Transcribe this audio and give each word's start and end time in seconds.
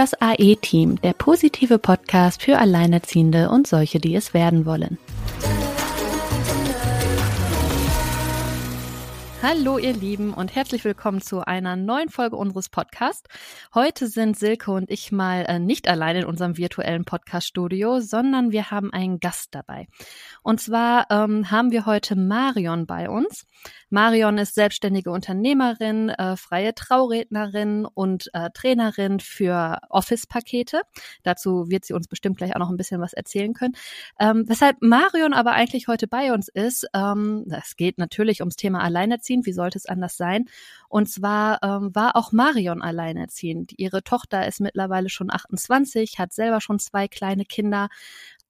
Das 0.00 0.14
AE-Team, 0.18 0.98
der 1.02 1.12
positive 1.12 1.78
Podcast 1.78 2.42
für 2.42 2.56
Alleinerziehende 2.56 3.50
und 3.50 3.66
solche, 3.66 4.00
die 4.00 4.14
es 4.14 4.32
werden 4.32 4.64
wollen. 4.64 4.96
Hallo 9.42 9.76
ihr 9.76 9.92
Lieben 9.92 10.32
und 10.32 10.54
herzlich 10.54 10.84
willkommen 10.84 11.20
zu 11.20 11.40
einer 11.46 11.76
neuen 11.76 12.08
Folge 12.08 12.36
unseres 12.36 12.70
Podcasts. 12.70 13.28
Heute 13.74 14.06
sind 14.06 14.38
Silke 14.38 14.70
und 14.70 14.90
ich 14.90 15.12
mal 15.12 15.44
äh, 15.48 15.58
nicht 15.58 15.88
allein 15.88 16.16
in 16.16 16.24
unserem 16.24 16.56
virtuellen 16.56 17.04
Podcast-Studio, 17.04 18.00
sondern 18.00 18.52
wir 18.52 18.70
haben 18.70 18.92
einen 18.92 19.18
Gast 19.18 19.54
dabei. 19.54 19.86
Und 20.42 20.60
zwar 20.60 21.06
ähm, 21.10 21.50
haben 21.50 21.72
wir 21.72 21.84
heute 21.84 22.16
Marion 22.16 22.86
bei 22.86 23.10
uns. 23.10 23.46
Marion 23.90 24.38
ist 24.38 24.54
selbstständige 24.54 25.10
Unternehmerin, 25.10 26.10
äh, 26.10 26.36
freie 26.36 26.74
Traurednerin 26.74 27.84
und 27.84 28.30
äh, 28.32 28.50
Trainerin 28.54 29.18
für 29.20 29.78
Office-Pakete. 29.90 30.82
Dazu 31.24 31.68
wird 31.68 31.84
sie 31.84 31.92
uns 31.92 32.06
bestimmt 32.06 32.38
gleich 32.38 32.54
auch 32.54 32.60
noch 32.60 32.70
ein 32.70 32.76
bisschen 32.76 33.00
was 33.00 33.12
erzählen 33.12 33.52
können. 33.52 33.74
Ähm, 34.20 34.44
weshalb 34.46 34.80
Marion 34.80 35.34
aber 35.34 35.52
eigentlich 35.52 35.88
heute 35.88 36.06
bei 36.06 36.32
uns 36.32 36.48
ist, 36.48 36.86
ähm, 36.94 37.44
es 37.50 37.76
geht 37.76 37.98
natürlich 37.98 38.40
ums 38.40 38.56
Thema 38.56 38.80
alleinerziehend. 38.82 39.44
Wie 39.44 39.52
sollte 39.52 39.78
es 39.78 39.86
anders 39.86 40.16
sein? 40.16 40.46
Und 40.88 41.10
zwar 41.10 41.62
ähm, 41.62 41.94
war 41.94 42.14
auch 42.16 42.32
Marion 42.32 42.82
alleinerziehend. 42.82 43.72
Ihre 43.76 44.02
Tochter 44.04 44.46
ist 44.46 44.60
mittlerweile 44.60 45.08
schon 45.08 45.32
28, 45.32 46.18
hat 46.18 46.32
selber 46.32 46.60
schon 46.60 46.78
zwei 46.78 47.08
kleine 47.08 47.44
Kinder. 47.44 47.88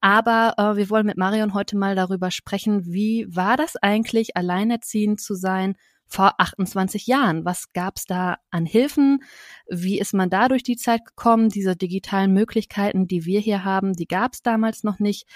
Aber 0.00 0.54
äh, 0.56 0.77
wir 0.77 0.88
wollen 0.88 1.06
mit 1.06 1.18
Marion 1.18 1.54
heute 1.54 1.77
mal 1.77 1.95
darüber 1.95 2.30
sprechen, 2.30 2.86
wie 2.86 3.27
war 3.28 3.56
das 3.56 3.77
eigentlich, 3.77 4.36
alleinerziehend 4.36 5.20
zu 5.20 5.34
sein 5.34 5.76
vor 6.06 6.34
28 6.38 7.06
Jahren? 7.06 7.45
Was 7.45 7.73
gab 7.73 7.96
es 7.96 8.06
da 8.06 8.38
an 8.50 8.66
Hilfen? 8.66 9.23
Wie 9.68 10.00
ist 10.00 10.14
man 10.14 10.30
da 10.30 10.48
durch 10.48 10.62
die 10.62 10.76
Zeit 10.76 11.04
gekommen? 11.04 11.51
Diese 11.51 11.76
digitalen 11.76 12.32
Möglichkeiten, 12.32 13.07
die 13.07 13.26
wir 13.26 13.40
hier 13.40 13.65
haben, 13.65 13.92
die 13.92 14.07
gab 14.07 14.32
es 14.32 14.42
damals 14.42 14.84
noch 14.84 14.98
nicht. 14.98 15.26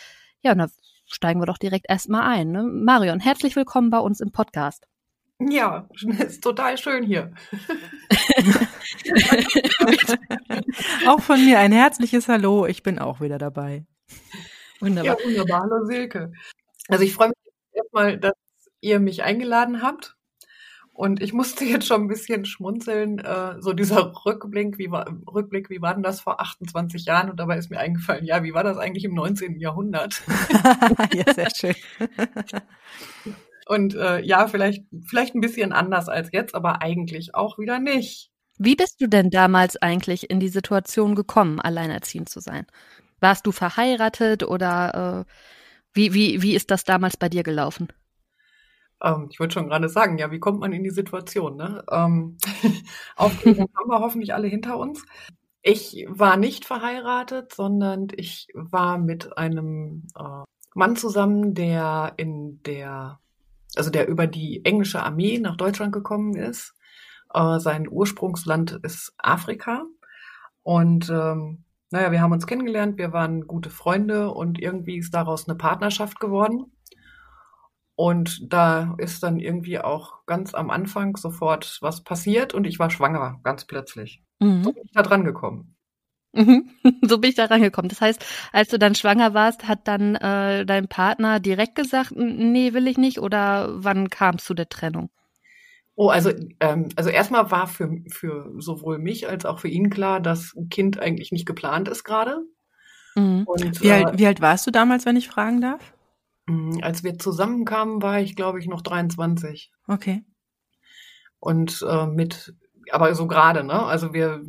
Ja, 0.43 0.55
da 0.55 0.69
steigen 1.07 1.41
wir 1.41 1.47
doch 1.47 1.59
direkt 1.59 1.87
erstmal 1.89 2.23
ein. 2.23 2.51
Ne? 2.51 2.65
Marion, 2.65 3.21
herzlich 3.21 3.57
willkommen 3.57 3.91
bei 3.91 3.99
uns 3.99 4.21
im 4.21 4.33
Podcast. 4.33 4.87
Ja, 5.41 5.89
ist 6.27 6.43
total 6.43 6.79
schön 6.79 7.05
hier. 7.05 7.33
auch 11.07 11.21
von 11.21 11.45
mir 11.45 11.59
ein 11.59 11.73
herzliches 11.73 12.29
Hallo. 12.29 12.67
Ich 12.67 12.83
bin 12.83 12.99
auch 12.99 13.21
wieder 13.21 13.39
dabei. 13.39 13.85
Wunderbar. 14.81 15.19
Ja, 15.19 15.27
wunderbar. 15.27 15.61
Hallo 15.63 15.85
Silke. 15.87 16.33
Also 16.89 17.05
ich 17.05 17.15
freue 17.15 17.29
mich 17.29 17.37
erstmal, 17.73 18.19
dass 18.19 18.35
ihr 18.81 19.01
mich 19.01 19.23
eingeladen 19.23 19.83
habt. 19.83 20.17
Und 20.93 21.21
ich 21.21 21.33
musste 21.33 21.65
jetzt 21.65 21.87
schon 21.87 22.03
ein 22.03 22.09
bisschen 22.09 22.45
schmunzeln, 22.45 23.19
äh, 23.19 23.61
so 23.61 23.73
dieser 23.73 24.13
Rückblick, 24.25 24.79
wie 24.79 24.91
war, 24.91 25.07
Rückblick, 25.27 25.69
wie 25.69 25.83
war 25.83 25.93
denn 25.93 26.03
das 26.03 26.21
vor 26.21 26.41
28 26.41 27.05
Jahren? 27.05 27.31
Und 27.31 27.41
dabei 27.41 27.59
ist 27.59 27.71
mir 27.71 27.81
eingefallen, 27.81 28.25
ja, 28.25 28.43
wie 28.45 28.55
war 28.55 28.65
das 28.65 28.79
eigentlich 28.79 29.05
im 29.05 29.15
19. 29.15 29.59
Jahrhundert? 29.59 30.23
ja, 31.13 31.35
sehr 31.35 31.51
schön. 31.55 31.75
Und 33.67 33.95
äh, 33.95 34.21
ja, 34.21 34.47
vielleicht, 34.47 34.85
vielleicht 35.07 35.35
ein 35.35 35.41
bisschen 35.41 35.73
anders 35.73 36.09
als 36.09 36.29
jetzt, 36.33 36.55
aber 36.55 36.83
eigentlich 36.83 37.35
auch 37.35 37.59
wieder 37.59 37.79
nicht. 37.79 38.31
Wie 38.59 38.77
bist 38.77 39.01
du 39.01 39.09
denn 39.09 39.31
damals 39.31 39.77
eigentlich 39.77 40.31
in 40.31 40.39
die 40.39 40.49
Situation 40.49 41.15
gekommen, 41.15 41.61
alleinerziehend 41.61 42.29
zu 42.29 42.41
sein? 42.41 42.67
Warst 43.25 43.47
du 43.47 43.53
verheiratet 43.53 44.43
oder 44.43 45.25
äh, 45.27 45.33
wie, 45.95 46.13
wie, 46.13 46.43
wie 46.43 46.55
ist 46.55 46.71
das 46.71 46.85
damals 46.85 47.17
bei 47.17 47.31
dir 47.31 47.43
gelaufen? 47.43 47.89
Ähm, 49.03 49.29
ich 49.31 49.41
wollte 49.41 49.55
schon 49.55 49.71
gerade 49.71 49.89
sagen, 49.89 50.19
ja, 50.19 50.31
wie 50.31 50.41
kommt 50.41 50.61
man 50.61 50.75
in 50.75 50.85
die 50.85 50.91
Situation? 50.91 51.57
Ne? 51.57 51.83
Ähm, 51.91 52.37
Aufklärung 53.17 53.71
haben 53.79 53.89
wir 53.89 54.01
hoffentlich 54.01 54.35
alle 54.35 54.47
hinter 54.47 54.77
uns. 54.77 55.07
Ich 55.63 56.05
war 56.07 56.37
nicht 56.37 56.67
verheiratet, 56.67 57.55
sondern 57.55 58.09
ich 58.15 58.49
war 58.53 58.99
mit 58.99 59.39
einem 59.39 60.07
äh, 60.19 60.45
Mann 60.75 60.95
zusammen, 60.95 61.55
der 61.55 62.13
in 62.19 62.63
der 62.65 63.21
also 63.75 63.89
der 63.89 64.07
über 64.07 64.27
die 64.27 64.67
englische 64.67 65.03
Armee 65.03 65.39
nach 65.39 65.57
Deutschland 65.57 65.95
gekommen 65.95 66.37
ist. 66.37 66.75
Äh, 67.33 67.59
sein 67.59 67.89
Ursprungsland 67.89 68.81
ist 68.83 69.15
Afrika. 69.17 69.87
Und 70.63 71.09
ähm, 71.09 71.64
naja, 71.95 72.11
wir 72.11 72.21
haben 72.21 72.33
uns 72.33 72.49
kennengelernt, 72.49 72.99
wir 72.99 73.13
waren 73.13 73.47
gute 73.47 73.71
Freunde 73.71 74.33
und 74.33 74.61
irgendwie 74.61 74.97
ist 74.97 75.15
daraus 75.15 75.49
eine 75.49 75.57
Partnerschaft 75.57 76.19
geworden. 76.19 76.73
Und 77.95 78.53
da 78.53 78.97
ist 78.99 79.23
dann 79.23 79.39
irgendwie 79.39 79.79
auch 79.79 80.27
ganz 80.27 80.55
am 80.55 80.71
Anfang 80.71 81.17
sofort 81.17 81.79
was 81.83 82.03
passiert 82.03 82.53
und 82.53 82.67
ich 82.67 82.81
war 82.81 82.91
schwanger, 82.91 83.39
ganz 83.45 83.65
plötzlich. 83.65 84.25
Mhm. 84.41 84.65
So 84.65 84.73
bin 84.73 84.83
ich 84.85 84.91
da 84.93 85.03
dran 85.03 85.25
gekommen. 85.25 85.77
Mhm. 86.33 86.69
So 87.03 87.19
bin 87.19 87.31
ich 87.31 87.37
da 87.37 87.45
rangekommen. 87.45 87.89
Das 87.89 88.01
heißt, 88.01 88.27
als 88.53 88.71
du 88.71 88.79
dann 88.81 88.97
schwanger 88.97 89.33
warst, 89.33 89.69
hat 89.69 89.87
dann 89.87 90.17
äh, 90.17 90.67
dein 90.67 90.89
Partner 90.89 91.39
direkt 91.39 91.77
gesagt, 91.77 92.11
nee, 92.17 92.73
will 92.73 92.89
ich 92.89 92.99
nicht, 92.99 93.21
oder 93.21 93.69
wann 93.85 94.11
kam 94.11 94.35
es 94.35 94.45
zu 94.45 94.55
der 94.55 94.69
Trennung? 94.69 95.11
Oh, 95.97 96.09
also, 96.09 96.33
ähm, 96.61 96.89
also 96.97 97.11
erstmal 97.11 97.51
war 97.51 97.67
für, 97.69 97.99
für 98.09 98.53
sowohl 98.59 98.99
mich 98.99 99.29
als 99.29 99.45
auch 99.45 99.61
für 99.61 99.69
ihn 99.69 99.91
klar, 99.91 100.21
dass 100.21 100.55
ein 100.57 100.69
Kind 100.69 100.99
eigentlich 100.99 101.31
nicht 101.31 101.47
geplant 101.47 101.89
ist 101.89 102.05
gerade. 102.05 102.43
Mhm. 103.15 103.47
wie, 103.47 103.89
äh, 103.89 104.05
alt, 104.05 104.19
wie 104.19 104.27
alt 104.27 104.41
warst 104.41 104.67
du 104.67 104.73
damals, 104.73 105.07
wenn 105.07 105.17
ich 105.17 105.29
fragen 105.29 105.61
darf? 105.61 105.95
Mm, 106.47 106.79
als 106.83 107.05
wir 107.05 107.17
zusammenkamen, 107.19 108.03
war 108.03 108.21
ich, 108.21 108.35
glaube 108.35 108.59
ich, 108.59 108.67
noch 108.67 108.83
23. 108.83 109.71
Okay. 109.87 110.25
Und 111.39 111.85
äh, 111.89 112.07
mit, 112.07 112.55
aber 112.91 113.15
so 113.15 113.29
gerade, 113.29 113.63
ne? 113.63 113.81
Also 113.85 114.13
wir 114.13 114.43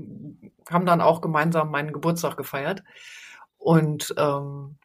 haben 0.69 0.85
dann 0.87 1.01
auch 1.01 1.21
gemeinsam 1.21 1.69
meinen 1.69 1.93
Geburtstag 1.93 2.37
gefeiert. 2.37 2.83
Und 3.57 4.15
ähm, 4.17 4.77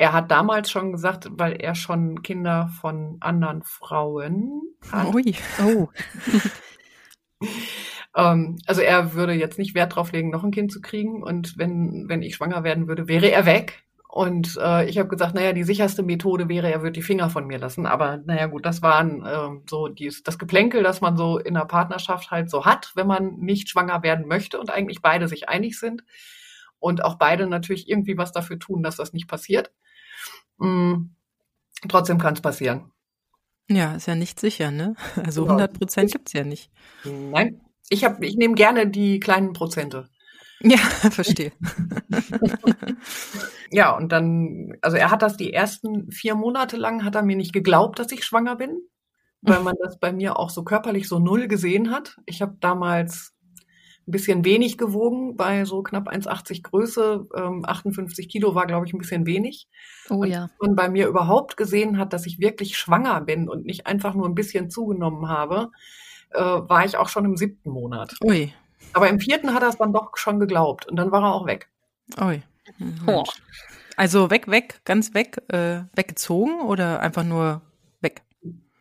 er 0.00 0.14
hat 0.14 0.30
damals 0.30 0.70
schon 0.70 0.92
gesagt, 0.92 1.28
weil 1.30 1.60
er 1.60 1.74
schon 1.74 2.22
Kinder 2.22 2.70
von 2.80 3.18
anderen 3.20 3.62
Frauen 3.62 4.62
hat. 4.90 5.14
Ui. 5.14 5.34
Oh. 5.62 5.88
ähm, 8.16 8.56
also 8.64 8.80
er 8.80 9.12
würde 9.12 9.34
jetzt 9.34 9.58
nicht 9.58 9.74
Wert 9.74 9.94
drauf 9.94 10.12
legen, 10.12 10.30
noch 10.30 10.42
ein 10.42 10.52
Kind 10.52 10.72
zu 10.72 10.80
kriegen. 10.80 11.22
Und 11.22 11.58
wenn, 11.58 12.08
wenn 12.08 12.22
ich 12.22 12.36
schwanger 12.36 12.64
werden 12.64 12.88
würde, 12.88 13.08
wäre 13.08 13.30
er 13.30 13.44
weg. 13.44 13.82
Und 14.08 14.56
äh, 14.58 14.88
ich 14.88 14.96
habe 14.96 15.10
gesagt, 15.10 15.34
naja, 15.34 15.52
die 15.52 15.64
sicherste 15.64 16.02
Methode 16.02 16.48
wäre, 16.48 16.72
er 16.72 16.80
würde 16.80 16.92
die 16.92 17.02
Finger 17.02 17.28
von 17.28 17.46
mir 17.46 17.58
lassen. 17.58 17.84
Aber 17.84 18.16
naja 18.24 18.46
gut, 18.46 18.64
das 18.64 18.80
waren 18.80 19.22
äh, 19.22 19.60
so 19.68 19.88
dies, 19.88 20.22
das 20.22 20.38
Geplänkel, 20.38 20.82
das 20.82 21.02
man 21.02 21.18
so 21.18 21.36
in 21.36 21.52
der 21.52 21.66
Partnerschaft 21.66 22.30
halt 22.30 22.48
so 22.48 22.64
hat, 22.64 22.92
wenn 22.94 23.06
man 23.06 23.36
nicht 23.36 23.68
schwanger 23.68 24.02
werden 24.02 24.26
möchte 24.26 24.58
und 24.58 24.70
eigentlich 24.70 25.02
beide 25.02 25.28
sich 25.28 25.50
einig 25.50 25.78
sind. 25.78 26.04
Und 26.78 27.04
auch 27.04 27.16
beide 27.16 27.46
natürlich 27.46 27.86
irgendwie 27.86 28.16
was 28.16 28.32
dafür 28.32 28.58
tun, 28.58 28.82
dass 28.82 28.96
das 28.96 29.12
nicht 29.12 29.28
passiert. 29.28 29.70
Mm, 30.60 31.10
trotzdem 31.88 32.18
kann 32.18 32.34
es 32.34 32.40
passieren. 32.40 32.92
Ja, 33.68 33.94
ist 33.94 34.06
ja 34.06 34.14
nicht 34.14 34.40
sicher, 34.40 34.70
ne? 34.70 34.94
Also 35.24 35.44
100 35.44 35.78
Prozent 35.78 36.12
gibt's 36.12 36.32
ja 36.32 36.44
nicht. 36.44 36.70
Nein, 37.04 37.60
ich, 37.88 38.04
hab, 38.04 38.22
ich 38.22 38.36
nehme 38.36 38.54
gerne 38.54 38.88
die 38.88 39.20
kleinen 39.20 39.52
Prozente. 39.52 40.08
Ja, 40.62 40.76
verstehe. 41.10 41.52
ja, 43.70 43.96
und 43.96 44.12
dann, 44.12 44.76
also 44.82 44.96
er 44.96 45.10
hat 45.10 45.22
das 45.22 45.36
die 45.36 45.52
ersten 45.52 46.10
vier 46.10 46.34
Monate 46.34 46.76
lang, 46.76 47.04
hat 47.04 47.14
er 47.14 47.22
mir 47.22 47.36
nicht 47.36 47.52
geglaubt, 47.52 47.98
dass 47.98 48.12
ich 48.12 48.24
schwanger 48.24 48.56
bin, 48.56 48.78
weil 49.40 49.60
man 49.60 49.76
das 49.82 49.98
bei 49.98 50.12
mir 50.12 50.38
auch 50.38 50.50
so 50.50 50.64
körperlich 50.64 51.08
so 51.08 51.18
null 51.18 51.48
gesehen 51.48 51.90
hat. 51.90 52.16
Ich 52.26 52.42
habe 52.42 52.56
damals 52.60 53.34
ein 54.06 54.12
bisschen 54.12 54.44
wenig 54.44 54.78
gewogen, 54.78 55.36
bei 55.36 55.64
so 55.64 55.82
knapp 55.82 56.08
1,80 56.08 56.62
Größe, 56.62 57.28
ähm, 57.36 57.64
58 57.64 58.28
Kilo 58.28 58.54
war, 58.54 58.66
glaube 58.66 58.86
ich, 58.86 58.92
ein 58.92 58.98
bisschen 58.98 59.26
wenig. 59.26 59.68
Oh 60.08 60.24
ja. 60.24 60.50
Und 60.58 60.68
man 60.68 60.76
bei 60.76 60.88
mir 60.88 61.06
überhaupt 61.06 61.56
gesehen 61.56 61.98
hat, 61.98 62.12
dass 62.12 62.26
ich 62.26 62.40
wirklich 62.40 62.76
schwanger 62.76 63.20
bin 63.20 63.48
und 63.48 63.66
nicht 63.66 63.86
einfach 63.86 64.14
nur 64.14 64.28
ein 64.28 64.34
bisschen 64.34 64.70
zugenommen 64.70 65.28
habe, 65.28 65.70
äh, 66.30 66.40
war 66.40 66.84
ich 66.84 66.96
auch 66.96 67.08
schon 67.08 67.24
im 67.24 67.36
siebten 67.36 67.70
Monat. 67.70 68.14
Ui. 68.24 68.52
Aber 68.92 69.08
im 69.08 69.20
vierten 69.20 69.54
hat 69.54 69.62
er 69.62 69.68
es 69.68 69.76
dann 69.76 69.92
doch 69.92 70.16
schon 70.16 70.40
geglaubt 70.40 70.86
und 70.86 70.96
dann 70.96 71.12
war 71.12 71.22
er 71.22 71.34
auch 71.34 71.46
weg. 71.46 71.68
Ui. 72.20 72.42
Oh. 73.06 73.24
Also 73.96 74.30
weg, 74.30 74.48
weg, 74.48 74.80
ganz 74.84 75.14
weg, 75.14 75.42
äh, 75.48 75.82
weggezogen 75.94 76.60
oder 76.60 77.00
einfach 77.00 77.24
nur 77.24 77.60
weg? 78.00 78.22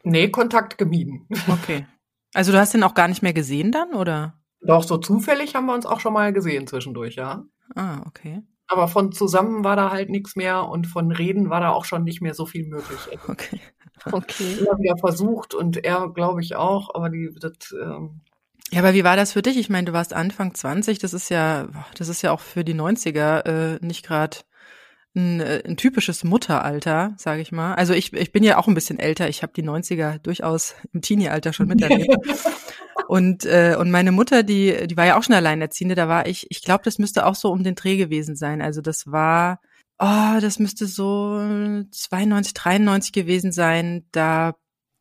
Nee, 0.03 0.29
Kontakt 0.29 0.77
gemieden. 0.77 1.27
Okay. 1.47 1.85
Also 2.33 2.51
du 2.51 2.59
hast 2.59 2.75
ihn 2.75 2.83
auch 2.83 2.94
gar 2.94 3.07
nicht 3.07 3.23
mehr 3.23 3.33
gesehen 3.33 3.71
dann, 3.71 3.94
oder? 3.94 4.38
Doch, 4.61 4.83
so 4.83 4.97
zufällig 4.97 5.56
haben 5.56 5.65
wir 5.65 5.73
uns 5.73 5.85
auch 5.85 6.00
schon 6.00 6.13
mal 6.13 6.33
gesehen 6.33 6.67
zwischendurch, 6.67 7.15
ja. 7.15 7.45
Ah, 7.75 8.01
okay. 8.06 8.41
Aber 8.67 8.88
von 8.88 9.11
zusammen 9.11 9.63
war 9.63 9.75
da 9.75 9.89
halt 9.89 10.09
nichts 10.09 10.35
mehr 10.35 10.67
und 10.67 10.85
von 10.85 11.11
Reden 11.11 11.50
war 11.50 11.59
da 11.59 11.71
auch 11.71 11.85
schon 11.85 12.03
nicht 12.03 12.21
mehr 12.21 12.33
so 12.33 12.45
viel 12.45 12.67
möglich. 12.67 13.00
Okay. 13.27 13.59
Okay. 14.13 14.53
Immer 14.61 14.79
wieder 14.79 14.95
versucht 14.95 15.53
und 15.53 15.83
er, 15.83 16.09
glaube 16.13 16.41
ich, 16.41 16.56
auch, 16.56 16.95
aber 16.95 17.09
die, 17.09 17.35
das, 17.38 17.51
ähm, 17.73 18.21
ja, 18.71 18.79
aber 18.79 18.94
wie 18.94 19.03
war 19.03 19.15
das 19.15 19.33
für 19.33 19.41
dich? 19.41 19.57
Ich 19.57 19.69
meine, 19.69 19.85
du 19.85 19.94
warst 19.94 20.13
Anfang 20.13 20.53
20, 20.53 21.00
das 21.00 21.13
ist 21.13 21.29
ja, 21.29 21.67
das 21.97 22.07
ist 22.07 22.21
ja 22.21 22.31
auch 22.31 22.39
für 22.39 22.63
die 22.63 22.75
90er 22.75 23.45
äh, 23.45 23.85
nicht 23.85 24.06
gerade 24.06 24.38
ein, 25.15 25.39
äh, 25.39 25.63
ein 25.65 25.75
typisches 25.75 26.23
Mutteralter, 26.23 27.13
sage 27.17 27.41
ich 27.41 27.51
mal. 27.51 27.73
Also 27.75 27.94
ich, 27.94 28.13
ich 28.13 28.31
bin 28.31 28.44
ja 28.44 28.57
auch 28.57 28.67
ein 28.67 28.75
bisschen 28.75 29.00
älter, 29.00 29.27
ich 29.27 29.41
habe 29.41 29.53
die 29.56 29.63
90er 29.63 30.19
durchaus 30.19 30.75
im 30.94 31.01
Teenie-Alter 31.01 31.51
schon 31.51 31.67
miterlebt. 31.67 32.15
Und, 33.09 33.44
äh, 33.45 33.75
und 33.75 33.89
meine 33.89 34.11
Mutter, 34.11 34.44
die, 34.44 34.85
die 34.85 34.95
war 34.95 35.07
ja 35.07 35.17
auch 35.17 35.23
schon 35.23 35.33
alleinerziehende, 35.33 35.95
da 35.95 36.07
war 36.07 36.27
ich, 36.27 36.45
ich 36.51 36.61
glaube, 36.61 36.83
das 36.83 37.00
müsste 37.00 37.25
auch 37.25 37.33
so 37.33 37.51
um 37.51 37.63
den 37.63 37.73
Dreh 37.73 37.97
gewesen 37.97 38.35
sein. 38.35 38.61
Also 38.61 38.81
das 38.81 39.07
war, 39.07 39.61
oh, 39.97 40.39
das 40.39 40.59
müsste 40.59 40.85
so 40.85 41.39
92, 41.89 42.53
93 42.53 43.11
gewesen 43.11 43.51
sein. 43.51 44.06
Da 44.11 44.53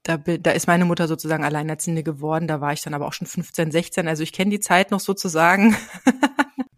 da, 0.05 0.17
da 0.17 0.53
ist 0.53 0.67
meine 0.67 0.87
Mutter 0.87 1.07
sozusagen 1.07 1.45
Alleinerziehende 1.45 2.03
geworden. 2.03 2.49
Da 2.49 2.63
war 2.63 2.73
ich 2.73 2.81
dann 2.81 2.95
aber 2.95 3.07
auch 3.07 3.13
schon 3.13 3.27
15, 3.27 3.71
16. 3.71 4.09
Also 4.09 4.23
ich 4.23 4.33
kenne 4.33 4.53
die 4.53 4.61
Zeit 4.61 4.91
noch 4.91 5.01
sozusagen. 5.01 5.77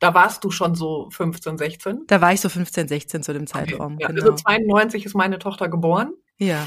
Da 0.02 0.14
warst 0.14 0.44
du 0.44 0.50
schon 0.50 0.74
so 0.74 1.10
15, 1.10 1.58
16? 1.58 2.04
Da 2.06 2.22
war 2.22 2.32
ich 2.32 2.40
so 2.40 2.48
15, 2.48 2.88
16 2.88 3.22
zu 3.22 3.34
dem 3.34 3.46
Zeitraum. 3.46 3.96
Okay. 3.96 4.02
Ja, 4.04 4.08
genau. 4.08 4.22
Also 4.22 4.34
92 4.34 5.04
ist 5.04 5.14
meine 5.14 5.38
Tochter 5.38 5.68
geboren. 5.68 6.14
Ja. 6.38 6.66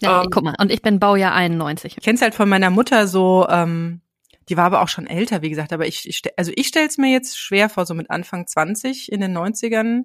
Ja, 0.00 0.24
ähm, 0.24 0.30
guck 0.32 0.42
mal, 0.42 0.56
und 0.58 0.72
ich 0.72 0.82
bin 0.82 0.98
Baujahr 0.98 1.32
91. 1.32 1.96
Ich 1.96 2.02
kenn's 2.02 2.20
halt 2.20 2.34
von 2.34 2.48
meiner 2.48 2.70
Mutter 2.70 3.06
so, 3.06 3.46
ähm, 3.48 4.01
die 4.48 4.56
war 4.56 4.64
aber 4.64 4.82
auch 4.82 4.88
schon 4.88 5.06
älter, 5.06 5.42
wie 5.42 5.50
gesagt, 5.50 5.72
aber 5.72 5.86
ich, 5.86 6.08
ich 6.08 6.22
also 6.36 6.52
ich 6.54 6.68
stell's 6.68 6.98
mir 6.98 7.12
jetzt 7.12 7.38
schwer 7.38 7.68
vor, 7.68 7.86
so 7.86 7.94
mit 7.94 8.10
Anfang 8.10 8.46
20 8.46 9.10
in 9.10 9.20
den 9.20 9.36
90ern, 9.36 10.04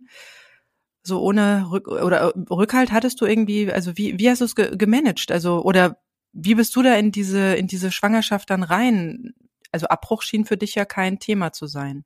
so 1.03 1.21
ohne 1.21 1.67
Rück 1.71 1.87
oder 1.87 2.33
Rückhalt 2.49 2.91
hattest 2.91 3.21
du 3.21 3.25
irgendwie, 3.25 3.71
also 3.71 3.97
wie, 3.97 4.19
wie 4.19 4.29
hast 4.29 4.41
du 4.41 4.45
es 4.45 4.55
ge 4.55 4.75
gemanagt? 4.75 5.31
Also, 5.31 5.63
oder 5.63 5.97
wie 6.33 6.55
bist 6.55 6.75
du 6.75 6.83
da 6.83 6.95
in 6.95 7.11
diese, 7.11 7.55
in 7.55 7.67
diese 7.67 7.91
Schwangerschaft 7.91 8.49
dann 8.49 8.63
rein? 8.63 9.33
Also 9.71 9.87
Abbruch 9.87 10.21
schien 10.21 10.45
für 10.45 10.57
dich 10.57 10.75
ja 10.75 10.85
kein 10.85 11.19
Thema 11.19 11.51
zu 11.53 11.65
sein. 11.65 12.05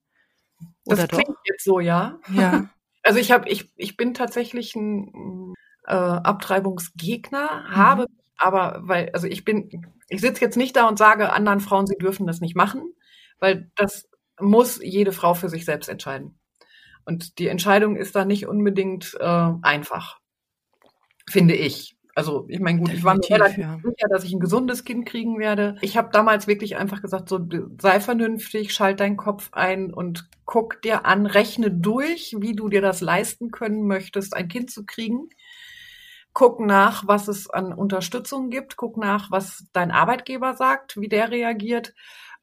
Oder 0.86 1.08
das 1.08 1.20
klingt 1.20 1.30
doch? 1.30 1.44
jetzt 1.46 1.64
so, 1.64 1.80
ja. 1.80 2.20
Ja. 2.34 2.70
Also 3.04 3.18
ich 3.18 3.32
habe, 3.32 3.50
ich, 3.50 3.72
ich 3.78 3.98
bin 3.98 4.14
tatsächlich 4.14 4.76
ein 4.76 5.56
äh, 5.88 5.96
Abtreibungsgegner, 5.96 7.66
mhm. 7.68 7.76
habe 7.76 8.06
aber, 8.38 8.80
weil, 8.84 9.10
also 9.14 9.26
ich 9.26 9.44
bin, 9.44 9.92
ich 10.12 10.22
sitze 10.22 10.42
jetzt 10.42 10.58
nicht 10.58 10.76
da 10.76 10.88
und 10.88 10.98
sage 10.98 11.32
anderen 11.32 11.62
Frauen, 11.62 11.88
sie 11.88 11.98
dürfen 11.98 12.28
das 12.28 12.42
nicht 12.42 12.56
machen, 12.56 12.94
weil 13.40 13.72
das 13.76 14.10
muss 14.40 14.80
jede 14.84 15.14
Frau 15.14 15.34
für 15.34 15.50
sich 15.50 15.64
selbst 15.64 15.88
entscheiden. 15.88 16.38
Und 17.06 17.40
die 17.40 17.48
Entscheidung 17.48 17.96
ist 17.96 18.16
da 18.16 18.26
nicht 18.26 18.46
unbedingt 18.46 19.18
äh, 19.20 19.50
einfach, 19.62 20.20
finde 21.30 21.56
ich. 21.56 21.96
Also 22.14 22.46
ich 22.50 22.60
meine, 22.60 22.80
gut, 22.80 22.94
ich 22.94 23.06
war 23.06 23.16
mir 23.16 23.30
relativ 23.30 23.58
ja. 23.58 23.78
sicher, 23.78 24.10
dass 24.10 24.26
ich 24.26 24.34
ein 24.34 24.42
gesundes 24.42 24.84
Kind 24.84 25.06
kriegen 25.06 25.40
werde. 25.40 25.78
Ich 25.80 25.96
habe 25.96 26.10
damals 26.12 26.46
wirklich 26.46 26.76
einfach 26.76 27.02
gesagt, 27.02 27.30
so 27.30 27.40
sei 27.82 28.02
vernünftig, 28.02 28.74
schalt 28.74 29.00
deinen 29.00 29.16
Kopf 29.16 29.50
ein 29.54 29.94
und 29.94 30.30
guck 30.44 30.82
dir 30.82 31.06
an, 31.06 31.26
rechne 31.26 31.72
durch, 31.72 32.36
wie 32.38 32.54
du 32.54 32.68
dir 32.68 32.82
das 32.82 33.00
leisten 33.00 33.50
können 33.50 33.88
möchtest, 33.88 34.36
ein 34.36 34.50
Kind 34.50 34.72
zu 34.72 34.86
kriegen. 34.86 35.30
Guck 36.34 36.60
nach, 36.60 37.08
was 37.08 37.28
es 37.28 37.50
an 37.50 37.74
Unterstützung 37.74 38.50
gibt. 38.50 38.78
Guck 38.78 38.98
nach, 38.98 39.32
was 39.32 39.66
dein 39.74 39.92
Arbeitgeber 39.92 40.54
sagt, 40.54 41.00
wie 41.00 41.10
der 41.10 41.32
reagiert 41.32 41.94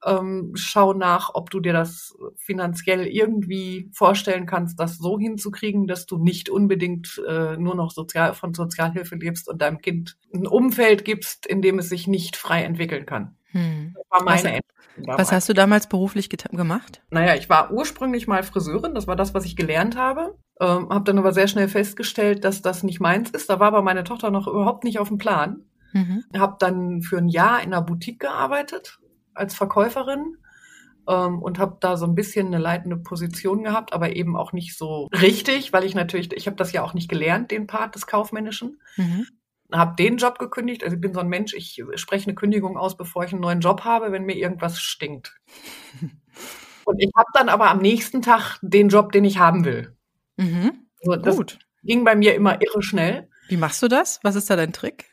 ähm, 0.04 0.52
schau 0.54 0.92
nach, 0.92 1.30
ob 1.34 1.50
du 1.50 1.60
dir 1.60 1.72
das 1.72 2.16
finanziell 2.36 3.06
irgendwie 3.06 3.90
vorstellen 3.92 4.46
kannst, 4.46 4.78
das 4.78 4.98
so 4.98 5.18
hinzukriegen, 5.18 5.86
dass 5.86 6.06
du 6.06 6.18
nicht 6.18 6.48
unbedingt 6.48 7.20
äh, 7.28 7.56
nur 7.56 7.74
noch 7.74 7.90
sozial, 7.90 8.34
von 8.34 8.54
Sozialhilfe 8.54 9.16
lebst 9.16 9.48
und 9.48 9.60
deinem 9.60 9.80
Kind 9.80 10.16
ein 10.32 10.46
Umfeld 10.46 11.04
gibst, 11.04 11.46
in 11.46 11.62
dem 11.62 11.78
es 11.78 11.88
sich 11.88 12.06
nicht 12.06 12.36
frei 12.36 12.62
entwickeln 12.62 13.06
kann. 13.06 13.37
Hm. 13.52 13.94
Das 13.94 14.04
war 14.10 14.22
meine 14.24 14.60
was, 15.06 15.18
was 15.18 15.32
hast 15.32 15.48
du 15.48 15.52
damals 15.52 15.88
beruflich 15.88 16.28
gemacht? 16.28 17.02
Naja, 17.10 17.34
ich 17.34 17.48
war 17.48 17.72
ursprünglich 17.72 18.26
mal 18.26 18.42
Friseurin, 18.42 18.94
das 18.94 19.06
war 19.06 19.16
das, 19.16 19.34
was 19.34 19.44
ich 19.44 19.56
gelernt 19.56 19.96
habe. 19.96 20.36
Ähm, 20.60 20.88
habe 20.90 21.04
dann 21.04 21.18
aber 21.18 21.32
sehr 21.32 21.48
schnell 21.48 21.68
festgestellt, 21.68 22.44
dass 22.44 22.62
das 22.62 22.82
nicht 22.82 23.00
meins 23.00 23.30
ist. 23.30 23.48
Da 23.48 23.60
war 23.60 23.68
aber 23.68 23.82
meine 23.82 24.04
Tochter 24.04 24.30
noch 24.30 24.48
überhaupt 24.48 24.84
nicht 24.84 24.98
auf 24.98 25.08
dem 25.08 25.18
Plan. 25.18 25.64
Mhm. 25.92 26.24
Habe 26.36 26.56
dann 26.58 27.02
für 27.02 27.18
ein 27.18 27.28
Jahr 27.28 27.62
in 27.62 27.72
einer 27.72 27.82
Boutique 27.82 28.20
gearbeitet 28.20 28.98
als 29.34 29.54
Verkäuferin 29.54 30.36
ähm, 31.08 31.40
und 31.40 31.58
habe 31.58 31.78
da 31.80 31.96
so 31.96 32.06
ein 32.06 32.14
bisschen 32.14 32.48
eine 32.48 32.58
leitende 32.58 32.96
Position 32.96 33.62
gehabt, 33.62 33.92
aber 33.92 34.16
eben 34.16 34.36
auch 34.36 34.52
nicht 34.52 34.76
so 34.76 35.08
richtig, 35.20 35.72
weil 35.72 35.84
ich 35.84 35.94
natürlich, 35.94 36.32
ich 36.32 36.46
habe 36.46 36.56
das 36.56 36.72
ja 36.72 36.82
auch 36.82 36.94
nicht 36.94 37.08
gelernt, 37.08 37.50
den 37.50 37.66
Part 37.66 37.94
des 37.94 38.06
Kaufmännischen. 38.06 38.80
Mhm. 38.96 39.26
Habe 39.72 39.96
den 39.96 40.16
Job 40.16 40.38
gekündigt. 40.38 40.82
Also 40.82 40.96
ich 40.96 41.00
bin 41.00 41.12
so 41.12 41.20
ein 41.20 41.28
Mensch, 41.28 41.54
ich 41.54 41.82
spreche 41.96 42.26
eine 42.26 42.34
Kündigung 42.34 42.76
aus, 42.76 42.96
bevor 42.96 43.24
ich 43.24 43.32
einen 43.32 43.42
neuen 43.42 43.60
Job 43.60 43.84
habe, 43.84 44.12
wenn 44.12 44.24
mir 44.24 44.36
irgendwas 44.36 44.80
stinkt. 44.80 45.34
und 46.84 47.02
ich 47.02 47.10
habe 47.16 47.28
dann 47.34 47.48
aber 47.48 47.70
am 47.70 47.78
nächsten 47.78 48.22
Tag 48.22 48.58
den 48.62 48.88
Job, 48.88 49.12
den 49.12 49.24
ich 49.24 49.38
haben 49.38 49.64
will. 49.64 49.94
Mhm. 50.36 50.86
Also 51.04 51.16
das 51.16 51.36
Gut. 51.36 51.58
ging 51.82 52.04
bei 52.04 52.16
mir 52.16 52.34
immer 52.34 52.62
irre 52.62 52.82
schnell. 52.82 53.28
Wie 53.48 53.56
machst 53.56 53.82
du 53.82 53.88
das? 53.88 54.20
Was 54.22 54.36
ist 54.36 54.50
da 54.50 54.56
dein 54.56 54.72
Trick? 54.74 55.06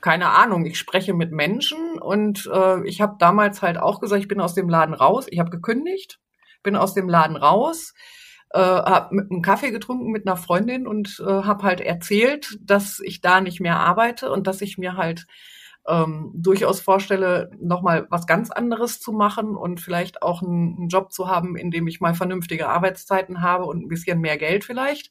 Keine 0.00 0.30
Ahnung. 0.30 0.66
Ich 0.66 0.78
spreche 0.78 1.14
mit 1.14 1.30
Menschen 1.30 1.98
und 2.00 2.50
äh, 2.52 2.86
ich 2.86 3.00
habe 3.00 3.16
damals 3.18 3.62
halt 3.62 3.78
auch 3.78 4.00
gesagt, 4.00 4.20
ich 4.20 4.28
bin 4.28 4.40
aus 4.40 4.54
dem 4.54 4.68
Laden 4.68 4.94
raus. 4.94 5.26
Ich 5.28 5.38
habe 5.38 5.50
gekündigt, 5.50 6.20
bin 6.64 6.74
aus 6.74 6.94
dem 6.94 7.08
Laden 7.08 7.36
raus, 7.36 7.94
äh, 8.54 8.58
habe 8.58 9.16
mit 9.16 9.32
einem 9.32 9.42
Kaffee 9.42 9.72
getrunken 9.72 10.12
mit 10.12 10.26
einer 10.26 10.36
Freundin 10.36 10.86
und 10.86 11.20
äh, 11.20 11.24
habe 11.24 11.64
halt 11.64 11.80
erzählt, 11.80 12.56
dass 12.60 13.00
ich 13.00 13.20
da 13.20 13.40
nicht 13.40 13.60
mehr 13.60 13.80
arbeite 13.80 14.30
und 14.30 14.46
dass 14.46 14.60
ich 14.60 14.78
mir 14.78 14.96
halt 14.96 15.26
ähm, 15.88 16.30
durchaus 16.34 16.80
vorstelle, 16.80 17.50
nochmal 17.60 18.06
was 18.10 18.28
ganz 18.28 18.52
anderes 18.52 19.00
zu 19.00 19.10
machen 19.10 19.56
und 19.56 19.80
vielleicht 19.80 20.22
auch 20.22 20.40
einen, 20.40 20.76
einen 20.78 20.88
Job 20.88 21.12
zu 21.12 21.28
haben, 21.28 21.56
in 21.56 21.72
dem 21.72 21.88
ich 21.88 22.00
mal 22.00 22.14
vernünftige 22.14 22.68
Arbeitszeiten 22.68 23.42
habe 23.42 23.64
und 23.64 23.82
ein 23.82 23.88
bisschen 23.88 24.20
mehr 24.20 24.38
Geld 24.38 24.64
vielleicht. 24.64 25.10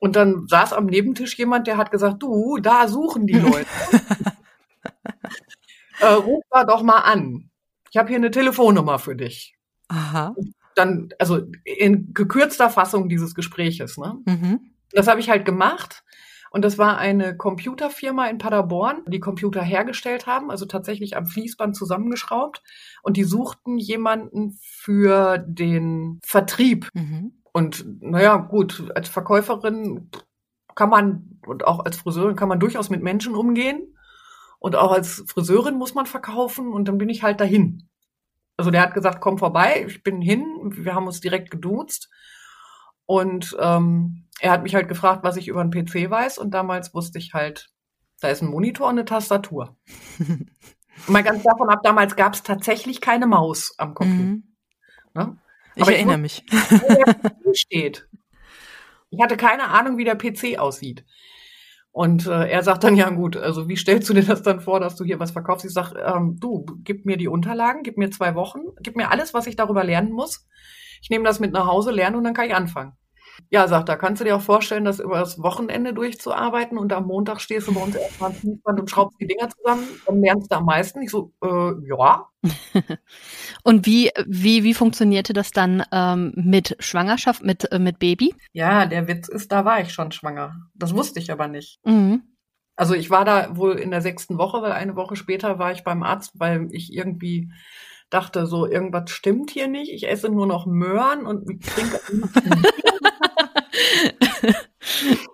Und 0.00 0.16
dann 0.16 0.48
saß 0.48 0.72
am 0.72 0.86
Nebentisch 0.86 1.38
jemand, 1.38 1.68
der 1.68 1.76
hat 1.76 1.92
gesagt, 1.92 2.20
du, 2.20 2.58
da 2.58 2.88
suchen 2.88 3.28
die 3.28 3.38
Leute. 3.38 3.66
äh, 6.00 6.06
ruf 6.06 6.42
da 6.50 6.64
doch 6.64 6.82
mal 6.82 6.98
an. 6.98 7.50
Ich 7.92 7.96
habe 7.96 8.08
hier 8.08 8.18
eine 8.18 8.32
Telefonnummer 8.32 8.98
für 8.98 9.14
dich. 9.14 9.56
Aha. 9.86 10.34
Dann, 10.78 11.10
also 11.18 11.40
in 11.64 12.14
gekürzter 12.14 12.70
Fassung 12.70 13.08
dieses 13.08 13.34
Gespräches. 13.34 13.98
Ne? 13.98 14.18
Mhm. 14.24 14.60
Das 14.92 15.06
habe 15.06 15.20
ich 15.20 15.28
halt 15.28 15.44
gemacht. 15.44 16.04
Und 16.50 16.64
das 16.64 16.78
war 16.78 16.96
eine 16.96 17.36
Computerfirma 17.36 18.26
in 18.28 18.38
Paderborn, 18.38 19.02
die 19.06 19.20
Computer 19.20 19.62
hergestellt 19.62 20.26
haben, 20.26 20.50
also 20.50 20.64
tatsächlich 20.64 21.16
am 21.16 21.26
Fließband 21.26 21.76
zusammengeschraubt. 21.76 22.62
Und 23.02 23.16
die 23.16 23.24
suchten 23.24 23.76
jemanden 23.78 24.58
für 24.62 25.38
den 25.38 26.20
Vertrieb. 26.24 26.88
Mhm. 26.94 27.42
Und 27.52 27.84
naja, 28.00 28.36
gut, 28.36 28.90
als 28.94 29.08
Verkäuferin 29.08 30.10
kann 30.74 30.90
man 30.90 31.40
und 31.46 31.66
auch 31.66 31.84
als 31.84 31.98
Friseurin 31.98 32.36
kann 32.36 32.48
man 32.48 32.60
durchaus 32.60 32.88
mit 32.88 33.02
Menschen 33.02 33.34
umgehen. 33.34 33.94
Und 34.58 34.74
auch 34.74 34.92
als 34.92 35.24
Friseurin 35.28 35.76
muss 35.76 35.94
man 35.94 36.06
verkaufen 36.06 36.72
und 36.72 36.88
dann 36.88 36.98
bin 36.98 37.08
ich 37.08 37.22
halt 37.22 37.40
dahin. 37.40 37.88
Also 38.58 38.70
der 38.70 38.82
hat 38.82 38.92
gesagt, 38.92 39.20
komm 39.20 39.38
vorbei, 39.38 39.84
ich 39.86 40.02
bin 40.02 40.20
hin, 40.20 40.44
wir 40.64 40.94
haben 40.94 41.06
uns 41.06 41.20
direkt 41.20 41.50
geduzt. 41.50 42.10
Und 43.06 43.56
ähm, 43.60 44.26
er 44.40 44.50
hat 44.50 44.64
mich 44.64 44.74
halt 44.74 44.88
gefragt, 44.88 45.22
was 45.22 45.36
ich 45.36 45.48
über 45.48 45.60
einen 45.60 45.70
PC 45.70 46.10
weiß. 46.10 46.38
Und 46.38 46.50
damals 46.50 46.92
wusste 46.92 47.18
ich 47.18 47.32
halt, 47.32 47.70
da 48.20 48.28
ist 48.28 48.42
ein 48.42 48.50
Monitor 48.50 48.88
und 48.88 48.94
eine 48.98 49.04
Tastatur. 49.04 49.76
Mal 51.06 51.22
ganz 51.22 51.44
davon 51.44 51.70
ab, 51.70 51.80
damals 51.84 52.16
gab 52.16 52.34
es 52.34 52.42
tatsächlich 52.42 53.00
keine 53.00 53.28
Maus 53.28 53.74
am 53.78 53.94
Computer. 53.94 54.24
Mhm. 54.24 54.42
Ne? 55.14 55.38
Ich 55.76 55.82
Aber 55.82 55.94
erinnere 55.94 56.16
ich 56.16 56.42
mich. 56.44 56.44
steht. 57.54 58.08
Ich 59.10 59.22
hatte 59.22 59.36
keine 59.36 59.68
Ahnung, 59.68 59.96
wie 59.96 60.04
der 60.04 60.16
PC 60.16 60.58
aussieht. 60.58 61.04
Und 61.98 62.28
äh, 62.28 62.48
er 62.48 62.62
sagt 62.62 62.84
dann, 62.84 62.94
ja 62.94 63.10
gut, 63.10 63.36
also 63.36 63.68
wie 63.68 63.74
stellst 63.74 64.08
du 64.08 64.14
dir 64.14 64.22
das 64.22 64.44
dann 64.44 64.60
vor, 64.60 64.78
dass 64.78 64.94
du 64.94 65.02
hier 65.02 65.18
was 65.18 65.32
verkaufst? 65.32 65.64
Ich 65.64 65.72
sag, 65.72 65.94
ähm, 65.96 66.36
du, 66.38 66.64
gib 66.84 67.06
mir 67.06 67.16
die 67.16 67.26
Unterlagen, 67.26 67.82
gib 67.82 67.98
mir 67.98 68.08
zwei 68.12 68.36
Wochen, 68.36 68.60
gib 68.80 68.94
mir 68.94 69.10
alles, 69.10 69.34
was 69.34 69.48
ich 69.48 69.56
darüber 69.56 69.82
lernen 69.82 70.12
muss. 70.12 70.46
Ich 71.02 71.10
nehme 71.10 71.24
das 71.24 71.40
mit 71.40 71.52
nach 71.52 71.66
Hause, 71.66 71.90
lerne 71.90 72.16
und 72.16 72.22
dann 72.22 72.34
kann 72.34 72.46
ich 72.46 72.54
anfangen. 72.54 72.92
Ja, 73.50 73.66
sagt 73.68 73.88
er, 73.88 73.96
kannst 73.96 74.20
du 74.20 74.24
dir 74.24 74.36
auch 74.36 74.42
vorstellen, 74.42 74.84
das 74.84 75.00
über 75.00 75.18
das 75.18 75.42
Wochenende 75.42 75.94
durchzuarbeiten 75.94 76.76
und 76.76 76.92
am 76.92 77.06
Montag 77.06 77.40
stehst 77.40 77.68
du 77.68 77.74
bei 77.74 77.82
uns 77.82 77.94
erstmal 77.94 78.30
am 78.30 78.36
Fließband 78.36 78.80
und 78.80 78.90
schraubst 78.90 79.20
die 79.20 79.26
Dinger 79.26 79.48
zusammen, 79.48 79.84
dann 80.06 80.20
lernst 80.20 80.52
du 80.52 80.56
am 80.56 80.64
meisten. 80.64 81.02
Ich 81.02 81.10
so, 81.10 81.32
äh, 81.42 81.72
ja. 81.88 82.28
und 83.64 83.86
wie, 83.86 84.10
wie, 84.26 84.64
wie 84.64 84.74
funktionierte 84.74 85.32
das 85.32 85.50
dann 85.50 85.82
ähm, 85.92 86.32
mit 86.36 86.76
Schwangerschaft, 86.78 87.42
mit, 87.42 87.70
äh, 87.72 87.78
mit 87.78 87.98
Baby? 87.98 88.34
Ja, 88.52 88.86
der 88.86 89.08
Witz 89.08 89.28
ist, 89.28 89.50
da 89.50 89.64
war 89.64 89.80
ich 89.80 89.92
schon 89.92 90.12
schwanger. 90.12 90.54
Das 90.74 90.94
wusste 90.94 91.18
ich 91.18 91.32
aber 91.32 91.48
nicht. 91.48 91.80
Mhm. 91.84 92.22
Also 92.76 92.94
ich 92.94 93.10
war 93.10 93.24
da 93.24 93.56
wohl 93.56 93.74
in 93.74 93.90
der 93.90 94.02
sechsten 94.02 94.38
Woche, 94.38 94.62
weil 94.62 94.72
eine 94.72 94.94
Woche 94.94 95.16
später 95.16 95.58
war 95.58 95.72
ich 95.72 95.82
beim 95.82 96.04
Arzt, 96.04 96.32
weil 96.34 96.68
ich 96.70 96.92
irgendwie 96.92 97.50
dachte, 98.10 98.46
so 98.46 98.66
irgendwas 98.66 99.10
stimmt 99.10 99.50
hier 99.50 99.68
nicht. 99.68 99.92
Ich 99.92 100.08
esse 100.08 100.28
nur 100.28 100.46
noch 100.46 100.66
Möhren 100.66 101.26
und 101.26 101.44
trinke 101.64 102.00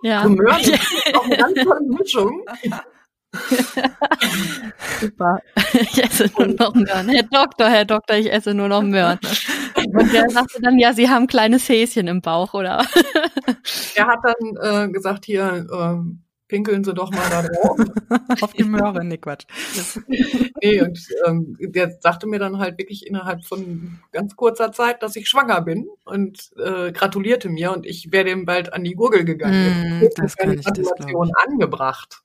ja. 0.03 0.25
Ist 0.59 1.15
auch 1.15 1.25
eine 1.25 1.37
ganz 1.37 1.63
tolle 1.63 1.81
Mischung. 1.81 2.45
Super. 4.99 5.39
Ich 5.73 6.03
esse 6.03 6.29
nur 6.37 6.47
noch 6.47 6.73
Möhren. 6.73 7.09
Herr 7.09 7.23
Doktor, 7.23 7.69
Herr 7.69 7.85
Doktor, 7.85 8.15
ich 8.17 8.31
esse 8.31 8.53
nur 8.53 8.67
noch 8.67 8.81
Möhren. 8.83 9.19
Und 9.75 10.13
der 10.13 10.29
sagte 10.29 10.61
dann, 10.61 10.79
ja, 10.79 10.93
Sie 10.93 11.09
haben 11.09 11.27
kleines 11.27 11.67
Häschen 11.67 12.07
im 12.07 12.21
Bauch, 12.21 12.53
oder? 12.53 12.85
Er 13.95 14.07
hat 14.07 14.19
dann 14.23 14.87
äh, 14.87 14.91
gesagt, 14.91 15.25
hier, 15.25 15.65
äh, 15.69 15.97
pinkeln 16.47 16.83
Sie 16.83 16.93
doch 16.93 17.11
mal 17.11 17.29
da 17.29 17.41
drauf. 17.43 17.77
Auf 18.41 18.53
die 18.53 18.63
Möhre, 18.63 19.03
nee, 19.03 19.17
Quatsch. 19.17 19.45
nee, 20.61 20.81
und 20.81 20.99
ähm, 21.25 21.57
der 21.59 21.97
sagte 21.99 22.27
mir 22.27 22.39
dann 22.39 22.59
halt 22.59 22.77
wirklich 22.77 23.07
innerhalb 23.07 23.45
von 23.45 23.99
ganz 24.11 24.35
kurzer 24.35 24.71
Zeit, 24.71 25.01
dass 25.03 25.15
ich 25.15 25.27
schwanger 25.27 25.61
bin 25.61 25.87
und 26.03 26.51
äh, 26.57 26.91
gratulierte 26.91 27.49
mir 27.49 27.71
und 27.71 27.85
ich 27.85 28.11
wäre 28.11 28.25
dem 28.25 28.45
bald 28.45 28.73
an 28.73 28.83
die 28.83 28.93
Gurgel 28.93 29.25
gegangen. 29.25 29.99
Mm, 29.99 30.07
das 30.15 30.35
kann 30.35 30.53
ich, 30.53 30.63
Gratulation 30.63 31.29
das 31.29 31.47
angebracht. 31.47 32.21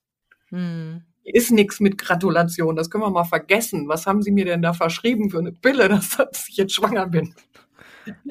Mm. 0.51 0.99
Ist 1.23 1.51
nichts 1.51 1.81
mit 1.81 1.99
Gratulation, 1.99 2.77
das 2.77 2.91
können 2.91 3.05
wir 3.05 3.11
mal 3.11 3.25
vergessen. 3.25 3.89
Was 3.89 4.07
haben 4.07 4.23
Sie 4.23 4.33
mir 4.33 4.45
denn 4.45 4.63
da 4.63 4.73
verschrieben 4.73 5.31
für 5.31 5.39
eine 5.39 5.53
Pille, 5.53 5.89
dass, 5.89 6.11
dass 6.17 6.49
ich 6.49 6.57
jetzt 6.57 6.75
schwanger 6.75 7.07
bin? 7.07 7.35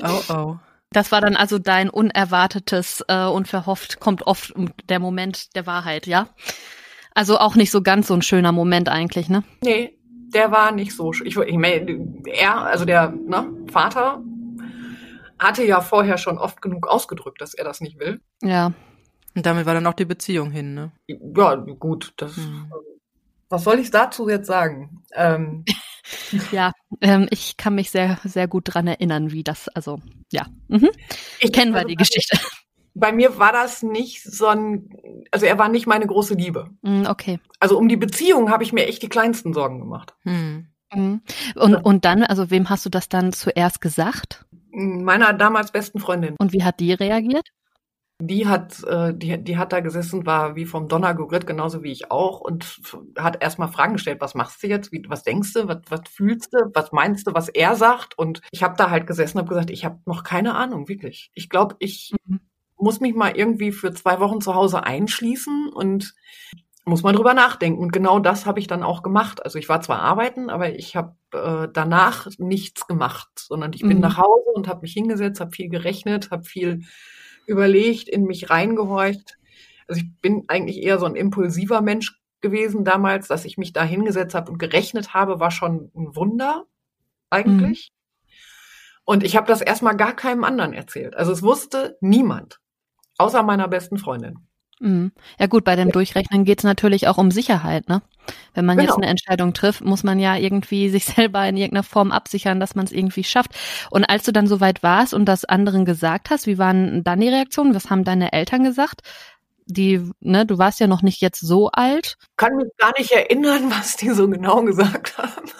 Oh, 0.03 0.21
oh. 0.29 0.55
Das 0.91 1.11
war 1.11 1.21
dann 1.21 1.35
also 1.35 1.59
dein 1.59 1.89
unerwartetes, 1.89 3.03
äh, 3.07 3.25
unverhofft, 3.25 3.99
kommt 3.99 4.25
oft 4.25 4.53
der 4.89 4.99
Moment 4.99 5.55
der 5.55 5.67
Wahrheit, 5.67 6.07
ja? 6.07 6.29
Also 7.13 7.37
auch 7.37 7.55
nicht 7.55 7.69
so 7.69 7.81
ganz 7.81 8.07
so 8.07 8.15
ein 8.15 8.21
schöner 8.21 8.51
Moment 8.51 8.89
eigentlich, 8.89 9.29
ne? 9.29 9.43
Nee, 9.61 9.97
der 10.33 10.51
war 10.51 10.71
nicht 10.71 10.95
so. 10.95 11.11
Ich, 11.11 11.37
ich 11.37 11.57
meine, 11.57 12.23
er, 12.25 12.61
also 12.61 12.85
der 12.85 13.11
ne, 13.11 13.51
Vater, 13.71 14.21
hatte 15.37 15.63
ja 15.63 15.81
vorher 15.81 16.17
schon 16.17 16.37
oft 16.37 16.61
genug 16.61 16.87
ausgedrückt, 16.87 17.41
dass 17.41 17.53
er 17.53 17.65
das 17.65 17.81
nicht 17.81 17.99
will. 17.99 18.19
Ja. 18.41 18.73
Und 19.35 19.45
damit 19.45 19.65
war 19.65 19.73
dann 19.73 19.87
auch 19.87 19.93
die 19.93 20.05
Beziehung 20.05 20.51
hin, 20.51 20.73
ne? 20.73 20.91
Ja, 21.07 21.55
gut, 21.55 22.13
das. 22.17 22.35
Hm. 22.35 22.71
Was 23.47 23.63
soll 23.63 23.79
ich 23.79 23.89
dazu 23.89 24.27
jetzt 24.29 24.47
sagen? 24.47 25.03
Ähm, 25.13 25.65
Ja, 26.51 26.71
ähm, 27.01 27.27
ich 27.31 27.57
kann 27.57 27.75
mich 27.75 27.91
sehr, 27.91 28.19
sehr 28.23 28.47
gut 28.47 28.73
dran 28.73 28.87
erinnern, 28.87 29.31
wie 29.31 29.43
das, 29.43 29.67
also, 29.69 29.99
ja. 30.31 30.47
Mhm. 30.67 30.89
ich 31.39 31.51
Kennen 31.51 31.71
wir 31.71 31.79
also 31.79 31.87
die 31.89 31.95
Geschichte. 31.95 32.39
Bei 32.95 33.11
mir 33.11 33.37
war 33.37 33.51
das 33.51 33.83
nicht 33.83 34.23
so 34.23 34.47
ein, 34.47 34.89
also 35.31 35.45
er 35.45 35.57
war 35.57 35.69
nicht 35.69 35.87
meine 35.87 36.07
große 36.07 36.33
Liebe. 36.33 36.69
Mm, 36.81 37.05
Okay. 37.05 37.39
Also 37.59 37.77
um 37.77 37.87
die 37.87 37.97
Beziehung 37.97 38.49
habe 38.49 38.63
ich 38.63 38.73
mir 38.73 38.87
echt 38.87 39.01
die 39.03 39.09
kleinsten 39.09 39.53
Sorgen 39.53 39.79
gemacht. 39.79 40.15
Hm. 40.23 40.67
Mhm. 40.93 41.21
Und, 41.55 41.75
und 41.75 42.05
dann, 42.05 42.23
also 42.23 42.49
wem 42.49 42.69
hast 42.69 42.85
du 42.85 42.89
das 42.89 43.09
dann 43.09 43.31
zuerst 43.31 43.79
gesagt? 43.79 44.45
Meiner 44.71 45.33
damals 45.33 45.71
besten 45.71 45.99
Freundin, 45.99 46.35
Und 46.39 46.53
wie 46.53 46.63
hat 46.63 46.79
die 46.79 46.93
reagiert? 46.93 47.47
Die 48.21 48.47
hat, 48.47 48.83
äh, 48.83 49.13
die, 49.13 49.41
die 49.43 49.57
hat 49.57 49.71
da 49.71 49.79
gesessen, 49.79 50.25
war 50.25 50.55
wie 50.55 50.65
vom 50.65 50.87
Donner 50.89 51.13
gerührt, 51.13 51.47
genauso 51.47 51.83
wie 51.83 51.91
ich 51.91 52.11
auch, 52.11 52.41
und 52.41 52.81
hat 53.17 53.41
erstmal 53.41 53.69
Fragen 53.69 53.93
gestellt, 53.93 54.19
was 54.21 54.35
machst 54.35 54.61
du 54.61 54.67
jetzt, 54.67 54.91
wie, 54.91 55.03
was 55.07 55.23
denkst 55.23 55.53
du, 55.53 55.67
was, 55.67 55.77
was 55.89 56.01
fühlst 56.09 56.53
du, 56.53 56.57
was 56.73 56.91
meinst 56.91 57.27
du, 57.27 57.33
was 57.33 57.47
er 57.49 57.75
sagt? 57.75 58.17
Und 58.17 58.41
ich 58.51 58.61
habe 58.63 58.75
da 58.77 58.89
halt 58.89 59.07
gesessen 59.07 59.37
und 59.37 59.43
habe 59.43 59.49
gesagt, 59.55 59.69
ich 59.69 59.85
habe 59.85 59.99
noch 60.05 60.23
keine 60.23 60.55
Ahnung, 60.55 60.87
wirklich. 60.89 61.31
Ich 61.33 61.49
glaube, 61.49 61.75
ich 61.79 62.13
Mhm. 62.25 62.39
muss 62.77 62.99
mich 62.99 63.15
mal 63.15 63.35
irgendwie 63.35 63.71
für 63.71 63.93
zwei 63.93 64.19
Wochen 64.19 64.41
zu 64.41 64.55
Hause 64.55 64.83
einschließen 64.83 65.69
und 65.73 66.13
muss 66.85 67.03
mal 67.03 67.13
drüber 67.13 67.33
nachdenken. 67.33 67.81
Und 67.81 67.91
genau 67.93 68.19
das 68.19 68.45
habe 68.45 68.59
ich 68.59 68.67
dann 68.67 68.83
auch 68.83 69.03
gemacht. 69.03 69.43
Also 69.45 69.59
ich 69.59 69.69
war 69.69 69.81
zwar 69.81 69.99
arbeiten, 69.99 70.49
aber 70.49 70.73
ich 70.75 70.95
habe 70.95 71.15
äh, 71.33 71.67
danach 71.71 72.27
nichts 72.37 72.87
gemacht, 72.87 73.29
sondern 73.37 73.73
ich 73.73 73.81
bin 73.81 73.97
Mhm. 73.97 74.01
nach 74.01 74.17
Hause 74.17 74.49
und 74.55 74.67
habe 74.67 74.81
mich 74.81 74.93
hingesetzt, 74.93 75.39
habe 75.39 75.51
viel 75.51 75.69
gerechnet, 75.69 76.31
habe 76.31 76.43
viel 76.43 76.81
überlegt, 77.49 78.07
in 78.07 78.23
mich 78.23 78.49
reingehorcht. 78.49 79.37
Also 79.87 80.01
ich 80.01 80.21
bin 80.21 80.45
eigentlich 80.47 80.81
eher 80.81 80.99
so 80.99 81.05
ein 81.05 81.15
impulsiver 81.15 81.81
Mensch 81.81 82.19
gewesen 82.41 82.85
damals, 82.85 83.27
dass 83.27 83.45
ich 83.45 83.57
mich 83.57 83.73
da 83.73 83.83
hingesetzt 83.83 84.35
habe 84.35 84.51
und 84.51 84.59
gerechnet 84.59 85.13
habe, 85.13 85.39
war 85.39 85.51
schon 85.51 85.91
ein 85.95 86.15
Wunder 86.15 86.65
eigentlich. 87.29 87.91
Und 89.03 89.23
ich 89.23 89.35
habe 89.35 89.47
das 89.47 89.61
erstmal 89.61 89.97
gar 89.97 90.15
keinem 90.15 90.43
anderen 90.43 90.73
erzählt. 90.73 91.15
Also 91.15 91.31
es 91.31 91.41
wusste 91.41 91.97
niemand, 92.01 92.59
außer 93.17 93.43
meiner 93.43 93.67
besten 93.67 93.97
Freundin. 93.97 94.47
Mhm. 94.79 95.11
Ja 95.39 95.47
gut, 95.47 95.63
bei 95.65 95.75
dem 95.75 95.91
Durchrechnen 95.91 96.45
geht's 96.45 96.63
natürlich 96.63 97.07
auch 97.07 97.17
um 97.17 97.31
Sicherheit, 97.31 97.89
ne? 97.89 98.01
Wenn 98.53 98.65
man 98.65 98.77
jetzt 98.79 98.87
Genau. 98.89 98.97
eine 98.97 99.07
Entscheidung 99.07 99.53
trifft, 99.53 99.83
muss 99.83 100.03
man 100.03 100.19
ja 100.19 100.35
irgendwie 100.37 100.89
sich 100.89 101.05
selber 101.05 101.45
in 101.47 101.57
irgendeiner 101.57 101.83
Form 101.83 102.11
absichern, 102.11 102.59
dass 102.59 102.75
man 102.75 102.85
es 102.85 102.91
irgendwie 102.91 103.23
schafft. 103.23 103.51
Und 103.91 104.05
als 104.05 104.23
du 104.23 104.31
dann 104.31 104.47
soweit 104.47 104.81
warst 104.83 105.13
und 105.13 105.25
das 105.25 105.45
anderen 105.45 105.83
gesagt 105.85 106.29
hast, 106.29 106.47
wie 106.47 106.57
waren 106.57 107.03
dann 107.03 107.19
die 107.19 107.29
Reaktionen? 107.29 107.75
Was 107.75 107.89
haben 107.89 108.03
deine 108.05 108.31
Eltern 108.33 108.63
gesagt? 108.63 109.01
Die, 109.65 110.01
ne, 110.21 110.45
du 110.45 110.57
warst 110.57 110.79
ja 110.79 110.87
noch 110.87 111.01
nicht 111.03 111.21
jetzt 111.21 111.41
so 111.41 111.69
alt. 111.71 112.15
Kann 112.37 112.55
mich 112.55 112.69
gar 112.77 112.93
nicht 112.97 113.11
erinnern, 113.11 113.69
was 113.71 113.97
die 113.97 114.09
so 114.11 114.27
genau 114.29 114.63
gesagt 114.63 115.17
haben. 115.17 115.51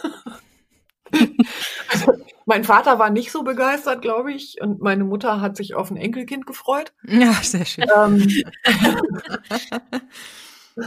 also, 1.90 2.14
mein 2.50 2.64
Vater 2.64 2.98
war 2.98 3.12
nicht 3.12 3.32
so 3.32 3.44
begeistert, 3.44 4.02
glaube 4.02 4.34
ich, 4.34 4.60
und 4.60 4.82
meine 4.82 5.04
Mutter 5.04 5.40
hat 5.40 5.56
sich 5.56 5.76
auf 5.76 5.92
ein 5.92 5.98
Enkelkind 5.98 6.48
gefreut. 6.48 6.94
Ja, 7.08 7.32
sehr 7.34 7.64
schön. 7.64 7.86
Ähm, 7.96 8.28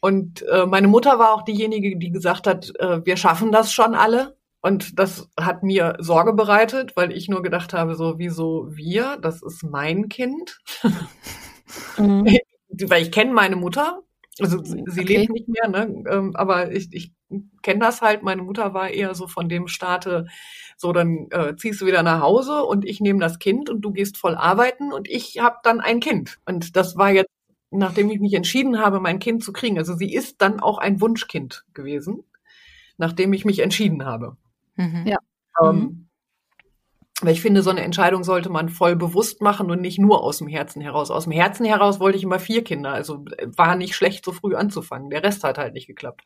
und 0.00 0.42
äh, 0.42 0.66
meine 0.66 0.88
Mutter 0.88 1.20
war 1.20 1.34
auch 1.34 1.42
diejenige, 1.42 1.96
die 1.96 2.10
gesagt 2.10 2.48
hat, 2.48 2.72
äh, 2.80 3.06
wir 3.06 3.16
schaffen 3.16 3.52
das 3.52 3.72
schon 3.72 3.94
alle. 3.94 4.36
Und 4.60 4.98
das 4.98 5.28
hat 5.38 5.62
mir 5.62 5.94
Sorge 6.00 6.32
bereitet, 6.32 6.96
weil 6.96 7.12
ich 7.12 7.28
nur 7.28 7.44
gedacht 7.44 7.74
habe, 7.74 7.94
so, 7.94 8.18
wieso 8.18 8.66
wir? 8.68 9.18
Das 9.22 9.40
ist 9.40 9.62
mein 9.62 10.08
Kind. 10.08 10.58
Mhm. 11.96 12.26
Weil 12.88 13.02
ich 13.02 13.12
kenne 13.12 13.32
meine 13.32 13.56
Mutter. 13.56 14.02
Also 14.40 14.62
sie 14.64 14.82
sie 14.86 15.00
Okay. 15.02 15.18
lebt 15.18 15.30
nicht 15.32 15.48
mehr, 15.48 15.68
ne? 15.68 16.04
Ähm, 16.10 16.36
aber 16.36 16.72
ich, 16.72 16.88
ich 16.92 17.12
kenne 17.62 17.80
das 17.80 18.02
halt. 18.02 18.22
Meine 18.22 18.42
Mutter 18.42 18.74
war 18.74 18.90
eher 18.90 19.14
so 19.14 19.26
von 19.26 19.48
dem 19.48 19.68
Staate, 19.68 20.26
so 20.76 20.92
dann 20.92 21.28
äh, 21.30 21.56
ziehst 21.56 21.80
du 21.80 21.86
wieder 21.86 22.02
nach 22.02 22.20
Hause 22.20 22.62
und 22.64 22.84
ich 22.84 23.00
nehme 23.00 23.20
das 23.20 23.38
Kind 23.38 23.68
und 23.70 23.80
du 23.82 23.92
gehst 23.92 24.16
voll 24.16 24.34
arbeiten 24.36 24.92
und 24.92 25.08
ich 25.08 25.38
habe 25.40 25.56
dann 25.64 25.80
ein 25.80 26.00
Kind. 26.00 26.38
Und 26.46 26.76
das 26.76 26.96
war 26.96 27.10
jetzt, 27.10 27.30
nachdem 27.70 28.10
ich 28.10 28.20
mich 28.20 28.34
entschieden 28.34 28.78
habe, 28.80 29.00
mein 29.00 29.18
Kind 29.18 29.42
zu 29.44 29.52
kriegen. 29.52 29.78
Also 29.78 29.94
sie 29.96 30.12
ist 30.14 30.40
dann 30.42 30.60
auch 30.60 30.78
ein 30.78 31.00
Wunschkind 31.00 31.64
gewesen, 31.74 32.24
nachdem 32.98 33.32
ich 33.32 33.44
mich 33.44 33.60
entschieden 33.60 34.04
habe. 34.04 34.36
Mhm. 34.76 35.06
Ja. 35.06 35.18
Ähm, 35.62 36.07
weil 37.20 37.32
ich 37.32 37.40
finde, 37.40 37.62
so 37.62 37.70
eine 37.70 37.82
Entscheidung 37.82 38.22
sollte 38.22 38.48
man 38.48 38.68
voll 38.68 38.94
bewusst 38.94 39.42
machen 39.42 39.70
und 39.70 39.80
nicht 39.80 39.98
nur 39.98 40.22
aus 40.22 40.38
dem 40.38 40.46
Herzen 40.46 40.80
heraus. 40.80 41.10
Aus 41.10 41.24
dem 41.24 41.32
Herzen 41.32 41.66
heraus 41.66 41.98
wollte 41.98 42.16
ich 42.16 42.24
immer 42.24 42.38
vier 42.38 42.62
Kinder. 42.62 42.92
Also 42.92 43.24
äh, 43.36 43.48
war 43.56 43.74
nicht 43.74 43.96
schlecht, 43.96 44.24
so 44.24 44.32
früh 44.32 44.54
anzufangen. 44.54 45.10
Der 45.10 45.24
Rest 45.24 45.42
hat 45.42 45.58
halt 45.58 45.74
nicht 45.74 45.88
geklappt. 45.88 46.22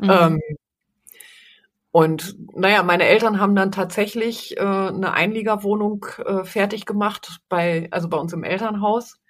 Mhm. 0.00 0.10
Ähm, 0.10 0.40
und 1.92 2.36
naja, 2.54 2.82
meine 2.82 3.04
Eltern 3.04 3.40
haben 3.40 3.54
dann 3.54 3.72
tatsächlich 3.72 4.56
äh, 4.58 4.60
eine 4.60 5.12
Einliegerwohnung 5.12 6.06
äh, 6.24 6.44
fertig 6.44 6.84
gemacht 6.84 7.40
bei, 7.48 7.88
also 7.90 8.08
bei 8.08 8.18
uns 8.18 8.32
im 8.32 8.44
Elternhaus. 8.44 9.20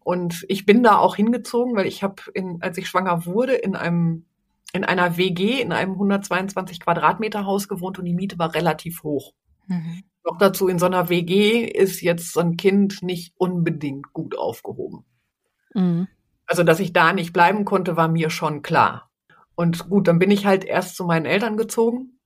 Und 0.00 0.44
ich 0.48 0.66
bin 0.66 0.82
da 0.82 0.98
auch 0.98 1.16
hingezogen, 1.16 1.76
weil 1.76 1.86
ich 1.86 2.02
habe, 2.02 2.22
als 2.60 2.76
ich 2.76 2.88
schwanger 2.88 3.24
wurde, 3.26 3.54
in 3.54 3.76
einem 3.76 4.24
in 4.72 4.84
einer 4.84 5.16
WG 5.16 5.60
in 5.60 5.72
einem 5.72 5.92
122 5.92 6.80
Quadratmeter 6.80 7.44
Haus 7.44 7.68
gewohnt 7.68 7.98
und 7.98 8.04
die 8.04 8.14
Miete 8.14 8.38
war 8.38 8.54
relativ 8.54 9.02
hoch. 9.02 9.32
Mhm. 9.66 10.04
Noch 10.24 10.38
dazu 10.38 10.68
in 10.68 10.78
so 10.78 10.86
einer 10.86 11.08
WG 11.08 11.64
ist 11.64 12.02
jetzt 12.02 12.32
so 12.32 12.40
ein 12.40 12.56
Kind 12.56 13.02
nicht 13.02 13.32
unbedingt 13.36 14.12
gut 14.12 14.36
aufgehoben. 14.36 15.04
Mhm. 15.74 16.08
Also, 16.46 16.64
dass 16.64 16.80
ich 16.80 16.92
da 16.92 17.12
nicht 17.12 17.32
bleiben 17.32 17.64
konnte, 17.64 17.96
war 17.96 18.08
mir 18.08 18.30
schon 18.30 18.62
klar. 18.62 19.10
Und 19.54 19.88
gut, 19.88 20.08
dann 20.08 20.18
bin 20.18 20.30
ich 20.30 20.46
halt 20.46 20.64
erst 20.64 20.96
zu 20.96 21.04
meinen 21.04 21.26
Eltern 21.26 21.56
gezogen, 21.56 22.18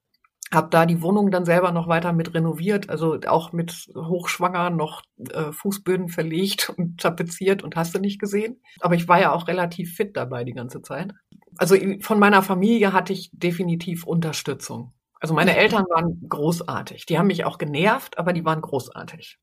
habe 0.53 0.69
da 0.71 0.85
die 0.85 1.01
Wohnung 1.01 1.31
dann 1.31 1.45
selber 1.45 1.71
noch 1.71 1.87
weiter 1.87 2.13
mit 2.13 2.33
renoviert, 2.33 2.89
also 2.89 3.19
auch 3.27 3.51
mit 3.51 3.91
hochschwanger 3.95 4.69
noch 4.69 5.03
äh, 5.29 5.51
Fußböden 5.51 6.09
verlegt 6.09 6.69
und 6.77 6.99
tapeziert 6.99 7.63
und 7.63 7.75
hast 7.75 7.93
du 7.93 7.99
nicht 7.99 8.19
gesehen. 8.19 8.61
Aber 8.79 8.95
ich 8.95 9.07
war 9.07 9.19
ja 9.19 9.31
auch 9.31 9.47
relativ 9.47 9.95
fit 9.95 10.17
dabei 10.17 10.43
die 10.43 10.53
ganze 10.53 10.81
Zeit. 10.81 11.13
Also 11.57 11.75
von 12.01 12.19
meiner 12.19 12.41
Familie 12.41 12.93
hatte 12.93 13.13
ich 13.13 13.29
definitiv 13.31 14.05
Unterstützung. 14.05 14.94
Also 15.19 15.33
meine 15.33 15.55
Eltern 15.55 15.85
waren 15.89 16.27
großartig. 16.27 17.05
Die 17.05 17.17
haben 17.17 17.27
mich 17.27 17.45
auch 17.45 17.57
genervt, 17.57 18.17
aber 18.17 18.33
die 18.33 18.45
waren 18.45 18.61
großartig. 18.61 19.39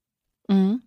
Mhm. 0.49 0.83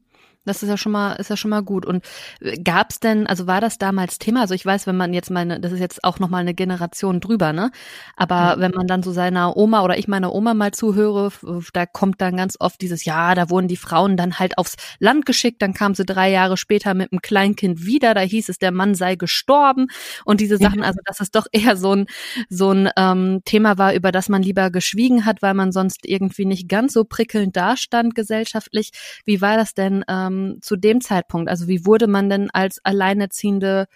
Das 0.46 0.64
ist 0.64 0.70
ja 0.70 0.78
schon 0.78 0.92
mal, 0.92 1.14
ist 1.14 1.30
ja 1.30 1.38
schon 1.38 1.50
mal 1.50 1.62
gut. 1.62 1.86
Und 1.86 2.06
äh, 2.42 2.58
gab's 2.62 3.00
denn, 3.00 3.28
also 3.28 3.48
war 3.48 3.62
das 3.62 3.78
damals 3.78 4.20
Thema? 4.20 4.42
Also 4.42 4.54
ich 4.54 4.66
weiß, 4.66 4.88
wenn 4.88 4.98
man 4.98 5.14
jetzt 5.14 5.32
meine, 5.32 5.60
das 5.60 5.72
ist 5.72 5.80
jetzt 5.80 6.04
auch 6.04 6.20
noch 6.20 6.30
mal 6.30 6.40
eine 6.40 6.54
Generation 6.54 7.20
drüber, 7.20 7.54
ne? 7.54 7.72
Aber 8.16 8.58
Mhm. 8.58 8.62
wenn 8.62 8.72
man 8.72 8.88
dann 8.88 9.04
so 9.04 9.12
seiner 9.12 9.56
Oma 9.58 9.82
oder 9.84 9.98
ich 9.98 10.08
meiner 10.08 10.34
Oma 10.34 10.54
mal 10.54 10.72
zuhöre, 10.72 11.32
da 11.74 11.86
kommt 11.86 12.22
dann 12.22 12.38
ganz 12.38 12.56
oft 12.60 12.82
dieses, 12.82 13.06
ja, 13.06 13.36
da 13.36 13.50
wurden 13.50 13.68
die 13.68 13.78
Frauen 13.78 14.18
dann 14.18 14.40
halt 14.40 14.58
aufs 14.58 14.76
Land 15.00 15.26
geschickt, 15.26 15.62
dann 15.62 15.74
kam 15.74 15.96
sie 15.96 16.06
drei 16.06 16.30
Jahre 16.32 16.58
später 16.58 16.94
mit 16.94 17.12
einem 17.12 17.22
Kleinkind 17.22 17.86
wieder, 17.86 18.14
da 18.14 18.22
hieß 18.22 18.50
es, 18.50 18.58
der 18.60 18.72
Mann 18.72 18.96
sei 18.96 19.16
gestorben 19.16 19.88
und 20.26 20.42
diese 20.42 20.58
Sachen, 20.58 20.84
also 20.84 21.00
dass 21.06 21.20
es 21.20 21.32
doch 21.32 21.48
eher 21.52 21.78
so 21.78 21.94
ein, 21.96 22.06
so 22.50 22.72
ein 22.72 22.90
ähm, 22.98 23.42
Thema 23.46 23.78
war, 23.78 23.94
über 23.94 24.12
das 24.12 24.30
man 24.30 24.42
lieber 24.44 24.70
geschwiegen 24.72 25.26
hat, 25.26 25.42
weil 25.42 25.54
man 25.54 25.72
sonst 25.72 26.06
irgendwie 26.06 26.46
nicht 26.46 26.68
ganz 26.70 26.94
so 26.94 27.04
prickelnd 27.04 27.56
dastand 27.56 28.16
gesellschaftlich. 28.16 28.92
Wie 29.26 29.42
war 29.42 29.58
das 29.58 29.74
denn 29.74 30.04
ähm, 30.08 30.35
zu 30.62 30.76
dem 30.76 31.02
Zeitpunkt? 31.02 31.50
Also 31.50 31.68
wie 31.68 31.86
wurde 31.86 32.08
man 32.08 32.30
denn 32.30 32.50
als 32.52 32.80
Alleinerziehende 32.84 33.88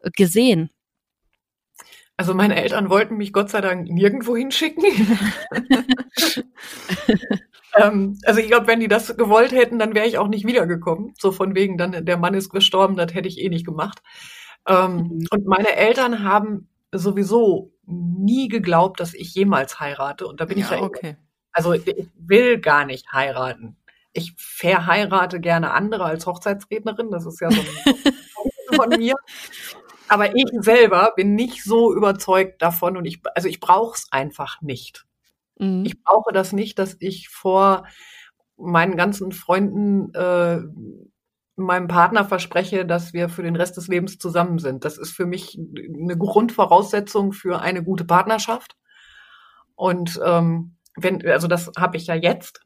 äh, 0.00 0.10
gesehen? 0.10 0.70
Also 2.18 2.32
meine 2.34 2.56
Eltern 2.56 2.88
wollten 2.88 3.16
mich 3.16 3.32
Gott 3.32 3.50
sei 3.50 3.60
Dank 3.60 3.90
nirgendwo 3.90 4.36
hinschicken. 4.36 4.84
ähm, 7.76 8.18
also 8.24 8.40
ich 8.40 8.46
glaube, 8.46 8.66
wenn 8.68 8.80
die 8.80 8.88
das 8.88 9.14
gewollt 9.16 9.52
hätten, 9.52 9.78
dann 9.78 9.94
wäre 9.94 10.06
ich 10.06 10.16
auch 10.16 10.28
nicht 10.28 10.46
wiedergekommen. 10.46 11.12
So 11.18 11.30
von 11.30 11.54
wegen, 11.54 11.76
dann 11.76 12.06
der 12.06 12.16
Mann 12.16 12.32
ist 12.32 12.48
gestorben, 12.48 12.96
das 12.96 13.12
hätte 13.12 13.28
ich 13.28 13.38
eh 13.38 13.50
nicht 13.50 13.66
gemacht. 13.66 14.02
Ähm, 14.66 14.96
mhm. 14.96 15.26
Und 15.30 15.46
meine 15.46 15.76
Eltern 15.76 16.24
haben 16.24 16.68
sowieso 16.90 17.72
nie 17.86 18.48
geglaubt, 18.48 18.98
dass 19.00 19.12
ich 19.12 19.34
jemals 19.34 19.78
heirate. 19.78 20.26
Und 20.26 20.40
da 20.40 20.46
bin 20.46 20.58
ja, 20.58 20.64
ich 20.64 20.70
ja 20.70 20.80
okay. 20.80 21.16
Also 21.52 21.72
ich 21.72 21.84
will 22.16 22.60
gar 22.60 22.84
nicht 22.84 23.12
heiraten. 23.12 23.76
Ich 24.16 24.34
verheirate 24.36 25.40
gerne 25.40 25.72
andere 25.72 26.04
als 26.04 26.26
Hochzeitsrednerin. 26.26 27.10
Das 27.10 27.26
ist 27.26 27.40
ja 27.40 27.50
so 27.50 27.60
ein 27.60 28.14
von 28.74 28.88
mir. 28.90 29.14
Aber 30.08 30.34
ich 30.36 30.46
selber 30.60 31.12
bin 31.16 31.34
nicht 31.34 31.64
so 31.64 31.92
überzeugt 31.92 32.62
davon 32.62 32.96
und 32.96 33.04
ich, 33.04 33.20
also 33.34 33.48
ich 33.48 33.60
brauche 33.60 33.96
es 33.96 34.06
einfach 34.10 34.60
nicht. 34.62 35.04
Mhm. 35.58 35.84
Ich 35.84 36.02
brauche 36.02 36.32
das 36.32 36.52
nicht, 36.52 36.78
dass 36.78 36.96
ich 37.00 37.28
vor 37.28 37.86
meinen 38.56 38.96
ganzen 38.96 39.32
Freunden 39.32 40.14
äh, 40.14 40.60
meinem 41.56 41.88
Partner 41.88 42.24
verspreche, 42.24 42.84
dass 42.84 43.12
wir 43.12 43.28
für 43.28 43.42
den 43.42 43.56
Rest 43.56 43.76
des 43.76 43.88
Lebens 43.88 44.18
zusammen 44.18 44.58
sind. 44.58 44.84
Das 44.84 44.98
ist 44.98 45.12
für 45.12 45.26
mich 45.26 45.58
eine 45.58 46.16
Grundvoraussetzung 46.16 47.32
für 47.32 47.60
eine 47.60 47.82
gute 47.82 48.04
Partnerschaft. 48.04 48.76
Und 49.74 50.20
ähm, 50.24 50.76
wenn, 50.96 51.26
also 51.26 51.48
das 51.48 51.70
habe 51.78 51.96
ich 51.96 52.06
ja 52.06 52.14
jetzt, 52.14 52.60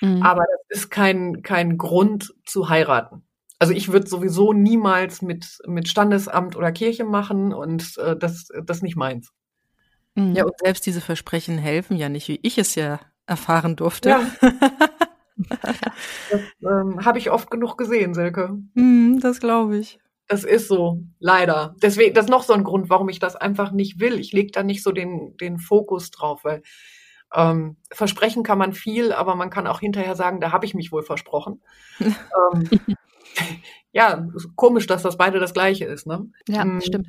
mhm. 0.00 0.22
aber 0.22 0.44
das 0.68 0.80
ist 0.80 0.90
kein 0.90 1.42
kein 1.42 1.78
Grund 1.78 2.34
zu 2.44 2.68
heiraten. 2.68 3.22
Also 3.58 3.72
ich 3.74 3.92
würde 3.92 4.08
sowieso 4.08 4.52
niemals 4.52 5.22
mit 5.22 5.58
mit 5.66 5.88
Standesamt 5.88 6.56
oder 6.56 6.72
Kirche 6.72 7.04
machen 7.04 7.52
und 7.52 7.96
äh, 7.98 8.16
das 8.16 8.48
das 8.64 8.82
nicht 8.82 8.96
meins. 8.96 9.32
Mhm. 10.14 10.34
Ja 10.34 10.44
und 10.44 10.58
selbst 10.58 10.86
diese 10.86 11.00
Versprechen 11.00 11.58
helfen 11.58 11.96
ja 11.96 12.08
nicht, 12.08 12.28
wie 12.28 12.40
ich 12.42 12.58
es 12.58 12.74
ja 12.74 13.00
erfahren 13.26 13.76
durfte. 13.76 14.10
Ja. 14.10 14.22
Das 15.48 16.40
ähm, 16.62 17.04
habe 17.04 17.18
ich 17.18 17.30
oft 17.30 17.50
genug 17.50 17.76
gesehen, 17.76 18.14
Silke. 18.14 18.58
Mm, 18.74 19.18
das 19.20 19.40
glaube 19.40 19.78
ich. 19.78 19.98
Das 20.28 20.44
ist 20.44 20.68
so, 20.68 21.02
leider. 21.18 21.74
Deswegen, 21.82 22.14
das 22.14 22.26
ist 22.26 22.30
noch 22.30 22.44
so 22.44 22.52
ein 22.52 22.62
Grund, 22.62 22.88
warum 22.88 23.08
ich 23.08 23.18
das 23.18 23.36
einfach 23.36 23.72
nicht 23.72 23.98
will. 23.98 24.20
Ich 24.20 24.32
lege 24.32 24.52
da 24.52 24.62
nicht 24.62 24.82
so 24.82 24.92
den, 24.92 25.36
den 25.38 25.58
Fokus 25.58 26.10
drauf, 26.10 26.44
weil 26.44 26.62
ähm, 27.34 27.76
versprechen 27.92 28.42
kann 28.42 28.58
man 28.58 28.72
viel, 28.72 29.12
aber 29.12 29.34
man 29.34 29.50
kann 29.50 29.66
auch 29.66 29.80
hinterher 29.80 30.16
sagen, 30.16 30.40
da 30.40 30.52
habe 30.52 30.66
ich 30.66 30.74
mich 30.74 30.92
wohl 30.92 31.02
versprochen. 31.02 31.62
ähm, 32.00 32.68
ja, 33.92 34.26
komisch, 34.56 34.86
dass 34.86 35.02
das 35.02 35.16
beide 35.16 35.38
das 35.38 35.54
Gleiche 35.54 35.84
ist, 35.84 36.06
ne? 36.06 36.30
Ja, 36.48 36.64
mhm. 36.64 36.80
stimmt. 36.80 37.08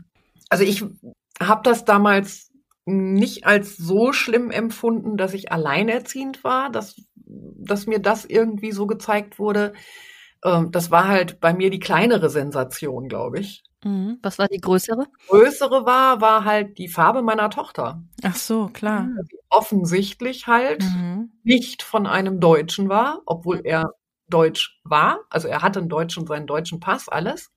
Also 0.49 0.63
ich 0.63 0.83
habe 1.39 1.61
das 1.63 1.85
damals 1.85 2.51
nicht 2.85 3.45
als 3.45 3.77
so 3.77 4.11
schlimm 4.11 4.51
empfunden, 4.51 5.15
dass 5.15 5.33
ich 5.33 5.51
alleinerziehend 5.51 6.43
war. 6.43 6.71
Das 6.71 6.95
dass 7.31 7.87
mir 7.87 7.99
das 7.99 8.25
irgendwie 8.25 8.71
so 8.71 8.87
gezeigt 8.87 9.39
wurde. 9.39 9.73
Ähm, 10.43 10.71
das 10.71 10.91
war 10.91 11.07
halt 11.07 11.39
bei 11.39 11.53
mir 11.53 11.69
die 11.69 11.79
kleinere 11.79 12.29
Sensation, 12.29 13.07
glaube 13.07 13.39
ich. 13.39 13.63
Mhm. 13.83 14.19
Was 14.21 14.37
war 14.37 14.47
die 14.47 14.59
größere? 14.59 15.07
Größere 15.27 15.85
war, 15.85 16.21
war 16.21 16.45
halt 16.45 16.77
die 16.77 16.87
Farbe 16.87 17.21
meiner 17.21 17.49
Tochter. 17.49 18.03
Ach 18.23 18.35
so, 18.35 18.67
klar. 18.67 19.07
Die 19.31 19.39
offensichtlich 19.49 20.47
halt 20.47 20.83
mhm. 20.83 21.31
nicht 21.43 21.83
von 21.83 22.05
einem 22.05 22.39
Deutschen 22.39 22.89
war, 22.89 23.21
obwohl 23.25 23.61
er 23.63 23.93
Deutsch 24.27 24.79
war. 24.83 25.21
Also 25.29 25.47
er 25.47 25.61
hatte 25.61 25.79
einen 25.79 25.89
deutschen, 25.89 26.27
seinen 26.27 26.47
deutschen 26.47 26.79
Pass, 26.79 27.09
alles. 27.09 27.51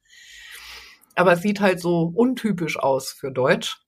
Aber 1.15 1.35
es 1.35 1.43
sieht 1.43 1.61
halt 1.61 1.81
so 1.81 2.13
untypisch 2.15 2.79
aus 2.79 3.13
für 3.13 3.31
Deutsch. 3.31 3.81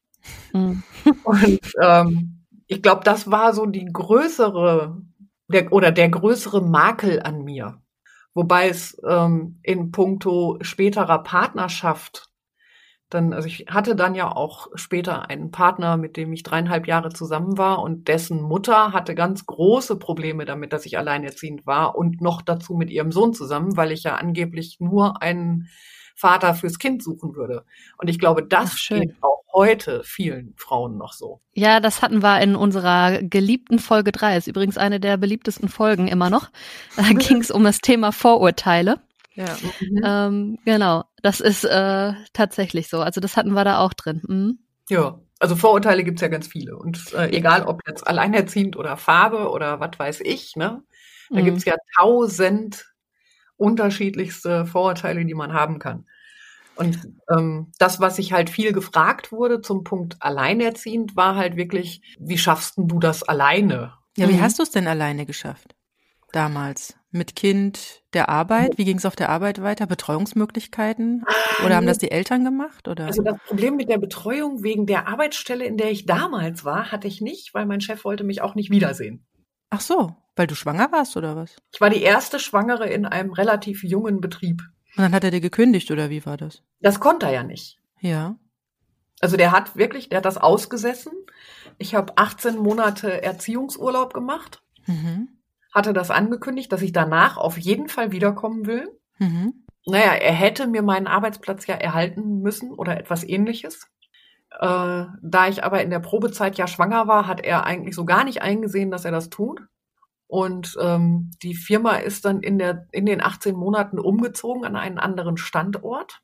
Mhm. 0.53 0.83
Und 1.25 1.61
ähm, 1.83 2.45
ich 2.67 2.83
glaube, 2.83 3.03
das 3.05 3.31
war 3.31 3.55
so 3.55 3.67
die 3.67 3.87
größere 3.87 5.01
der, 5.49 5.73
oder 5.73 5.93
der 5.93 6.09
größere 6.09 6.61
Makel 6.61 7.23
an 7.23 7.43
mir. 7.43 7.81
Wobei 8.35 8.69
es 8.69 9.01
ähm, 9.09 9.61
in 9.63 9.93
puncto 9.93 10.59
späterer 10.61 11.23
Partnerschaft 11.23 12.26
dann, 13.11 13.33
also 13.33 13.47
ich 13.47 13.67
hatte 13.69 13.95
dann 13.95 14.15
ja 14.15 14.35
auch 14.35 14.69
später 14.75 15.31
einen 15.31 15.51
Partner, 15.51 15.97
mit 15.97 16.17
dem 16.17 16.33
ich 16.33 16.43
dreieinhalb 16.43 16.87
Jahre 16.87 17.11
zusammen 17.11 17.57
war 17.57 17.83
und 17.83 18.09
dessen 18.09 18.43
Mutter 18.43 18.93
hatte 18.93 19.15
ganz 19.15 19.47
große 19.47 19.97
Probleme 19.97 20.45
damit, 20.45 20.73
dass 20.73 20.87
ich 20.87 20.99
alleinerziehend 20.99 21.67
war 21.67 21.97
und 21.97 22.21
noch 22.21 22.43
dazu 22.43 22.75
mit 22.75 22.91
ihrem 22.91 23.13
Sohn 23.13 23.33
zusammen, 23.33 23.77
weil 23.77 23.93
ich 23.93 24.03
ja 24.03 24.17
angeblich 24.17 24.79
nur 24.81 25.23
einen 25.23 25.69
Vater 26.17 26.55
fürs 26.55 26.79
Kind 26.79 27.03
suchen 27.03 27.37
würde. 27.37 27.65
Und 27.99 28.09
ich 28.09 28.19
glaube, 28.19 28.43
das 28.43 28.71
Ach, 28.73 28.79
steht 28.79 29.15
auch 29.21 29.45
heute 29.53 30.03
vielen 30.03 30.55
Frauen 30.57 30.97
noch 30.97 31.13
so. 31.13 31.41
Ja, 31.55 31.79
das 31.79 32.03
hatten 32.03 32.23
wir 32.23 32.41
in 32.41 32.57
unserer 32.57 33.23
geliebten 33.23 33.79
Folge 33.79 34.13
3. 34.13 34.37
Ist 34.39 34.47
übrigens 34.47 34.79
eine 34.79 34.99
der 34.99 35.17
beliebtesten 35.17 35.69
Folgen 35.69 36.09
immer 36.09 36.31
noch. 36.31 36.51
Da 36.97 37.03
ging 37.13 37.39
es 37.39 37.51
um 37.51 37.65
das 37.65 37.81
Thema 37.81 38.13
Vorurteile. 38.13 38.99
Ja. 39.37 39.57
Mhm. 39.81 40.01
Ähm, 40.03 40.59
genau, 40.65 41.05
das 41.23 41.41
ist 41.41 41.65
äh, 41.65 42.13
tatsächlich 42.33 42.89
so. 42.89 43.01
Also 43.01 43.21
das 43.21 43.37
hatten 43.37 43.53
wir 43.53 43.65
da 43.65 43.79
auch 43.79 43.93
drin. 43.93 44.23
Mhm. 44.27 44.59
Ja, 44.89 45.21
also 45.39 45.57
Vorurteile 45.57 46.05
gibt's 46.05 46.23
ja 46.23 46.29
ganz 46.29 46.47
viele. 46.47 46.77
Und 46.77 47.13
äh, 47.13 47.29
egal 47.37 47.65
ob 47.65 47.83
jetzt 47.87 48.07
alleinerziehend 48.07 48.77
oder 48.77 48.97
Farbe 48.97 49.51
oder 49.51 49.79
was 49.79 49.99
weiß 49.99 50.21
ich, 50.23 50.57
ne? 50.57 50.83
Da 51.31 51.41
mhm. 51.41 51.45
gibt's 51.45 51.65
ja 51.65 51.77
tausend 51.97 52.87
unterschiedlichste 53.57 54.67
Vorurteile, 54.67 55.25
die 55.25 55.35
man 55.35 55.53
haben 55.53 55.79
kann. 55.79 56.07
Und 56.77 56.99
ähm, 57.35 57.73
das, 57.79 58.01
was 58.01 58.19
ich 58.19 58.33
halt 58.33 58.51
viel 58.51 58.73
gefragt 58.73 59.33
wurde 59.33 59.63
zum 59.63 59.83
Punkt 59.83 60.17
alleinerziehend, 60.21 61.17
war 61.17 61.35
halt 61.35 61.57
wirklich, 61.57 62.03
wie 62.19 62.39
schaffst 62.39 62.75
du 62.77 62.99
das 62.99 63.23
alleine? 63.23 63.95
Ja, 64.17 64.29
wie 64.29 64.35
mhm. 64.35 64.43
hast 64.43 64.59
du 64.59 64.63
es 64.63 64.71
denn 64.71 64.87
alleine 64.87 65.27
geschafft? 65.27 65.75
Damals. 66.33 66.95
Mit 67.17 67.35
Kind, 67.35 68.03
der 68.13 68.29
Arbeit? 68.29 68.79
Wie 68.79 68.85
ging 68.85 68.99
es 68.99 69.07
auf 69.07 69.17
der 69.17 69.31
Arbeit 69.31 69.63
weiter? 69.63 69.87
Betreuungsmöglichkeiten? 69.87 71.25
Oder 71.65 71.77
haben 71.77 71.87
das 71.87 71.99
die 71.99 72.11
Eltern 72.11 72.45
gemacht? 72.45 72.89
Oder? 72.89 73.07
Also 73.07 73.23
das 73.23 73.39
Problem 73.47 73.77
mit 73.77 73.89
der 73.89 73.99
Betreuung 73.99 74.63
wegen 74.63 74.87
der 74.87 75.09
Arbeitsstelle, 75.09 75.65
in 75.65 75.77
der 75.77 75.91
ich 75.91 76.07
damals 76.07 76.65
war, 76.65 76.93
hatte 76.93 77.09
ich 77.09 77.21
nicht, 77.21 77.55
weil 77.55 77.67
mein 77.67 77.81
Chef 77.81 78.05
wollte 78.05 78.25
mich 78.25 78.43
auch 78.43 78.55
nicht 78.55 78.71
wiedersehen. 78.71 79.25
Ach 79.71 79.81
so, 79.81 80.15
weil 80.37 80.47
du 80.47 80.55
schwanger 80.55 80.93
warst 80.93 81.17
oder 81.17 81.37
was? 81.37 81.57
Ich 81.73 81.81
war 81.81 81.91
die 81.91 82.03
erste 82.03 82.39
Schwangere 82.39 82.89
in 82.89 83.07
einem 83.07 83.33
relativ 83.33 83.83
jungen 83.83 84.21
Betrieb. 84.21 84.63
Und 84.97 85.03
dann 85.03 85.13
hat 85.13 85.25
er 85.25 85.31
dir 85.31 85.41
gekündigt 85.41 85.91
oder 85.91 86.11
wie 86.11 86.25
war 86.25 86.37
das? 86.37 86.63
Das 86.81 87.01
konnte 87.01 87.27
er 87.27 87.33
ja 87.33 87.43
nicht. 87.43 87.79
Ja. 88.01 88.37
Also 89.21 89.37
der 89.37 89.53
hat 89.53 89.77
wirklich, 89.77 90.09
der 90.09 90.19
hat 90.19 90.25
das 90.25 90.39
ausgesessen. 90.39 91.13
Ich 91.79 91.95
habe 91.95 92.13
18 92.17 92.57
Monate 92.57 93.23
Erziehungsurlaub 93.23 94.15
gemacht, 94.15 94.63
mhm. 94.87 95.29
Hatte 95.77 95.93
das 95.93 96.11
angekündigt, 96.11 96.73
dass 96.73 96.81
ich 96.81 96.93
danach 96.93 97.37
auf 97.37 97.59
jeden 97.59 97.89
Fall 97.89 98.11
wiederkommen 98.11 98.67
will. 98.67 98.89
Mhm. 99.19 99.67
Naja, 99.85 100.15
er 100.15 100.33
hätte 100.33 100.67
mir 100.67 100.81
meinen 100.81 101.07
Arbeitsplatz 101.07 101.67
ja 101.67 101.75
erhalten 101.75 102.41
müssen 102.41 102.73
oder 102.73 102.99
etwas 102.99 103.23
ähnliches. 103.23 103.87
Äh, 104.53 105.05
da 105.23 105.49
ich 105.49 105.63
aber 105.63 105.83
in 105.83 105.91
der 105.91 106.01
Probezeit 106.01 106.57
ja 106.57 106.67
schwanger 106.67 107.07
war, 107.09 107.27
hat 107.27 107.45
er 107.45 107.65
eigentlich 107.65 107.95
so 107.95 108.07
gar 108.07 108.25
nicht 108.25 108.41
eingesehen, 108.41 108.91
dass 108.91 109.05
er 109.05 109.13
das 109.13 109.29
tut. 109.29 109.61
Und 110.29 110.77
ähm, 110.81 111.31
die 111.43 111.55
Firma 111.55 111.97
ist 111.97 112.25
dann 112.25 112.41
in, 112.41 112.59
der, 112.59 112.89
in 112.91 113.05
den 113.05 113.23
18 113.23 113.55
Monaten 113.55 113.99
umgezogen 113.99 114.65
an 114.65 114.77
einen 114.77 114.99
anderen 114.99 115.37
Standort, 115.37 116.21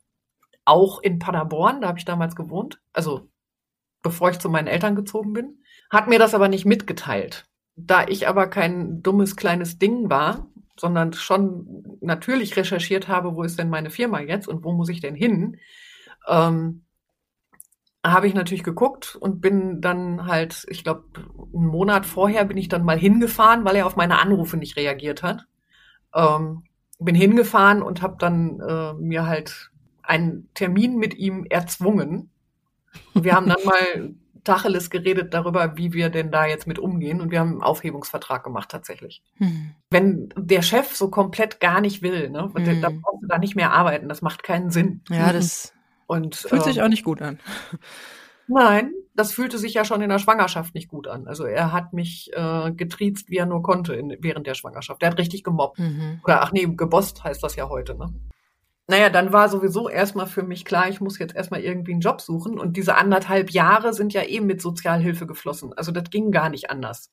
auch 0.64 1.00
in 1.02 1.18
Paderborn, 1.18 1.82
da 1.82 1.88
habe 1.88 1.98
ich 1.98 2.04
damals 2.04 2.34
gewohnt, 2.34 2.80
also 2.92 3.28
bevor 4.02 4.30
ich 4.30 4.38
zu 4.38 4.48
meinen 4.48 4.66
Eltern 4.66 4.96
gezogen 4.96 5.34
bin, 5.34 5.62
hat 5.90 6.08
mir 6.08 6.18
das 6.18 6.34
aber 6.34 6.48
nicht 6.48 6.64
mitgeteilt. 6.64 7.44
Da 7.76 8.06
ich 8.06 8.28
aber 8.28 8.48
kein 8.48 9.02
dummes 9.02 9.36
kleines 9.36 9.78
Ding 9.78 10.10
war, 10.10 10.46
sondern 10.76 11.12
schon 11.12 11.98
natürlich 12.00 12.56
recherchiert 12.56 13.08
habe, 13.08 13.34
wo 13.34 13.42
ist 13.42 13.58
denn 13.58 13.70
meine 13.70 13.90
Firma 13.90 14.20
jetzt 14.20 14.48
und 14.48 14.64
wo 14.64 14.72
muss 14.72 14.88
ich 14.88 15.00
denn 15.00 15.14
hin, 15.14 15.58
ähm, 16.28 16.84
habe 18.04 18.26
ich 18.26 18.34
natürlich 18.34 18.64
geguckt 18.64 19.16
und 19.16 19.40
bin 19.40 19.80
dann 19.80 20.26
halt, 20.26 20.66
ich 20.68 20.82
glaube, 20.82 21.04
einen 21.54 21.66
Monat 21.66 22.04
vorher 22.04 22.44
bin 22.44 22.56
ich 22.56 22.68
dann 22.68 22.84
mal 22.84 22.98
hingefahren, 22.98 23.64
weil 23.64 23.76
er 23.76 23.86
auf 23.86 23.96
meine 23.96 24.18
Anrufe 24.18 24.56
nicht 24.56 24.76
reagiert 24.76 25.22
hat. 25.22 25.46
Ähm, 26.14 26.64
bin 26.98 27.14
hingefahren 27.14 27.82
und 27.82 28.02
habe 28.02 28.16
dann 28.18 28.60
äh, 28.60 28.92
mir 28.94 29.26
halt 29.26 29.70
einen 30.02 30.48
Termin 30.54 30.96
mit 30.96 31.14
ihm 31.14 31.46
erzwungen. 31.48 32.30
Wir 33.14 33.34
haben 33.34 33.48
dann 33.48 33.58
mal 33.64 34.14
Tacheles 34.44 34.90
geredet 34.90 35.34
darüber, 35.34 35.76
wie 35.76 35.92
wir 35.92 36.10
denn 36.10 36.30
da 36.30 36.46
jetzt 36.46 36.66
mit 36.66 36.78
umgehen. 36.78 37.20
Und 37.20 37.30
wir 37.30 37.40
haben 37.40 37.52
einen 37.52 37.62
Aufhebungsvertrag 37.62 38.42
gemacht 38.44 38.70
tatsächlich. 38.70 39.22
Hm. 39.36 39.72
Wenn 39.90 40.28
der 40.36 40.62
Chef 40.62 40.94
so 40.94 41.10
komplett 41.10 41.60
gar 41.60 41.80
nicht 41.80 42.02
will, 42.02 42.30
ne, 42.30 42.50
hm. 42.54 42.80
da 42.80 42.88
brauchst 42.90 43.22
du 43.22 43.28
da 43.28 43.38
nicht 43.38 43.56
mehr 43.56 43.72
arbeiten. 43.72 44.08
Das 44.08 44.22
macht 44.22 44.42
keinen 44.42 44.70
Sinn. 44.70 45.02
Ja, 45.10 45.32
das 45.32 45.72
und, 46.06 46.36
Fühlt 46.36 46.64
sich 46.64 46.78
ähm, 46.78 46.84
auch 46.84 46.88
nicht 46.88 47.04
gut 47.04 47.22
an. 47.22 47.38
Nein, 48.46 48.92
das 49.14 49.32
fühlte 49.32 49.56
sich 49.56 49.74
ja 49.74 49.84
schon 49.84 50.02
in 50.02 50.10
der 50.10 50.18
Schwangerschaft 50.18 50.74
nicht 50.74 50.88
gut 50.88 51.08
an. 51.08 51.26
Also 51.26 51.44
er 51.44 51.72
hat 51.72 51.92
mich 51.92 52.30
äh, 52.34 52.72
getriezt, 52.72 53.30
wie 53.30 53.36
er 53.36 53.46
nur 53.46 53.62
konnte 53.62 53.94
in, 53.94 54.16
während 54.20 54.46
der 54.46 54.54
Schwangerschaft. 54.54 55.02
Er 55.02 55.10
hat 55.10 55.18
richtig 55.18 55.42
gemobbt. 55.42 55.78
Mhm. 55.78 56.20
Oder 56.24 56.42
ach 56.42 56.52
nee, 56.52 56.66
gebost 56.66 57.24
heißt 57.24 57.42
das 57.42 57.56
ja 57.56 57.68
heute, 57.68 57.94
ne? 57.96 58.12
Naja, 58.92 59.08
dann 59.08 59.32
war 59.32 59.48
sowieso 59.48 59.88
erstmal 59.88 60.26
für 60.26 60.42
mich 60.42 60.66
klar, 60.66 60.86
ich 60.90 61.00
muss 61.00 61.18
jetzt 61.18 61.34
erstmal 61.34 61.60
irgendwie 61.60 61.92
einen 61.92 62.02
Job 62.02 62.20
suchen. 62.20 62.58
Und 62.58 62.76
diese 62.76 62.96
anderthalb 62.96 63.50
Jahre 63.50 63.94
sind 63.94 64.12
ja 64.12 64.22
eben 64.22 64.44
mit 64.44 64.60
Sozialhilfe 64.60 65.26
geflossen. 65.26 65.72
Also 65.72 65.92
das 65.92 66.10
ging 66.10 66.30
gar 66.30 66.50
nicht 66.50 66.68
anders. 66.68 67.10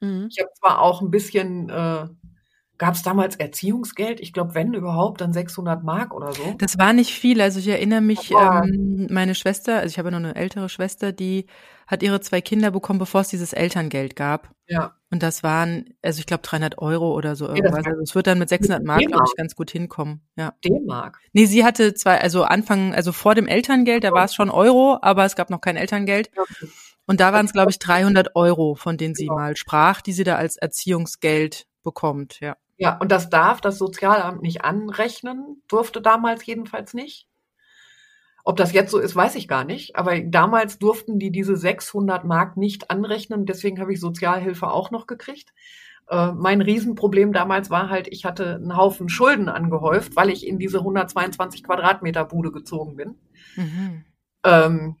Mhm. 0.00 0.28
Ich 0.30 0.38
habe 0.38 0.50
zwar 0.60 0.82
auch 0.82 1.00
ein 1.00 1.10
bisschen 1.10 1.70
äh, 1.70 2.08
gab 2.76 2.94
es 2.94 3.02
damals 3.02 3.36
Erziehungsgeld? 3.36 4.20
Ich 4.20 4.34
glaube, 4.34 4.54
wenn 4.54 4.74
überhaupt, 4.74 5.22
dann 5.22 5.32
600 5.32 5.82
Mark 5.82 6.12
oder 6.12 6.34
so. 6.34 6.54
Das 6.58 6.76
war 6.76 6.92
nicht 6.92 7.14
viel. 7.14 7.40
Also 7.40 7.58
ich 7.58 7.68
erinnere 7.68 8.02
mich, 8.02 8.30
ähm, 8.30 9.08
meine 9.10 9.34
Schwester, 9.34 9.76
also 9.76 9.88
ich 9.88 9.98
habe 9.98 10.10
noch 10.10 10.18
eine 10.18 10.36
ältere 10.36 10.68
Schwester, 10.68 11.12
die 11.12 11.46
hat 11.86 12.02
ihre 12.02 12.20
zwei 12.20 12.42
Kinder 12.42 12.70
bekommen, 12.70 12.98
bevor 12.98 13.22
es 13.22 13.28
dieses 13.28 13.54
Elterngeld 13.54 14.14
gab. 14.14 14.50
Ja. 14.66 14.97
Und 15.10 15.22
das 15.22 15.42
waren, 15.42 15.94
also 16.02 16.20
ich 16.20 16.26
glaube 16.26 16.42
300 16.42 16.78
Euro 16.78 17.14
oder 17.14 17.34
so 17.34 17.48
irgendwas. 17.48 17.86
also 17.86 18.02
es 18.02 18.14
wird 18.14 18.26
dann 18.26 18.38
mit 18.38 18.50
600 18.50 18.84
Mark, 18.84 19.00
glaube 19.06 19.24
ich, 19.26 19.36
ganz 19.36 19.54
gut 19.54 19.70
hinkommen. 19.70 20.20
Ja. 20.36 20.52
D-Mark? 20.64 21.18
Nee, 21.32 21.46
sie 21.46 21.64
hatte 21.64 21.94
zwei, 21.94 22.20
also 22.20 22.44
Anfang, 22.44 22.94
also 22.94 23.12
vor 23.12 23.34
dem 23.34 23.46
Elterngeld, 23.46 24.04
da 24.04 24.12
war 24.12 24.26
es 24.26 24.34
schon 24.34 24.50
Euro, 24.50 24.98
aber 25.00 25.24
es 25.24 25.34
gab 25.34 25.48
noch 25.48 25.62
kein 25.62 25.76
Elterngeld. 25.76 26.30
Und 27.06 27.20
da 27.20 27.32
waren 27.32 27.46
es, 27.46 27.54
glaube 27.54 27.70
ich, 27.70 27.78
300 27.78 28.36
Euro, 28.36 28.74
von 28.74 28.98
denen 28.98 29.14
sie 29.14 29.24
genau. 29.24 29.36
mal 29.36 29.56
sprach, 29.56 30.02
die 30.02 30.12
sie 30.12 30.24
da 30.24 30.36
als 30.36 30.58
Erziehungsgeld 30.58 31.66
bekommt, 31.82 32.40
ja. 32.40 32.56
Ja, 32.76 32.96
und 32.98 33.10
das 33.10 33.28
darf 33.28 33.60
das 33.60 33.76
Sozialamt 33.76 34.42
nicht 34.42 34.62
anrechnen, 34.62 35.62
durfte 35.66 36.00
damals 36.00 36.46
jedenfalls 36.46 36.94
nicht. 36.94 37.26
Ob 38.48 38.56
das 38.56 38.72
jetzt 38.72 38.90
so 38.90 38.98
ist, 38.98 39.14
weiß 39.14 39.34
ich 39.34 39.46
gar 39.46 39.64
nicht. 39.64 39.96
Aber 39.96 40.18
damals 40.20 40.78
durften 40.78 41.18
die 41.18 41.30
diese 41.30 41.54
600 41.54 42.24
Mark 42.24 42.56
nicht 42.56 42.90
anrechnen. 42.90 43.44
Deswegen 43.44 43.78
habe 43.78 43.92
ich 43.92 44.00
Sozialhilfe 44.00 44.70
auch 44.70 44.90
noch 44.90 45.06
gekriegt. 45.06 45.52
Äh, 46.08 46.32
mein 46.32 46.62
Riesenproblem 46.62 47.34
damals 47.34 47.68
war 47.68 47.90
halt, 47.90 48.08
ich 48.08 48.24
hatte 48.24 48.54
einen 48.54 48.74
Haufen 48.74 49.10
Schulden 49.10 49.50
angehäuft, 49.50 50.16
weil 50.16 50.30
ich 50.30 50.46
in 50.46 50.58
diese 50.58 50.78
122 50.78 51.62
Quadratmeter 51.62 52.24
Bude 52.24 52.50
gezogen 52.50 52.96
bin. 52.96 53.16
Mhm. 53.56 54.04
Ähm, 54.44 54.96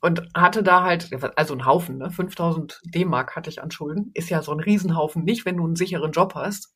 und 0.00 0.28
hatte 0.34 0.64
da 0.64 0.82
halt, 0.82 1.08
also 1.36 1.54
einen 1.54 1.66
Haufen, 1.66 1.98
ne? 1.98 2.10
5000 2.10 2.80
D-Mark 2.84 3.36
hatte 3.36 3.48
ich 3.48 3.62
an 3.62 3.70
Schulden. 3.70 4.10
Ist 4.14 4.28
ja 4.28 4.42
so 4.42 4.50
ein 4.50 4.58
Riesenhaufen 4.58 5.22
nicht, 5.22 5.46
wenn 5.46 5.58
du 5.58 5.64
einen 5.64 5.76
sicheren 5.76 6.10
Job 6.10 6.34
hast. 6.34 6.74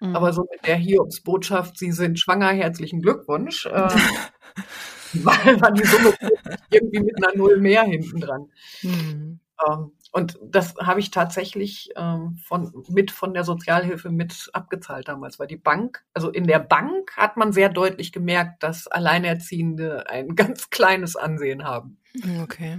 Mhm. 0.00 0.16
Aber 0.16 0.32
so 0.32 0.48
mit 0.50 0.66
der 0.66 0.74
Hiobsbotschaft, 0.76 1.78
Sie 1.78 1.92
sind 1.92 2.18
schwanger, 2.18 2.48
herzlichen 2.48 3.00
Glückwunsch, 3.00 3.66
äh, 3.66 3.88
weil 5.24 5.60
war 5.60 5.72
die 5.72 5.84
Summe 5.84 6.14
irgendwie 6.70 7.00
mit 7.00 7.16
einer 7.16 7.36
Null 7.36 7.58
mehr 7.60 7.82
hinten 7.82 8.20
dran. 8.20 8.50
Mhm. 8.82 9.40
Ähm, 9.66 9.92
und 10.12 10.38
das 10.42 10.74
habe 10.76 11.00
ich 11.00 11.10
tatsächlich 11.10 11.90
ähm, 11.96 12.36
von, 12.36 12.72
mit 12.88 13.10
von 13.10 13.34
der 13.34 13.44
Sozialhilfe 13.44 14.10
mit 14.10 14.48
abgezahlt 14.52 15.08
damals, 15.08 15.38
weil 15.38 15.46
die 15.46 15.56
Bank, 15.56 16.04
also 16.14 16.30
in 16.30 16.46
der 16.46 16.58
Bank 16.58 17.16
hat 17.16 17.36
man 17.36 17.52
sehr 17.52 17.68
deutlich 17.68 18.12
gemerkt, 18.12 18.62
dass 18.62 18.86
Alleinerziehende 18.86 20.08
ein 20.08 20.28
ganz 20.36 20.70
kleines 20.70 21.16
Ansehen 21.16 21.64
haben. 21.64 21.98
Okay. 22.42 22.78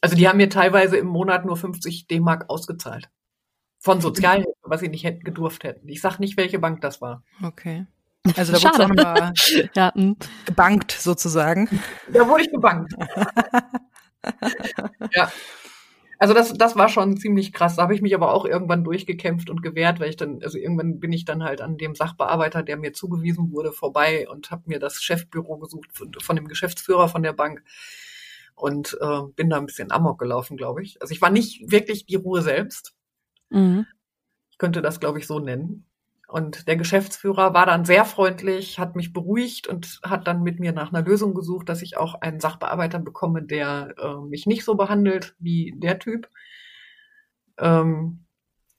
Also 0.00 0.16
die 0.16 0.26
haben 0.28 0.38
mir 0.38 0.48
teilweise 0.48 0.96
im 0.96 1.06
Monat 1.06 1.44
nur 1.44 1.56
50 1.56 2.06
D-Mark 2.06 2.48
ausgezahlt. 2.48 3.10
Von 3.78 4.00
Sozialhilfe, 4.00 4.52
was 4.62 4.80
sie 4.80 4.88
nicht 4.88 5.04
hätten 5.04 5.24
gedurft 5.24 5.64
hätten. 5.64 5.88
Ich 5.88 6.00
sag 6.00 6.18
nicht, 6.20 6.36
welche 6.36 6.58
Bank 6.58 6.80
das 6.80 7.00
war. 7.00 7.24
Okay. 7.42 7.86
Also 8.36 8.52
da 8.52 8.62
wurde 8.62 8.84
auch 8.84 8.88
nochmal 8.88 9.32
ja. 9.74 9.94
Hm. 9.94 10.16
gebankt 10.44 10.92
sozusagen. 10.92 11.68
Da 12.12 12.28
wurde 12.28 12.44
ich 12.44 12.50
gebankt. 12.50 12.94
ja. 15.14 15.32
Also 16.18 16.34
das, 16.34 16.52
das 16.52 16.76
war 16.76 16.88
schon 16.88 17.16
ziemlich 17.16 17.52
krass. 17.52 17.74
Da 17.74 17.82
habe 17.82 17.96
ich 17.96 18.00
mich 18.00 18.14
aber 18.14 18.32
auch 18.32 18.44
irgendwann 18.44 18.84
durchgekämpft 18.84 19.50
und 19.50 19.60
gewehrt, 19.60 19.98
weil 19.98 20.08
ich 20.08 20.16
dann, 20.16 20.40
also 20.40 20.56
irgendwann 20.56 21.00
bin 21.00 21.12
ich 21.12 21.24
dann 21.24 21.42
halt 21.42 21.60
an 21.60 21.78
dem 21.78 21.96
Sachbearbeiter, 21.96 22.62
der 22.62 22.76
mir 22.76 22.92
zugewiesen 22.92 23.50
wurde, 23.50 23.72
vorbei 23.72 24.28
und 24.28 24.52
habe 24.52 24.62
mir 24.66 24.78
das 24.78 25.02
Chefbüro 25.02 25.58
gesucht 25.58 25.90
von, 25.92 26.12
von, 26.20 26.36
dem 26.36 26.46
Geschäftsführer 26.46 27.08
von 27.08 27.24
der 27.24 27.32
Bank 27.32 27.64
und 28.54 28.96
äh, 29.00 29.22
bin 29.34 29.50
da 29.50 29.56
ein 29.56 29.66
bisschen 29.66 29.90
amok 29.90 30.20
gelaufen, 30.20 30.56
glaube 30.56 30.84
ich. 30.84 31.02
Also 31.02 31.12
ich 31.12 31.20
war 31.20 31.30
nicht 31.30 31.72
wirklich 31.72 32.06
die 32.06 32.14
Ruhe 32.14 32.40
selbst. 32.40 32.94
Mhm. 33.50 33.84
Ich 34.52 34.58
könnte 34.58 34.80
das, 34.80 35.00
glaube 35.00 35.18
ich, 35.18 35.26
so 35.26 35.40
nennen. 35.40 35.86
Und 36.32 36.66
der 36.66 36.76
Geschäftsführer 36.76 37.52
war 37.52 37.66
dann 37.66 37.84
sehr 37.84 38.06
freundlich, 38.06 38.78
hat 38.78 38.96
mich 38.96 39.12
beruhigt 39.12 39.66
und 39.66 40.00
hat 40.02 40.26
dann 40.26 40.42
mit 40.42 40.60
mir 40.60 40.72
nach 40.72 40.90
einer 40.90 41.06
Lösung 41.06 41.34
gesucht, 41.34 41.68
dass 41.68 41.82
ich 41.82 41.98
auch 41.98 42.22
einen 42.22 42.40
Sachbearbeiter 42.40 42.98
bekomme, 43.00 43.42
der 43.42 43.94
äh, 43.98 44.16
mich 44.26 44.46
nicht 44.46 44.64
so 44.64 44.74
behandelt 44.74 45.36
wie 45.40 45.74
der 45.76 45.98
Typ, 45.98 46.30
ähm, 47.58 48.24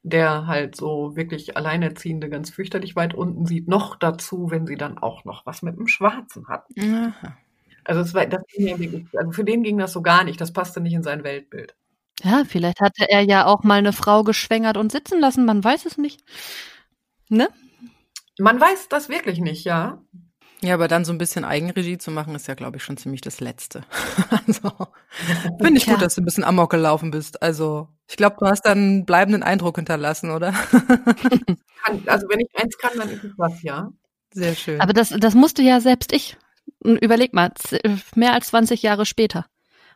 der 0.01 0.47
halt 0.47 0.75
so 0.75 1.15
wirklich 1.15 1.55
Alleinerziehende 1.55 2.27
ganz 2.27 2.49
fürchterlich 2.49 2.95
weit 2.95 3.13
unten 3.13 3.45
sieht. 3.45 3.67
Noch 3.67 3.97
dazu, 3.97 4.49
wenn 4.49 4.65
sie 4.65 4.75
dann 4.75 4.97
auch 4.97 5.23
noch 5.23 5.45
was 5.45 5.61
mit 5.61 5.77
dem 5.77 5.85
Schwarzen 5.85 6.47
hatten. 6.47 6.73
Aha. 6.81 7.37
Also, 7.83 8.01
es 8.01 8.15
war, 8.15 8.25
das 8.25 8.41
also 9.15 9.31
für 9.31 9.43
den 9.43 9.61
ging 9.61 9.77
das 9.77 9.93
so 9.93 10.01
gar 10.01 10.23
nicht. 10.23 10.41
Das 10.41 10.53
passte 10.53 10.81
nicht 10.81 10.93
in 10.93 11.03
sein 11.03 11.23
Weltbild. 11.23 11.75
Ja, 12.23 12.45
vielleicht 12.47 12.81
hatte 12.81 13.05
er 13.07 13.21
ja 13.21 13.45
auch 13.45 13.61
mal 13.61 13.77
eine 13.77 13.93
Frau 13.93 14.23
geschwängert 14.23 14.77
und 14.77 14.91
sitzen 14.91 15.19
lassen, 15.19 15.45
man 15.45 15.63
weiß 15.63 15.85
es 15.85 15.99
nicht. 15.99 16.23
Ne? 17.33 17.49
Man 18.37 18.59
weiß 18.61 18.89
das 18.89 19.09
wirklich 19.09 19.39
nicht, 19.39 19.63
ja. 19.63 20.01
Ja, 20.61 20.75
aber 20.75 20.87
dann 20.87 21.03
so 21.03 21.11
ein 21.11 21.17
bisschen 21.17 21.43
Eigenregie 21.43 21.97
zu 21.97 22.11
machen, 22.11 22.35
ist 22.35 22.47
ja, 22.47 22.53
glaube 22.53 22.77
ich, 22.77 22.83
schon 22.83 22.95
ziemlich 22.95 23.21
das 23.21 23.41
Letzte. 23.41 23.81
also, 24.29 24.71
finde 25.59 25.77
ich 25.77 25.87
ja. 25.87 25.93
gut, 25.93 26.03
dass 26.03 26.15
du 26.15 26.21
ein 26.21 26.25
bisschen 26.25 26.43
amok 26.43 26.69
gelaufen 26.69 27.11
bist. 27.11 27.41
Also, 27.41 27.89
ich 28.07 28.15
glaube, 28.15 28.37
du 28.39 28.45
hast 28.45 28.65
dann 28.65 28.77
einen 28.77 29.05
bleibenden 29.05 29.43
Eindruck 29.43 29.75
hinterlassen, 29.77 30.29
oder? 30.29 30.49
also, 32.05 32.29
wenn 32.29 32.39
ich 32.39 32.49
eins 32.55 32.77
kann, 32.77 32.91
dann 32.97 33.09
ist 33.09 33.23
es 33.23 33.33
was, 33.35 33.61
ja. 33.63 33.91
Sehr 34.31 34.55
schön. 34.55 34.79
Aber 34.79 34.93
das, 34.93 35.09
das 35.09 35.33
musste 35.33 35.63
ja 35.63 35.81
selbst 35.81 36.13
ich. 36.13 36.37
Überleg 36.83 37.33
mal, 37.33 37.51
mehr 38.15 38.33
als 38.33 38.47
20 38.47 38.83
Jahre 38.83 39.05
später 39.05 39.45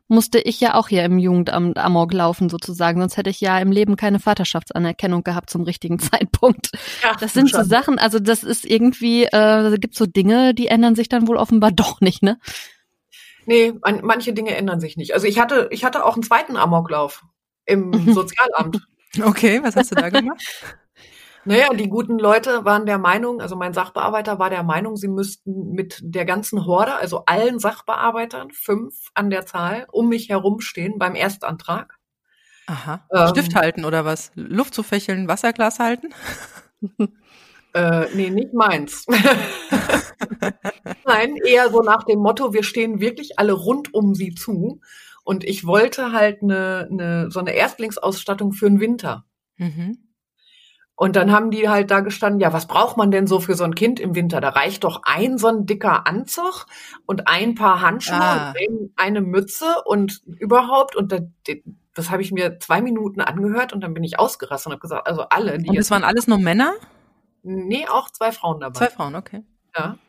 musste 0.07 0.39
ich 0.39 0.61
ja 0.61 0.75
auch 0.75 0.87
hier 0.87 1.03
im 1.03 1.17
Jugendamt 1.17 1.77
Amok 1.77 2.13
laufen 2.13 2.49
sozusagen, 2.49 2.99
sonst 2.99 3.17
hätte 3.17 3.29
ich 3.29 3.41
ja 3.41 3.59
im 3.59 3.71
Leben 3.71 3.95
keine 3.95 4.19
Vaterschaftsanerkennung 4.19 5.23
gehabt 5.23 5.49
zum 5.49 5.63
richtigen 5.63 5.99
Zeitpunkt. 5.99 6.71
Ja, 7.03 7.15
das 7.19 7.33
sind 7.33 7.49
schon. 7.49 7.63
so 7.63 7.69
Sachen, 7.69 7.99
also 7.99 8.19
das 8.19 8.43
ist 8.43 8.65
irgendwie, 8.65 9.25
äh, 9.25 9.29
da 9.31 9.75
gibt 9.77 9.95
so 9.95 10.05
Dinge, 10.05 10.53
die 10.53 10.67
ändern 10.67 10.95
sich 10.95 11.09
dann 11.09 11.27
wohl 11.27 11.37
offenbar 11.37 11.71
doch 11.75 12.01
nicht, 12.01 12.23
ne? 12.23 12.39
Nee, 13.45 13.73
manche 14.01 14.33
Dinge 14.33 14.55
ändern 14.55 14.81
sich 14.81 14.97
nicht. 14.97 15.13
Also 15.13 15.25
ich 15.25 15.39
hatte, 15.39 15.69
ich 15.71 15.85
hatte 15.85 16.03
auch 16.03 16.15
einen 16.15 16.23
zweiten 16.23 16.57
Amoklauf 16.57 17.23
im 17.65 17.93
Sozialamt. 18.13 18.85
Okay, 19.23 19.61
was 19.63 19.75
hast 19.77 19.91
du 19.91 19.95
da 19.95 20.09
gemacht? 20.09 20.43
Naja, 21.47 21.73
die 21.73 21.87
guten 21.87 22.19
Leute 22.19 22.65
waren 22.65 22.85
der 22.85 22.97
Meinung, 22.97 23.39
also 23.39 23.55
mein 23.55 23.73
Sachbearbeiter 23.73 24.37
war 24.37 24.49
der 24.49 24.63
Meinung, 24.63 24.97
sie 24.97 25.07
müssten 25.07 25.71
mit 25.71 25.99
der 26.03 26.25
ganzen 26.25 26.65
Horde, 26.65 26.95
also 26.95 27.23
allen 27.25 27.59
Sachbearbeitern, 27.59 28.51
fünf 28.51 29.11
an 29.13 29.29
der 29.29 29.45
Zahl, 29.45 29.87
um 29.91 30.09
mich 30.09 30.27
herumstehen 30.27 30.99
beim 30.99 31.15
Erstantrag. 31.15 31.97
Aha. 32.67 33.07
Ähm, 33.13 33.29
Stift 33.29 33.55
halten 33.55 33.85
oder 33.85 34.03
was? 34.03 34.31
Luft 34.35 34.73
zu 34.73 34.83
fächeln, 34.83 35.27
Wasserglas 35.27 35.79
halten? 35.79 36.13
Äh, 37.73 38.07
nee, 38.15 38.31
nicht 38.31 38.53
meins. 38.53 39.05
Nein, 41.05 41.35
eher 41.45 41.69
so 41.69 41.81
nach 41.81 42.05
dem 42.05 42.19
Motto, 42.19 42.51
wir 42.51 42.63
stehen 42.63 42.99
wirklich 42.99 43.37
alle 43.37 43.53
rund 43.53 43.93
um 43.93 44.15
sie 44.15 44.33
zu. 44.33 44.81
Und 45.23 45.43
ich 45.43 45.67
wollte 45.67 46.11
halt 46.11 46.41
eine, 46.41 46.87
eine, 46.89 47.29
so 47.29 47.39
eine 47.39 47.51
Erstlingsausstattung 47.51 48.53
für 48.53 48.67
den 48.67 48.79
Winter. 48.79 49.25
Mhm. 49.57 50.06
Und 50.99 51.15
dann 51.15 51.31
haben 51.31 51.51
die 51.51 51.69
halt 51.69 51.91
da 51.91 51.99
gestanden, 51.99 52.39
ja, 52.39 52.53
was 52.53 52.65
braucht 52.65 52.97
man 52.97 53.11
denn 53.11 53.27
so 53.27 53.39
für 53.39 53.53
so 53.53 53.63
ein 53.63 53.75
Kind 53.75 53.99
im 53.99 54.15
Winter? 54.15 54.41
Da 54.41 54.49
reicht 54.49 54.83
doch 54.83 55.01
ein 55.03 55.37
so 55.37 55.45
ein 55.45 55.67
dicker 55.67 56.07
Anzug 56.07 56.65
und 57.05 57.27
ein 57.27 57.53
paar 57.53 57.81
Handschuhe 57.81 58.17
ah. 58.19 58.53
und 58.67 58.91
eine 58.95 59.21
Mütze 59.21 59.83
und 59.85 60.23
überhaupt. 60.25 60.95
Und 60.95 61.11
das, 61.11 61.21
das 61.93 62.09
habe 62.09 62.23
ich 62.23 62.31
mir 62.31 62.59
zwei 62.59 62.81
Minuten 62.81 63.21
angehört 63.21 63.73
und 63.73 63.81
dann 63.81 63.93
bin 63.93 64.03
ich 64.03 64.17
ausgerastet 64.17 64.67
und 64.67 64.71
habe 64.71 64.81
gesagt, 64.81 65.05
also 65.05 65.21
alle. 65.29 65.59
Die 65.59 65.69
und 65.69 65.77
das 65.77 65.91
waren 65.91 66.03
alles 66.03 66.25
nur 66.25 66.39
Männer? 66.39 66.73
Nee, 67.43 67.87
auch 67.87 68.09
zwei 68.09 68.31
Frauen 68.31 68.59
dabei. 68.59 68.79
Zwei 68.79 68.89
Frauen, 68.89 69.13
okay. 69.13 69.43
Ja. 69.77 69.99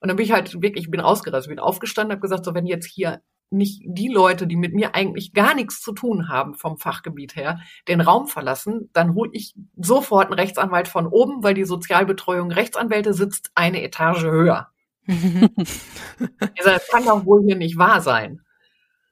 Und 0.00 0.08
dann 0.08 0.16
bin 0.16 0.24
ich 0.24 0.32
halt 0.32 0.62
wirklich, 0.62 0.86
ich 0.86 0.90
bin 0.90 1.02
ausgerastet, 1.02 1.50
bin 1.50 1.58
aufgestanden, 1.58 2.12
habe 2.12 2.22
gesagt, 2.22 2.46
so 2.46 2.54
wenn 2.54 2.64
jetzt 2.64 2.86
hier 2.86 3.20
nicht 3.50 3.82
die 3.84 4.08
Leute, 4.08 4.46
die 4.46 4.56
mit 4.56 4.74
mir 4.74 4.94
eigentlich 4.94 5.32
gar 5.32 5.54
nichts 5.54 5.80
zu 5.80 5.92
tun 5.92 6.28
haben 6.28 6.54
vom 6.54 6.78
Fachgebiet 6.78 7.36
her, 7.36 7.60
den 7.88 8.00
Raum 8.00 8.26
verlassen, 8.26 8.90
dann 8.92 9.14
hole 9.14 9.30
ich 9.32 9.54
sofort 9.76 10.26
einen 10.26 10.38
Rechtsanwalt 10.38 10.88
von 10.88 11.06
oben, 11.06 11.42
weil 11.42 11.54
die 11.54 11.64
Sozialbetreuung 11.64 12.50
Rechtsanwälte 12.50 13.14
sitzt 13.14 13.50
eine 13.54 13.82
Etage 13.82 14.24
höher. 14.24 14.68
das 15.08 16.88
kann 16.88 17.06
doch 17.06 17.24
wohl 17.24 17.42
hier 17.42 17.56
nicht 17.56 17.78
wahr 17.78 18.00
sein. 18.00 18.42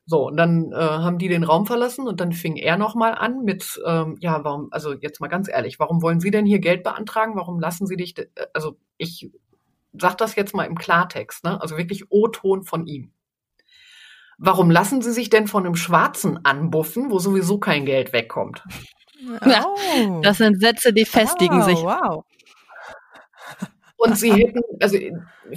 So, 0.09 0.29
und 0.29 0.37
dann 0.37 0.70
äh, 0.70 0.77
haben 0.77 1.18
die 1.18 1.27
den 1.27 1.42
Raum 1.42 1.66
verlassen 1.66 2.07
und 2.07 2.20
dann 2.20 2.33
fing 2.33 2.57
er 2.57 2.77
nochmal 2.77 3.14
an 3.16 3.42
mit, 3.42 3.81
ähm, 3.85 4.16
ja, 4.20 4.44
warum, 4.44 4.68
also 4.70 4.92
jetzt 4.92 5.20
mal 5.20 5.27
ganz 5.27 5.49
ehrlich, 5.49 5.81
warum 5.81 6.01
wollen 6.01 6.20
Sie 6.20 6.31
denn 6.31 6.46
hier 6.46 6.61
Geld 6.61 6.85
beantragen? 6.85 7.35
Warum 7.35 7.59
lassen 7.59 7.88
Sie 7.88 7.96
dich, 7.96 8.14
also 8.53 8.77
ich 8.99 9.33
sag 10.01 10.16
das 10.16 10.37
jetzt 10.37 10.55
mal 10.55 10.64
im 10.64 10.77
Klartext, 10.77 11.42
ne? 11.42 11.61
Also 11.61 11.77
wirklich 11.77 12.05
O-Ton 12.11 12.62
von 12.62 12.87
ihm. 12.87 13.11
Warum 14.38 14.70
lassen 14.70 15.01
Sie 15.03 15.12
sich 15.12 15.31
denn 15.31 15.46
von 15.49 15.64
einem 15.64 15.77
Schwarzen 15.77 16.44
anbuffen, 16.44 17.11
wo 17.11 17.18
sowieso 17.18 17.59
kein 17.59 17.87
Geld 17.87 18.12
wegkommt? 18.12 18.62
Ja, 19.46 19.64
das 20.22 20.37
sind 20.38 20.61
Sätze, 20.61 20.92
die 20.92 21.07
festigen 21.07 21.62
oh, 21.62 21.64
sich. 21.64 21.79
Wow. 21.79 22.25
Und 23.96 24.18
Sie 24.18 24.31
hätten, 24.33 24.61
also 24.81 24.99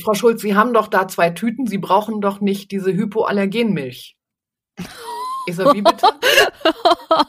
Frau 0.01 0.13
Schulz, 0.13 0.41
Sie 0.41 0.55
haben 0.55 0.73
doch 0.73 0.87
da 0.87 1.07
zwei 1.09 1.29
Tüten, 1.29 1.67
Sie 1.67 1.77
brauchen 1.77 2.21
doch 2.21 2.39
nicht 2.39 2.71
diese 2.71 2.93
Hypoallergenmilch. 2.93 4.15
Ich 5.47 5.55
so, 5.55 5.73
wie 5.73 5.81
bitte? 5.81 6.07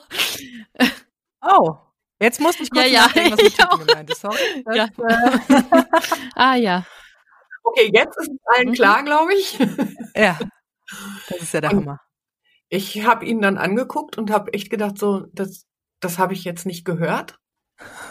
oh. 1.42 1.74
Jetzt 2.22 2.38
muss 2.40 2.60
ich 2.60 2.70
kurz 2.70 2.84
Ja, 2.86 2.90
ja. 2.92 3.00
nachdenken, 3.06 3.32
was 3.32 3.42
mit 3.42 3.52
Ja. 3.58 3.66
Titten 3.66 3.86
gemeint 3.86 4.10
ist. 4.10 4.20
Sorry. 4.20 4.62
Das, 4.66 4.76
Ja. 4.76 4.84
äh, 4.84 5.62
Ah 6.36 6.54
ja. 6.54 6.84
Okay, 7.64 7.90
jetzt 7.92 8.16
ist 8.20 8.28
es 8.30 8.38
allen 8.54 8.68
Mhm. 8.68 8.72
klar, 8.74 9.02
glaube 9.02 9.34
ich. 9.34 9.58
ja. 10.14 10.38
Das 11.30 11.38
ist 11.40 11.54
ja 11.54 11.60
der 11.62 11.72
Und- 11.72 11.78
Hammer. 11.86 12.00
Ich 12.72 13.04
habe 13.04 13.24
ihn 13.24 13.40
dann 13.40 13.58
angeguckt 13.58 14.16
und 14.16 14.30
habe 14.30 14.52
echt 14.52 14.70
gedacht, 14.70 14.96
so, 14.98 15.26
das, 15.32 15.66
das 15.98 16.18
habe 16.18 16.34
ich 16.34 16.44
jetzt 16.44 16.66
nicht 16.66 16.84
gehört. 16.84 17.38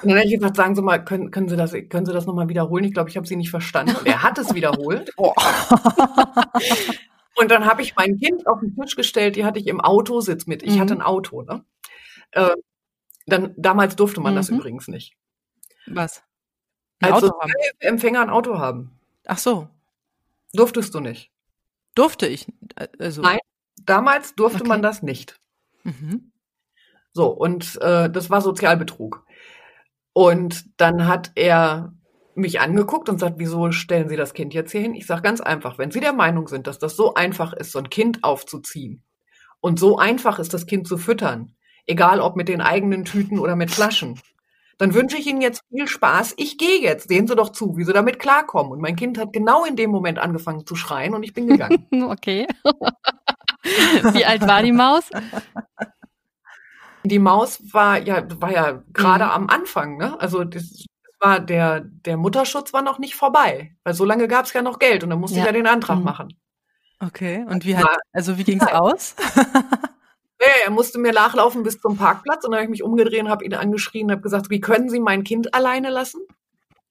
Und 0.01 0.10
dann 0.10 0.17
habe 0.17 0.27
ich 0.27 0.34
gesagt, 0.34 0.58
sagen 0.58 0.75
Sie 0.75 0.82
mal, 0.82 0.97
können, 1.05 1.32
können 1.32 1.47
Sie 1.47 1.55
das, 1.55 1.71
können 1.71 2.05
Sie 2.05 2.12
das 2.12 2.25
nochmal 2.25 2.49
wiederholen? 2.49 2.84
Ich 2.84 2.93
glaube, 2.93 3.10
ich 3.10 3.15
habe 3.15 3.25
Sie 3.27 3.36
nicht 3.38 3.51
verstanden. 3.51 3.95
Und 3.95 4.05
er 4.08 4.23
hat 4.23 4.38
es 4.38 4.53
wiederholt. 4.53 5.13
Oh. 5.17 5.34
Und 7.36 7.51
dann 7.51 7.65
habe 7.65 7.82
ich 7.82 7.95
mein 7.95 8.17
Kind 8.17 8.47
auf 8.47 8.60
den 8.60 8.75
Tisch 8.75 8.95
gestellt, 8.97 9.36
die 9.38 9.45
hatte 9.45 9.60
ich 9.60 9.67
im 9.67 9.79
Autositz 9.79 10.45
mit. 10.45 10.62
Ich 10.63 10.75
Mhm. 10.75 10.79
hatte 10.82 10.93
ein 10.95 11.01
Auto, 11.01 11.43
ne? 11.43 11.63
Äh, 12.32 12.55
dann, 13.27 13.53
damals 13.55 13.95
durfte 13.95 14.19
man 14.19 14.36
das 14.36 14.49
Mhm. 14.51 14.58
übrigens 14.60 14.88
nicht. 14.89 15.13
Was? 15.88 16.21
Ein 16.99 17.13
Als 17.13 17.23
Auto. 17.23 17.39
Empfänger 17.79 18.21
ein 18.21 18.29
Auto 18.29 18.58
haben. 18.60 18.99
Ach 19.25 19.38
so. 19.38 19.69
Durftest 20.53 20.93
du 20.95 20.99
nicht. 20.99 21.32
Durfte 21.95 22.28
ich. 22.28 22.47
äh, 22.75 22.88
Also. 22.99 23.21
Nein. 23.21 23.39
Damals 23.86 24.36
durfte 24.36 24.60
Okay. 24.62 24.67
man 24.67 24.82
das 24.82 25.02
nicht. 25.02 25.39
Mhm. 25.84 26.32
So, 27.13 27.28
und 27.30 27.82
äh, 27.82 28.10
das 28.10 28.30
war 28.30 28.41
Sozialbetrug. 28.41 29.25
Und 30.13 30.65
dann 30.80 31.08
hat 31.08 31.32
er 31.36 31.93
mich 32.36 32.60
angeguckt 32.60 33.10
und 33.10 33.19
sagt, 33.19 33.36
wieso 33.39 33.71
stellen 33.71 34.10
Sie 34.10 34.15
das 34.15 34.34
Kind 34.34 34.54
jetzt 34.54 34.71
hier 34.71 34.82
hin? 34.82 34.93
Ich 34.95 35.06
sage 35.08 35.21
ganz 35.21 35.41
einfach, 35.41 35.78
wenn 35.78 35.91
Sie 35.91 35.99
der 35.99 36.13
Meinung 36.13 36.47
sind, 36.47 36.67
dass 36.67 36.78
das 36.80 36.95
so 36.95 37.13
einfach 37.15 37.54
ist, 37.54 37.71
so 37.71 37.80
ein 37.80 37.89
Kind 37.89 38.23
aufzuziehen 38.23 39.04
und 39.60 39.80
so 39.80 39.97
einfach 39.97 40.39
ist, 40.39 40.54
das 40.54 40.65
Kind 40.65 40.88
zu 40.88 40.97
füttern, 40.97 41.56
egal 41.88 42.19
ob 42.21 42.36
mit 42.36 42.47
den 42.47 42.62
eigenen 42.62 43.06
Tüten 43.06 43.39
oder 43.39 43.56
mit 43.56 43.71
Flaschen, 43.71 44.19
dann 44.80 44.94
wünsche 44.96 45.18
ich 45.18 45.28
Ihnen 45.28 45.42
jetzt 45.42 45.62
viel 45.70 45.88
Spaß. 45.88 46.34
Ich 46.38 46.58
gehe 46.58 46.80
jetzt. 46.82 47.10
Sehen 47.10 47.28
Sie 47.28 47.36
doch 47.36 47.50
zu, 47.50 47.78
wie 47.78 47.84
Sie 47.84 47.94
damit 47.94 48.18
klarkommen. 48.18 48.72
Und 48.72 48.82
mein 48.82 48.96
Kind 48.96 49.18
hat 49.20 49.32
genau 49.34 49.63
in 49.65 49.76
dem 49.76 49.92
Moment 49.92 50.18
angefangen 50.18 50.65
zu 50.65 50.76
schreien 50.76 51.13
und 51.13 51.22
ich 51.24 51.34
bin 51.34 51.48
gegangen. 51.48 51.86
Okay. 52.10 52.48
Wie 54.13 54.26
alt 54.26 54.42
war 54.48 54.63
die 54.63 54.72
Maus? 54.72 55.10
Die 57.04 57.20
Maus 57.20 57.62
war 57.74 58.00
ja, 58.00 58.24
war 58.42 58.52
ja 58.52 58.84
gerade 58.94 59.26
Mhm. 59.26 59.32
am 59.32 59.50
Anfang, 59.50 59.98
ne? 59.98 60.20
Also 60.20 60.44
das 60.44 60.86
war 61.20 61.39
der, 61.42 61.82
der 61.82 62.15
Mutterschutz 62.18 62.72
war 62.74 62.82
noch 62.82 63.00
nicht 63.00 63.15
vorbei. 63.15 63.76
Weil 63.84 63.94
so 63.94 64.06
lange 64.06 64.28
gab 64.30 64.46
es 64.46 64.54
ja 64.54 64.62
noch 64.62 64.80
Geld 64.80 65.04
und 65.04 65.10
dann 65.10 65.20
musste 65.20 65.38
Ja. 65.38 65.44
ich 65.44 65.48
ja 65.48 65.52
den 65.54 65.68
Antrag 65.68 65.98
Mhm. 66.00 66.04
machen. 66.06 66.39
Okay. 67.02 67.46
Und 67.50 67.65
wie 67.65 67.76
hat, 67.78 67.86
also 68.13 68.38
wie 68.38 68.44
ging's 68.46 68.65
aus? 68.68 69.15
Ja, 70.41 70.47
er 70.65 70.71
musste 70.71 70.99
mir 70.99 71.12
nachlaufen 71.12 71.63
bis 71.63 71.80
zum 71.80 71.97
Parkplatz 71.97 72.45
und 72.45 72.52
dann 72.52 72.60
habe 72.60 72.65
ich 72.65 72.69
mich 72.69 72.84
umgedreht 72.84 73.21
und 73.21 73.30
habe 73.30 73.43
ihn 73.43 73.54
angeschrien 73.54 74.06
und 74.06 74.12
habe 74.12 74.21
gesagt, 74.21 74.49
wie 74.49 74.62
können 74.62 74.89
Sie 74.89 74.99
mein 74.99 75.23
Kind 75.23 75.54
alleine 75.54 75.89
lassen? 75.89 76.21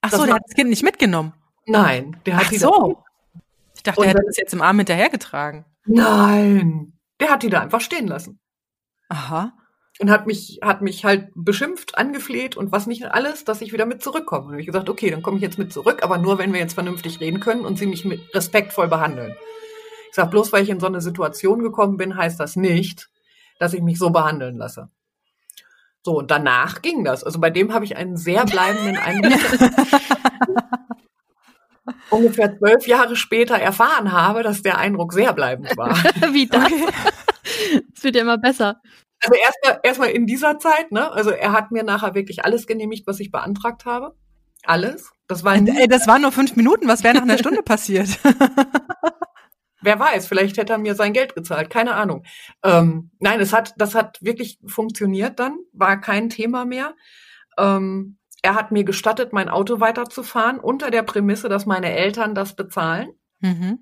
Ach 0.02 0.11
Das 0.11 0.20
so, 0.20 0.26
der 0.26 0.34
hat 0.34 0.42
das 0.46 0.54
Kind 0.54 0.68
nicht 0.68 0.82
mitgenommen. 0.82 1.32
Nein, 1.66 2.20
der 2.26 2.37
hat 2.37 2.44
Ach 2.46 2.50
die 2.50 2.58
so. 2.58 3.02
Ich 3.74 3.82
dachte, 3.82 4.00
Und 4.00 4.06
er 4.06 4.11
hätte 4.11 4.22
das 4.26 4.37
jetzt 4.37 4.52
im 4.52 4.61
Arm 4.61 4.76
hinterhergetragen. 4.76 5.64
Da, 5.87 6.26
nein, 6.26 6.92
der 7.20 7.30
hat 7.30 7.42
die 7.42 7.48
da 7.48 7.61
einfach 7.61 7.80
stehen 7.80 8.06
lassen 8.06 8.38
Aha. 9.08 9.52
und 9.98 10.11
hat 10.11 10.26
mich 10.26 10.58
hat 10.62 10.82
mich 10.82 11.04
halt 11.04 11.30
beschimpft, 11.34 11.96
angefleht 11.96 12.56
und 12.56 12.70
was 12.70 12.87
nicht 12.87 13.06
alles, 13.06 13.44
dass 13.44 13.62
ich 13.62 13.72
wieder 13.72 13.87
mit 13.87 14.02
zurückkomme. 14.02 14.44
Und 14.46 14.52
habe 14.52 14.61
ich 14.61 14.66
gesagt, 14.66 14.90
okay, 14.90 15.11
dann 15.11 15.22
komme 15.22 15.37
ich 15.38 15.42
jetzt 15.42 15.58
mit 15.58 15.72
zurück, 15.72 16.02
aber 16.02 16.18
nur 16.18 16.37
wenn 16.38 16.52
wir 16.52 16.61
jetzt 16.61 16.74
vernünftig 16.74 17.20
reden 17.20 17.40
können 17.40 17.64
und 17.64 17.78
Sie 17.78 17.87
mich 17.87 18.06
respektvoll 18.34 18.88
behandeln. 18.88 19.34
Ich 20.11 20.14
sag 20.14 20.30
bloß, 20.30 20.52
weil 20.52 20.62
ich 20.62 20.70
in 20.70 20.80
so 20.80 20.87
eine 20.87 21.00
Situation 21.00 21.62
gekommen 21.62 21.96
bin, 21.96 22.16
heißt 22.16 22.38
das 22.40 22.56
nicht, 22.56 23.08
dass 23.59 23.75
ich 23.75 23.83
mich 23.83 23.99
so 23.99 24.11
behandeln 24.11 24.57
lasse. 24.57 24.88
So, 26.03 26.18
und 26.18 26.31
danach 26.31 26.81
ging 26.83 27.05
das. 27.05 27.25
Also 27.25 27.40
bei 27.40 27.51
dem 27.51 27.75
habe 27.75 27.85
ich 27.85 27.97
einen 27.97 28.16
sehr 28.16 28.44
bleibenden 28.44 28.97
Eindruck. 28.97 29.38
ungefähr 32.11 32.57
zwölf 32.59 32.87
Jahre 32.87 33.16
später 33.16 33.57
erfahren 33.57 34.12
habe, 34.12 34.42
dass 34.42 34.62
der 34.62 34.79
Eindruck 34.79 35.12
sehr 35.12 35.33
bleibend 35.33 35.77
war. 35.77 35.90
Wie 36.33 36.47
das? 36.47 36.71
Es 37.94 38.05
wird 38.05 38.16
ja 38.16 38.23
immer 38.23 38.38
besser. 38.38 38.81
Also 39.21 39.35
erstmal 39.35 39.81
erstmal 39.83 40.11
in 40.11 40.27
dieser 40.27 40.59
Zeit, 40.59 40.92
ne? 40.92 41.11
Also 41.11 41.31
er 41.31 41.53
hat 41.53 41.73
mir 41.73 41.83
nachher 41.83 42.14
wirklich 42.14 42.44
alles 42.44 42.66
genehmigt, 42.66 43.07
was 43.07 43.21
ich 43.21 43.33
beantragt 43.33 43.85
habe. 43.85 44.14
Alles. 44.64 45.11
Das 45.27 45.44
war 45.44 45.57
nie, 45.57 45.77
Ey, 45.79 45.88
das 45.88 46.07
waren 46.07 46.23
nur 46.23 46.33
fünf 46.33 46.57
Minuten. 46.57 46.88
Was 46.88 47.03
wäre 47.03 47.14
nach 47.14 47.23
einer 47.23 47.38
Stunde 47.38 47.62
passiert? 47.62 48.09
wer 49.88 49.98
weiß, 49.98 50.27
vielleicht 50.27 50.59
hätte 50.59 50.74
er 50.74 50.79
mir 50.79 50.94
sein 50.94 51.14
Geld 51.14 51.35
gezahlt, 51.35 51.70
keine 51.70 51.94
Ahnung. 51.94 52.24
Ähm, 52.62 53.11
nein, 53.20 53.40
es 53.40 53.55
hat, 53.55 53.72
das 53.79 53.94
hat 53.94 54.18
wirklich 54.20 54.59
funktioniert 54.66 55.38
dann, 55.40 55.57
war 55.72 55.98
kein 55.98 56.29
Thema 56.29 56.66
mehr. 56.66 56.94
Ähm, 57.57 58.18
er 58.42 58.55
hat 58.55 58.70
mir 58.70 58.85
gestattet, 58.85 59.33
mein 59.33 59.48
Auto 59.48 59.81
weiterzufahren, 59.81 60.61
unter 60.61 60.90
der 60.90 61.05
Prämisse, 61.05 61.48
dass 61.48 61.64
meine 61.64 61.90
Eltern 61.90 62.35
das 62.35 62.55
bezahlen. 62.55 63.12
mhm. 63.40 63.79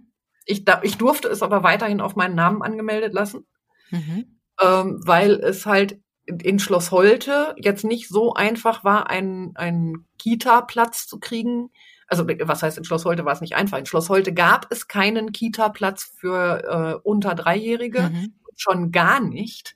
Ich, 0.48 0.64
da, 0.64 0.80
ich 0.84 0.96
durfte 0.96 1.26
es 1.26 1.42
aber 1.42 1.64
weiterhin 1.64 2.00
auf 2.00 2.14
meinen 2.14 2.36
Namen 2.36 2.62
angemeldet 2.62 3.12
lassen. 3.12 3.44
Mhm. 3.90 4.38
ähm, 4.60 5.00
weil 5.04 5.32
es 5.32 5.66
halt 5.66 6.00
in 6.26 6.60
Schloss 6.60 6.92
Holte 6.92 7.54
jetzt 7.56 7.84
nicht 7.84 8.08
so 8.08 8.34
einfach 8.34 8.84
war, 8.84 9.10
einen, 9.10 9.56
einen 9.56 10.06
Kita-Platz 10.18 11.08
zu 11.08 11.18
kriegen. 11.18 11.70
Also 12.08 12.26
was 12.26 12.62
heißt 12.62 12.78
in 12.78 12.84
Schloss 12.84 13.04
Holte 13.04 13.24
war 13.24 13.32
es 13.32 13.40
nicht 13.40 13.56
einfach. 13.56 13.78
In 13.78 13.86
Schloss 13.86 14.08
Holte 14.08 14.32
gab 14.32 14.66
es 14.70 14.86
keinen 14.88 15.32
Kita-Platz 15.32 16.12
für 16.18 16.98
äh, 16.98 17.00
unter 17.08 17.34
Dreijährige, 17.34 18.02
Mhm. 18.10 18.34
schon 18.56 18.92
gar 18.92 19.20
nicht. 19.20 19.74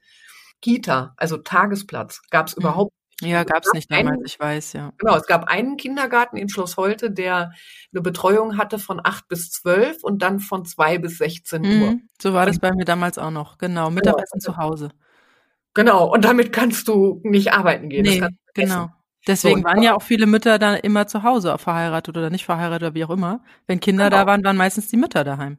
Kita, 0.62 1.14
also 1.16 1.38
Tagesplatz, 1.38 2.22
gab 2.30 2.48
es 2.48 2.56
Mhm. 2.56 2.60
überhaupt 2.62 2.92
Ja, 3.22 3.44
gab's 3.44 3.70
nicht 3.74 3.90
Ein- 3.90 4.06
damals, 4.06 4.22
ich 4.32 4.40
weiß, 4.40 4.72
ja. 4.72 4.92
Genau, 4.96 5.14
es 5.14 5.26
gab 5.26 5.44
einen 5.44 5.76
Kindergarten 5.76 6.38
in 6.38 6.48
Schloss 6.48 6.78
Holte, 6.78 7.10
der 7.10 7.52
eine 7.92 8.00
Betreuung 8.00 8.56
hatte 8.56 8.78
von 8.78 8.98
acht 9.04 9.28
bis 9.28 9.50
zwölf 9.50 10.02
und 10.02 10.22
dann 10.22 10.40
von 10.40 10.64
zwei 10.64 10.96
bis 10.96 11.18
16 11.18 11.62
Uhr. 11.66 11.90
Mhm. 11.90 12.08
So 12.18 12.32
war 12.32 12.46
das 12.46 12.58
bei 12.58 12.72
mir 12.72 12.86
damals 12.86 13.18
auch 13.18 13.30
noch. 13.30 13.58
Genau, 13.58 13.90
Mittagessen 13.90 14.40
zu 14.40 14.56
Hause. 14.56 14.88
Genau, 15.74 16.10
und 16.10 16.24
damit 16.24 16.50
kannst 16.50 16.88
du 16.88 17.20
nicht 17.22 17.52
arbeiten 17.52 17.90
gehen. 17.90 18.04
Nee, 18.04 18.22
genau. 18.54 18.88
Deswegen 19.26 19.60
So, 19.60 19.64
waren 19.64 19.82
ja 19.82 19.94
auch 19.94 20.02
viele 20.02 20.26
Mütter 20.26 20.58
da 20.58 20.74
immer 20.74 21.06
zu 21.06 21.22
Hause, 21.22 21.56
verheiratet 21.58 22.16
oder 22.16 22.30
nicht 22.30 22.44
verheiratet 22.46 22.82
oder 22.88 22.94
wie 22.94 23.04
auch 23.04 23.10
immer. 23.10 23.42
Wenn 23.66 23.80
Kinder 23.80 24.04
Genau. 24.04 24.16
da 24.16 24.26
waren, 24.26 24.42
waren 24.44 24.56
meistens 24.56 24.88
die 24.88 24.96
Mütter 24.96 25.24
daheim. 25.24 25.58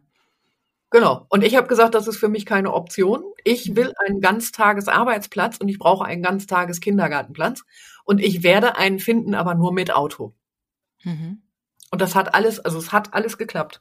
Genau. 0.90 1.26
Und 1.30 1.44
ich 1.44 1.56
habe 1.56 1.68
gesagt, 1.68 1.96
das 1.96 2.08
ist 2.08 2.18
für 2.18 2.28
mich 2.28 2.46
keine 2.46 2.74
Option. 2.74 3.24
Ich 3.46 3.76
will 3.76 3.94
einen 4.06 4.20
Ganztagesarbeitsplatz 4.20 5.58
und 5.58 5.70
ich 5.70 5.80
brauche 5.80 6.04
einen 6.06 6.22
Ganztages-Kindergartenplatz. 6.24 7.64
Und 8.04 8.20
ich 8.20 8.44
werde 8.44 8.76
einen 8.78 9.00
finden, 9.00 9.36
aber 9.36 9.54
nur 9.56 9.72
mit 9.74 9.94
Auto. 9.94 10.34
Mhm. 11.04 11.42
Und 11.92 12.02
das 12.02 12.16
hat 12.16 12.34
alles, 12.36 12.60
also 12.60 12.78
es 12.78 12.92
hat 12.92 13.14
alles 13.14 13.38
geklappt. 13.38 13.80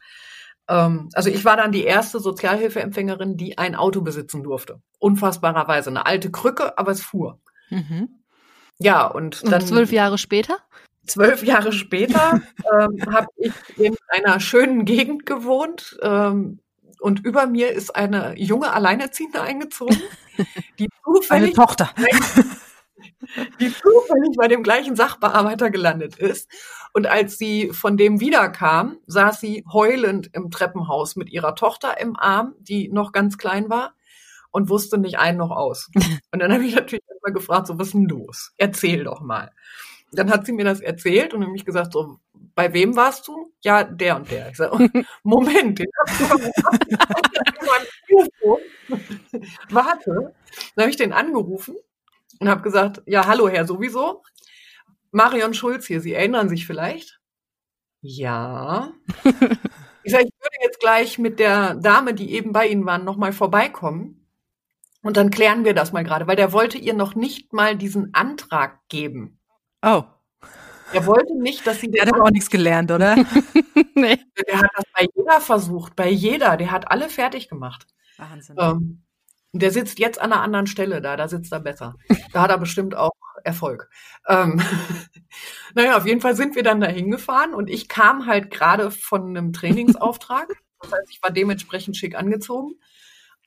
Ähm, 0.69 1.09
also 1.15 1.31
ich 1.31 1.45
war 1.45 1.57
dann 1.57 1.73
die 1.73 1.85
erste 1.85 2.21
Sozialhilfeempfängerin, 2.21 3.37
die 3.37 3.59
ein 3.59 3.75
Auto 3.75 4.03
besitzen 4.03 4.43
durfte. 4.43 4.81
Unfassbarerweise. 4.99 5.91
Eine 5.91 6.07
alte 6.07 6.31
Krücke, 6.31 6.79
aber 6.79 6.93
es 6.93 7.03
fuhr. 7.03 7.41
Mhm. 7.71 8.20
Ja, 8.81 9.07
und 9.07 9.43
Und 9.43 9.51
dann 9.53 9.67
zwölf 9.67 9.93
Jahre 9.93 10.19
später? 10.19 10.59
zwölf 11.07 11.43
Jahre 11.43 11.73
später 11.73 12.41
ähm, 12.81 13.01
habe 13.13 13.27
ich 13.37 13.53
in 13.77 13.97
einer 14.09 14.41
schönen 14.41 14.85
Gegend 14.85 15.27
gewohnt 15.27 15.99
ähm, 16.03 16.61
und 17.01 17.25
über 17.25 17.47
mir 17.47 17.71
ist 17.73 17.95
eine 17.97 18.39
junge 18.39 18.73
Alleinerziehende 18.73 19.41
eingezogen, 19.43 19.97
die 20.79 20.89
Eine 21.29 21.51
zufällig, 21.51 21.55
Tochter. 21.55 21.91
die 23.61 23.73
zufällig 23.73 24.37
bei 24.37 24.49
dem 24.49 24.63
gleichen 24.63 24.97
Sachbearbeiter 24.97 25.71
gelandet 25.71 26.17
ist. 26.17 26.51
Und 26.93 27.07
als 27.07 27.39
sie 27.39 27.71
von 27.73 27.97
dem 27.97 28.21
wiederkam, 28.21 28.99
saß 29.07 29.41
sie 29.41 29.65
heulend 29.73 30.29
im 30.33 30.51
Treppenhaus 30.51 31.17
mit 31.17 31.31
ihrer 31.31 31.55
Tochter 31.55 32.01
im 32.01 32.17
Arm, 32.17 32.55
die 32.59 32.89
noch 32.89 33.13
ganz 33.13 33.39
klein 33.39 33.71
war 33.71 33.95
und 34.51 34.69
wusste 34.69 34.99
nicht 34.99 35.19
ein 35.19 35.37
noch 35.37 35.51
aus. 35.51 35.89
Und 36.33 36.41
dann 36.41 36.53
habe 36.53 36.65
ich 36.65 36.75
natürlich 36.75 37.05
erstmal 37.09 37.33
gefragt, 37.33 37.67
so 37.67 37.79
was 37.79 37.89
ist 37.89 37.95
denn 37.95 38.09
los? 38.09 38.53
Erzähl 38.57 39.05
doch 39.05 39.21
mal. 39.21 39.51
Dann 40.13 40.31
hat 40.31 40.45
sie 40.45 40.53
mir 40.53 40.65
das 40.65 40.81
erzählt 40.81 41.35
und 41.35 41.41
nämlich 41.41 41.65
gesagt, 41.65 41.93
so, 41.93 42.19
bei 42.57 42.73
wem 42.73 42.97
warst 42.97 43.29
du? 43.29 43.53
Ja, 43.63 43.85
der 43.85 44.17
und 44.17 44.29
der. 44.31 44.51
Ich 44.51 44.57
sage, 44.57 44.91
Moment, 45.23 45.79
den 45.79 45.87
in 46.19 47.67
meinem 47.67 47.87
Telefon. 48.09 48.61
Warte. 49.71 50.35
Dann 50.75 50.83
habe 50.83 50.91
ich 50.91 50.97
den 50.97 51.13
angerufen 51.13 51.77
und 52.41 52.49
habe 52.49 52.63
gesagt, 52.63 53.03
ja, 53.07 53.27
hallo 53.27 53.49
Herr 53.49 53.67
sowieso. 53.67 54.23
Marion 55.13 55.55
Schulz 55.55 55.87
hier, 55.87 56.01
Sie 56.01 56.15
erinnern 56.15 56.49
sich 56.49 56.67
vielleicht? 56.67 57.21
Ja. 58.01 58.93
Ich 60.03 60.13
sage, 60.13 60.25
ich 60.25 60.33
würde 60.41 60.57
jetzt 60.63 60.81
gleich 60.81 61.19
mit 61.19 61.39
der 61.39 61.75
Dame, 61.75 62.15
die 62.15 62.33
eben 62.33 62.53
bei 62.53 62.67
Ihnen 62.69 62.87
waren, 62.87 63.05
nochmal 63.05 63.33
vorbeikommen. 63.33 64.20
Und 65.03 65.17
dann 65.17 65.31
klären 65.31 65.65
wir 65.65 65.75
das 65.75 65.93
mal 65.93 66.05
gerade, 66.05 66.27
weil 66.27 66.37
der 66.37 66.53
wollte 66.53 66.77
ihr 66.79 66.95
noch 66.95 67.15
nicht 67.15 67.53
mal 67.53 67.77
diesen 67.77 68.13
Antrag 68.15 68.81
geben. 68.89 69.39
Oh, 69.83 70.05
Er 70.93 71.07
wollte 71.07 71.41
nicht, 71.41 71.67
dass 71.67 71.81
sie 71.81 71.91
der 71.91 72.03
hat 72.03 72.15
aber 72.15 72.25
auch 72.25 72.31
nichts 72.31 72.51
gelernt, 72.51 72.91
oder? 72.91 73.17
nee. 73.95 74.19
Der 74.47 74.59
hat 74.59 74.71
das 74.77 74.85
bei 74.93 75.07
jeder 75.15 75.41
versucht, 75.41 75.97
bei 75.97 76.11
jeder. 76.11 76.57
Der 76.57 76.71
hat 76.71 76.91
alle 76.91 77.09
fertig 77.09 77.49
gemacht. 77.49 77.87
Wahnsinn. 78.19 78.57
Ähm, 78.59 79.03
der 79.53 79.71
sitzt 79.71 79.99
jetzt 79.99 80.21
an 80.21 80.33
einer 80.33 80.43
anderen 80.43 80.67
Stelle 80.67 81.01
da, 81.01 81.17
da 81.17 81.29
sitzt 81.29 81.53
er 81.53 81.61
besser. 81.61 81.97
Da 82.33 82.43
hat 82.43 82.51
er 82.51 82.59
bestimmt 82.59 82.95
auch 82.95 83.13
Erfolg. 83.43 83.89
Ähm, 84.29 84.61
naja, 85.75 85.97
auf 85.97 86.07
jeden 86.07 86.21
Fall 86.21 86.37
sind 86.37 86.57
wir 86.57 86.63
dann 86.63 86.81
da 86.81 86.89
hingefahren 86.89 87.55
und 87.55 87.71
ich 87.71 87.89
kam 87.89 88.27
halt 88.27 88.51
gerade 88.51 88.91
von 88.91 89.31
einem 89.31 89.53
Trainingsauftrag. 89.53 90.47
Das 90.81 90.93
heißt, 90.93 91.11
ich 91.11 91.23
war 91.23 91.31
dementsprechend 91.31 91.97
schick 91.97 92.17
angezogen 92.17 92.75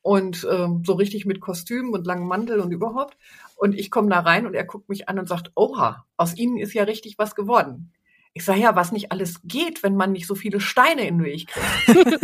und 0.04 0.46
ähm, 0.52 0.84
so 0.86 0.94
richtig 0.94 1.26
mit 1.26 1.40
Kostüm 1.42 1.92
und 1.92 2.06
langem 2.06 2.28
Mantel 2.28 2.60
und 2.60 2.72
überhaupt. 2.72 3.18
Und 3.56 3.74
ich 3.74 3.90
komme 3.90 4.10
da 4.10 4.20
rein 4.20 4.46
und 4.46 4.54
er 4.54 4.66
guckt 4.66 4.90
mich 4.90 5.10
an 5.10 5.18
und 5.18 5.28
sagt, 5.28 5.52
oha, 5.56 6.06
aus 6.18 6.36
Ihnen 6.36 6.58
ist 6.58 6.74
ja 6.74 6.84
richtig 6.84 7.18
was 7.18 7.34
geworden. 7.34 7.94
Ich 8.34 8.44
sage, 8.44 8.60
ja, 8.60 8.76
was 8.76 8.92
nicht 8.92 9.12
alles 9.12 9.40
geht, 9.44 9.82
wenn 9.82 9.96
man 9.96 10.12
nicht 10.12 10.28
so 10.28 10.36
viele 10.36 10.60
Steine 10.60 11.08
in 11.08 11.20
den 11.20 11.26
Weg 11.26 11.48
kriegt. 11.48 11.68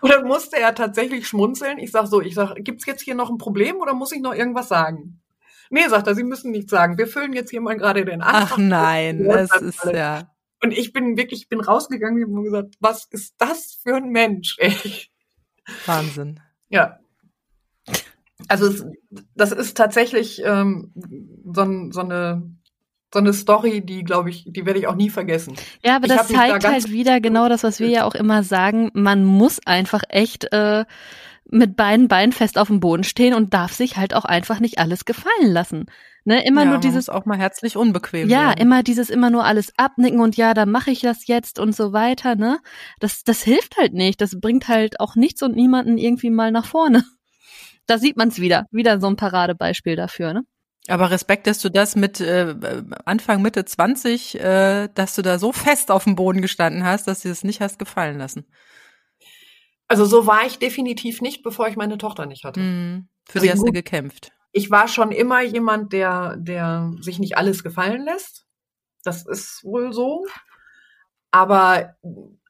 und 0.00 0.10
dann 0.10 0.26
musste 0.26 0.58
er 0.58 0.74
tatsächlich 0.74 1.26
schmunzeln. 1.26 1.78
Ich 1.78 1.90
sage 1.90 2.08
so, 2.08 2.20
ich 2.20 2.34
sage, 2.34 2.62
gibt's 2.62 2.84
jetzt 2.84 3.02
hier 3.02 3.14
noch 3.14 3.30
ein 3.30 3.38
Problem 3.38 3.76
oder 3.76 3.94
muss 3.94 4.12
ich 4.12 4.20
noch 4.20 4.34
irgendwas 4.34 4.68
sagen? 4.68 5.22
Nee, 5.70 5.88
sagt 5.88 6.06
er, 6.06 6.14
Sie 6.14 6.24
müssen 6.24 6.50
nichts 6.50 6.70
sagen. 6.70 6.98
Wir 6.98 7.06
füllen 7.06 7.32
jetzt 7.32 7.50
hier 7.50 7.62
mal 7.62 7.78
gerade 7.78 8.04
den 8.04 8.20
Antrag. 8.20 8.50
Ach 8.52 8.58
nein, 8.58 9.24
das 9.28 9.52
ist 9.62 9.84
ja. 9.84 10.31
Und 10.62 10.72
ich 10.72 10.92
bin 10.92 11.16
wirklich, 11.16 11.42
ich 11.42 11.48
bin 11.48 11.60
rausgegangen 11.60 12.24
und 12.24 12.36
habe 12.36 12.44
gesagt, 12.44 12.74
was 12.80 13.06
ist 13.10 13.34
das 13.38 13.78
für 13.82 13.96
ein 13.96 14.10
Mensch, 14.10 14.56
ey? 14.58 14.74
Wahnsinn. 15.86 16.40
Ja. 16.68 16.98
Also 18.48 18.66
es, 18.66 18.84
das 19.34 19.52
ist 19.52 19.76
tatsächlich 19.76 20.42
ähm, 20.44 20.92
so, 21.44 21.90
so 21.90 22.00
eine 22.00 22.42
so 23.12 23.18
eine 23.18 23.32
Story, 23.34 23.84
die, 23.84 24.04
glaube 24.04 24.30
ich, 24.30 24.44
die 24.46 24.64
werde 24.64 24.78
ich 24.78 24.86
auch 24.86 24.94
nie 24.94 25.10
vergessen. 25.10 25.54
Ja, 25.84 25.96
aber 25.96 26.06
ich 26.06 26.12
das 26.12 26.28
zeigt 26.28 26.64
da 26.64 26.72
halt 26.72 26.90
wieder 26.90 27.20
genau 27.20 27.48
das, 27.48 27.62
was 27.62 27.78
wir 27.78 27.88
ja 27.88 28.04
auch 28.04 28.14
immer 28.14 28.42
sagen. 28.42 28.90
Man 28.94 29.24
muss 29.24 29.60
einfach 29.66 30.02
echt 30.08 30.50
äh, 30.52 30.86
mit 31.44 31.76
beiden 31.76 32.08
Beinen 32.08 32.32
fest 32.32 32.56
auf 32.56 32.68
dem 32.68 32.80
Boden 32.80 33.04
stehen 33.04 33.34
und 33.34 33.52
darf 33.52 33.74
sich 33.74 33.98
halt 33.98 34.14
auch 34.14 34.24
einfach 34.24 34.60
nicht 34.60 34.78
alles 34.78 35.04
gefallen 35.04 35.52
lassen. 35.52 35.86
Ne, 36.24 36.44
immer 36.46 36.62
ja, 36.62 36.70
nur 36.70 36.78
dieses 36.78 37.08
auch 37.08 37.24
mal 37.24 37.36
herzlich 37.36 37.76
unbequem. 37.76 38.28
Ja, 38.28 38.48
werden. 38.48 38.60
immer 38.60 38.82
dieses 38.84 39.10
immer 39.10 39.30
nur 39.30 39.44
alles 39.44 39.72
abnicken 39.76 40.20
und 40.20 40.36
ja, 40.36 40.54
dann 40.54 40.70
mache 40.70 40.92
ich 40.92 41.00
das 41.00 41.26
jetzt 41.26 41.58
und 41.58 41.74
so 41.74 41.92
weiter, 41.92 42.36
ne? 42.36 42.60
Das 43.00 43.24
das 43.24 43.42
hilft 43.42 43.76
halt 43.76 43.92
nicht, 43.92 44.20
das 44.20 44.38
bringt 44.40 44.68
halt 44.68 45.00
auch 45.00 45.16
nichts 45.16 45.42
und 45.42 45.56
niemanden 45.56 45.98
irgendwie 45.98 46.30
mal 46.30 46.52
nach 46.52 46.66
vorne. 46.66 47.04
Da 47.88 47.98
sieht 47.98 48.16
man 48.16 48.28
es 48.28 48.38
wieder, 48.38 48.66
wieder 48.70 49.00
so 49.00 49.08
ein 49.08 49.16
Paradebeispiel 49.16 49.96
dafür, 49.96 50.32
ne? 50.32 50.42
Aber 50.88 51.10
Respekt, 51.10 51.46
dass 51.46 51.58
du 51.58 51.68
das 51.68 51.96
mit 51.96 52.20
äh, 52.20 52.54
Anfang 53.04 53.42
Mitte 53.42 53.64
20, 53.64 54.40
äh, 54.40 54.88
dass 54.94 55.14
du 55.16 55.22
da 55.22 55.38
so 55.38 55.52
fest 55.52 55.90
auf 55.90 56.04
dem 56.04 56.14
Boden 56.14 56.42
gestanden 56.42 56.84
hast, 56.84 57.06
dass 57.06 57.22
du 57.22 57.28
es 57.28 57.44
nicht 57.44 57.60
hast 57.60 57.78
gefallen 57.78 58.18
lassen. 58.18 58.46
Also 59.86 60.06
so 60.06 60.26
war 60.26 60.46
ich 60.46 60.58
definitiv 60.58 61.20
nicht, 61.20 61.42
bevor 61.42 61.68
ich 61.68 61.76
meine 61.76 61.98
Tochter 61.98 62.26
nicht 62.26 62.44
hatte. 62.44 62.60
Mhm. 62.60 63.08
Für 63.26 63.38
also 63.38 63.46
sie 63.46 63.52
hast 63.52 63.66
du 63.66 63.72
gekämpft. 63.72 64.32
Ich 64.52 64.70
war 64.70 64.88
schon 64.88 65.12
immer 65.12 65.42
jemand, 65.42 65.92
der, 65.92 66.36
der 66.36 66.92
sich 67.00 67.18
nicht 67.18 67.36
alles 67.36 67.62
gefallen 67.62 68.04
lässt. 68.04 68.46
Das 69.02 69.26
ist 69.26 69.64
wohl 69.64 69.92
so. 69.92 70.26
Aber 71.30 71.96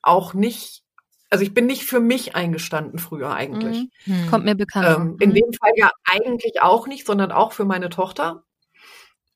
auch 0.03 0.35
nicht, 0.35 0.83
also 1.31 1.45
ich 1.45 1.55
bin 1.55 1.67
nicht 1.67 1.85
für 1.85 2.01
mich 2.01 2.35
eingestanden 2.35 2.99
früher 2.99 3.33
eigentlich. 3.33 3.89
Mhm. 4.07 4.27
Kommt 4.29 4.45
mir 4.45 4.57
bekannt. 4.57 4.89
Ähm, 4.89 5.17
in 5.21 5.31
mhm. 5.31 5.35
dem 5.35 5.53
Fall 5.53 5.73
ja 5.77 5.93
eigentlich 6.05 6.61
auch 6.61 6.87
nicht, 6.87 7.07
sondern 7.07 7.31
auch 7.31 7.53
für 7.53 7.65
meine 7.65 7.89
Tochter 7.89 8.45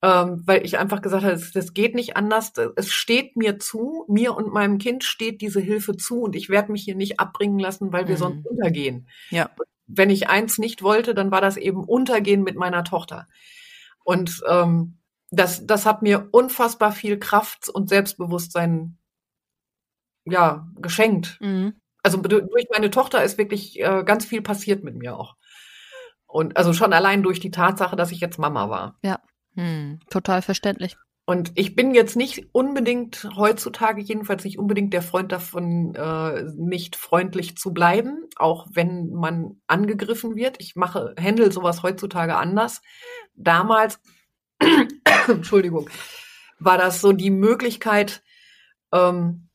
ähm, 0.03 0.43
weil 0.45 0.65
ich 0.65 0.79
einfach 0.79 1.01
gesagt 1.01 1.25
habe, 1.25 1.35
das, 1.35 1.53
das 1.53 1.75
geht 1.75 1.95
nicht 1.95 2.17
anders. 2.17 2.53
Es 2.77 2.93
steht 2.93 3.37
mir 3.37 3.59
zu, 3.59 4.05
mir 4.09 4.37
und 4.37 4.53
meinem 4.53 4.79
Kind 4.79 5.05
steht 5.05 5.41
diese 5.41 5.61
Hilfe 5.61 5.97
zu 5.97 6.21
und 6.21 6.37
ich 6.37 6.49
werde 6.49 6.71
mich 6.71 6.85
hier 6.85 6.95
nicht 6.95 7.19
abbringen 7.19 7.59
lassen, 7.59 7.93
weil 7.93 8.07
wir 8.07 8.15
mhm. 8.17 8.21
sonst 8.21 8.47
untergehen. 8.47 9.09
Ja. 9.31 9.51
Wenn 9.87 10.11
ich 10.11 10.29
eins 10.29 10.59
nicht 10.59 10.83
wollte, 10.83 11.14
dann 11.14 11.31
war 11.31 11.40
das 11.40 11.57
eben 11.57 11.85
Untergehen 11.85 12.42
mit 12.42 12.57
meiner 12.57 12.85
Tochter. 12.85 13.29
Und 14.05 14.42
ähm, 14.49 14.99
das, 15.31 15.66
das 15.66 15.87
hat 15.87 16.03
mir 16.03 16.29
unfassbar 16.33 16.92
viel 16.92 17.18
Kraft 17.18 17.68
und 17.68 17.88
Selbstbewusstsein 17.88 18.99
ja 20.25 20.68
geschenkt. 20.77 21.38
Mhm. 21.40 21.81
Also 22.03 22.18
durch 22.18 22.66
meine 22.72 22.90
Tochter 22.90 23.25
ist 23.25 23.37
wirklich 23.38 23.81
äh, 23.81 24.05
ganz 24.05 24.25
viel 24.25 24.42
passiert 24.42 24.85
mit 24.85 24.96
mir 24.96 25.16
auch. 25.16 25.37
Und 26.27 26.57
also 26.57 26.72
schon 26.72 26.92
allein 26.92 27.22
durch 27.22 27.40
die 27.40 27.51
Tatsache, 27.51 27.96
dass 27.96 28.12
ich 28.12 28.20
jetzt 28.20 28.38
Mama 28.38 28.68
war. 28.68 28.99
Ja. 29.03 29.20
Hm, 29.55 30.01
total 30.11 30.42
verständlich. 30.42 30.96
Und 31.29 31.51
ich 31.57 31.75
bin 31.75 31.93
jetzt 31.93 32.15
nicht 32.15 32.47
unbedingt 32.53 33.29
heutzutage 33.35 34.01
jedenfalls 34.01 34.45
nicht 34.45 34.61
unbedingt 34.61 34.95
der 34.95 35.03
Freund 35.03 35.33
davon, 35.33 35.93
äh, 35.97 36.45
nicht 36.57 36.95
freundlich 36.95 37.57
zu 37.57 37.75
bleiben, 37.75 38.29
auch 38.37 38.69
wenn 38.71 39.11
man 39.11 39.61
angegriffen 39.67 40.37
wird. 40.37 40.57
Ich 40.61 40.77
mache, 40.77 41.17
handle 41.19 41.51
sowas 41.51 41.83
heutzutage 41.83 42.37
anders. 42.37 42.81
Damals, 43.35 43.99
Entschuldigung, 45.27 45.91
war 46.61 46.79
das 46.79 47.01
so 47.01 47.11
die 47.11 47.31
Möglichkeit, 47.31 48.23
ähm, 48.93 49.49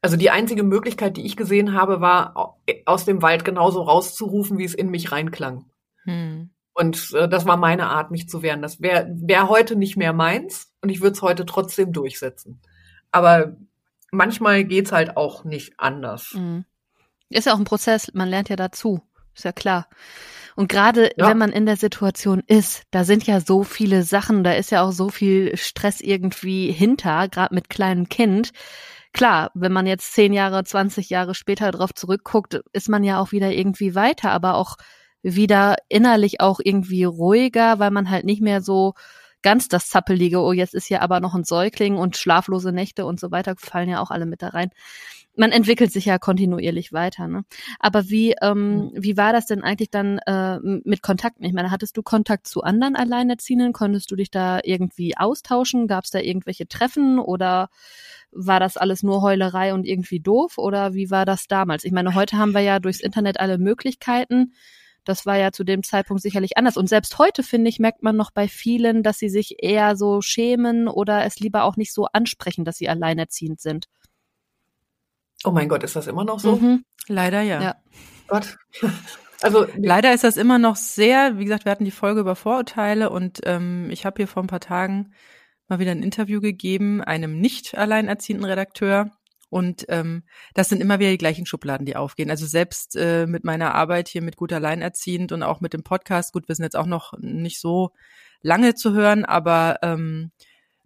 also 0.00 0.16
die 0.16 0.30
einzige 0.30 0.62
Möglichkeit, 0.62 1.16
die 1.16 1.26
ich 1.26 1.36
gesehen 1.36 1.74
habe, 1.74 2.00
war 2.00 2.56
aus 2.86 3.04
dem 3.06 3.22
Wald 3.22 3.44
genauso 3.44 3.82
rauszurufen, 3.82 4.56
wie 4.56 4.64
es 4.64 4.74
in 4.74 4.88
mich 4.88 5.10
reinklang. 5.10 5.64
Hm. 6.04 6.50
Und 6.78 7.12
äh, 7.12 7.28
das 7.28 7.44
war 7.44 7.56
meine 7.56 7.88
Art, 7.88 8.12
mich 8.12 8.28
zu 8.28 8.40
wehren. 8.40 8.62
Das 8.62 8.80
wäre 8.80 9.08
wär 9.10 9.48
heute 9.48 9.74
nicht 9.74 9.96
mehr 9.96 10.12
meins 10.12 10.72
und 10.80 10.90
ich 10.90 11.00
würde 11.00 11.14
es 11.14 11.22
heute 11.22 11.44
trotzdem 11.44 11.92
durchsetzen. 11.92 12.60
Aber 13.10 13.56
manchmal 14.12 14.62
geht's 14.62 14.92
halt 14.92 15.16
auch 15.16 15.42
nicht 15.42 15.74
anders. 15.78 16.34
Mhm. 16.34 16.64
Ist 17.30 17.46
ja 17.46 17.54
auch 17.54 17.58
ein 17.58 17.64
Prozess, 17.64 18.14
man 18.14 18.28
lernt 18.28 18.48
ja 18.48 18.54
dazu, 18.54 19.02
ist 19.34 19.44
ja 19.44 19.50
klar. 19.50 19.88
Und 20.54 20.68
gerade 20.68 21.10
ja. 21.16 21.28
wenn 21.28 21.38
man 21.38 21.50
in 21.50 21.66
der 21.66 21.76
Situation 21.76 22.44
ist, 22.46 22.84
da 22.92 23.02
sind 23.02 23.26
ja 23.26 23.40
so 23.40 23.64
viele 23.64 24.04
Sachen, 24.04 24.44
da 24.44 24.52
ist 24.52 24.70
ja 24.70 24.82
auch 24.82 24.92
so 24.92 25.08
viel 25.08 25.56
Stress 25.56 26.00
irgendwie 26.00 26.70
hinter, 26.70 27.26
gerade 27.26 27.56
mit 27.56 27.68
kleinem 27.68 28.08
Kind. 28.08 28.52
Klar, 29.12 29.50
wenn 29.54 29.72
man 29.72 29.88
jetzt 29.88 30.12
zehn 30.14 30.32
Jahre, 30.32 30.62
20 30.62 31.10
Jahre 31.10 31.34
später 31.34 31.72
drauf 31.72 31.92
zurückguckt, 31.92 32.60
ist 32.72 32.88
man 32.88 33.02
ja 33.02 33.20
auch 33.20 33.32
wieder 33.32 33.50
irgendwie 33.50 33.96
weiter, 33.96 34.30
aber 34.30 34.54
auch 34.54 34.76
wieder 35.22 35.76
innerlich 35.88 36.40
auch 36.40 36.60
irgendwie 36.62 37.04
ruhiger, 37.04 37.78
weil 37.78 37.90
man 37.90 38.10
halt 38.10 38.24
nicht 38.24 38.42
mehr 38.42 38.60
so 38.60 38.94
ganz 39.42 39.68
das 39.68 39.88
Zappelige, 39.88 40.40
oh, 40.40 40.52
jetzt 40.52 40.74
ist 40.74 40.86
hier 40.86 41.02
aber 41.02 41.20
noch 41.20 41.34
ein 41.34 41.44
Säugling 41.44 41.96
und 41.96 42.16
schlaflose 42.16 42.72
Nächte 42.72 43.06
und 43.06 43.20
so 43.20 43.30
weiter 43.30 43.54
fallen 43.56 43.88
ja 43.88 44.00
auch 44.00 44.10
alle 44.10 44.26
mit 44.26 44.42
da 44.42 44.48
rein. 44.48 44.70
Man 45.36 45.52
entwickelt 45.52 45.92
sich 45.92 46.06
ja 46.06 46.18
kontinuierlich 46.18 46.92
weiter, 46.92 47.28
ne? 47.28 47.44
Aber 47.78 48.10
wie, 48.10 48.34
ähm, 48.42 48.90
wie 48.94 49.16
war 49.16 49.32
das 49.32 49.46
denn 49.46 49.62
eigentlich 49.62 49.90
dann 49.90 50.18
äh, 50.26 50.58
mit 50.58 51.00
Kontakten? 51.00 51.44
Ich 51.44 51.52
meine, 51.52 51.70
hattest 51.70 51.96
du 51.96 52.02
Kontakt 52.02 52.48
zu 52.48 52.62
anderen 52.62 52.96
Alleinerziehenden? 52.96 53.72
Konntest 53.72 54.10
du 54.10 54.16
dich 54.16 54.32
da 54.32 54.58
irgendwie 54.64 55.16
austauschen? 55.16 55.86
Gab 55.86 56.04
es 56.04 56.10
da 56.10 56.18
irgendwelche 56.18 56.66
Treffen 56.66 57.20
oder 57.20 57.68
war 58.32 58.58
das 58.58 58.76
alles 58.76 59.04
nur 59.04 59.22
Heulerei 59.22 59.74
und 59.74 59.86
irgendwie 59.86 60.18
doof? 60.18 60.58
Oder 60.58 60.94
wie 60.94 61.08
war 61.12 61.24
das 61.24 61.46
damals? 61.46 61.84
Ich 61.84 61.92
meine, 61.92 62.16
heute 62.16 62.36
haben 62.36 62.52
wir 62.52 62.62
ja 62.62 62.80
durchs 62.80 63.00
Internet 63.00 63.38
alle 63.38 63.58
Möglichkeiten 63.58 64.52
das 65.08 65.24
war 65.24 65.38
ja 65.38 65.52
zu 65.52 65.64
dem 65.64 65.82
Zeitpunkt 65.82 66.22
sicherlich 66.22 66.58
anders. 66.58 66.76
Und 66.76 66.88
selbst 66.88 67.18
heute, 67.18 67.42
finde 67.42 67.70
ich, 67.70 67.78
merkt 67.78 68.02
man 68.02 68.14
noch 68.14 68.30
bei 68.30 68.46
vielen, 68.46 69.02
dass 69.02 69.18
sie 69.18 69.30
sich 69.30 69.62
eher 69.62 69.96
so 69.96 70.20
schämen 70.20 70.86
oder 70.86 71.24
es 71.24 71.40
lieber 71.40 71.64
auch 71.64 71.76
nicht 71.76 71.94
so 71.94 72.06
ansprechen, 72.12 72.64
dass 72.64 72.76
sie 72.76 72.88
alleinerziehend 72.88 73.60
sind. 73.60 73.86
Oh 75.44 75.50
mein 75.50 75.68
Gott, 75.68 75.82
ist 75.82 75.96
das 75.96 76.08
immer 76.08 76.24
noch 76.24 76.40
so? 76.40 76.56
Mhm. 76.56 76.84
Leider 77.06 77.40
ja. 77.40 77.62
ja. 77.62 77.74
Gott. 78.26 78.56
Also 79.40 79.68
leider 79.76 80.12
ist 80.12 80.24
das 80.24 80.36
immer 80.36 80.58
noch 80.58 80.74
sehr, 80.74 81.38
wie 81.38 81.44
gesagt, 81.44 81.64
wir 81.64 81.70
hatten 81.70 81.84
die 81.84 81.92
Folge 81.92 82.18
über 82.18 82.34
Vorurteile 82.34 83.08
und 83.08 83.38
ähm, 83.44 83.88
ich 83.88 84.04
habe 84.04 84.16
hier 84.16 84.26
vor 84.26 84.42
ein 84.42 84.48
paar 84.48 84.58
Tagen 84.58 85.12
mal 85.68 85.78
wieder 85.78 85.92
ein 85.92 86.02
Interview 86.02 86.40
gegeben, 86.40 87.02
einem 87.02 87.38
nicht 87.38 87.78
alleinerziehenden 87.78 88.44
Redakteur, 88.44 89.12
und 89.50 89.86
ähm, 89.88 90.24
das 90.54 90.68
sind 90.68 90.80
immer 90.80 90.98
wieder 90.98 91.10
die 91.10 91.18
gleichen 91.18 91.46
Schubladen, 91.46 91.86
die 91.86 91.96
aufgehen. 91.96 92.30
Also 92.30 92.46
selbst 92.46 92.96
äh, 92.96 93.26
mit 93.26 93.44
meiner 93.44 93.74
Arbeit 93.74 94.08
hier 94.08 94.22
mit 94.22 94.36
gut 94.36 94.52
alleinerziehend 94.52 95.32
und 95.32 95.42
auch 95.42 95.60
mit 95.60 95.72
dem 95.72 95.82
Podcast, 95.82 96.32
gut, 96.32 96.48
wir 96.48 96.54
sind 96.54 96.64
jetzt 96.64 96.76
auch 96.76 96.86
noch 96.86 97.14
nicht 97.18 97.60
so 97.60 97.90
lange 98.42 98.74
zu 98.74 98.92
hören, 98.92 99.24
aber 99.24 99.78
ähm, 99.82 100.30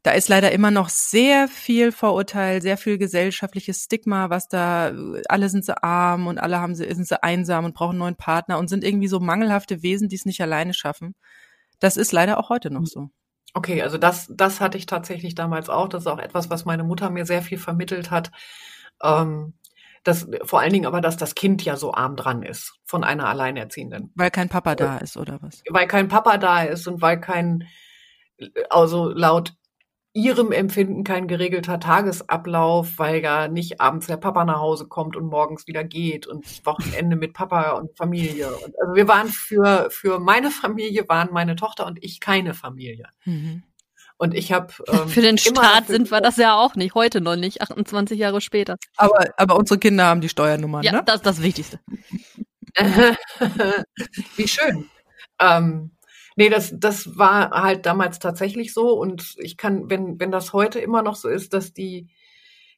da 0.02 0.12
ist 0.12 0.28
leider 0.28 0.50
immer 0.50 0.70
noch 0.70 0.88
sehr 0.88 1.46
viel 1.48 1.92
Vorurteil, 1.92 2.60
sehr 2.60 2.76
viel 2.76 2.98
gesellschaftliches 2.98 3.84
Stigma, 3.84 4.30
was 4.30 4.48
da, 4.48 4.92
alle 5.28 5.48
sind 5.48 5.64
sie 5.64 5.80
arm 5.80 6.26
und 6.26 6.38
alle 6.38 6.60
haben 6.60 6.74
sie, 6.74 6.92
sind 6.92 7.06
sie 7.06 7.22
einsam 7.22 7.64
und 7.64 7.74
brauchen 7.74 7.92
einen 7.92 7.98
neuen 8.00 8.16
Partner 8.16 8.58
und 8.58 8.68
sind 8.68 8.84
irgendwie 8.84 9.08
so 9.08 9.20
mangelhafte 9.20 9.82
Wesen, 9.82 10.08
die 10.08 10.16
es 10.16 10.24
nicht 10.24 10.40
alleine 10.40 10.74
schaffen. 10.74 11.14
Das 11.78 11.96
ist 11.96 12.12
leider 12.12 12.38
auch 12.38 12.48
heute 12.48 12.70
noch 12.70 12.86
so. 12.86 13.10
Okay, 13.54 13.82
also 13.82 13.98
das, 13.98 14.28
das 14.30 14.60
hatte 14.60 14.78
ich 14.78 14.86
tatsächlich 14.86 15.34
damals 15.34 15.68
auch. 15.68 15.88
Das 15.88 16.02
ist 16.02 16.06
auch 16.06 16.18
etwas, 16.18 16.48
was 16.48 16.64
meine 16.64 16.84
Mutter 16.84 17.10
mir 17.10 17.26
sehr 17.26 17.42
viel 17.42 17.58
vermittelt 17.58 18.10
hat. 18.10 18.30
Ähm, 19.02 19.54
das, 20.04 20.26
vor 20.42 20.60
allen 20.60 20.72
Dingen 20.72 20.86
aber, 20.86 21.00
dass 21.00 21.16
das 21.16 21.34
Kind 21.34 21.64
ja 21.64 21.76
so 21.76 21.94
arm 21.94 22.16
dran 22.16 22.42
ist 22.42 22.74
von 22.84 23.04
einer 23.04 23.28
Alleinerziehenden. 23.28 24.10
Weil 24.14 24.30
kein 24.30 24.48
Papa 24.48 24.74
da 24.74 24.98
ist, 24.98 25.16
oder 25.16 25.38
was? 25.42 25.62
Weil 25.68 25.86
kein 25.86 26.08
Papa 26.08 26.38
da 26.38 26.62
ist 26.62 26.88
und 26.88 27.00
weil 27.02 27.20
kein, 27.20 27.68
also 28.68 29.10
laut 29.10 29.54
ihrem 30.14 30.52
Empfinden 30.52 31.04
kein 31.04 31.26
geregelter 31.26 31.80
Tagesablauf, 31.80 32.98
weil 32.98 33.22
ja 33.22 33.48
nicht 33.48 33.80
abends 33.80 34.06
der 34.06 34.18
Papa 34.18 34.44
nach 34.44 34.60
Hause 34.60 34.86
kommt 34.86 35.16
und 35.16 35.26
morgens 35.26 35.66
wieder 35.66 35.84
geht 35.84 36.26
und 36.26 36.44
Wochenende 36.66 37.16
mit 37.16 37.32
Papa 37.32 37.72
und 37.72 37.96
Familie. 37.96 38.48
Und 38.48 38.74
also 38.80 38.94
wir 38.94 39.08
waren 39.08 39.28
für, 39.28 39.88
für 39.90 40.18
meine 40.18 40.50
Familie 40.50 41.08
waren 41.08 41.30
meine 41.32 41.56
Tochter 41.56 41.86
und 41.86 42.02
ich 42.02 42.20
keine 42.20 42.52
Familie. 42.52 43.08
Mhm. 43.24 43.62
Und 44.18 44.34
ich 44.34 44.52
habe 44.52 44.72
ähm, 44.88 45.08
für 45.08 45.22
den 45.22 45.38
Staat 45.38 45.86
sind 45.86 46.10
wir 46.10 46.20
das 46.20 46.36
ja 46.36 46.56
auch 46.56 46.74
nicht, 46.74 46.94
heute 46.94 47.22
noch 47.22 47.36
nicht, 47.36 47.62
28 47.62 48.18
Jahre 48.18 48.42
später. 48.42 48.76
Aber, 48.96 49.24
aber 49.36 49.56
unsere 49.56 49.80
Kinder 49.80 50.04
haben 50.04 50.20
die 50.20 50.28
Steuernummern, 50.28 50.82
ja, 50.82 50.92
ne? 50.92 51.02
das 51.04 51.16
ist 51.16 51.26
das 51.26 51.42
Wichtigste. 51.42 51.80
Wie 54.36 54.48
schön. 54.48 54.88
Ähm, 55.38 55.90
nee, 56.36 56.48
das, 56.48 56.72
das 56.76 57.16
war 57.16 57.50
halt 57.50 57.86
damals 57.86 58.18
tatsächlich 58.18 58.72
so. 58.72 58.92
Und 58.98 59.34
ich 59.38 59.56
kann, 59.56 59.90
wenn, 59.90 60.18
wenn 60.20 60.30
das 60.30 60.52
heute 60.52 60.78
immer 60.78 61.02
noch 61.02 61.16
so 61.16 61.28
ist, 61.28 61.52
dass 61.54 61.72
die, 61.72 62.08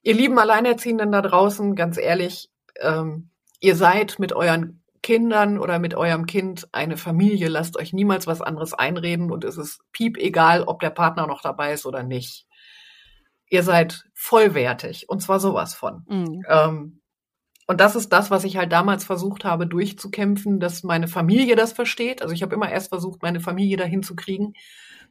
ihr 0.02 0.14
lieben 0.14 0.38
Alleinerziehenden 0.38 1.12
da 1.12 1.22
draußen, 1.22 1.74
ganz 1.74 1.98
ehrlich, 1.98 2.50
ähm, 2.80 3.30
ihr 3.60 3.76
seid 3.76 4.18
mit 4.18 4.32
euren 4.32 4.82
Kindern 5.02 5.58
oder 5.58 5.78
mit 5.78 5.94
eurem 5.94 6.26
Kind 6.26 6.66
eine 6.72 6.96
Familie. 6.96 7.48
Lasst 7.48 7.76
euch 7.78 7.92
niemals 7.92 8.26
was 8.26 8.40
anderes 8.40 8.72
einreden 8.72 9.30
und 9.30 9.44
es 9.44 9.58
ist 9.58 9.80
piep 9.92 10.16
egal, 10.16 10.62
ob 10.62 10.80
der 10.80 10.90
Partner 10.90 11.26
noch 11.26 11.42
dabei 11.42 11.74
ist 11.74 11.84
oder 11.84 12.02
nicht. 12.02 12.46
Ihr 13.50 13.62
seid 13.62 14.04
vollwertig 14.14 15.08
und 15.08 15.20
zwar 15.20 15.40
sowas 15.40 15.74
von. 15.74 16.04
Mhm. 16.08 16.42
Ähm, 16.48 17.00
und 17.66 17.80
das 17.80 17.96
ist 17.96 18.10
das, 18.10 18.30
was 18.30 18.44
ich 18.44 18.56
halt 18.56 18.72
damals 18.72 19.04
versucht 19.04 19.44
habe 19.44 19.66
durchzukämpfen, 19.66 20.60
dass 20.60 20.82
meine 20.82 21.08
Familie 21.08 21.56
das 21.56 21.72
versteht. 21.72 22.20
Also 22.20 22.34
ich 22.34 22.42
habe 22.42 22.54
immer 22.54 22.70
erst 22.70 22.90
versucht, 22.90 23.22
meine 23.22 23.40
Familie 23.40 23.76
dahin 23.76 24.02
zu 24.02 24.14
kriegen. 24.14 24.52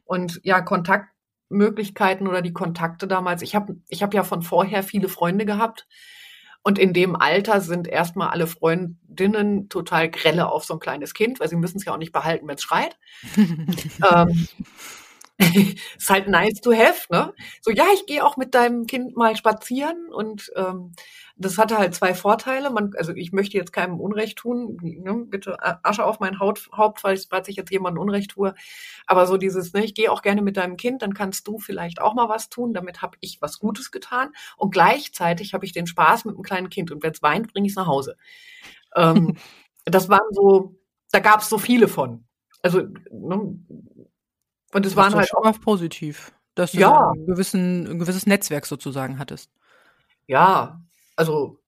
Und 0.04 0.40
ja, 0.44 0.60
Kontaktmöglichkeiten 0.60 2.28
oder 2.28 2.42
die 2.42 2.52
Kontakte 2.52 3.08
damals. 3.08 3.42
Ich 3.42 3.54
habe 3.54 3.76
ich 3.88 4.02
hab 4.02 4.14
ja 4.14 4.22
von 4.22 4.42
vorher 4.42 4.82
viele 4.82 5.08
Freunde 5.08 5.46
gehabt. 5.46 5.86
Und 6.62 6.78
in 6.78 6.94
dem 6.94 7.14
Alter 7.14 7.60
sind 7.60 7.88
erstmal 7.88 8.30
alle 8.30 8.46
Freundinnen 8.46 9.68
total 9.68 10.08
grelle 10.08 10.50
auf 10.50 10.64
so 10.64 10.74
ein 10.74 10.80
kleines 10.80 11.12
Kind, 11.12 11.38
weil 11.38 11.48
sie 11.48 11.56
müssen 11.56 11.76
es 11.76 11.84
ja 11.84 11.92
auch 11.92 11.98
nicht 11.98 12.12
behalten, 12.12 12.48
wenn 12.48 12.54
es 12.54 12.62
schreit. 12.62 12.96
ähm, 13.36 14.48
ist 15.98 16.10
halt 16.10 16.28
nice 16.28 16.60
to 16.60 16.72
have, 16.72 17.06
ne? 17.10 17.34
So, 17.60 17.70
ja, 17.70 17.84
ich 17.92 18.06
gehe 18.06 18.24
auch 18.24 18.36
mit 18.36 18.54
deinem 18.54 18.86
Kind 18.86 19.16
mal 19.16 19.36
spazieren 19.36 20.08
und 20.12 20.50
ähm, 20.56 20.92
das 21.36 21.58
hatte 21.58 21.78
halt 21.78 21.94
zwei 21.94 22.14
Vorteile. 22.14 22.70
Man, 22.70 22.92
also 22.96 23.12
ich 23.12 23.32
möchte 23.32 23.56
jetzt 23.56 23.72
keinem 23.72 23.98
Unrecht 23.98 24.38
tun. 24.38 24.78
Ne? 24.80 25.26
Bitte 25.26 25.56
Asche 25.84 26.04
auf 26.04 26.20
mein 26.20 26.38
Haut, 26.38 26.68
Haupt, 26.72 27.00
falls, 27.00 27.26
falls 27.26 27.48
ich 27.48 27.56
jetzt 27.56 27.72
jemandem 27.72 28.00
Unrecht 28.00 28.30
tue. 28.30 28.54
Aber 29.06 29.26
so 29.26 29.36
dieses, 29.36 29.72
ne, 29.72 29.84
ich 29.84 29.94
gehe 29.94 30.12
auch 30.12 30.22
gerne 30.22 30.42
mit 30.42 30.56
deinem 30.56 30.76
Kind, 30.76 31.02
dann 31.02 31.12
kannst 31.12 31.48
du 31.48 31.58
vielleicht 31.58 32.00
auch 32.00 32.14
mal 32.14 32.28
was 32.28 32.50
tun. 32.50 32.72
Damit 32.72 33.02
habe 33.02 33.16
ich 33.20 33.42
was 33.42 33.58
Gutes 33.58 33.90
getan. 33.90 34.30
Und 34.56 34.70
gleichzeitig 34.72 35.54
habe 35.54 35.64
ich 35.64 35.72
den 35.72 35.88
Spaß 35.88 36.24
mit 36.24 36.34
einem 36.34 36.44
kleinen 36.44 36.70
Kind. 36.70 36.92
Und 36.92 37.02
wenn 37.02 37.12
es 37.12 37.22
weint, 37.22 37.52
bringe 37.52 37.66
ich 37.66 37.72
es 37.72 37.76
nach 37.76 37.88
Hause. 37.88 38.16
Ähm, 38.94 39.36
das 39.84 40.08
waren 40.08 40.30
so, 40.30 40.76
da 41.10 41.18
gab 41.18 41.40
es 41.40 41.48
so 41.48 41.58
viele 41.58 41.88
von. 41.88 42.24
Also, 42.62 42.82
ne, 43.10 43.58
und 44.72 44.86
es 44.86 44.96
waren 44.96 45.14
halt 45.14 45.28
schon 45.28 45.44
auch 45.44 45.60
positiv, 45.60 46.32
dass 46.54 46.72
du 46.72 46.78
ja. 46.78 47.10
ein, 47.10 47.26
gewissen, 47.26 47.86
ein 47.86 47.98
gewisses 47.98 48.26
Netzwerk 48.26 48.66
sozusagen 48.66 49.18
hattest. 49.18 49.50
Ja, 50.26 50.80
also 51.16 51.58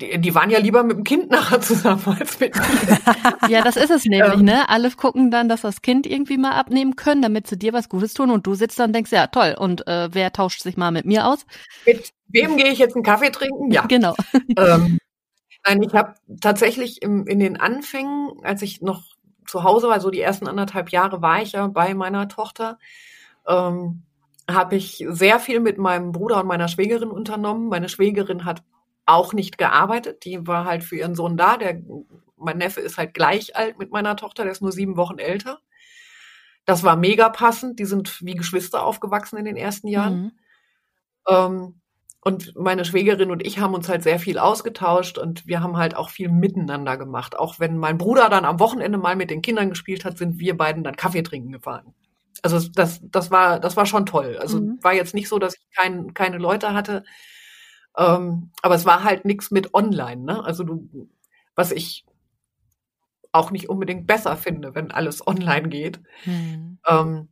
die, 0.00 0.18
die 0.18 0.34
waren 0.34 0.50
ja 0.50 0.58
lieber 0.58 0.82
mit 0.82 0.96
dem 0.96 1.04
Kind 1.04 1.30
nachher 1.30 1.60
zusammen 1.60 2.02
als 2.18 2.40
mit 2.40 2.54
mir. 2.54 2.98
ja, 3.48 3.62
das 3.62 3.76
ist 3.76 3.90
es 3.90 4.04
nämlich, 4.04 4.34
ähm, 4.34 4.44
ne? 4.44 4.68
Alle 4.68 4.90
gucken 4.90 5.30
dann, 5.30 5.48
dass 5.48 5.60
das 5.60 5.82
Kind 5.82 6.06
irgendwie 6.06 6.38
mal 6.38 6.52
abnehmen 6.52 6.96
können, 6.96 7.22
damit 7.22 7.46
sie 7.46 7.58
dir 7.58 7.72
was 7.72 7.88
Gutes 7.88 8.14
tun 8.14 8.30
und 8.30 8.46
du 8.46 8.54
sitzt 8.54 8.78
dann 8.78 8.90
und 8.90 8.94
denkst, 8.94 9.12
ja, 9.12 9.26
toll, 9.26 9.54
und 9.58 9.86
äh, 9.86 10.08
wer 10.12 10.32
tauscht 10.32 10.62
sich 10.62 10.76
mal 10.76 10.90
mit 10.90 11.06
mir 11.06 11.26
aus? 11.26 11.46
Mit 11.86 12.10
wem 12.28 12.56
gehe 12.56 12.68
ich 12.68 12.78
jetzt 12.78 12.94
einen 12.94 13.04
Kaffee 13.04 13.30
trinken? 13.30 13.70
Ja. 13.70 13.86
Genau. 13.90 14.14
Ähm, 14.56 14.98
nein, 15.66 15.82
ich 15.82 15.94
habe 15.94 16.14
tatsächlich 16.40 17.02
im, 17.02 17.26
in 17.26 17.40
den 17.40 17.58
Anfängen, 17.58 18.30
als 18.42 18.62
ich 18.62 18.80
noch 18.82 19.02
zu 19.46 19.64
Hause 19.64 19.88
war, 19.88 20.00
so 20.00 20.10
die 20.10 20.20
ersten 20.20 20.46
anderthalb 20.46 20.90
Jahre 20.90 21.22
war 21.22 21.42
ich 21.42 21.52
ja 21.52 21.66
bei 21.66 21.92
meiner 21.94 22.28
Tochter, 22.28 22.78
ähm, 23.48 24.02
habe 24.48 24.76
ich 24.76 25.04
sehr 25.08 25.40
viel 25.40 25.60
mit 25.60 25.76
meinem 25.76 26.12
Bruder 26.12 26.40
und 26.40 26.46
meiner 26.46 26.68
Schwägerin 26.68 27.10
unternommen. 27.10 27.68
Meine 27.68 27.88
Schwägerin 27.88 28.44
hat 28.44 28.62
auch 29.10 29.32
nicht 29.32 29.58
gearbeitet. 29.58 30.24
Die 30.24 30.46
war 30.46 30.64
halt 30.64 30.84
für 30.84 30.96
ihren 30.96 31.14
Sohn 31.14 31.36
da. 31.36 31.56
Der, 31.56 31.80
mein 32.36 32.58
Neffe 32.58 32.80
ist 32.80 32.98
halt 32.98 33.14
gleich 33.14 33.56
alt 33.56 33.78
mit 33.78 33.90
meiner 33.90 34.16
Tochter, 34.16 34.44
der 34.44 34.52
ist 34.52 34.62
nur 34.62 34.72
sieben 34.72 34.96
Wochen 34.96 35.18
älter. 35.18 35.60
Das 36.64 36.82
war 36.82 36.96
mega 36.96 37.28
passend. 37.28 37.78
Die 37.78 37.84
sind 37.84 38.20
wie 38.22 38.34
Geschwister 38.34 38.84
aufgewachsen 38.84 39.36
in 39.36 39.44
den 39.44 39.56
ersten 39.56 39.88
Jahren. 39.88 40.22
Mhm. 40.22 40.32
Ähm, 41.28 41.80
und 42.22 42.54
meine 42.54 42.84
Schwägerin 42.84 43.30
und 43.30 43.44
ich 43.46 43.60
haben 43.60 43.72
uns 43.72 43.88
halt 43.88 44.02
sehr 44.02 44.18
viel 44.18 44.38
ausgetauscht 44.38 45.16
und 45.16 45.46
wir 45.46 45.62
haben 45.62 45.78
halt 45.78 45.96
auch 45.96 46.10
viel 46.10 46.28
miteinander 46.28 46.98
gemacht. 46.98 47.38
Auch 47.38 47.58
wenn 47.58 47.78
mein 47.78 47.96
Bruder 47.96 48.28
dann 48.28 48.44
am 48.44 48.60
Wochenende 48.60 48.98
mal 48.98 49.16
mit 49.16 49.30
den 49.30 49.40
Kindern 49.40 49.70
gespielt 49.70 50.04
hat, 50.04 50.18
sind 50.18 50.38
wir 50.38 50.56
beiden 50.56 50.84
dann 50.84 50.96
Kaffee 50.96 51.22
trinken 51.22 51.52
gefahren. 51.52 51.94
Also 52.42 52.68
das, 52.74 53.00
das 53.02 53.30
war, 53.30 53.58
das 53.58 53.76
war 53.76 53.86
schon 53.86 54.04
toll. 54.04 54.36
Also 54.38 54.60
mhm. 54.60 54.78
war 54.82 54.92
jetzt 54.92 55.14
nicht 55.14 55.28
so, 55.28 55.38
dass 55.38 55.54
ich 55.54 55.70
kein, 55.74 56.12
keine 56.12 56.36
Leute 56.36 56.74
hatte, 56.74 57.04
ähm, 58.00 58.50
aber 58.62 58.74
es 58.74 58.86
war 58.86 59.04
halt 59.04 59.26
nichts 59.26 59.50
mit 59.50 59.74
online, 59.74 60.22
ne? 60.22 60.42
Also 60.42 60.64
du, 60.64 60.88
was 61.54 61.70
ich 61.70 62.06
auch 63.30 63.50
nicht 63.50 63.68
unbedingt 63.68 64.06
besser 64.06 64.36
finde, 64.38 64.74
wenn 64.74 64.90
alles 64.90 65.24
online 65.26 65.68
geht. 65.68 66.00
Hm. 66.24 66.78
Ähm, 66.88 67.28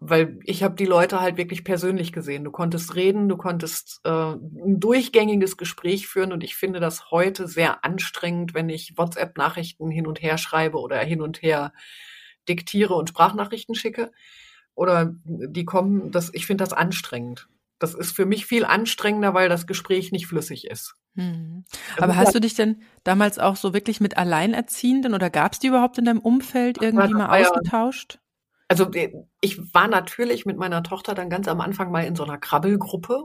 weil 0.00 0.38
ich 0.44 0.62
habe 0.62 0.74
die 0.74 0.86
Leute 0.86 1.20
halt 1.20 1.36
wirklich 1.36 1.64
persönlich 1.64 2.12
gesehen. 2.12 2.44
Du 2.44 2.50
konntest 2.50 2.94
reden, 2.96 3.28
du 3.28 3.36
konntest 3.36 4.00
äh, 4.04 4.10
ein 4.10 4.80
durchgängiges 4.80 5.56
Gespräch 5.56 6.06
führen 6.06 6.32
und 6.32 6.42
ich 6.42 6.56
finde 6.56 6.80
das 6.80 7.10
heute 7.10 7.46
sehr 7.46 7.84
anstrengend, 7.84 8.54
wenn 8.54 8.68
ich 8.68 8.96
WhatsApp-Nachrichten 8.96 9.90
hin 9.90 10.06
und 10.06 10.22
her 10.22 10.38
schreibe 10.38 10.78
oder 10.78 10.98
hin 10.98 11.20
und 11.20 11.42
her 11.42 11.72
diktiere 12.48 12.94
und 12.94 13.10
Sprachnachrichten 13.10 13.74
schicke. 13.74 14.12
Oder 14.74 15.14
die 15.24 15.64
kommen, 15.64 16.10
das, 16.10 16.32
ich 16.34 16.46
finde 16.46 16.64
das 16.64 16.72
anstrengend. 16.74 17.48
Das 17.78 17.94
ist 17.94 18.12
für 18.12 18.26
mich 18.26 18.46
viel 18.46 18.64
anstrengender, 18.64 19.34
weil 19.34 19.48
das 19.48 19.66
Gespräch 19.66 20.12
nicht 20.12 20.26
flüssig 20.26 20.66
ist. 20.66 20.94
Hm. 21.14 21.64
Aber 21.98 22.16
hast 22.16 22.34
du 22.34 22.40
dich 22.40 22.54
denn 22.54 22.82
damals 23.04 23.38
auch 23.38 23.56
so 23.56 23.72
wirklich 23.72 24.00
mit 24.00 24.16
Alleinerziehenden 24.16 25.14
oder 25.14 25.30
gab 25.30 25.52
es 25.52 25.58
die 25.58 25.68
überhaupt 25.68 25.98
in 25.98 26.04
deinem 26.04 26.20
Umfeld 26.20 26.80
irgendwie 26.80 27.14
mal 27.14 27.40
ausgetauscht? 27.40 28.18
Also 28.68 28.90
äh, 28.92 29.12
ich 29.40 29.74
war 29.74 29.88
natürlich 29.88 30.46
mit 30.46 30.56
meiner 30.56 30.82
Tochter 30.82 31.14
dann 31.14 31.30
ganz 31.30 31.48
am 31.48 31.60
Anfang 31.60 31.90
mal 31.90 32.04
in 32.04 32.16
so 32.16 32.24
einer 32.24 32.38
Krabbelgruppe. 32.38 33.24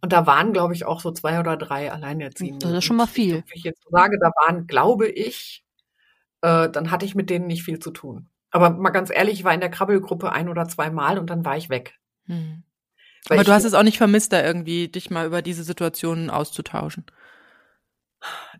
Und 0.00 0.12
da 0.12 0.26
waren, 0.26 0.52
glaube 0.52 0.74
ich, 0.74 0.84
auch 0.84 1.00
so 1.00 1.10
zwei 1.10 1.40
oder 1.40 1.56
drei 1.56 1.90
Alleinerziehende. 1.90 2.68
Das 2.68 2.78
ist 2.78 2.84
schon 2.84 2.96
mal 2.96 3.06
viel. 3.06 3.36
Wenn 3.36 3.44
ich 3.54 3.64
jetzt 3.64 3.82
sage, 3.90 4.18
da 4.20 4.30
waren, 4.46 4.66
glaube 4.66 5.08
ich, 5.08 5.64
äh, 6.42 6.68
dann 6.68 6.90
hatte 6.90 7.04
ich 7.04 7.14
mit 7.14 7.30
denen 7.30 7.48
nicht 7.48 7.64
viel 7.64 7.80
zu 7.80 7.90
tun. 7.90 8.28
Aber 8.50 8.70
mal 8.70 8.90
ganz 8.90 9.10
ehrlich, 9.10 9.40
ich 9.40 9.44
war 9.44 9.52
in 9.52 9.60
der 9.60 9.70
Krabbelgruppe 9.70 10.32
ein 10.32 10.48
oder 10.48 10.68
zwei 10.68 10.90
Mal 10.90 11.18
und 11.18 11.30
dann 11.30 11.44
war 11.44 11.56
ich 11.56 11.68
weg. 11.68 11.98
Hm. 12.26 12.62
Aber 13.28 13.44
du 13.44 13.52
hast 13.52 13.64
es 13.64 13.74
auch 13.74 13.82
nicht 13.82 13.98
vermisst, 13.98 14.32
da 14.32 14.44
irgendwie 14.44 14.88
dich 14.88 15.10
mal 15.10 15.26
über 15.26 15.42
diese 15.42 15.64
Situationen 15.64 16.30
auszutauschen. 16.30 17.04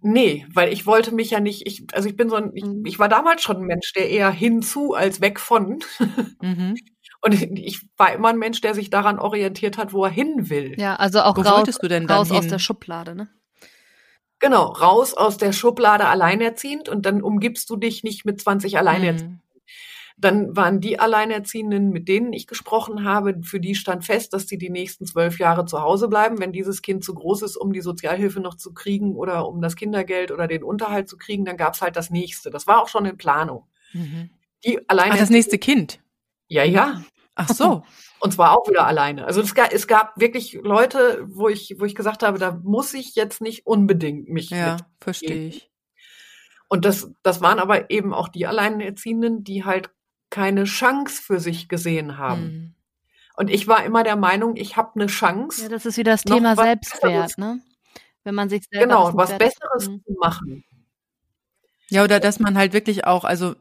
Nee, 0.01 0.47
weil 0.53 0.73
ich 0.73 0.87
wollte 0.87 1.13
mich 1.13 1.31
ja 1.31 1.41
nicht, 1.41 1.67
ich, 1.67 1.87
also 1.93 2.09
ich 2.09 2.17
bin 2.17 2.29
so 2.29 2.37
ein, 2.37 2.53
ich, 2.55 2.65
mhm. 2.65 2.85
ich 2.87 2.99
war 2.99 3.09
damals 3.09 3.43
schon 3.43 3.57
ein 3.57 3.67
Mensch, 3.67 3.93
der 3.93 4.09
eher 4.09 4.31
hinzu 4.31 4.95
als 4.95 5.21
weg 5.21 5.41
von. 5.41 5.81
Mhm. 6.41 6.77
Und 7.21 7.35
ich 7.59 7.81
war 7.97 8.13
immer 8.13 8.29
ein 8.29 8.39
Mensch, 8.39 8.61
der 8.61 8.75
sich 8.75 8.91
daran 8.91 9.19
orientiert 9.19 9.77
hat, 9.77 9.93
wo 9.93 10.05
er 10.05 10.11
hin 10.11 10.51
will. 10.51 10.77
Ja, 10.79 10.95
also 10.95 11.23
auch 11.23 11.37
wo 11.37 11.41
raus, 11.41 11.79
du 11.81 11.89
denn 11.89 12.09
raus 12.09 12.29
hin? 12.29 12.37
aus 12.37 12.47
der 12.47 12.61
Schublade, 12.61 13.17
ne? 13.17 13.29
Genau, 14.39 14.67
raus 14.67 15.15
aus 15.15 15.37
der 15.37 15.53
Schublade 15.53 16.07
alleinerziehend 16.07 16.89
und 16.89 17.07
dann 17.07 17.23
umgibst 17.23 17.69
du 17.71 17.77
dich 17.77 18.05
nicht 18.05 18.25
mit 18.25 18.41
20 18.41 18.79
Alleinerziehenden. 18.79 19.33
Mhm. 19.33 19.48
Dann 20.21 20.57
waren 20.57 20.81
die 20.81 20.99
Alleinerziehenden, 20.99 21.91
mit 21.91 22.09
denen 22.09 22.33
ich 22.33 22.49
gesprochen 22.49 23.05
habe, 23.05 23.41
für 23.43 23.61
die 23.61 23.77
stand 23.77 24.05
fest, 24.05 24.33
dass 24.33 24.47
die 24.47 24.59
die 24.59 24.69
nächsten 24.69 25.07
zwölf 25.07 25.39
Jahre 25.39 25.65
zu 25.65 25.81
Hause 25.81 26.09
bleiben. 26.09 26.41
Wenn 26.41 26.53
dieses 26.53 26.83
Kind 26.83 27.05
zu 27.05 27.15
groß 27.15 27.43
ist, 27.43 27.57
um 27.57 27.73
die 27.73 27.81
Sozialhilfe 27.81 28.41
noch 28.41 28.57
zu 28.57 28.75
kriegen 28.75 29.15
oder 29.15 29.47
um 29.47 29.63
das 29.63 29.77
Kindergeld 29.77 30.33
oder 30.33 30.49
den 30.49 30.65
Unterhalt 30.65 31.09
zu 31.09 31.17
kriegen, 31.19 31.45
dann 31.45 31.57
gab's 31.57 31.81
halt 31.81 31.95
das 31.95 32.11
nächste. 32.11 32.51
Das 32.51 32.67
war 32.67 32.83
auch 32.83 32.89
schon 32.89 33.07
in 33.07 33.17
Planung. 33.17 33.69
Mhm. 33.93 34.31
Die 34.65 34.81
Ach, 34.89 35.17
das 35.17 35.31
nächste 35.31 35.57
Kind? 35.57 36.01
Ja, 36.49 36.65
ja. 36.65 37.05
Ach 37.37 37.49
so. 37.49 37.85
Und 38.21 38.33
zwar 38.33 38.59
auch 38.59 38.69
wieder 38.69 38.85
alleine. 38.85 39.25
Also 39.25 39.41
es 39.41 39.55
gab, 39.55 39.73
es 39.73 39.87
gab 39.87 40.19
wirklich 40.21 40.55
Leute, 40.55 41.25
wo 41.29 41.49
ich, 41.49 41.77
wo 41.79 41.85
ich 41.85 41.95
gesagt 41.95 42.25
habe, 42.25 42.39
da 42.39 42.61
muss 42.65 42.93
ich 42.95 43.15
jetzt 43.15 43.41
nicht 43.41 43.65
unbedingt 43.67 44.29
mich 44.29 44.51
Ja, 44.51 44.79
verstehe 44.99 45.47
ich. 45.47 45.71
Und 46.69 46.85
das, 46.85 47.11
das 47.23 47.41
waren 47.41 47.61
aber 47.61 47.91
eben 47.91 48.13
auch 48.13 48.29
die 48.29 48.47
Alleinerziehenden, 48.47 49.45
die 49.45 49.65
halt 49.65 49.91
keine 50.31 50.65
Chance 50.65 51.23
für 51.23 51.41
sich 51.41 51.69
gesehen 51.69 52.19
haben. 52.19 52.43
Mhm. 52.43 52.75
Und 53.37 53.51
ich 53.51 53.69
war 53.69 53.85
immer 53.85 54.03
der 54.03 54.17
Meinung, 54.17 54.57
ich 54.57 54.77
habe 54.77 54.97
eine 54.97 55.07
Chance. 55.07 55.63
Ja, 55.63 55.69
das 55.69 55.87
ist 55.87 55.97
wieder 55.97 56.13
das 56.13 56.23
Thema 56.23 56.57
Selbstwert, 56.57 57.39
ne? 57.39 57.61
Wenn 58.25 58.35
man 58.35 58.49
sich 58.49 58.65
selber 58.69 58.87
genau 58.87 59.17
was 59.17 59.39
Besseres 59.39 59.85
zu 59.85 60.17
machen. 60.21 60.65
Ja, 61.89 62.05
oder 62.05 62.21
dass 62.21 62.41
man 62.41 62.59
halt 62.59 62.73
wirklich 62.73 63.07
auch, 63.07 63.25
also 63.25 63.55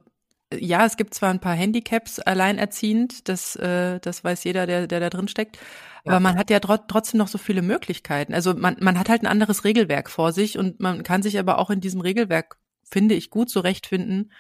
ja, 0.51 0.85
es 0.85 0.97
gibt 0.97 1.13
zwar 1.13 1.29
ein 1.29 1.39
paar 1.39 1.53
Handicaps 1.53 2.19
alleinerziehend, 2.19 3.27
das, 3.29 3.55
äh, 3.57 3.99
das 3.99 4.23
weiß 4.23 4.43
jeder, 4.45 4.65
der, 4.65 4.87
der 4.87 4.99
da 4.99 5.09
drin 5.09 5.27
steckt, 5.27 5.57
ja. 6.05 6.13
aber 6.13 6.19
man 6.19 6.37
hat 6.37 6.49
ja 6.49 6.59
tr 6.59 6.87
trotzdem 6.87 7.19
noch 7.19 7.27
so 7.27 7.37
viele 7.37 7.61
Möglichkeiten. 7.61 8.33
Also 8.33 8.53
man, 8.53 8.77
man 8.79 8.97
hat 8.97 9.09
halt 9.09 9.23
ein 9.23 9.27
anderes 9.27 9.63
Regelwerk 9.63 10.09
vor 10.09 10.31
sich 10.31 10.57
und 10.57 10.79
man 10.79 11.03
kann 11.03 11.21
sich 11.21 11.37
aber 11.37 11.59
auch 11.59 11.69
in 11.69 11.81
diesem 11.81 12.01
Regelwerk, 12.01 12.57
finde 12.89 13.15
ich, 13.15 13.29
gut 13.29 13.49
zurechtfinden 13.49 14.31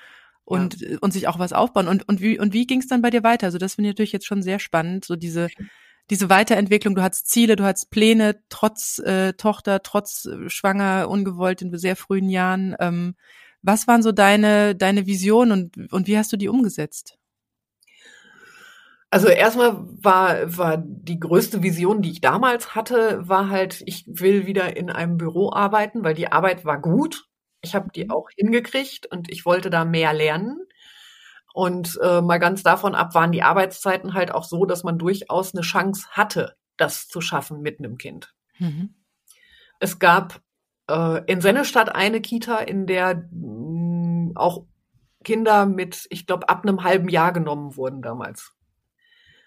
und, 0.47 0.79
ja. 0.79 0.97
und 1.01 1.11
sich 1.11 1.27
auch 1.27 1.39
was 1.39 1.51
aufbauen. 1.51 1.87
Und, 1.87 2.07
und 2.07 2.21
wie, 2.21 2.39
und 2.39 2.53
wie 2.53 2.65
ging 2.65 2.79
es 2.79 2.87
dann 2.87 3.01
bei 3.01 3.09
dir 3.09 3.23
weiter? 3.23 3.47
Also 3.47 3.57
das 3.57 3.75
finde 3.75 3.89
ich 3.89 3.95
natürlich 3.95 4.13
jetzt 4.13 4.25
schon 4.25 4.41
sehr 4.41 4.59
spannend, 4.59 5.03
so 5.03 5.15
diese, 5.15 5.49
diese 6.09 6.29
Weiterentwicklung, 6.29 6.95
du 6.95 7.03
hattest 7.03 7.27
Ziele, 7.27 7.57
du 7.57 7.65
hattest 7.65 7.91
Pläne, 7.91 8.39
trotz 8.47 8.99
äh, 8.99 9.33
Tochter, 9.33 9.83
trotz 9.83 10.25
äh, 10.25 10.49
schwanger, 10.49 11.09
ungewollt 11.09 11.61
in 11.61 11.77
sehr 11.77 11.97
frühen 11.97 12.29
Jahren. 12.29 12.75
Ähm, 12.79 13.15
was 13.61 13.87
waren 13.87 14.01
so 14.01 14.13
deine, 14.13 14.73
deine 14.73 15.05
Visionen 15.05 15.51
und, 15.51 15.91
und 15.91 16.07
wie 16.07 16.17
hast 16.17 16.31
du 16.31 16.37
die 16.37 16.47
umgesetzt? 16.47 17.17
Also 19.09 19.27
erstmal 19.27 19.85
war, 20.01 20.57
war 20.57 20.77
die 20.77 21.19
größte 21.19 21.63
Vision, 21.63 22.01
die 22.01 22.11
ich 22.11 22.21
damals 22.21 22.73
hatte, 22.75 23.27
war 23.27 23.49
halt, 23.49 23.83
ich 23.85 24.05
will 24.07 24.45
wieder 24.45 24.77
in 24.77 24.89
einem 24.89 25.17
Büro 25.17 25.51
arbeiten, 25.51 26.05
weil 26.05 26.13
die 26.13 26.31
Arbeit 26.31 26.63
war 26.63 26.81
gut. 26.81 27.26
Ich 27.61 27.75
habe 27.75 27.89
die 27.93 28.05
mhm. 28.05 28.11
auch 28.11 28.29
hingekriegt 28.35 29.07
und 29.07 29.31
ich 29.31 29.45
wollte 29.45 29.69
da 29.69 29.85
mehr 29.85 30.13
lernen. 30.13 30.59
Und 31.53 31.97
äh, 32.03 32.21
mal 32.21 32.37
ganz 32.37 32.61
davon 32.61 32.93
ab 32.93 33.15
waren 33.15 33.31
die 33.31 33.41
Arbeitszeiten 33.41 34.13
halt 34.13 34.31
auch 34.31 34.43
so, 34.43 34.65
dass 34.65 34.83
man 34.83 34.99
durchaus 34.99 35.55
eine 35.55 35.63
Chance 35.63 36.07
hatte, 36.11 36.55
das 36.77 37.07
zu 37.07 37.19
schaffen 37.19 37.61
mit 37.61 37.79
einem 37.79 37.97
Kind. 37.97 38.33
Mhm. 38.59 38.93
Es 39.79 39.97
gab 39.97 40.39
äh, 40.87 41.23
in 41.25 41.41
Sennestadt 41.41 41.93
eine 41.93 42.21
Kita, 42.21 42.59
in 42.59 42.85
der 42.85 43.15
mh, 43.31 44.31
mm, 44.31 44.31
auch 44.35 44.65
Kinder 45.23 45.65
mit, 45.65 46.07
ich 46.09 46.25
glaube, 46.25 46.47
ab 46.47 46.63
einem 46.63 46.83
halben 46.83 47.09
Jahr 47.09 47.33
genommen 47.33 47.75
wurden 47.75 48.01
damals. 48.01 48.53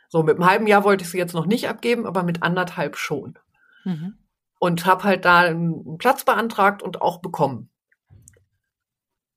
So, 0.09 0.23
mit 0.23 0.37
einem 0.37 0.47
halben 0.47 0.67
Jahr 0.67 0.85
wollte 0.85 1.05
ich 1.05 1.11
sie 1.11 1.19
jetzt 1.19 1.35
noch 1.35 1.47
nicht 1.47 1.69
abgeben, 1.69 2.07
aber 2.07 2.23
mit 2.23 2.43
anderthalb 2.43 2.97
schon. 2.97 3.39
Mhm. 3.85 4.19
Und 4.59 4.85
habe 4.85 5.05
halt 5.05 5.25
da 5.25 5.41
einen 5.41 5.97
Platz 5.97 6.25
beantragt 6.25 6.83
und 6.83 7.01
auch 7.01 7.23
bekommen. 7.23 7.70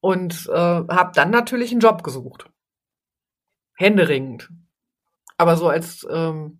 Und 0.03 0.49
äh, 0.51 0.53
habe 0.53 1.11
dann 1.15 1.29
natürlich 1.29 1.71
einen 1.71 1.79
Job 1.79 2.03
gesucht. 2.03 2.49
Händeringend. 3.75 4.49
Aber 5.37 5.55
so 5.55 5.69
als 5.69 6.05
ähm, 6.11 6.59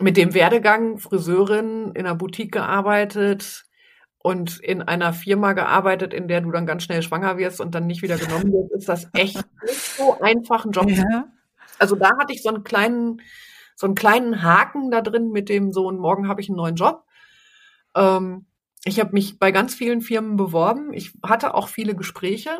mit 0.00 0.16
dem 0.16 0.32
Werdegang 0.32 0.96
Friseurin 0.96 1.92
in 1.94 2.06
einer 2.06 2.14
Boutique 2.14 2.50
gearbeitet, 2.50 3.66
und 4.22 4.60
in 4.60 4.82
einer 4.82 5.12
Firma 5.12 5.52
gearbeitet, 5.52 6.14
in 6.14 6.28
der 6.28 6.40
du 6.40 6.52
dann 6.52 6.64
ganz 6.64 6.84
schnell 6.84 7.02
schwanger 7.02 7.38
wirst 7.38 7.60
und 7.60 7.74
dann 7.74 7.86
nicht 7.86 8.02
wieder 8.02 8.16
genommen 8.16 8.52
wirst, 8.52 8.72
ist 8.72 8.88
das 8.88 9.08
echt 9.14 9.36
nicht 9.66 9.96
so 9.96 10.20
einfach, 10.20 10.64
einen 10.64 10.72
Job 10.72 10.88
ja. 10.88 11.26
Also 11.78 11.96
da 11.96 12.16
hatte 12.16 12.32
ich 12.32 12.42
so 12.42 12.48
einen 12.48 12.62
kleinen, 12.62 13.20
so 13.74 13.86
einen 13.86 13.96
kleinen 13.96 14.42
Haken 14.42 14.92
da 14.92 15.00
drin 15.00 15.30
mit 15.30 15.48
dem 15.48 15.72
so, 15.72 15.86
und 15.86 15.98
morgen 15.98 16.28
habe 16.28 16.40
ich 16.40 16.48
einen 16.48 16.56
neuen 16.56 16.76
Job. 16.76 17.04
Ähm, 17.96 18.46
ich 18.84 18.98
habe 18.98 19.12
mich 19.12 19.38
bei 19.38 19.52
ganz 19.52 19.74
vielen 19.74 20.00
Firmen 20.00 20.36
beworben. 20.36 20.92
Ich 20.92 21.12
hatte 21.22 21.54
auch 21.54 21.68
viele 21.68 21.94
Gespräche. 21.94 22.50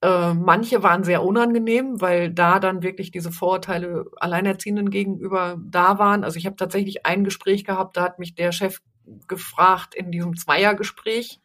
Äh, 0.00 0.34
manche 0.34 0.82
waren 0.82 1.04
sehr 1.04 1.22
unangenehm, 1.22 2.00
weil 2.00 2.30
da 2.30 2.58
dann 2.60 2.82
wirklich 2.82 3.10
diese 3.10 3.30
Vorurteile 3.30 4.06
Alleinerziehenden 4.16 4.90
gegenüber 4.90 5.56
da 5.58 5.98
waren. 5.98 6.24
Also 6.24 6.38
ich 6.38 6.46
habe 6.46 6.56
tatsächlich 6.56 7.06
ein 7.06 7.24
Gespräch 7.24 7.64
gehabt, 7.64 7.96
da 7.96 8.02
hat 8.02 8.18
mich 8.18 8.34
der 8.34 8.52
Chef 8.52 8.80
gefragt 9.28 9.94
in 9.94 10.10
diesem 10.10 10.36
Zweiergespräch. 10.36 11.40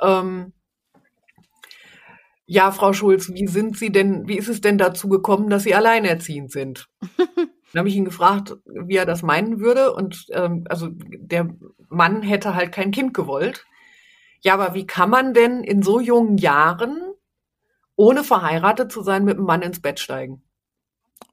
Ähm, 0.00 0.52
ja, 2.46 2.72
Frau 2.72 2.94
Schulz, 2.94 3.30
wie 3.32 3.46
sind 3.46 3.76
Sie 3.76 3.92
denn, 3.92 4.26
wie 4.26 4.38
ist 4.38 4.48
es 4.48 4.62
denn 4.62 4.78
dazu 4.78 5.08
gekommen, 5.10 5.50
dass 5.50 5.64
Sie 5.64 5.74
alleinerziehend 5.74 6.50
sind? 6.50 6.88
Dann 7.72 7.80
habe 7.80 7.88
ich 7.88 7.96
ihn 7.96 8.04
gefragt, 8.04 8.56
wie 8.64 8.96
er 8.96 9.06
das 9.06 9.22
meinen 9.22 9.60
würde. 9.60 9.92
Und 9.92 10.26
ähm, 10.30 10.64
also 10.68 10.88
der 10.90 11.48
Mann 11.88 12.22
hätte 12.22 12.54
halt 12.54 12.72
kein 12.72 12.90
Kind 12.90 13.14
gewollt. 13.14 13.66
Ja, 14.40 14.54
aber 14.54 14.74
wie 14.74 14.86
kann 14.86 15.10
man 15.10 15.34
denn 15.34 15.62
in 15.64 15.82
so 15.82 16.00
jungen 16.00 16.38
Jahren, 16.38 16.98
ohne 17.96 18.24
verheiratet 18.24 18.92
zu 18.92 19.02
sein, 19.02 19.24
mit 19.24 19.36
einem 19.36 19.46
Mann 19.46 19.62
ins 19.62 19.82
Bett 19.82 20.00
steigen? 20.00 20.42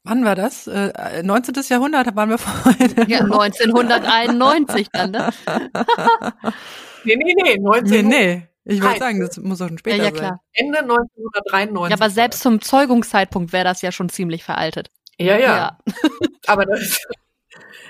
Wann 0.04 0.26
war 0.26 0.36
das? 0.36 0.68
Äh, 0.68 1.24
19. 1.24 1.56
Jahrhundert 1.68 2.16
waren 2.16 2.30
wir 2.30 2.38
vorhin. 2.38 2.94
Ja, 3.08 3.20
1991 3.22 4.88
dann, 4.92 5.12
ne? 5.12 5.30
nee, 7.04 7.16
nee, 7.16 7.34
nee, 7.44 7.58
19. 7.60 8.08
Nee, 8.08 8.26
nee. 8.26 8.48
Ich 8.68 8.82
wollte 8.82 9.00
sagen, 9.00 9.20
das 9.20 9.38
muss 9.38 9.62
auch 9.62 9.68
schon 9.68 9.78
später 9.78 9.98
ja, 9.98 10.04
ja, 10.06 10.12
klar. 10.12 10.30
sein. 10.30 10.40
Ende 10.54 10.80
1993. 10.80 11.90
Ja, 11.90 12.04
aber 12.04 12.10
selbst 12.10 12.42
zum 12.42 12.62
Zeugungszeitpunkt 12.62 13.54
wäre 13.54 13.64
das 13.64 13.82
ja 13.84 13.92
schon 13.92 14.10
ziemlich 14.10 14.44
veraltet. 14.44 14.90
Ja, 15.20 15.38
ja. 15.38 15.39
ja. 15.39 15.78
aber 16.47 16.66
das, 16.66 16.99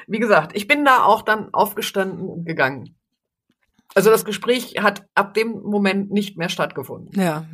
wie 0.08 0.20
gesagt, 0.20 0.56
ich 0.56 0.68
bin 0.68 0.86
da 0.86 1.04
auch 1.04 1.22
dann 1.22 1.54
aufgestanden 1.54 2.28
und 2.28 2.46
gegangen. 2.46 2.96
Also 3.94 4.10
das 4.10 4.26
Gespräch 4.26 4.76
hat 4.82 5.08
ab 5.16 5.34
dem 5.36 5.62
Moment 5.62 6.12
nicht 6.12 6.38
mehr 6.38 6.50
stattgefunden. 6.50 7.18
Ja, 7.18 7.46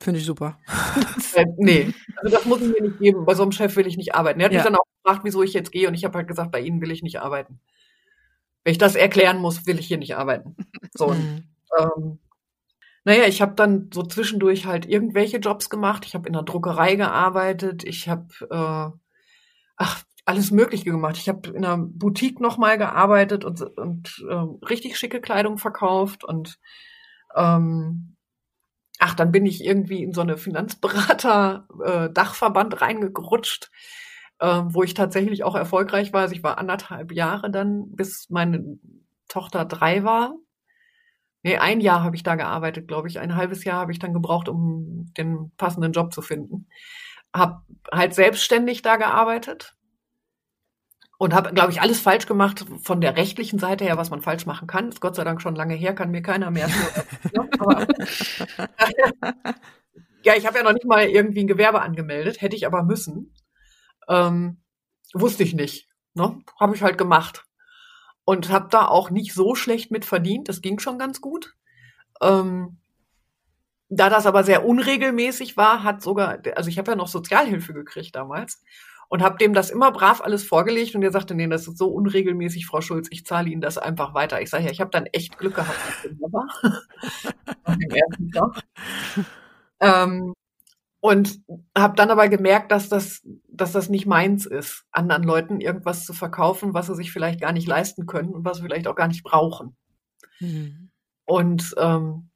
finde 0.00 0.18
ich 0.18 0.26
super. 0.26 0.58
äh, 1.34 1.46
nee, 1.56 1.94
also 2.16 2.36
das 2.36 2.46
muss 2.46 2.60
ich 2.60 2.68
mir 2.68 2.88
nicht 2.88 2.98
geben. 2.98 3.24
Bei 3.24 3.34
so 3.34 3.42
einem 3.42 3.52
Chef 3.52 3.76
will 3.76 3.86
ich 3.86 3.96
nicht 3.96 4.14
arbeiten. 4.14 4.40
Er 4.40 4.46
hat 4.46 4.52
ja. 4.52 4.58
mich 4.58 4.64
dann 4.64 4.74
auch 4.74 4.86
gefragt, 5.04 5.24
wieso 5.24 5.42
ich 5.42 5.52
jetzt 5.52 5.70
gehe 5.70 5.86
und 5.86 5.94
ich 5.94 6.04
habe 6.04 6.18
halt 6.18 6.26
gesagt, 6.26 6.50
bei 6.50 6.60
Ihnen 6.60 6.80
will 6.80 6.90
ich 6.90 7.04
nicht 7.04 7.20
arbeiten. 7.20 7.60
Wenn 8.64 8.72
ich 8.72 8.78
das 8.78 8.96
erklären 8.96 9.38
muss, 9.38 9.66
will 9.66 9.78
ich 9.78 9.86
hier 9.86 9.98
nicht 9.98 10.16
arbeiten. 10.16 10.56
So. 10.94 11.10
Mhm. 11.10 11.44
Ähm, 11.78 12.18
naja, 13.08 13.24
ich 13.24 13.40
habe 13.40 13.54
dann 13.54 13.88
so 13.90 14.02
zwischendurch 14.02 14.66
halt 14.66 14.84
irgendwelche 14.84 15.38
Jobs 15.38 15.70
gemacht. 15.70 16.04
Ich 16.04 16.14
habe 16.14 16.26
in 16.26 16.34
der 16.34 16.42
Druckerei 16.42 16.94
gearbeitet. 16.94 17.82
Ich 17.84 18.06
habe, 18.06 18.26
äh, 18.50 18.90
ach, 19.76 20.04
alles 20.26 20.50
Mögliche 20.50 20.84
gemacht. 20.84 21.16
Ich 21.16 21.30
habe 21.30 21.48
in 21.48 21.64
einer 21.64 21.78
Boutique 21.78 22.38
nochmal 22.38 22.76
gearbeitet 22.76 23.46
und, 23.46 23.62
und 23.62 24.22
äh, 24.28 24.34
richtig 24.66 24.98
schicke 24.98 25.22
Kleidung 25.22 25.56
verkauft 25.56 26.22
und 26.22 26.58
ähm, 27.34 28.14
ach, 28.98 29.14
dann 29.14 29.32
bin 29.32 29.46
ich 29.46 29.64
irgendwie 29.64 30.02
in 30.02 30.12
so 30.12 30.20
eine 30.20 30.36
Finanzberater-Dachverband 30.36 32.74
äh, 32.74 32.76
reingerutscht, 32.76 33.70
äh, 34.38 34.60
wo 34.66 34.82
ich 34.82 34.92
tatsächlich 34.92 35.44
auch 35.44 35.54
erfolgreich 35.54 36.12
war. 36.12 36.20
Also 36.20 36.34
ich 36.34 36.42
war 36.42 36.58
anderthalb 36.58 37.12
Jahre 37.12 37.50
dann, 37.50 37.96
bis 37.96 38.28
meine 38.28 38.78
Tochter 39.28 39.64
drei 39.64 40.04
war. 40.04 40.34
Nee, 41.42 41.58
ein 41.58 41.80
Jahr 41.80 42.02
habe 42.02 42.16
ich 42.16 42.22
da 42.22 42.34
gearbeitet, 42.34 42.88
glaube 42.88 43.08
ich. 43.08 43.20
Ein 43.20 43.36
halbes 43.36 43.64
Jahr 43.64 43.80
habe 43.80 43.92
ich 43.92 43.98
dann 43.98 44.12
gebraucht, 44.12 44.48
um 44.48 45.12
den 45.16 45.52
passenden 45.56 45.92
Job 45.92 46.12
zu 46.12 46.22
finden. 46.22 46.68
Hab 47.34 47.64
halt 47.92 48.14
selbstständig 48.14 48.82
da 48.82 48.96
gearbeitet 48.96 49.76
und 51.18 51.34
habe, 51.34 51.52
glaube 51.52 51.72
ich, 51.72 51.80
alles 51.80 52.00
falsch 52.00 52.26
gemacht 52.26 52.64
von 52.82 53.00
der 53.00 53.16
rechtlichen 53.16 53.58
Seite 53.58 53.84
her, 53.84 53.96
was 53.96 54.10
man 54.10 54.22
falsch 54.22 54.46
machen 54.46 54.68
kann. 54.68 54.88
Ist 54.88 55.00
Gott 55.00 55.16
sei 55.16 55.24
Dank 55.24 55.42
schon 55.42 55.56
lange 55.56 55.74
her, 55.74 55.94
kann 55.94 56.12
mir 56.12 56.22
keiner 56.22 56.50
mehr. 56.50 56.68
ja, 60.22 60.34
ich 60.36 60.46
habe 60.46 60.58
ja 60.58 60.64
noch 60.64 60.72
nicht 60.72 60.86
mal 60.86 61.04
irgendwie 61.04 61.40
ein 61.40 61.48
Gewerbe 61.48 61.82
angemeldet, 61.82 62.40
hätte 62.40 62.56
ich 62.56 62.66
aber 62.66 62.84
müssen. 62.84 63.34
Ähm, 64.08 64.62
wusste 65.12 65.42
ich 65.42 65.54
nicht. 65.54 65.88
Ne? 66.14 66.40
Habe 66.58 66.76
ich 66.76 66.82
halt 66.82 66.98
gemacht. 66.98 67.44
Und 68.28 68.50
habe 68.50 68.68
da 68.70 68.86
auch 68.86 69.08
nicht 69.08 69.32
so 69.32 69.54
schlecht 69.54 69.90
mit 69.90 70.04
verdient. 70.04 70.50
Das 70.50 70.60
ging 70.60 70.78
schon 70.80 70.98
ganz 70.98 71.22
gut. 71.22 71.54
Ähm, 72.20 72.76
da 73.88 74.10
das 74.10 74.26
aber 74.26 74.44
sehr 74.44 74.66
unregelmäßig 74.66 75.56
war, 75.56 75.82
hat 75.82 76.02
sogar, 76.02 76.36
also 76.54 76.68
ich 76.68 76.76
habe 76.76 76.90
ja 76.90 76.94
noch 76.94 77.08
Sozialhilfe 77.08 77.72
gekriegt 77.72 78.14
damals 78.14 78.62
und 79.08 79.22
habe 79.22 79.38
dem 79.38 79.54
das 79.54 79.70
immer 79.70 79.92
brav 79.92 80.20
alles 80.20 80.44
vorgelegt 80.44 80.94
und 80.94 81.02
er 81.02 81.10
sagte, 81.10 81.34
nee, 81.34 81.46
das 81.46 81.68
ist 81.68 81.78
so 81.78 81.88
unregelmäßig, 81.88 82.66
Frau 82.66 82.82
Schulz, 82.82 83.08
ich 83.10 83.24
zahle 83.24 83.48
Ihnen 83.48 83.62
das 83.62 83.78
einfach 83.78 84.12
weiter. 84.12 84.42
Ich 84.42 84.50
sage 84.50 84.64
ja, 84.64 84.70
ich 84.72 84.82
habe 84.82 84.90
dann 84.90 85.06
echt 85.06 85.38
Glück 85.38 85.54
gehabt 85.54 85.78
dem 86.04 86.20
ersten 87.90 88.30
Tag. 88.30 88.62
Ähm, 89.80 90.34
und 91.00 91.40
habe 91.76 91.94
dann 91.94 92.10
aber 92.10 92.28
gemerkt, 92.28 92.72
dass 92.72 92.88
das, 92.88 93.22
dass 93.48 93.72
das 93.72 93.88
nicht 93.88 94.06
meins 94.06 94.46
ist, 94.46 94.84
anderen 94.90 95.22
Leuten 95.22 95.60
irgendwas 95.60 96.04
zu 96.04 96.12
verkaufen, 96.12 96.74
was 96.74 96.86
sie 96.86 96.94
sich 96.94 97.12
vielleicht 97.12 97.40
gar 97.40 97.52
nicht 97.52 97.68
leisten 97.68 98.06
können 98.06 98.30
und 98.30 98.44
was 98.44 98.58
sie 98.58 98.64
vielleicht 98.64 98.88
auch 98.88 98.96
gar 98.96 99.08
nicht 99.08 99.22
brauchen. 99.22 99.76
Mhm. 100.40 100.90
Und 101.24 101.74
ähm, 101.78 102.30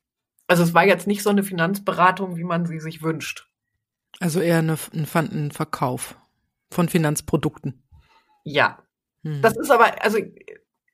also 0.46 0.62
es 0.62 0.74
war 0.74 0.84
jetzt 0.84 1.06
nicht 1.06 1.22
so 1.22 1.30
eine 1.30 1.42
Finanzberatung, 1.42 2.36
wie 2.36 2.44
man 2.44 2.66
sie 2.66 2.78
sich 2.78 3.02
wünscht. 3.02 3.48
Also 4.20 4.40
eher 4.40 4.58
eine, 4.58 4.76
ein, 4.92 5.06
ein 5.14 5.50
Verkauf 5.50 6.16
von 6.70 6.88
Finanzprodukten. 6.88 7.82
Ja. 8.44 8.78
Hm. 9.24 9.40
Das 9.40 9.56
ist 9.56 9.70
aber, 9.70 10.04
also 10.04 10.18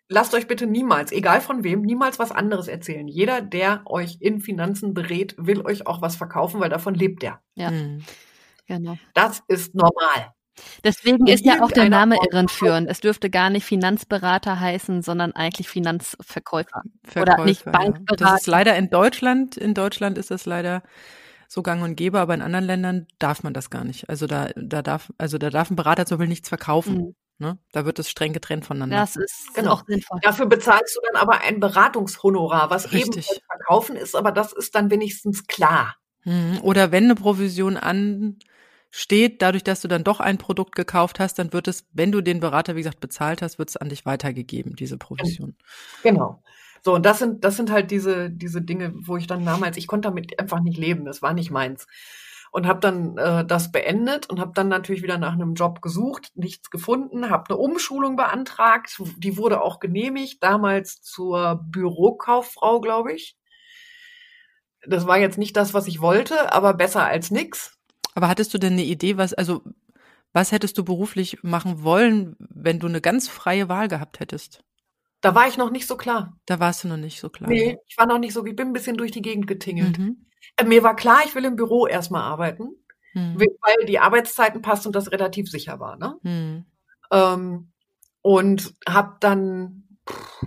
lasst 0.08 0.34
euch 0.34 0.46
bitte 0.46 0.66
niemals, 0.66 1.12
egal 1.12 1.40
von 1.40 1.64
wem, 1.64 1.82
niemals 1.82 2.18
was 2.18 2.32
anderes 2.32 2.68
erzählen. 2.68 3.06
Jeder, 3.08 3.40
der 3.40 3.82
euch 3.86 4.18
in 4.20 4.40
Finanzen 4.40 4.94
berät, 4.94 5.34
will 5.38 5.60
euch 5.62 5.86
auch 5.86 6.02
was 6.02 6.16
verkaufen, 6.16 6.60
weil 6.60 6.70
davon 6.70 6.94
lebt 6.94 7.22
er. 7.22 7.40
Ja. 7.54 7.70
Hm. 7.70 8.02
Genau. 8.66 8.98
Das 9.14 9.42
ist 9.48 9.74
normal. 9.74 10.32
Deswegen 10.82 11.26
ist 11.26 11.44
ja 11.44 11.62
auch 11.62 11.70
der 11.70 11.88
Name 11.88 12.16
irreführend. 12.16 12.88
Es 12.88 13.00
dürfte 13.00 13.30
gar 13.30 13.48
nicht 13.48 13.64
Finanzberater 13.64 14.58
heißen, 14.58 15.02
sondern 15.02 15.32
eigentlich 15.32 15.68
Finanzverkäufer. 15.68 16.82
Verkäufer, 17.04 17.34
oder 17.34 17.44
nicht 17.44 17.64
Bankberater. 17.64 18.16
Das 18.16 18.40
ist 18.40 18.46
leider 18.46 18.76
in 18.76 18.90
Deutschland, 18.90 19.56
in 19.56 19.74
Deutschland 19.74 20.18
ist 20.18 20.30
das 20.32 20.46
leider 20.46 20.82
so 21.46 21.62
gang 21.62 21.82
und 21.82 21.96
gäbe, 21.96 22.18
aber 22.18 22.34
in 22.34 22.42
anderen 22.42 22.64
Ländern 22.66 23.06
darf 23.18 23.42
man 23.42 23.54
das 23.54 23.70
gar 23.70 23.84
nicht. 23.84 24.08
Also 24.10 24.26
da, 24.26 24.50
da 24.56 24.82
darf, 24.82 25.12
also 25.16 25.38
da 25.38 25.48
darf 25.48 25.70
ein 25.70 25.76
Berater 25.76 26.04
zum 26.06 26.18
Beispiel 26.18 26.28
nichts 26.28 26.48
verkaufen. 26.48 26.96
Mhm. 26.96 27.14
Ne? 27.38 27.56
Da 27.70 27.84
wird 27.84 28.00
es 28.00 28.10
streng 28.10 28.32
getrennt 28.32 28.64
voneinander. 28.64 28.96
Das 28.96 29.14
ist 29.14 29.54
genau. 29.54 29.74
auch 29.74 29.86
sinnvoll. 29.86 30.18
Dafür 30.22 30.46
bezahlst 30.46 30.96
du 30.96 31.00
dann 31.06 31.22
aber 31.22 31.40
ein 31.40 31.60
Beratungshonorar, 31.60 32.68
was 32.70 32.92
Richtig. 32.92 33.30
eben 33.30 33.40
verkaufen 33.46 33.94
ist, 33.94 34.16
aber 34.16 34.32
das 34.32 34.52
ist 34.52 34.74
dann 34.74 34.90
wenigstens 34.90 35.46
klar. 35.46 35.96
Mhm. 36.24 36.58
Oder 36.62 36.90
wenn 36.90 37.04
eine 37.04 37.14
Provision 37.14 37.76
ansteht, 37.76 39.40
dadurch, 39.40 39.62
dass 39.62 39.80
du 39.80 39.88
dann 39.88 40.02
doch 40.02 40.18
ein 40.18 40.38
Produkt 40.38 40.74
gekauft 40.74 41.20
hast, 41.20 41.38
dann 41.38 41.52
wird 41.52 41.68
es, 41.68 41.86
wenn 41.92 42.10
du 42.10 42.22
den 42.22 42.40
Berater, 42.40 42.74
wie 42.74 42.80
gesagt, 42.80 42.98
bezahlt 42.98 43.40
hast, 43.40 43.58
wird 43.60 43.68
es 43.68 43.76
an 43.76 43.88
dich 43.88 44.04
weitergegeben, 44.04 44.74
diese 44.74 44.98
Provision. 44.98 45.54
Genau. 46.02 46.42
So, 46.82 46.94
und 46.94 47.06
das 47.06 47.20
sind, 47.20 47.44
das 47.44 47.56
sind 47.56 47.70
halt 47.70 47.90
diese, 47.92 48.30
diese 48.30 48.62
Dinge, 48.62 48.92
wo 48.94 49.16
ich 49.16 49.28
dann 49.28 49.44
damals, 49.44 49.76
ich 49.76 49.86
konnte 49.86 50.08
damit 50.08 50.38
einfach 50.40 50.60
nicht 50.60 50.78
leben, 50.78 51.04
das 51.04 51.22
war 51.22 51.34
nicht 51.34 51.50
meins. 51.50 51.86
Und 52.50 52.66
habe 52.66 52.80
dann 52.80 53.18
äh, 53.18 53.44
das 53.44 53.72
beendet 53.72 54.28
und 54.30 54.40
habe 54.40 54.52
dann 54.54 54.68
natürlich 54.68 55.02
wieder 55.02 55.18
nach 55.18 55.34
einem 55.34 55.54
Job 55.54 55.82
gesucht, 55.82 56.32
nichts 56.34 56.70
gefunden, 56.70 57.30
habe 57.30 57.50
eine 57.50 57.58
Umschulung 57.58 58.16
beantragt, 58.16 59.00
die 59.18 59.36
wurde 59.36 59.60
auch 59.60 59.80
genehmigt, 59.80 60.42
damals 60.42 61.02
zur 61.02 61.60
Bürokauffrau, 61.70 62.80
glaube 62.80 63.12
ich. 63.12 63.36
Das 64.86 65.06
war 65.06 65.18
jetzt 65.18 65.38
nicht 65.38 65.56
das, 65.56 65.74
was 65.74 65.86
ich 65.86 66.00
wollte, 66.00 66.52
aber 66.52 66.74
besser 66.74 67.04
als 67.04 67.30
nix. 67.30 67.76
Aber 68.14 68.28
hattest 68.28 68.54
du 68.54 68.58
denn 68.58 68.72
eine 68.72 68.84
Idee, 68.84 69.16
was, 69.16 69.34
also 69.34 69.62
was 70.32 70.52
hättest 70.52 70.78
du 70.78 70.84
beruflich 70.84 71.42
machen 71.42 71.82
wollen, 71.82 72.36
wenn 72.38 72.78
du 72.78 72.86
eine 72.86 73.00
ganz 73.00 73.28
freie 73.28 73.68
Wahl 73.68 73.88
gehabt 73.88 74.20
hättest? 74.20 74.62
Da 75.20 75.34
war 75.34 75.48
ich 75.48 75.56
noch 75.56 75.70
nicht 75.70 75.86
so 75.86 75.96
klar. 75.96 76.38
Da 76.46 76.60
warst 76.60 76.84
du 76.84 76.88
noch 76.88 76.96
nicht 76.96 77.20
so 77.20 77.28
klar. 77.28 77.50
Nee, 77.50 77.78
ich 77.86 77.98
war 77.98 78.06
noch 78.06 78.18
nicht 78.18 78.32
so, 78.32 78.44
ich 78.46 78.54
bin 78.54 78.68
ein 78.68 78.72
bisschen 78.72 78.96
durch 78.96 79.10
die 79.10 79.22
Gegend 79.22 79.46
getingelt. 79.46 79.98
Mhm. 79.98 80.27
Mir 80.64 80.82
war 80.82 80.96
klar, 80.96 81.20
ich 81.24 81.34
will 81.34 81.44
im 81.44 81.56
Büro 81.56 81.86
erstmal 81.86 82.22
arbeiten, 82.22 82.74
mhm. 83.14 83.38
weil 83.38 83.86
die 83.86 83.98
Arbeitszeiten 83.98 84.62
passt 84.62 84.86
und 84.86 84.96
das 84.96 85.12
relativ 85.12 85.50
sicher 85.50 85.78
war. 85.80 85.96
Ne? 85.96 86.18
Mhm. 86.22 86.64
Ähm, 87.12 87.72
und 88.22 88.74
habe 88.86 89.16
dann 89.20 89.84
pff, 90.08 90.46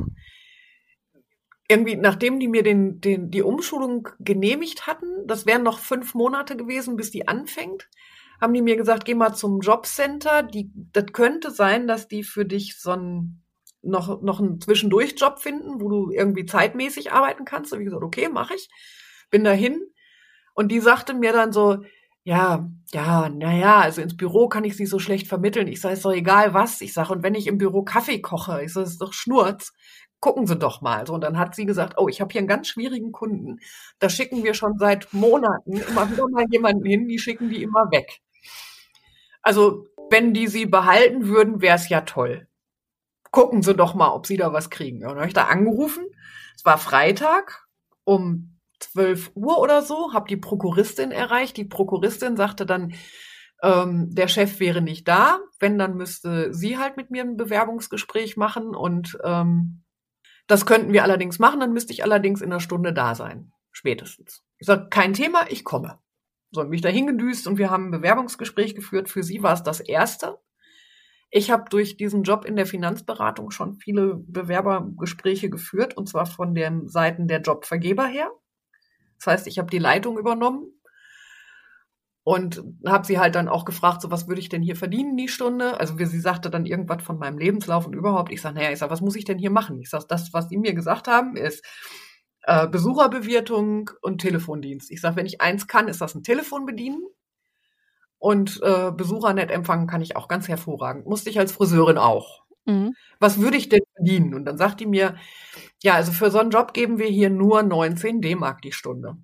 irgendwie, 1.71 1.95
nachdem 1.95 2.39
die 2.41 2.49
mir 2.49 2.63
den, 2.63 2.99
den, 2.99 3.31
die 3.31 3.41
Umschulung 3.41 4.09
genehmigt 4.19 4.87
hatten, 4.87 5.25
das 5.25 5.45
wären 5.45 5.63
noch 5.63 5.79
fünf 5.79 6.13
Monate 6.13 6.57
gewesen, 6.57 6.97
bis 6.97 7.11
die 7.11 7.29
anfängt, 7.29 7.89
haben 8.41 8.53
die 8.53 8.61
mir 8.61 8.75
gesagt, 8.75 9.05
geh 9.05 9.15
mal 9.15 9.33
zum 9.33 9.61
Jobcenter. 9.61 10.43
Die, 10.43 10.69
das 10.73 11.05
könnte 11.13 11.49
sein, 11.51 11.87
dass 11.87 12.09
die 12.09 12.23
für 12.23 12.43
dich 12.43 12.77
so 12.77 12.91
ein 12.91 13.41
noch, 13.83 14.21
noch 14.21 14.39
einen 14.39 14.59
Zwischendurchjob 14.59 15.39
finden, 15.39 15.79
wo 15.79 15.89
du 15.89 16.11
irgendwie 16.11 16.45
zeitmäßig 16.45 17.13
arbeiten 17.13 17.45
kannst. 17.45 17.71
Da 17.71 17.75
habe 17.75 17.83
ich 17.83 17.87
gesagt, 17.87 18.03
okay, 18.03 18.29
mache 18.29 18.55
ich. 18.55 18.69
Bin 19.29 19.43
dahin. 19.43 19.81
Und 20.53 20.69
die 20.69 20.79
sagte 20.79 21.13
mir 21.13 21.33
dann 21.33 21.51
so, 21.51 21.83
ja, 22.23 22.69
ja, 22.93 23.29
naja, 23.29 23.79
also 23.79 24.01
ins 24.01 24.15
Büro 24.15 24.47
kann 24.47 24.63
ich 24.63 24.77
sie 24.77 24.85
so 24.85 24.99
schlecht 24.99 25.27
vermitteln. 25.27 25.67
Ich 25.67 25.81
sage, 25.81 25.95
ist 25.95 26.05
doch 26.05 26.11
egal 26.11 26.53
was. 26.53 26.81
Ich 26.81 26.93
sage, 26.93 27.13
und 27.13 27.23
wenn 27.23 27.35
ich 27.35 27.47
im 27.47 27.57
Büro 27.57 27.83
Kaffee 27.83 28.21
koche, 28.21 28.63
ich 28.63 28.73
sage, 28.73 28.87
ist 28.87 29.01
doch 29.01 29.13
Schnurz. 29.13 29.73
Gucken 30.19 30.45
Sie 30.45 30.55
doch 30.55 30.81
mal. 30.81 31.07
So, 31.07 31.15
und 31.15 31.21
dann 31.21 31.39
hat 31.39 31.55
sie 31.55 31.65
gesagt, 31.65 31.95
oh, 31.97 32.07
ich 32.07 32.21
habe 32.21 32.31
hier 32.31 32.39
einen 32.39 32.47
ganz 32.47 32.67
schwierigen 32.67 33.11
Kunden. 33.11 33.59
Da 33.97 34.07
schicken 34.07 34.43
wir 34.43 34.53
schon 34.53 34.77
seit 34.77 35.11
Monaten 35.13 35.77
immer 35.77 36.11
wieder 36.11 36.27
mal 36.29 36.45
jemanden 36.51 36.85
hin, 36.85 37.07
die 37.07 37.17
schicken 37.17 37.49
die 37.49 37.63
immer 37.63 37.89
weg. 37.91 38.19
Also, 39.41 39.87
wenn 40.11 40.33
die 40.33 40.47
sie 40.47 40.67
behalten 40.67 41.27
würden, 41.27 41.61
wäre 41.61 41.75
es 41.75 41.89
ja 41.89 42.01
toll 42.01 42.47
gucken 43.31 43.63
Sie 43.63 43.73
doch 43.73 43.95
mal, 43.95 44.11
ob 44.11 44.27
Sie 44.27 44.37
da 44.37 44.53
was 44.53 44.69
kriegen. 44.69 44.97
Und 45.03 45.09
dann 45.09 45.17
habe 45.17 45.27
ich 45.27 45.33
da 45.33 45.45
angerufen. 45.45 46.05
Es 46.55 46.65
war 46.65 46.77
Freitag 46.77 47.65
um 48.03 48.50
12 48.81 49.31
Uhr 49.35 49.59
oder 49.59 49.81
so, 49.81 50.13
habe 50.13 50.27
die 50.27 50.37
Prokuristin 50.37 51.11
erreicht. 51.11 51.57
Die 51.57 51.65
Prokuristin 51.65 52.35
sagte 52.35 52.65
dann, 52.65 52.93
ähm, 53.61 54.13
der 54.13 54.27
Chef 54.27 54.59
wäre 54.59 54.81
nicht 54.81 55.07
da. 55.07 55.39
Wenn, 55.59 55.77
dann 55.77 55.95
müsste 55.95 56.53
sie 56.53 56.77
halt 56.77 56.97
mit 56.97 57.11
mir 57.11 57.23
ein 57.23 57.37
Bewerbungsgespräch 57.37 58.37
machen. 58.37 58.75
Und 58.75 59.17
ähm, 59.23 59.83
das 60.47 60.65
könnten 60.65 60.93
wir 60.93 61.03
allerdings 61.03 61.39
machen. 61.39 61.59
Dann 61.59 61.73
müsste 61.73 61.93
ich 61.93 62.03
allerdings 62.03 62.41
in 62.41 62.51
einer 62.51 62.59
Stunde 62.59 62.93
da 62.93 63.15
sein. 63.15 63.51
Spätestens. 63.71 64.43
Ich 64.57 64.67
sage, 64.67 64.87
kein 64.89 65.13
Thema, 65.13 65.45
ich 65.49 65.63
komme. 65.63 65.99
So, 66.51 66.63
mich 66.65 66.81
da 66.81 66.89
hingedüst 66.89 67.47
und 67.47 67.57
wir 67.57 67.69
haben 67.69 67.87
ein 67.87 67.91
Bewerbungsgespräch 67.91 68.75
geführt. 68.75 69.09
Für 69.09 69.23
sie 69.23 69.41
war 69.41 69.53
es 69.53 69.63
das 69.63 69.79
erste. 69.79 70.39
Ich 71.29 71.49
habe 71.49 71.69
durch 71.69 71.95
diesen 71.95 72.23
Job 72.23 72.43
in 72.43 72.57
der 72.57 72.65
Finanzberatung 72.65 73.51
schon 73.51 73.75
viele 73.75 74.15
Bewerbergespräche 74.15 75.49
geführt, 75.49 75.95
und 75.95 76.09
zwar 76.09 76.25
von 76.25 76.53
den 76.53 76.89
Seiten 76.89 77.29
der 77.29 77.39
Jobvergeber 77.39 78.05
her. 78.05 78.29
Das 79.21 79.33
heißt, 79.33 79.47
ich 79.47 79.59
habe 79.59 79.69
die 79.69 79.77
Leitung 79.77 80.17
übernommen 80.17 80.65
und 82.23 82.63
habe 82.87 83.05
sie 83.05 83.19
halt 83.19 83.35
dann 83.35 83.47
auch 83.47 83.65
gefragt, 83.65 84.01
so 84.01 84.09
was 84.09 84.27
würde 84.27 84.41
ich 84.41 84.49
denn 84.49 84.63
hier 84.63 84.75
verdienen 84.75 85.15
die 85.15 85.27
Stunde? 85.27 85.79
Also 85.79 85.99
wie 85.99 86.05
sie 86.05 86.19
sagte 86.19 86.49
dann 86.49 86.65
irgendwas 86.65 87.03
von 87.03 87.19
meinem 87.19 87.37
Lebenslauf 87.37 87.85
und 87.85 87.93
überhaupt. 87.93 88.31
Ich 88.31 88.41
sage, 88.41 88.55
naja, 88.55 88.71
ich 88.71 88.79
sage, 88.79 88.91
was 88.91 89.01
muss 89.01 89.15
ich 89.15 89.25
denn 89.25 89.37
hier 89.37 89.51
machen? 89.51 89.79
Ich 89.79 89.89
sage, 89.89 90.05
das, 90.07 90.33
was 90.33 90.47
die 90.47 90.57
mir 90.57 90.73
gesagt 90.73 91.07
haben, 91.07 91.35
ist 91.35 91.63
äh, 92.43 92.67
Besucherbewirtung 92.67 93.91
und 94.01 94.21
Telefondienst. 94.21 94.89
Ich 94.89 95.01
sage, 95.01 95.17
wenn 95.17 95.27
ich 95.27 95.39
eins 95.39 95.67
kann, 95.67 95.87
ist 95.87 96.01
das 96.01 96.15
ein 96.15 96.23
Telefon 96.23 96.65
bedienen. 96.65 97.01
Und 98.17 98.59
äh, 98.63 98.91
Besucher 98.91 99.33
nett 99.33 99.51
empfangen 99.51 99.87
kann 99.87 100.01
ich 100.01 100.15
auch 100.15 100.27
ganz 100.27 100.47
hervorragend. 100.47 101.05
Musste 101.05 101.29
ich 101.29 101.39
als 101.39 101.51
Friseurin 101.51 101.97
auch. 101.97 102.40
Mhm. 102.65 102.93
Was 103.19 103.39
würde 103.39 103.57
ich 103.57 103.69
denn 103.69 103.81
verdienen? 103.95 104.33
Und 104.33 104.45
dann 104.45 104.57
sagt 104.57 104.79
die 104.79 104.85
mir, 104.85 105.15
ja, 105.81 105.95
also 105.95 106.11
für 106.11 106.31
so 106.31 106.39
einen 106.39 106.51
Job 106.51 106.73
geben 106.73 106.99
wir 106.99 107.07
hier 107.07 107.29
nur 107.29 107.63
19 107.63 108.21
D-Mark 108.21 108.61
die 108.61 108.71
Stunde. 108.71 109.17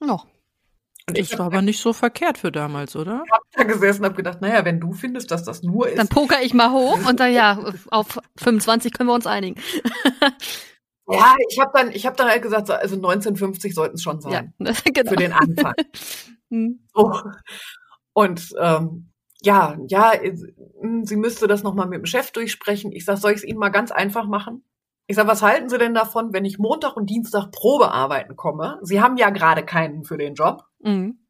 Noch. 0.00 0.26
Und 1.08 1.16
ich 1.16 1.38
war 1.38 1.46
aber 1.46 1.62
nicht 1.62 1.80
so 1.80 1.94
verkehrt 1.94 2.36
für 2.36 2.52
damals, 2.52 2.94
oder? 2.94 3.22
Ich 3.24 3.32
habe 3.32 3.44
da 3.52 3.62
gesessen 3.62 4.00
und 4.00 4.06
habe 4.06 4.16
gedacht, 4.16 4.42
naja, 4.42 4.64
wenn 4.66 4.78
du 4.78 4.92
findest, 4.92 5.30
dass 5.30 5.42
das 5.42 5.62
nur 5.62 5.88
ist. 5.88 5.96
Dann 5.96 6.08
poker 6.08 6.42
ich 6.42 6.52
mal 6.52 6.70
hoch 6.70 7.08
und 7.08 7.18
dann 7.18 7.32
ja, 7.32 7.58
auf 7.90 8.20
25 8.36 8.92
können 8.92 9.08
wir 9.08 9.14
uns 9.14 9.26
einigen. 9.26 9.58
ja, 11.08 11.34
ich 11.48 11.58
habe 11.58 11.70
dann, 11.72 11.92
ich 11.92 12.04
habe 12.04 12.16
dann 12.16 12.28
halt 12.28 12.42
gesagt, 12.42 12.70
also 12.70 12.96
1950 12.96 13.74
sollten 13.74 13.94
es 13.94 14.02
schon 14.02 14.20
sein. 14.20 14.52
Ja, 14.58 14.72
genau. 14.92 15.10
Für 15.10 15.16
den 15.16 15.32
Anfang. 15.32 15.74
Mhm. 16.50 16.80
So. 16.94 17.12
Und 18.14 18.54
ähm, 18.58 19.10
ja, 19.42 19.76
ja, 19.86 20.12
hm, 20.80 21.04
sie 21.04 21.16
müsste 21.16 21.46
das 21.46 21.62
nochmal 21.62 21.86
mit 21.86 21.98
dem 21.98 22.06
Chef 22.06 22.30
durchsprechen. 22.32 22.92
Ich 22.92 23.04
sage, 23.04 23.20
soll 23.20 23.32
ich 23.32 23.38
es 23.38 23.44
Ihnen 23.44 23.58
mal 23.58 23.68
ganz 23.68 23.90
einfach 23.90 24.26
machen? 24.26 24.64
Ich 25.06 25.16
sage, 25.16 25.28
was 25.28 25.42
halten 25.42 25.68
Sie 25.68 25.78
denn 25.78 25.94
davon, 25.94 26.32
wenn 26.32 26.44
ich 26.44 26.58
Montag 26.58 26.96
und 26.96 27.08
Dienstag 27.08 27.50
Probearbeiten 27.50 28.36
komme? 28.36 28.78
Sie 28.82 29.00
haben 29.00 29.16
ja 29.16 29.30
gerade 29.30 29.64
keinen 29.64 30.04
für 30.04 30.18
den 30.18 30.34
Job. 30.34 30.64
Mhm. 30.80 31.20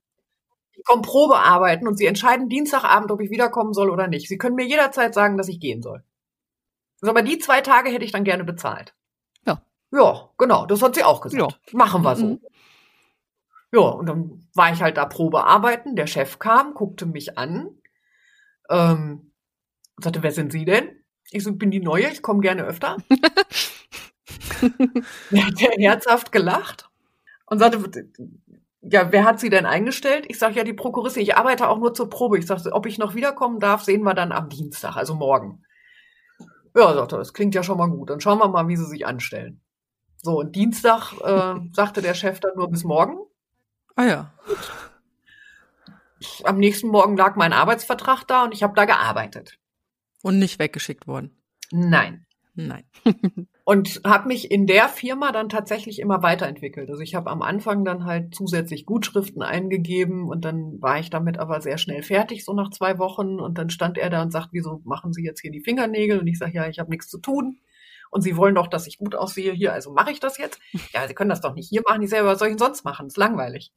Ich 0.72 0.84
komme 0.84 1.02
Probearbeiten 1.02 1.86
und 1.86 1.96
Sie 1.96 2.06
entscheiden 2.06 2.48
Dienstagabend, 2.48 3.10
ob 3.10 3.20
ich 3.20 3.30
wiederkommen 3.30 3.72
soll 3.72 3.90
oder 3.90 4.08
nicht. 4.08 4.28
Sie 4.28 4.38
können 4.38 4.56
mir 4.56 4.66
jederzeit 4.66 5.14
sagen, 5.14 5.36
dass 5.36 5.48
ich 5.48 5.60
gehen 5.60 5.82
soll. 5.82 6.02
Aber 7.02 7.22
die 7.22 7.38
zwei 7.38 7.60
Tage 7.60 7.90
hätte 7.90 8.04
ich 8.04 8.12
dann 8.12 8.24
gerne 8.24 8.44
bezahlt. 8.44 8.94
Ja. 9.46 9.62
Ja, 9.92 10.30
genau, 10.38 10.66
das 10.66 10.82
hat 10.82 10.94
sie 10.94 11.04
auch 11.04 11.20
gesagt. 11.20 11.52
Ja. 11.52 11.78
Machen 11.78 12.02
wir 12.02 12.16
so. 12.16 12.26
Mhm. 12.26 12.40
Ja, 13.72 13.80
und 13.80 14.06
dann 14.06 14.48
war 14.54 14.72
ich 14.72 14.82
halt 14.82 14.96
da 14.96 15.04
Probearbeiten. 15.04 15.94
Der 15.94 16.06
Chef 16.06 16.38
kam, 16.38 16.74
guckte 16.74 17.06
mich 17.06 17.38
an, 17.38 17.78
ähm, 18.68 19.32
sagte, 20.00 20.22
wer 20.22 20.32
sind 20.32 20.52
Sie 20.52 20.64
denn? 20.64 20.90
Ich 21.30 21.44
so, 21.44 21.54
bin 21.54 21.70
die 21.70 21.80
Neue, 21.80 22.08
ich 22.08 22.22
komme 22.22 22.40
gerne 22.40 22.64
öfter. 22.64 22.96
der 25.30 25.42
hat 25.44 25.78
herzhaft 25.78 26.32
gelacht 26.32 26.88
und 27.46 27.58
sagte, 27.58 28.08
ja, 28.80 29.12
wer 29.12 29.24
hat 29.24 29.40
Sie 29.40 29.50
denn 29.50 29.66
eingestellt? 29.66 30.24
Ich 30.28 30.38
sage, 30.38 30.54
ja, 30.54 30.64
die 30.64 30.72
Prokuristin, 30.72 31.22
ich 31.22 31.36
arbeite 31.36 31.68
auch 31.68 31.78
nur 31.78 31.94
zur 31.94 32.08
Probe. 32.08 32.38
Ich 32.38 32.46
sage, 32.46 32.72
ob 32.72 32.86
ich 32.86 32.98
noch 32.98 33.14
wiederkommen 33.14 33.60
darf, 33.60 33.82
sehen 33.82 34.02
wir 34.02 34.14
dann 34.14 34.32
am 34.32 34.48
Dienstag, 34.48 34.96
also 34.96 35.14
morgen. 35.14 35.62
Ja, 36.74 36.94
sagte 36.94 37.16
er, 37.16 37.18
das 37.18 37.32
klingt 37.32 37.54
ja 37.54 37.62
schon 37.62 37.78
mal 37.78 37.90
gut. 37.90 38.10
Dann 38.10 38.20
schauen 38.20 38.38
wir 38.38 38.48
mal, 38.48 38.68
wie 38.68 38.76
Sie 38.76 38.84
sich 38.84 39.06
anstellen. 39.06 39.60
So, 40.16 40.40
und 40.40 40.54
Dienstag 40.54 41.12
äh, 41.20 41.60
sagte 41.72 42.02
der 42.02 42.14
Chef 42.14 42.40
dann 42.40 42.52
nur 42.56 42.70
bis 42.70 42.84
morgen. 42.84 43.18
Ah 43.96 44.04
ja. 44.04 44.32
Am 46.44 46.58
nächsten 46.58 46.88
Morgen 46.88 47.16
lag 47.16 47.36
mein 47.36 47.52
Arbeitsvertrag 47.52 48.24
da 48.24 48.44
und 48.44 48.54
ich 48.54 48.62
habe 48.62 48.74
da 48.74 48.84
gearbeitet. 48.84 49.58
Und 50.22 50.38
nicht 50.38 50.58
weggeschickt 50.58 51.06
worden? 51.06 51.36
Nein. 51.70 52.26
Nein. 52.60 52.84
und 53.64 54.00
habe 54.04 54.26
mich 54.26 54.50
in 54.50 54.66
der 54.66 54.88
Firma 54.88 55.30
dann 55.30 55.48
tatsächlich 55.48 56.00
immer 56.00 56.24
weiterentwickelt. 56.24 56.90
Also 56.90 57.02
ich 57.02 57.14
habe 57.14 57.30
am 57.30 57.40
Anfang 57.40 57.84
dann 57.84 58.04
halt 58.04 58.34
zusätzlich 58.34 58.84
Gutschriften 58.84 59.42
eingegeben 59.42 60.28
und 60.28 60.44
dann 60.44 60.82
war 60.82 60.98
ich 60.98 61.08
damit 61.08 61.38
aber 61.38 61.60
sehr 61.60 61.78
schnell 61.78 62.02
fertig, 62.02 62.44
so 62.44 62.54
nach 62.54 62.70
zwei 62.70 62.98
Wochen. 62.98 63.38
Und 63.38 63.58
dann 63.58 63.70
stand 63.70 63.96
er 63.96 64.10
da 64.10 64.22
und 64.22 64.32
sagt, 64.32 64.48
wieso 64.50 64.80
machen 64.84 65.12
Sie 65.12 65.22
jetzt 65.22 65.40
hier 65.40 65.52
die 65.52 65.60
Fingernägel? 65.60 66.18
Und 66.18 66.26
ich 66.26 66.38
sage, 66.38 66.54
ja, 66.54 66.68
ich 66.68 66.80
habe 66.80 66.90
nichts 66.90 67.06
zu 67.06 67.18
tun. 67.18 67.60
Und 68.10 68.22
Sie 68.22 68.36
wollen 68.36 68.56
doch, 68.56 68.66
dass 68.66 68.88
ich 68.88 68.98
gut 68.98 69.14
aussehe 69.14 69.52
hier, 69.52 69.72
also 69.72 69.92
mache 69.92 70.10
ich 70.10 70.18
das 70.18 70.36
jetzt? 70.38 70.58
Ja, 70.92 71.06
Sie 71.06 71.14
können 71.14 71.30
das 71.30 71.40
doch 71.40 71.54
nicht 71.54 71.68
hier 71.68 71.82
machen. 71.86 72.02
Ich 72.02 72.10
selber, 72.10 72.30
was 72.30 72.40
soll 72.40 72.48
ich 72.48 72.56
denn 72.56 72.66
sonst 72.66 72.84
machen? 72.84 73.06
Das 73.06 73.12
ist 73.12 73.18
langweilig. 73.18 73.72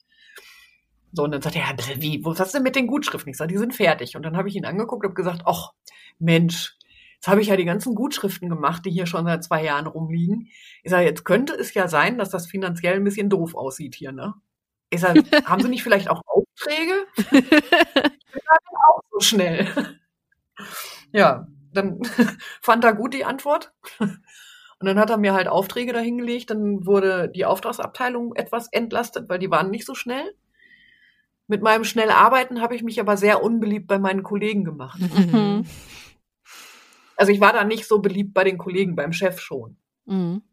So, 1.14 1.24
und 1.24 1.32
dann 1.32 1.42
sagt 1.42 1.56
er, 1.56 1.64
ja, 1.64 2.02
wie, 2.02 2.24
was 2.24 2.40
hast 2.40 2.54
du 2.54 2.58
denn 2.58 2.64
mit 2.64 2.76
den 2.76 2.88
Gutschriften? 2.88 3.32
Ich 3.32 3.38
sage, 3.38 3.52
die 3.52 3.58
sind 3.58 3.76
fertig. 3.76 4.16
Und 4.16 4.24
dann 4.24 4.38
habe 4.38 4.48
ich 4.48 4.56
ihn 4.56 4.66
angeguckt 4.66 5.06
und 5.06 5.16
gesagt, 5.16 5.44
ach, 5.46 5.72
Mensch, 6.20 6.78
jetzt 7.16 7.28
habe 7.28 7.42
ich 7.42 7.48
ja 7.48 7.58
die 7.58 7.66
ganzen 7.66 7.96
Gutschriften 7.96 8.50
gemacht, 8.50 8.86
die 8.86 8.92
hier 8.92 9.06
schon 9.06 9.26
seit 9.26 9.44
zwei 9.44 9.64
Jahren 9.64 9.88
rumliegen. 9.88 10.48
Ich 10.84 10.92
sage, 10.92 11.06
jetzt 11.06 11.26
könnte 11.26 11.54
es 11.54 11.74
ja 11.74 11.88
sein, 11.88 12.18
dass 12.18 12.30
das 12.30 12.48
finanziell 12.48 12.96
ein 12.96 13.04
bisschen 13.04 13.30
doof 13.30 13.56
aussieht 13.56 13.96
hier, 13.96 14.12
ne? 14.12 14.36
Ich 14.90 15.02
sage, 15.02 15.24
haben 15.46 15.62
Sie 15.62 15.70
nicht 15.70 15.84
vielleicht 15.84 16.10
auch 16.10 16.22
Aufträge? 16.26 17.06
ich 17.18 17.50
bin 17.50 18.78
auch 18.88 19.02
so 19.12 19.20
schnell. 19.20 19.68
Ja, 21.12 21.48
dann 21.74 22.02
fand 22.62 22.84
er 22.84 22.94
gut 22.94 23.14
die 23.14 23.26
Antwort. 23.26 23.74
Und 24.00 24.88
dann 24.88 25.00
hat 25.00 25.10
er 25.10 25.18
mir 25.18 25.34
halt 25.34 25.48
Aufträge 25.48 25.94
dahingelegt. 25.94 26.50
Dann 26.50 26.86
wurde 26.86 27.30
die 27.30 27.46
Auftragsabteilung 27.46 28.36
etwas 28.36 28.68
entlastet, 28.72 29.30
weil 29.30 29.40
die 29.40 29.52
waren 29.52 29.70
nicht 29.70 29.86
so 29.86 29.94
schnell. 29.94 30.36
Mit 31.52 31.62
meinem 31.62 31.84
schnell 31.84 32.12
Arbeiten 32.12 32.62
habe 32.62 32.78
ich 32.78 32.82
mich 32.82 33.02
aber 33.02 33.18
sehr 33.18 33.44
unbeliebt 33.44 33.86
bei 33.86 34.00
meinen 34.00 34.24
Kollegen 34.24 34.64
gemacht. 34.64 35.02
Mhm. 35.02 35.66
Also 37.18 37.34
ich 37.34 37.42
war 37.42 37.52
da 37.52 37.66
nicht 37.66 37.90
so 37.90 38.00
beliebt 38.00 38.34
bei 38.34 38.46
den 38.46 38.58
Kollegen, 38.58 38.96
beim 38.96 39.12
Chef 39.12 39.42
schon. 39.42 39.76
Mhm. 40.06 40.44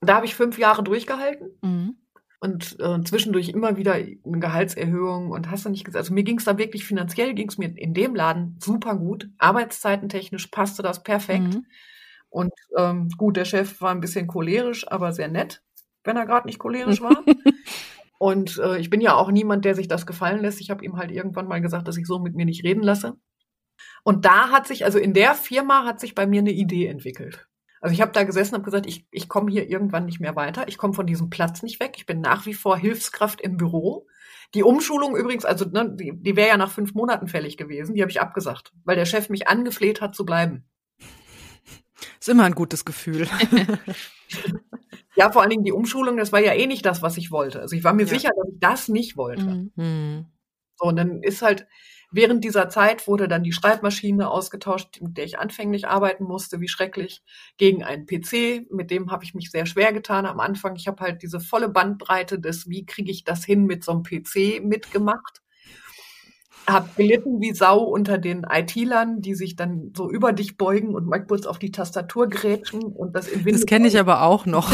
Da 0.00 0.14
habe 0.14 0.24
ich 0.24 0.34
fünf 0.34 0.56
Jahre 0.58 0.82
durchgehalten. 0.82 1.50
Mhm. 1.60 1.96
Und 2.40 2.80
äh, 2.80 3.04
zwischendurch 3.04 3.50
immer 3.50 3.76
wieder 3.76 3.92
eine 3.92 4.16
Gehaltserhöhung 4.24 5.30
und 5.30 5.50
hast 5.50 5.66
du 5.66 5.68
nicht 5.68 5.84
gesagt. 5.84 6.04
Also 6.04 6.14
mir 6.14 6.24
ging 6.24 6.38
es 6.38 6.46
da 6.46 6.56
wirklich 6.56 6.86
finanziell, 6.86 7.34
ging 7.34 7.50
es 7.50 7.58
mir 7.58 7.76
in 7.76 7.92
dem 7.92 8.14
Laden 8.14 8.56
super 8.62 8.96
gut. 8.96 9.28
Arbeitszeitentechnisch 9.36 10.46
passte 10.46 10.82
das 10.82 11.02
perfekt. 11.02 11.52
Mhm. 11.52 11.66
Und 12.30 12.54
ähm, 12.78 13.10
gut, 13.18 13.36
der 13.36 13.44
Chef 13.44 13.78
war 13.82 13.90
ein 13.90 14.00
bisschen 14.00 14.26
cholerisch, 14.26 14.90
aber 14.90 15.12
sehr 15.12 15.28
nett, 15.28 15.62
wenn 16.02 16.16
er 16.16 16.24
gerade 16.24 16.46
nicht 16.46 16.58
cholerisch 16.58 17.02
war. 17.02 17.22
Und 18.20 18.58
äh, 18.58 18.76
ich 18.76 18.90
bin 18.90 19.00
ja 19.00 19.14
auch 19.14 19.30
niemand, 19.30 19.64
der 19.64 19.74
sich 19.74 19.88
das 19.88 20.04
gefallen 20.04 20.42
lässt. 20.42 20.60
Ich 20.60 20.68
habe 20.68 20.84
ihm 20.84 20.98
halt 20.98 21.10
irgendwann 21.10 21.48
mal 21.48 21.62
gesagt, 21.62 21.88
dass 21.88 21.96
ich 21.96 22.06
so 22.06 22.18
mit 22.18 22.34
mir 22.34 22.44
nicht 22.44 22.64
reden 22.64 22.82
lasse. 22.82 23.16
Und 24.04 24.26
da 24.26 24.50
hat 24.50 24.66
sich, 24.66 24.84
also 24.84 24.98
in 24.98 25.14
der 25.14 25.34
Firma 25.34 25.86
hat 25.86 26.00
sich 26.00 26.14
bei 26.14 26.26
mir 26.26 26.40
eine 26.40 26.50
Idee 26.50 26.86
entwickelt. 26.86 27.48
Also 27.80 27.94
ich 27.94 28.02
habe 28.02 28.12
da 28.12 28.24
gesessen 28.24 28.56
und 28.56 28.62
gesagt, 28.62 28.84
ich, 28.84 29.06
ich 29.10 29.30
komme 29.30 29.50
hier 29.50 29.70
irgendwann 29.70 30.04
nicht 30.04 30.20
mehr 30.20 30.36
weiter. 30.36 30.68
Ich 30.68 30.76
komme 30.76 30.92
von 30.92 31.06
diesem 31.06 31.30
Platz 31.30 31.62
nicht 31.62 31.80
weg. 31.80 31.94
Ich 31.96 32.04
bin 32.04 32.20
nach 32.20 32.44
wie 32.44 32.52
vor 32.52 32.76
Hilfskraft 32.76 33.40
im 33.40 33.56
Büro. 33.56 34.06
Die 34.52 34.64
Umschulung 34.64 35.16
übrigens, 35.16 35.46
also 35.46 35.64
ne, 35.64 35.90
die, 35.90 36.12
die 36.14 36.36
wäre 36.36 36.48
ja 36.48 36.58
nach 36.58 36.70
fünf 36.70 36.92
Monaten 36.92 37.26
fällig 37.26 37.56
gewesen. 37.56 37.94
Die 37.94 38.02
habe 38.02 38.10
ich 38.10 38.20
abgesagt, 38.20 38.74
weil 38.84 38.96
der 38.96 39.06
Chef 39.06 39.30
mich 39.30 39.48
angefleht 39.48 40.02
hat 40.02 40.14
zu 40.14 40.26
bleiben. 40.26 40.68
Ist 42.20 42.28
immer 42.28 42.44
ein 42.44 42.54
gutes 42.54 42.84
Gefühl. 42.84 43.26
ja, 45.16 45.30
vor 45.30 45.42
allen 45.42 45.50
Dingen 45.50 45.64
die 45.64 45.72
Umschulung, 45.72 46.16
das 46.16 46.32
war 46.32 46.40
ja 46.40 46.52
eh 46.54 46.66
nicht 46.66 46.86
das, 46.86 47.02
was 47.02 47.16
ich 47.16 47.30
wollte. 47.30 47.60
Also 47.60 47.76
ich 47.76 47.84
war 47.84 47.92
mir 47.92 48.06
ja. 48.06 48.08
sicher, 48.08 48.30
dass 48.36 48.52
ich 48.52 48.60
das 48.60 48.88
nicht 48.88 49.16
wollte. 49.16 49.70
Mhm. 49.74 50.26
So, 50.76 50.88
und 50.88 50.96
dann 50.96 51.22
ist 51.22 51.42
halt, 51.42 51.66
während 52.10 52.42
dieser 52.44 52.68
Zeit 52.68 53.06
wurde 53.06 53.28
dann 53.28 53.42
die 53.42 53.52
Schreibmaschine 53.52 54.30
ausgetauscht, 54.30 55.00
mit 55.00 55.16
der 55.18 55.24
ich 55.24 55.38
anfänglich 55.38 55.88
arbeiten 55.88 56.24
musste, 56.24 56.60
wie 56.60 56.68
schrecklich, 56.68 57.22
gegen 57.58 57.84
einen 57.84 58.06
PC. 58.06 58.70
Mit 58.70 58.90
dem 58.90 59.10
habe 59.10 59.24
ich 59.24 59.34
mich 59.34 59.50
sehr 59.50 59.66
schwer 59.66 59.92
getan 59.92 60.26
am 60.26 60.40
Anfang. 60.40 60.76
Ich 60.76 60.88
habe 60.88 61.02
halt 61.02 61.22
diese 61.22 61.40
volle 61.40 61.68
Bandbreite 61.68 62.40
des, 62.40 62.68
wie 62.68 62.86
kriege 62.86 63.10
ich 63.10 63.24
das 63.24 63.44
hin 63.44 63.66
mit 63.66 63.84
so 63.84 63.92
einem 63.92 64.02
PC 64.02 64.64
mitgemacht 64.64 65.42
habe 66.66 66.88
gelitten 66.96 67.40
wie 67.40 67.52
Sau 67.52 67.78
unter 67.82 68.18
den 68.18 68.44
IT-Lern, 68.48 69.20
die 69.20 69.34
sich 69.34 69.56
dann 69.56 69.92
so 69.96 70.10
über 70.10 70.32
dich 70.32 70.56
beugen 70.56 70.94
und 70.94 71.06
mal 71.06 71.18
kurz 71.18 71.46
auf 71.46 71.58
die 71.58 71.72
Tastatur 71.72 72.28
grätschen 72.28 72.82
und 72.82 73.14
das 73.14 73.28
in 73.28 73.44
Das 73.44 73.66
kenne 73.66 73.88
ich 73.88 73.98
aber 73.98 74.22
auch 74.22 74.46
noch. 74.46 74.70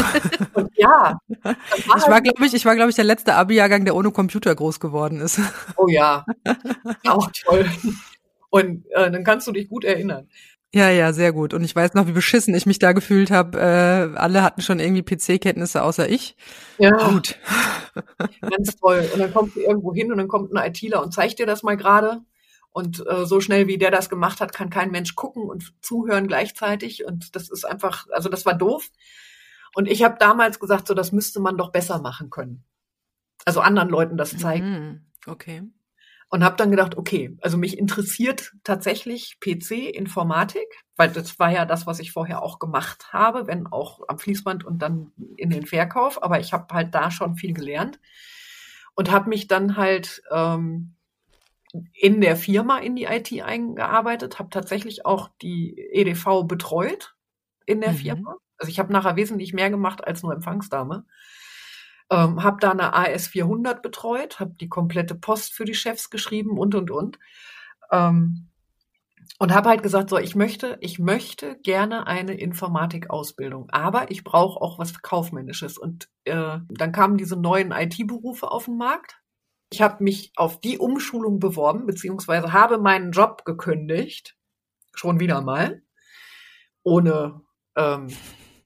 und 0.53 0.69
ja. 0.75 1.19
War 1.43 1.55
ich 1.75 1.87
war, 1.87 2.13
halt 2.13 2.23
glaube 2.25 2.45
ich, 2.45 2.53
ich 2.53 2.65
war, 2.65 2.75
glaube 2.75 2.89
ich, 2.89 2.95
der 2.95 3.05
letzte 3.05 3.33
Abi-Jahrgang, 3.35 3.85
der 3.85 3.95
ohne 3.95 4.11
Computer 4.11 4.53
groß 4.53 4.79
geworden 4.79 5.19
ist. 5.19 5.39
Oh 5.75 5.87
ja. 5.87 6.25
Auch 7.07 7.29
toll. 7.45 7.65
Und 8.49 8.85
äh, 8.91 9.11
dann 9.11 9.23
kannst 9.23 9.47
du 9.47 9.51
dich 9.51 9.69
gut 9.69 9.83
erinnern. 9.83 10.27
Ja, 10.77 10.91
ja, 10.91 11.11
sehr 11.11 11.33
gut. 11.33 11.55
Und 11.55 11.63
ich 11.63 11.75
weiß 11.75 11.95
noch, 11.95 12.05
wie 12.05 12.11
beschissen 12.11 12.53
ich 12.53 12.67
mich 12.67 12.77
da 12.77 12.91
gefühlt 12.91 13.31
habe. 13.31 13.57
Äh, 13.57 14.15
alle 14.15 14.43
hatten 14.43 14.61
schon 14.61 14.79
irgendwie 14.79 15.01
PC-Kenntnisse 15.01 15.81
außer 15.81 16.07
ich. 16.07 16.37
Ja. 16.77 16.91
Gut. 16.91 17.39
Ganz 18.41 18.75
toll. 18.75 19.09
Und 19.11 19.19
dann 19.19 19.33
kommst 19.33 19.55
du 19.55 19.61
irgendwo 19.61 19.91
hin 19.91 20.11
und 20.11 20.19
dann 20.19 20.27
kommt 20.27 20.53
ein 20.53 20.69
ITler 20.69 21.01
und 21.01 21.15
zeigt 21.15 21.39
dir 21.39 21.47
das 21.47 21.63
mal 21.63 21.77
gerade. 21.77 22.21
Und 22.69 23.03
äh, 23.07 23.25
so 23.25 23.41
schnell 23.41 23.65
wie 23.65 23.79
der 23.79 23.89
das 23.89 24.07
gemacht 24.07 24.39
hat, 24.39 24.53
kann 24.53 24.69
kein 24.69 24.91
Mensch 24.91 25.15
gucken 25.15 25.49
und 25.49 25.73
zuhören 25.81 26.27
gleichzeitig. 26.27 27.05
Und 27.05 27.35
das 27.35 27.49
ist 27.49 27.65
einfach, 27.65 28.05
also 28.11 28.29
das 28.29 28.45
war 28.45 28.53
doof. 28.53 28.91
Und 29.73 29.87
ich 29.87 30.03
habe 30.03 30.17
damals 30.19 30.59
gesagt, 30.59 30.87
so 30.87 30.93
das 30.93 31.11
müsste 31.11 31.39
man 31.39 31.57
doch 31.57 31.71
besser 31.71 31.99
machen 31.99 32.29
können. 32.29 32.63
Also 33.45 33.61
anderen 33.61 33.89
Leuten 33.89 34.15
das 34.15 34.37
zeigen. 34.37 34.69
Mhm. 34.69 35.01
Okay 35.25 35.63
und 36.29 36.43
habe 36.43 36.57
dann 36.57 36.71
gedacht, 36.71 36.97
okay, 36.97 37.37
also 37.41 37.57
mich 37.57 37.77
interessiert 37.77 38.53
tatsächlich 38.63 39.39
PC, 39.39 39.95
Informatik, 39.95 40.67
weil 40.95 41.09
das 41.09 41.39
war 41.39 41.51
ja 41.51 41.65
das, 41.65 41.87
was 41.87 41.99
ich 41.99 42.11
vorher 42.11 42.41
auch 42.41 42.59
gemacht 42.59 43.13
habe, 43.13 43.47
wenn 43.47 43.67
auch 43.67 44.01
am 44.07 44.19
Fließband 44.19 44.65
und 44.65 44.81
dann 44.81 45.11
in 45.37 45.49
den 45.49 45.65
Verkauf, 45.65 46.21
aber 46.21 46.39
ich 46.39 46.53
habe 46.53 46.73
halt 46.73 46.93
da 46.93 47.11
schon 47.11 47.35
viel 47.35 47.53
gelernt 47.53 47.99
und 48.95 49.11
habe 49.11 49.29
mich 49.29 49.47
dann 49.47 49.77
halt 49.77 50.21
ähm, 50.31 50.95
in 51.93 52.19
der 52.21 52.35
Firma 52.35 52.79
in 52.79 52.95
die 52.95 53.05
IT 53.05 53.31
eingearbeitet, 53.41 54.39
habe 54.39 54.49
tatsächlich 54.49 55.05
auch 55.05 55.29
die 55.41 55.77
EDV 55.77 56.43
betreut 56.45 57.15
in 57.65 57.81
der 57.81 57.91
mhm. 57.91 57.97
Firma. 57.97 58.35
Also 58.57 58.69
ich 58.71 58.79
habe 58.79 58.91
nachher 58.91 59.15
wesentlich 59.15 59.53
mehr 59.53 59.69
gemacht 59.69 60.05
als 60.05 60.23
nur 60.23 60.33
Empfangsdame. 60.33 61.05
Ähm, 62.09 62.43
habe 62.43 62.57
da 62.61 62.71
eine 62.71 62.93
AS 62.93 63.27
400 63.27 63.81
betreut, 63.81 64.39
habe 64.39 64.55
die 64.59 64.69
komplette 64.69 65.15
Post 65.15 65.53
für 65.53 65.65
die 65.65 65.73
Chefs 65.73 66.09
geschrieben 66.09 66.57
und 66.57 66.73
und 66.73 66.89
und. 66.89 67.19
Ähm, 67.91 68.47
und 69.39 69.53
habe 69.53 69.69
halt 69.69 69.83
gesagt, 69.83 70.09
so 70.09 70.17
ich 70.17 70.35
möchte, 70.35 70.77
ich 70.81 70.99
möchte 70.99 71.57
gerne 71.59 72.07
eine 72.07 72.33
Informatikausbildung, 72.33 73.69
aber 73.69 74.09
ich 74.09 74.23
brauche 74.23 74.59
auch 74.61 74.79
was 74.79 75.01
kaufmännisches. 75.01 75.77
Und 75.77 76.09
äh, 76.23 76.59
dann 76.69 76.91
kamen 76.91 77.17
diese 77.17 77.35
neuen 77.35 77.71
IT-Berufe 77.71 78.49
auf 78.49 78.65
den 78.65 78.77
Markt. 78.77 79.17
Ich 79.69 79.81
habe 79.81 80.03
mich 80.03 80.31
auf 80.37 80.59
die 80.61 80.77
Umschulung 80.79 81.39
beworben, 81.39 81.85
beziehungsweise 81.85 82.53
habe 82.53 82.77
meinen 82.79 83.11
Job 83.11 83.43
gekündigt, 83.45 84.37
schon 84.95 85.19
wieder 85.19 85.41
mal, 85.41 85.83
ohne 86.83 87.41
ähm, 87.75 88.07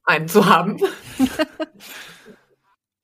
einen 0.04 0.28
zu 0.28 0.46
haben. 0.46 0.78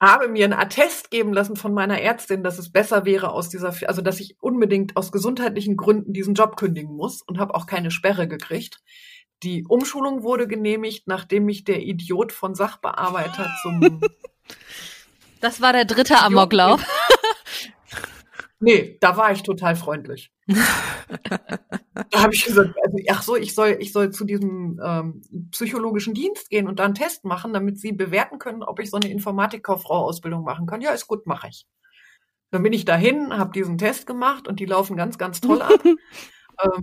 habe 0.01 0.29
mir 0.29 0.45
einen 0.45 0.55
Attest 0.55 1.11
geben 1.11 1.33
lassen 1.33 1.57
von 1.57 1.75
meiner 1.75 2.01
Ärztin, 2.01 2.43
dass 2.43 2.59
es 2.59 2.71
besser 2.71 3.05
wäre 3.05 3.33
aus 3.33 3.49
dieser, 3.49 3.75
also 3.87 4.01
dass 4.01 4.21
ich 4.21 4.37
unbedingt 4.41 4.97
aus 4.97 5.11
gesundheitlichen 5.11 5.77
Gründen 5.77 6.13
diesen 6.13 6.35
Job 6.35 6.57
kündigen 6.57 6.95
muss 6.95 7.23
und 7.23 7.39
habe 7.39 7.55
auch 7.55 7.67
keine 7.67 7.91
Sperre 7.91 8.29
gekriegt. 8.29 8.81
Die 9.43 9.65
Umschulung 9.67 10.23
wurde 10.23 10.47
genehmigt, 10.47 11.07
nachdem 11.07 11.45
mich 11.45 11.65
der 11.65 11.83
Idiot 11.83 12.33
von 12.33 12.55
Sachbearbeiter 12.55 13.49
zum 13.63 14.01
Das 15.41 15.61
war 15.61 15.73
der 15.73 15.85
dritte 15.85 16.19
Amoklauf. 16.19 16.85
Nee, 18.61 18.99
da 19.01 19.17
war 19.17 19.31
ich 19.31 19.43
total 19.43 19.77
freundlich. 19.77 20.33
da 20.49 22.23
habe 22.23 22.35
ich 22.35 22.45
gesagt, 22.45 22.75
also, 22.83 22.97
ach 23.11 23.23
so, 23.23 23.37
ich 23.37 23.55
soll, 23.55 23.77
ich 23.79 23.93
soll 23.93 24.11
zu 24.11 24.25
diesem 24.25 24.81
ähm, 24.85 25.23
psychologischen 25.53 26.15
Dienst 26.15 26.51
gehen 26.51 26.67
und 26.67 26.81
da 26.81 26.85
einen 26.85 26.95
Test 26.95 27.25
machen, 27.25 27.53
damit 27.53 27.79
sie 27.79 27.93
bewerten 27.93 28.39
können, 28.39 28.65
ob 28.65 28.81
ich 28.81 28.91
so 28.91 28.97
eine 28.97 29.11
Informatikkauffrau-Ausbildung 29.11 30.43
machen 30.43 30.67
kann. 30.67 30.81
Ja, 30.81 30.91
ist 30.91 31.07
gut, 31.07 31.27
mache 31.27 31.49
ich. 31.49 31.67
Dann 32.51 32.63
bin 32.63 32.73
ich 32.73 32.85
dahin, 32.85 33.37
habe 33.37 33.53
diesen 33.53 33.79
Test 33.79 34.07
gemacht 34.07 34.49
und 34.49 34.59
die 34.59 34.67
laufen 34.67 34.97
ganz, 34.97 35.19
ganz 35.19 35.41
toll 35.41 35.63
ab. 35.63 35.81
ähm, 35.85 36.83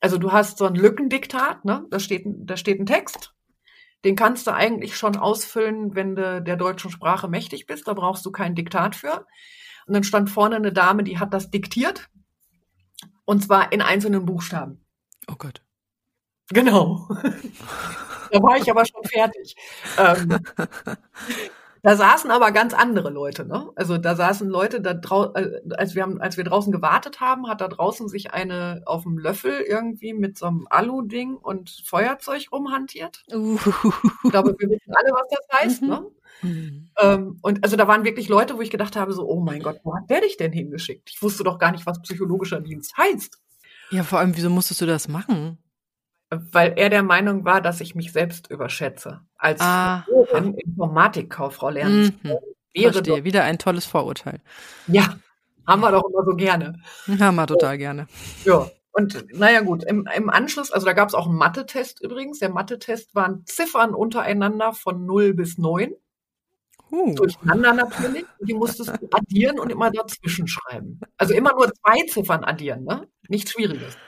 also 0.00 0.18
du 0.18 0.32
hast 0.32 0.58
so 0.58 0.66
ein 0.66 0.74
Lückendiktat, 0.74 1.64
ne? 1.64 1.86
Da 1.90 2.00
steht, 2.00 2.24
da 2.26 2.56
steht 2.56 2.80
ein 2.80 2.86
Text. 2.86 3.34
Den 4.04 4.16
kannst 4.16 4.46
du 4.46 4.52
eigentlich 4.52 4.96
schon 4.96 5.16
ausfüllen, 5.16 5.94
wenn 5.94 6.16
du 6.16 6.42
der 6.42 6.56
deutschen 6.56 6.90
Sprache 6.90 7.28
mächtig 7.28 7.66
bist. 7.66 7.88
Da 7.88 7.94
brauchst 7.94 8.26
du 8.26 8.32
kein 8.32 8.54
Diktat 8.54 8.96
für. 8.96 9.26
Und 9.86 9.94
dann 9.94 10.04
stand 10.04 10.30
vorne 10.30 10.56
eine 10.56 10.72
Dame, 10.72 11.04
die 11.04 11.18
hat 11.18 11.34
das 11.34 11.50
diktiert. 11.50 12.08
Und 13.24 13.42
zwar 13.42 13.72
in 13.72 13.82
einzelnen 13.82 14.26
Buchstaben. 14.26 14.84
Oh 15.30 15.36
Gott. 15.36 15.62
Genau. 16.50 17.08
da 18.30 18.42
war 18.42 18.56
ich 18.58 18.70
aber 18.70 18.84
schon 18.84 19.04
fertig. 19.04 19.56
Ähm, 19.98 20.38
da 21.84 21.96
saßen 21.96 22.30
aber 22.30 22.50
ganz 22.50 22.72
andere 22.72 23.10
Leute, 23.10 23.44
ne? 23.44 23.70
Also 23.76 23.98
da 23.98 24.16
saßen 24.16 24.48
Leute, 24.48 24.80
da 24.80 24.94
drau 24.94 25.34
äh, 25.34 25.60
als 25.76 25.94
wir 25.94 26.02
haben, 26.02 26.18
als 26.18 26.38
wir 26.38 26.44
draußen 26.44 26.72
gewartet 26.72 27.20
haben, 27.20 27.46
hat 27.46 27.60
da 27.60 27.68
draußen 27.68 28.08
sich 28.08 28.32
eine 28.32 28.80
auf 28.86 29.02
dem 29.02 29.18
Löffel 29.18 29.60
irgendwie 29.60 30.14
mit 30.14 30.38
so 30.38 30.46
einem 30.46 30.66
Alu-Ding 30.70 31.36
und 31.36 31.82
Feuerzeug 31.84 32.46
rumhantiert. 32.50 33.22
Uh. 33.30 33.58
Ich 34.24 34.30
glaube, 34.30 34.56
wir 34.58 34.70
wissen 34.70 34.94
alle, 34.94 35.10
was 35.10 35.28
das 35.28 35.60
heißt, 35.60 35.82
mhm. 35.82 35.88
ne? 35.88 36.06
Mhm. 36.40 36.90
Ähm, 36.98 37.38
und 37.42 37.62
also 37.62 37.76
da 37.76 37.86
waren 37.86 38.04
wirklich 38.04 38.30
Leute, 38.30 38.56
wo 38.56 38.62
ich 38.62 38.70
gedacht 38.70 38.96
habe, 38.96 39.12
so, 39.12 39.28
oh 39.28 39.40
mein 39.40 39.62
Gott, 39.62 39.80
wo 39.84 39.94
hat 39.94 40.08
der 40.08 40.22
dich 40.22 40.38
denn 40.38 40.52
hingeschickt? 40.52 41.10
Ich 41.10 41.22
wusste 41.22 41.44
doch 41.44 41.58
gar 41.58 41.70
nicht, 41.70 41.84
was 41.84 42.00
psychologischer 42.00 42.62
Dienst 42.62 42.96
heißt. 42.96 43.38
Ja, 43.90 44.04
vor 44.04 44.20
allem, 44.20 44.34
wieso 44.34 44.48
musstest 44.48 44.80
du 44.80 44.86
das 44.86 45.06
machen? 45.06 45.58
Weil 46.52 46.74
er 46.76 46.90
der 46.90 47.02
Meinung 47.02 47.44
war, 47.44 47.60
dass 47.60 47.80
ich 47.80 47.94
mich 47.94 48.12
selbst 48.12 48.50
überschätze. 48.50 49.20
Als 49.36 49.60
Informatikkauffrau 50.56 51.70
lernen 51.70 52.18
mhm. 52.22 52.28
wäre 52.72 52.92
Verstehe, 52.92 53.16
doch, 53.18 53.24
wieder 53.24 53.44
ein 53.44 53.58
tolles 53.58 53.86
Vorurteil. 53.86 54.40
Ja, 54.86 55.16
haben 55.66 55.80
wir 55.80 55.92
doch 55.92 56.08
immer 56.08 56.24
so 56.24 56.36
gerne. 56.36 56.80
Haben 57.18 57.36
wir 57.36 57.46
total 57.46 57.78
gerne. 57.78 58.06
Ja, 58.44 58.68
und 58.96 59.26
naja 59.36 59.60
gut, 59.60 59.82
im, 59.82 60.08
im 60.14 60.30
Anschluss, 60.30 60.70
also 60.70 60.86
da 60.86 60.92
gab 60.92 61.08
es 61.08 61.14
auch 61.14 61.26
einen 61.26 61.36
Mathe-Test 61.36 62.00
übrigens. 62.00 62.38
Der 62.38 62.50
Mathe-Test 62.50 63.14
waren 63.16 63.44
Ziffern 63.44 63.92
untereinander 63.92 64.72
von 64.72 65.04
0 65.04 65.34
bis 65.34 65.58
9. 65.58 65.94
Uh. 66.92 67.14
Durcheinander 67.16 67.72
natürlich. 67.72 68.24
Und 68.38 68.48
die 68.48 68.54
musstest 68.54 68.90
du 68.90 69.08
addieren 69.10 69.58
und 69.58 69.72
immer 69.72 69.90
dazwischen 69.90 70.46
schreiben. 70.46 71.00
Also 71.16 71.34
immer 71.34 71.54
nur 71.54 71.72
zwei 71.72 72.06
Ziffern 72.08 72.44
addieren, 72.44 72.84
ne? 72.84 73.08
Nichts 73.28 73.50
Schwieriges. 73.50 73.98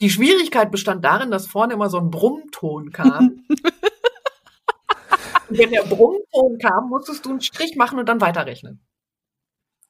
Die 0.00 0.10
Schwierigkeit 0.10 0.70
bestand 0.70 1.04
darin, 1.04 1.30
dass 1.30 1.46
vorne 1.46 1.74
immer 1.74 1.88
so 1.88 1.98
ein 1.98 2.10
Brummton 2.10 2.90
kam. 2.90 3.46
wenn 5.48 5.70
der 5.70 5.82
Brummton 5.82 6.58
kam, 6.58 6.88
musstest 6.88 7.24
du 7.24 7.30
einen 7.30 7.40
Strich 7.40 7.76
machen 7.76 7.98
und 7.98 8.08
dann 8.08 8.20
weiterrechnen. 8.20 8.84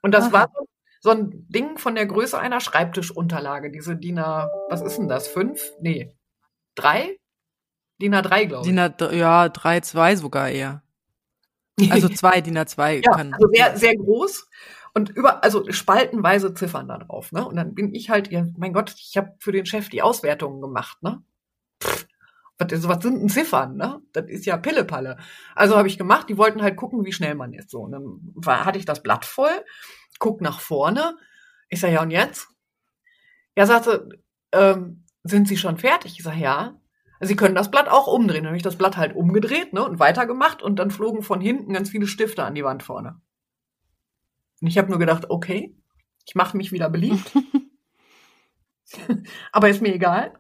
Und 0.03 0.13
das 0.13 0.27
Aha. 0.27 0.33
war 0.33 0.53
so, 1.01 1.11
ein 1.11 1.47
Ding 1.49 1.79
von 1.79 1.95
der 1.95 2.07
Größe 2.07 2.39
einer 2.39 2.61
Schreibtischunterlage. 2.61 3.71
Diese 3.71 3.97
DIN 3.97 4.19
A, 4.19 4.49
was 4.69 4.81
ist 4.81 4.97
denn 4.97 5.09
das? 5.09 5.29
Fünf? 5.29 5.73
Nee. 5.81 6.15
Drei? 6.75 7.19
DIN 8.01 8.15
A3, 8.15 8.47
glaube 8.47 8.63
ich. 8.63 8.75
DIN 8.75 8.79
A, 8.79 9.13
ja, 9.13 9.49
drei, 9.49 9.81
zwei 9.81 10.17
sogar 10.17 10.51
eher. 10.51 10.83
Also 11.91 12.09
zwei 12.09 12.41
DIN 12.41 12.59
A2 12.59 13.05
ja, 13.05 13.13
kann. 13.13 13.35
Also 13.35 13.49
sehr, 13.53 13.77
sehr 13.77 13.97
groß 13.97 14.47
und 14.95 15.11
über, 15.11 15.43
also 15.43 15.71
spaltenweise 15.71 16.55
Ziffern 16.55 16.89
da 16.89 16.99
drauf, 16.99 17.33
ne? 17.33 17.47
Und 17.47 17.57
dann 17.57 17.75
bin 17.75 17.93
ich 17.95 18.11
halt, 18.11 18.31
ja, 18.31 18.47
mein 18.57 18.73
Gott, 18.73 18.95
ich 18.97 19.17
habe 19.17 19.35
für 19.39 19.53
den 19.53 19.67
Chef 19.67 19.89
die 19.89 20.03
Auswertungen 20.03 20.61
gemacht, 20.61 21.03
ne? 21.03 21.23
Pff, 21.83 22.07
was, 22.59 22.89
was 22.89 23.03
sind 23.03 23.21
denn 23.21 23.29
Ziffern, 23.29 23.77
ne? 23.77 24.01
Das 24.13 24.27
ist 24.27 24.47
ja 24.47 24.57
Pillepalle. 24.57 25.17
Also 25.57 25.77
habe 25.77 25.89
ich 25.89 25.99
gemacht, 25.99 26.29
die 26.29 26.39
wollten 26.39 26.63
halt 26.63 26.77
gucken, 26.77 27.05
wie 27.05 27.13
schnell 27.13 27.35
man 27.35 27.53
ist. 27.53 27.71
So, 27.71 27.81
und 27.81 27.93
dann 27.93 28.21
war, 28.35 28.65
hatte 28.65 28.79
ich 28.79 28.85
das 28.85 29.03
Blatt 29.03 29.25
voll, 29.25 29.65
guck 30.21 30.41
nach 30.41 30.61
vorne. 30.61 31.17
Ich 31.69 31.81
sage, 31.81 31.95
ja, 31.95 32.03
und 32.03 32.11
jetzt? 32.11 32.49
Ja, 33.57 33.67
sagte, 33.67 34.09
ähm, 34.53 35.05
sind 35.25 35.49
Sie 35.49 35.57
schon 35.57 35.79
fertig? 35.79 36.15
Ich 36.19 36.23
sage, 36.23 36.39
ja. 36.39 36.79
Sie 37.21 37.37
können 37.37 37.55
das 37.55 37.71
Blatt 37.71 37.89
auch 37.89 38.07
umdrehen. 38.07 38.45
Dann 38.45 38.51
habe 38.51 38.57
ich 38.57 38.63
das 38.63 38.77
Blatt 38.77 38.97
halt 38.97 39.17
umgedreht 39.17 39.73
ne, 39.73 39.85
und 39.85 39.99
weitergemacht 39.99 40.63
und 40.63 40.79
dann 40.79 40.91
flogen 40.91 41.23
von 41.23 41.41
hinten 41.41 41.73
ganz 41.73 41.91
viele 41.91 42.07
Stifte 42.07 42.45
an 42.45 42.55
die 42.55 42.65
Wand 42.65 42.83
vorne. 42.83 43.21
Und 44.65 44.69
ich 44.69 44.79
habe 44.79 44.89
nur 44.89 44.99
gedacht, 44.99 45.29
okay, 45.29 45.77
ich 46.25 46.35
mache 46.35 46.57
mich 46.57 46.73
wieder 46.73 46.89
beliebt. 46.89 47.33
Aber 49.53 49.69
ist 49.69 49.83
mir 49.83 49.95
egal. 49.95 50.33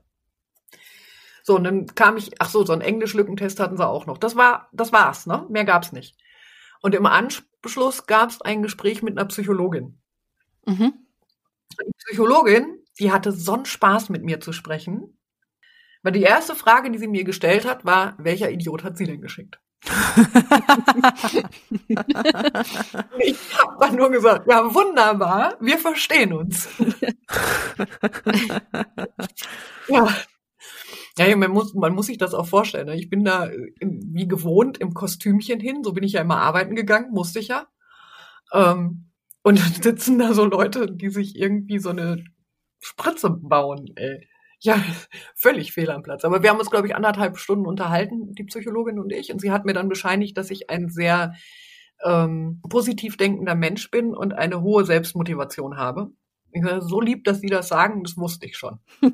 So, 1.42 1.56
und 1.56 1.64
dann 1.64 1.84
kam 1.88 2.16
ich, 2.16 2.40
ach 2.40 2.48
so, 2.48 2.64
so 2.64 2.72
einen 2.72 2.80
Englisch-Lückentest 2.80 3.60
hatten 3.60 3.76
sie 3.76 3.86
auch 3.86 4.06
noch. 4.06 4.16
Das 4.16 4.34
war, 4.34 4.70
das 4.72 4.92
war's, 4.92 5.26
ne? 5.26 5.44
Mehr 5.50 5.66
gab's 5.66 5.92
nicht. 5.92 6.16
Und 6.80 6.94
im 6.94 7.04
Anschluss 7.04 8.06
gab's 8.06 8.40
ein 8.40 8.62
Gespräch 8.62 9.02
mit 9.02 9.18
einer 9.18 9.28
Psychologin. 9.28 10.00
Mhm. 10.64 10.94
Die 11.86 11.92
Psychologin, 12.06 12.78
die 12.98 13.12
hatte 13.12 13.30
so 13.30 13.52
einen 13.52 13.66
Spaß 13.66 14.08
mit 14.08 14.24
mir 14.24 14.40
zu 14.40 14.54
sprechen. 14.54 15.18
Weil 16.02 16.12
die 16.12 16.22
erste 16.22 16.54
Frage, 16.54 16.90
die 16.90 16.98
sie 16.98 17.08
mir 17.08 17.24
gestellt 17.24 17.66
hat, 17.66 17.84
war, 17.84 18.14
welcher 18.16 18.50
Idiot 18.50 18.84
hat 18.84 18.96
sie 18.96 19.04
denn 19.04 19.20
geschickt? 19.20 19.60
Ich 23.18 23.36
habe 23.58 23.76
dann 23.80 23.96
nur 23.96 24.10
gesagt, 24.10 24.48
ja 24.50 24.74
wunderbar, 24.74 25.56
wir 25.60 25.78
verstehen 25.78 26.32
uns. 26.32 26.68
ja. 29.88 30.08
Ja, 31.16 31.36
man 31.36 31.52
muss, 31.52 31.74
man 31.74 31.94
muss 31.94 32.06
sich 32.06 32.18
das 32.18 32.34
auch 32.34 32.46
vorstellen. 32.46 32.86
Ne? 32.86 32.96
Ich 32.96 33.08
bin 33.08 33.24
da 33.24 33.48
wie 33.80 34.26
gewohnt 34.26 34.78
im 34.78 34.94
Kostümchen 34.94 35.60
hin, 35.60 35.84
so 35.84 35.92
bin 35.92 36.02
ich 36.02 36.14
ja 36.14 36.22
immer 36.22 36.38
arbeiten 36.38 36.74
gegangen, 36.74 37.12
musste 37.12 37.38
ich 37.38 37.48
ja. 37.48 37.68
Ähm, 38.52 39.10
und 39.42 39.60
dann 39.60 39.72
sitzen 39.82 40.18
da 40.18 40.32
so 40.34 40.44
Leute, 40.44 40.90
die 40.90 41.10
sich 41.10 41.36
irgendwie 41.36 41.78
so 41.78 41.90
eine 41.90 42.24
Spritze 42.80 43.30
bauen, 43.30 43.92
ey. 43.96 44.26
Ja, 44.64 44.82
völlig 45.36 45.72
fehl 45.72 45.90
am 45.90 46.02
Platz. 46.02 46.24
Aber 46.24 46.42
wir 46.42 46.50
haben 46.50 46.58
uns, 46.58 46.70
glaube 46.70 46.88
ich, 46.88 46.96
anderthalb 46.96 47.38
Stunden 47.38 47.66
unterhalten, 47.66 48.34
die 48.34 48.44
Psychologin 48.44 48.98
und 48.98 49.12
ich. 49.12 49.30
Und 49.30 49.40
sie 49.40 49.52
hat 49.52 49.66
mir 49.66 49.74
dann 49.74 49.88
bescheinigt, 49.88 50.36
dass 50.38 50.50
ich 50.50 50.70
ein 50.70 50.88
sehr 50.88 51.34
ähm, 52.02 52.60
positiv 52.68 53.16
denkender 53.16 53.54
Mensch 53.54 53.90
bin 53.90 54.14
und 54.14 54.32
eine 54.32 54.62
hohe 54.62 54.84
Selbstmotivation 54.84 55.76
habe. 55.76 56.10
Ich 56.50 56.62
sage, 56.62 56.82
so 56.82 57.00
lieb, 57.00 57.24
dass 57.24 57.40
Sie 57.40 57.48
das 57.48 57.68
sagen, 57.68 58.04
das 58.04 58.16
wusste 58.16 58.46
ich 58.46 58.56
schon. 58.56 58.78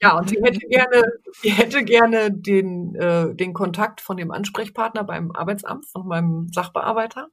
ja, 0.00 0.16
und 0.16 0.30
sie 0.30 0.38
hätte 0.40 0.60
gerne, 0.60 1.02
sie 1.42 1.50
hätte 1.50 1.84
gerne 1.84 2.30
den, 2.30 2.94
äh, 2.94 3.34
den 3.34 3.54
Kontakt 3.54 4.00
von 4.00 4.16
dem 4.16 4.30
Ansprechpartner 4.30 5.02
beim 5.02 5.32
Arbeitsamt, 5.32 5.86
von 5.86 6.06
meinem 6.06 6.48
Sachbearbeiter. 6.52 7.28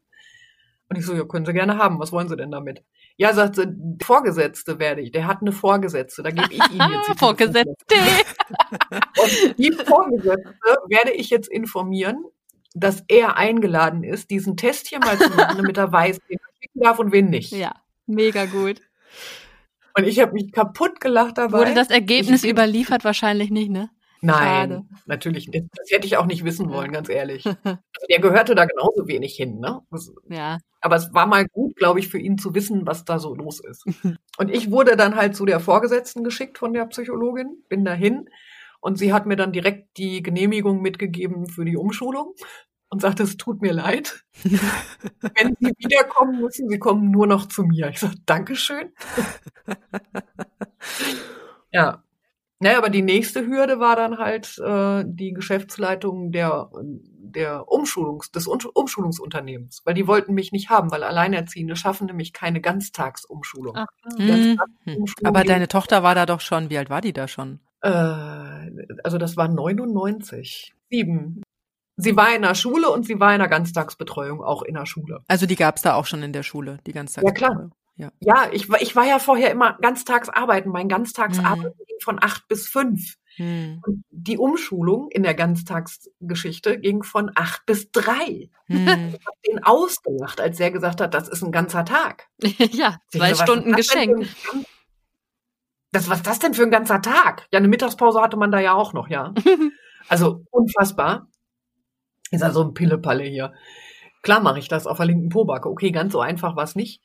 Und 0.89 0.97
ich 0.97 1.05
so, 1.05 1.13
ja, 1.13 1.23
können 1.23 1.45
Sie 1.45 1.53
gerne 1.53 1.77
haben. 1.77 1.99
Was 1.99 2.11
wollen 2.11 2.27
Sie 2.27 2.35
denn 2.35 2.51
damit? 2.51 2.83
Ja, 3.17 3.33
sagt 3.33 3.55
sie, 3.55 3.67
Vorgesetzte 4.03 4.77
werde 4.77 5.01
ich. 5.01 5.11
Der 5.11 5.25
hat 5.25 5.41
eine 5.41 5.53
Vorgesetzte. 5.53 6.21
Da 6.21 6.31
gebe 6.31 6.53
ich 6.53 6.71
Ihnen 6.71 6.91
jetzt 6.93 7.09
die 7.09 7.13
Vorgesetzte. 7.17 7.95
Und 8.89 9.57
die 9.57 9.71
Vorgesetzte 9.71 10.77
werde 10.87 11.11
ich 11.11 11.29
jetzt 11.29 11.47
informieren, 11.47 12.25
dass 12.73 13.03
er 13.07 13.37
eingeladen 13.37 14.03
ist, 14.03 14.29
diesen 14.29 14.57
Test 14.57 14.87
hier 14.87 14.99
mal 14.99 15.17
zu 15.17 15.29
machen, 15.29 15.57
damit 15.57 15.77
er 15.77 15.91
weiß, 15.91 16.19
wen 16.27 16.37
er 16.37 16.53
schicken 16.61 16.79
darf 16.81 16.99
und 16.99 17.13
wen 17.13 17.29
nicht. 17.29 17.51
Ja, 17.53 17.73
mega 18.05 18.45
gut. 18.45 18.81
Und 19.97 20.05
ich 20.05 20.19
habe 20.19 20.33
mich 20.33 20.51
kaputt 20.51 20.99
gelacht 20.99 21.37
dabei. 21.37 21.59
Wurde 21.59 21.73
das 21.73 21.89
Ergebnis 21.89 22.43
ich, 22.43 22.51
überliefert? 22.51 23.05
Wahrscheinlich 23.05 23.49
nicht, 23.49 23.69
ne? 23.71 23.89
Nein, 24.25 24.69
Schade. 24.69 24.85
natürlich 25.05 25.47
nicht. 25.47 25.65
Das 25.75 25.91
hätte 25.91 26.07
ich 26.07 26.17
auch 26.17 26.25
nicht 26.25 26.43
wissen 26.43 26.69
wollen, 26.69 26.91
ganz 26.91 27.09
ehrlich. 27.09 27.45
Also 27.97 28.07
der 28.09 28.19
gehörte 28.19 28.55
da 28.55 28.65
genauso 28.65 29.07
wenig 29.07 29.35
hin, 29.35 29.59
ne? 29.59 29.79
Das, 29.89 30.11
ja. 30.29 30.57
Aber 30.81 30.97
es 30.97 31.13
war 31.13 31.25
mal 31.25 31.47
gut, 31.47 31.75
glaube 31.77 31.99
ich, 31.99 32.09
für 32.09 32.19
ihn 32.19 32.37
zu 32.37 32.53
wissen, 32.53 32.85
was 32.85 33.05
da 33.05 33.19
so 33.19 33.33
los 33.33 33.59
ist. 33.59 33.85
und 34.37 34.51
ich 34.51 34.69
wurde 34.69 34.97
dann 34.97 35.15
halt 35.15 35.35
zu 35.35 35.45
der 35.45 35.59
Vorgesetzten 35.59 36.23
geschickt 36.23 36.57
von 36.57 36.73
der 36.73 36.85
Psychologin, 36.87 37.63
bin 37.69 37.85
dahin 37.85 38.29
und 38.81 38.97
sie 38.97 39.13
hat 39.13 39.25
mir 39.25 39.37
dann 39.37 39.53
direkt 39.53 39.97
die 39.97 40.21
Genehmigung 40.21 40.81
mitgegeben 40.81 41.47
für 41.47 41.65
die 41.65 41.77
Umschulung 41.77 42.33
und 42.89 43.01
sagte, 43.01 43.23
es 43.23 43.37
tut 43.37 43.61
mir 43.61 43.73
leid. 43.73 44.23
Wenn 44.43 45.55
Sie 45.59 45.73
wiederkommen 45.77 46.41
müssen, 46.41 46.69
Sie 46.69 46.79
kommen 46.79 47.11
nur 47.11 47.27
noch 47.27 47.47
zu 47.47 47.63
mir. 47.63 47.89
Ich 47.89 47.99
sage, 47.99 48.15
Dankeschön. 48.25 48.93
ja, 51.71 52.03
naja, 52.59 52.77
aber 52.77 52.89
die 52.89 53.01
nächste 53.01 53.45
Hürde 53.45 53.79
war 53.79 53.95
dann 53.95 54.17
halt 54.17 54.57
äh, 54.59 55.03
die 55.05 55.33
Geschäftsleitung 55.33 56.31
der, 56.31 56.69
der 56.73 57.69
Umschulungs, 57.69 58.31
des 58.31 58.47
Umschulungsunternehmens, 58.47 59.81
weil 59.83 59.93
die 59.93 60.07
wollten 60.07 60.33
mich 60.33 60.53
nicht 60.53 60.69
haben, 60.69 60.89
weil 60.89 61.03
Alleinerziehende 61.03 61.75
schaffen 61.75 62.07
nämlich 62.07 62.31
keine 62.31 62.61
Ganztagsumschulung. 62.61 63.75
Ach, 63.75 63.87
hm. 64.17 64.57
aber 65.23 65.43
deine 65.43 65.67
Tochter 65.67 66.01
war 66.01 66.15
da 66.15 66.25
doch 66.25 66.39
schon, 66.39 66.69
wie 66.69 66.77
alt 66.77 66.89
war 66.89 67.01
die 67.01 67.13
da 67.13 67.27
schon? 67.27 67.59
Äh, 67.81 67.89
also 69.03 69.17
das 69.17 69.35
war 69.35 69.49
99, 69.49 70.73
sieben. 70.89 71.43
Sie 71.97 72.15
war 72.15 72.35
in 72.35 72.41
der 72.41 72.55
Schule 72.55 72.89
und 72.89 73.05
sie 73.05 73.19
war 73.19 73.33
in 73.33 73.39
der 73.39 73.47
Ganztagsbetreuung 73.47 74.41
auch 74.41 74.63
in 74.63 74.75
der 74.75 74.85
Schule. 74.85 75.19
Also 75.27 75.45
die 75.45 75.55
gab's 75.55 75.81
da 75.81 75.95
auch 75.95 76.05
schon 76.05 76.23
in 76.23 76.33
der 76.33 76.43
Schule, 76.43 76.79
die 76.87 76.93
Ganztagsbetreuung. 76.93 77.51
Ja 77.51 77.57
klar. 77.57 77.69
Ja, 77.97 78.11
ja 78.19 78.49
ich, 78.51 78.69
ich 78.69 78.95
war 78.95 79.05
ja 79.05 79.19
vorher 79.19 79.51
immer 79.51 79.77
ganztags 79.81 80.29
arbeiten. 80.29 80.69
Mein 80.69 80.89
Ganztagsarbeiten 80.89 81.77
hm. 81.77 81.85
ging 81.85 81.99
von 82.01 82.19
acht 82.21 82.47
bis 82.47 82.67
fünf. 82.67 83.15
Hm. 83.37 83.81
Und 83.85 84.03
die 84.11 84.37
Umschulung 84.37 85.09
in 85.11 85.23
der 85.23 85.33
Ganztagsgeschichte 85.33 86.79
ging 86.79 87.03
von 87.03 87.31
acht 87.35 87.65
bis 87.65 87.91
drei. 87.91 88.49
Hm. 88.67 89.13
Ich 89.13 89.25
habe 89.25 89.37
den 89.47 89.63
ausgelacht, 89.63 90.39
als 90.39 90.59
er 90.59 90.71
gesagt 90.71 91.01
hat, 91.01 91.13
das 91.13 91.27
ist 91.27 91.43
ein 91.43 91.51
ganzer 91.51 91.85
Tag. 91.85 92.27
ja, 92.41 92.97
zwei 93.09 93.33
so, 93.33 93.43
Stunden 93.43 93.73
Geschenk. 93.73 94.27
Das, 95.91 96.09
was 96.09 96.17
ist 96.17 96.27
das 96.27 96.39
denn 96.39 96.53
für 96.53 96.63
ein 96.63 96.71
ganzer 96.71 97.01
Tag? 97.01 97.47
Ja, 97.51 97.59
eine 97.59 97.69
Mittagspause 97.69 98.21
hatte 98.21 98.37
man 98.37 98.51
da 98.51 98.59
ja 98.59 98.73
auch 98.73 98.93
noch, 98.93 99.09
ja. 99.09 99.33
also 100.09 100.43
unfassbar. 100.51 101.29
Ist 102.31 102.43
also 102.43 102.63
ein 102.63 102.73
Pillepalle 102.73 103.23
hier. 103.23 103.53
Klar 104.21 104.41
mache 104.41 104.59
ich 104.59 104.67
das 104.67 104.87
auf 104.87 104.97
der 104.97 105.05
linken 105.05 105.29
Pobacke. 105.29 105.69
Okay, 105.69 105.91
ganz 105.91 106.11
so 106.11 106.19
einfach 106.19 106.55
war 106.55 106.63
es 106.63 106.75
nicht. 106.75 107.01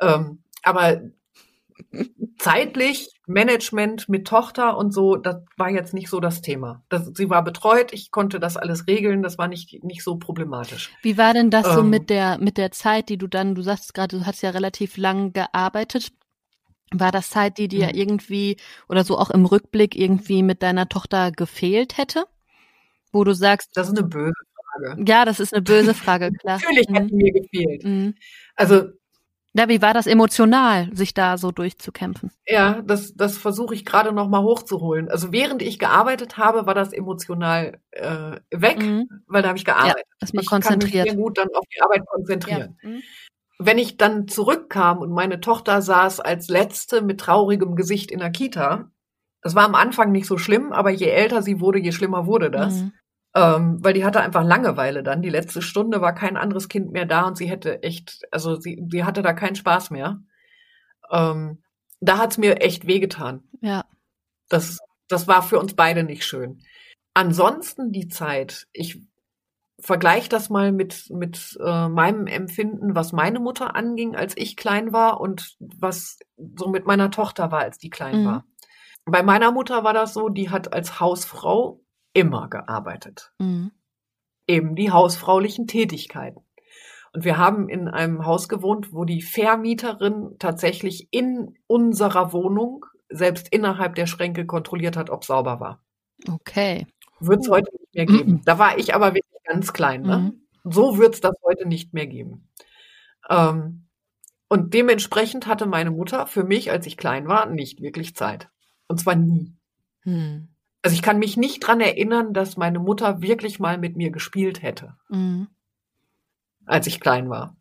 Ähm, 0.00 0.42
aber 0.62 1.02
zeitlich, 2.38 3.10
Management 3.26 4.08
mit 4.08 4.26
Tochter 4.26 4.76
und 4.76 4.92
so, 4.92 5.16
das 5.16 5.36
war 5.56 5.70
jetzt 5.70 5.94
nicht 5.94 6.08
so 6.08 6.20
das 6.20 6.42
Thema. 6.42 6.82
Das, 6.88 7.10
sie 7.14 7.30
war 7.30 7.42
betreut, 7.42 7.92
ich 7.92 8.10
konnte 8.10 8.38
das 8.38 8.56
alles 8.56 8.86
regeln, 8.86 9.22
das 9.22 9.38
war 9.38 9.48
nicht, 9.48 9.82
nicht 9.82 10.02
so 10.02 10.16
problematisch. 10.16 10.90
Wie 11.02 11.16
war 11.16 11.32
denn 11.32 11.50
das 11.50 11.66
ähm, 11.66 11.74
so 11.74 11.82
mit 11.82 12.10
der, 12.10 12.38
mit 12.38 12.58
der 12.58 12.70
Zeit, 12.70 13.08
die 13.08 13.16
du 13.16 13.26
dann, 13.26 13.54
du 13.54 13.62
sagst 13.62 13.94
gerade, 13.94 14.18
du 14.18 14.26
hast 14.26 14.42
ja 14.42 14.50
relativ 14.50 14.96
lang 14.96 15.32
gearbeitet. 15.32 16.12
War 16.92 17.12
das 17.12 17.30
Zeit, 17.30 17.58
die 17.58 17.68
dir 17.68 17.86
mhm. 17.86 17.94
irgendwie 17.94 18.56
oder 18.88 19.04
so 19.04 19.18
auch 19.18 19.30
im 19.30 19.46
Rückblick 19.46 19.96
irgendwie 19.96 20.42
mit 20.42 20.62
deiner 20.62 20.88
Tochter 20.88 21.32
gefehlt 21.32 21.96
hätte? 21.96 22.26
Wo 23.10 23.24
du 23.24 23.32
sagst. 23.32 23.70
Das 23.74 23.88
ist 23.88 23.98
eine 23.98 24.06
böse 24.06 24.34
Frage. 24.72 25.04
Ja, 25.06 25.24
das 25.24 25.40
ist 25.40 25.54
eine 25.54 25.62
böse 25.62 25.94
Frage, 25.94 26.30
klar. 26.32 26.60
Natürlich 26.62 26.88
mhm. 26.88 26.94
hätte 26.94 27.14
mir 27.14 27.32
gefehlt. 27.32 27.84
Mhm. 27.84 28.14
Also 28.54 28.90
ja, 29.56 29.68
wie 29.68 29.80
war 29.80 29.94
das 29.94 30.08
emotional, 30.08 30.88
sich 30.92 31.14
da 31.14 31.38
so 31.38 31.52
durchzukämpfen? 31.52 32.32
Ja, 32.44 32.82
das, 32.82 33.14
das 33.14 33.38
versuche 33.38 33.74
ich 33.74 33.84
gerade 33.84 34.12
noch 34.12 34.28
mal 34.28 34.42
hochzuholen. 34.42 35.08
Also 35.08 35.30
während 35.30 35.62
ich 35.62 35.78
gearbeitet 35.78 36.36
habe, 36.36 36.66
war 36.66 36.74
das 36.74 36.92
emotional 36.92 37.78
äh, 37.92 38.40
weg, 38.50 38.82
mhm. 38.82 39.08
weil 39.28 39.42
da 39.42 39.48
habe 39.48 39.58
ich 39.58 39.64
gearbeitet. 39.64 40.04
Ja, 40.20 40.24
ist 40.24 40.34
man 40.34 40.42
ich 40.42 40.48
konzentriert. 40.50 41.08
sehr 41.08 41.16
gut 41.16 41.38
dann 41.38 41.48
auf 41.54 41.64
die 41.72 41.80
Arbeit 41.80 42.04
konzentrieren. 42.06 42.76
Ja. 42.82 42.88
Mhm. 42.88 43.02
Wenn 43.60 43.78
ich 43.78 43.96
dann 43.96 44.26
zurückkam 44.26 44.98
und 44.98 45.12
meine 45.12 45.40
Tochter 45.40 45.80
saß 45.80 46.18
als 46.18 46.48
letzte 46.48 47.00
mit 47.00 47.20
traurigem 47.20 47.76
Gesicht 47.76 48.10
in 48.10 48.18
der 48.18 48.30
Kita, 48.30 48.90
das 49.40 49.54
war 49.54 49.64
am 49.64 49.76
Anfang 49.76 50.10
nicht 50.10 50.26
so 50.26 50.36
schlimm, 50.36 50.72
aber 50.72 50.90
je 50.90 51.06
älter 51.06 51.42
sie 51.42 51.60
wurde, 51.60 51.78
je 51.78 51.92
schlimmer 51.92 52.26
wurde 52.26 52.50
das. 52.50 52.80
Mhm. 52.80 52.92
Ähm, 53.36 53.78
weil 53.82 53.94
die 53.94 54.04
hatte 54.04 54.20
einfach 54.20 54.44
Langeweile 54.44 55.02
dann. 55.02 55.20
Die 55.22 55.30
letzte 55.30 55.60
Stunde 55.60 56.00
war 56.00 56.14
kein 56.14 56.36
anderes 56.36 56.68
Kind 56.68 56.92
mehr 56.92 57.04
da 57.04 57.22
und 57.26 57.36
sie 57.36 57.46
hätte 57.46 57.82
echt, 57.82 58.22
also 58.30 58.54
sie, 58.60 58.86
sie 58.90 59.04
hatte 59.04 59.22
da 59.22 59.32
keinen 59.32 59.56
Spaß 59.56 59.90
mehr. 59.90 60.20
Ähm, 61.10 61.62
da 62.00 62.18
hat's 62.18 62.38
mir 62.38 62.60
echt 62.60 62.86
wehgetan. 62.86 63.42
Ja. 63.60 63.84
Das, 64.48 64.78
das 65.08 65.26
war 65.26 65.42
für 65.42 65.58
uns 65.58 65.74
beide 65.74 66.04
nicht 66.04 66.24
schön. 66.24 66.60
Ansonsten 67.12 67.90
die 67.92 68.08
Zeit, 68.08 68.66
ich 68.72 69.00
vergleiche 69.80 70.28
das 70.28 70.48
mal 70.50 70.70
mit, 70.70 71.10
mit 71.10 71.58
äh, 71.60 71.88
meinem 71.88 72.26
Empfinden, 72.26 72.94
was 72.94 73.12
meine 73.12 73.40
Mutter 73.40 73.74
anging, 73.74 74.14
als 74.14 74.36
ich 74.36 74.56
klein 74.56 74.92
war 74.92 75.20
und 75.20 75.56
was 75.58 76.18
so 76.56 76.68
mit 76.68 76.86
meiner 76.86 77.10
Tochter 77.10 77.50
war, 77.50 77.60
als 77.60 77.78
die 77.78 77.90
klein 77.90 78.22
Mhm. 78.22 78.26
war. 78.26 78.44
Bei 79.04 79.22
meiner 79.22 79.50
Mutter 79.52 79.84
war 79.84 79.92
das 79.92 80.14
so, 80.14 80.28
die 80.28 80.50
hat 80.50 80.72
als 80.72 81.00
Hausfrau 81.00 81.80
immer 82.14 82.48
gearbeitet. 82.48 83.32
Mhm. 83.38 83.72
Eben 84.46 84.74
die 84.74 84.90
hausfraulichen 84.90 85.66
Tätigkeiten. 85.66 86.40
Und 87.12 87.24
wir 87.24 87.38
haben 87.38 87.68
in 87.68 87.88
einem 87.88 88.26
Haus 88.26 88.48
gewohnt, 88.48 88.92
wo 88.92 89.04
die 89.04 89.22
Vermieterin 89.22 90.36
tatsächlich 90.38 91.08
in 91.12 91.56
unserer 91.66 92.32
Wohnung 92.32 92.86
selbst 93.08 93.48
innerhalb 93.50 93.94
der 93.94 94.06
Schränke 94.06 94.46
kontrolliert 94.46 94.96
hat, 94.96 95.10
ob 95.10 95.24
sauber 95.24 95.60
war. 95.60 95.84
Okay. 96.28 96.86
Wird 97.20 97.40
es 97.40 97.48
heute 97.48 97.70
nicht 97.72 97.94
mehr 97.94 98.06
geben. 98.06 98.42
Da 98.44 98.58
war 98.58 98.78
ich 98.78 98.94
aber 98.94 99.14
wirklich 99.14 99.42
ganz 99.44 99.72
klein. 99.72 100.02
Ne? 100.02 100.18
Mhm. 100.18 100.72
So 100.72 100.98
wird 100.98 101.14
es 101.14 101.20
das 101.20 101.34
heute 101.44 101.68
nicht 101.68 101.92
mehr 101.94 102.06
geben. 102.06 102.48
Ähm, 103.28 103.86
und 104.48 104.74
dementsprechend 104.74 105.46
hatte 105.46 105.66
meine 105.66 105.90
Mutter 105.90 106.26
für 106.26 106.44
mich, 106.44 106.70
als 106.70 106.86
ich 106.86 106.96
klein 106.96 107.28
war, 107.28 107.46
nicht 107.46 107.80
wirklich 107.80 108.14
Zeit. 108.14 108.50
Und 108.88 109.00
zwar 109.00 109.14
nie. 109.14 109.56
Hm. 110.02 110.53
Also 110.84 110.94
ich 110.94 111.02
kann 111.02 111.18
mich 111.18 111.38
nicht 111.38 111.60
dran 111.60 111.80
erinnern, 111.80 112.34
dass 112.34 112.58
meine 112.58 112.78
Mutter 112.78 113.22
wirklich 113.22 113.58
mal 113.58 113.78
mit 113.78 113.96
mir 113.96 114.10
gespielt 114.10 114.62
hätte, 114.62 114.94
Mhm. 115.08 115.48
als 116.66 116.86
ich 116.86 117.00
klein 117.00 117.30
war. 117.30 117.56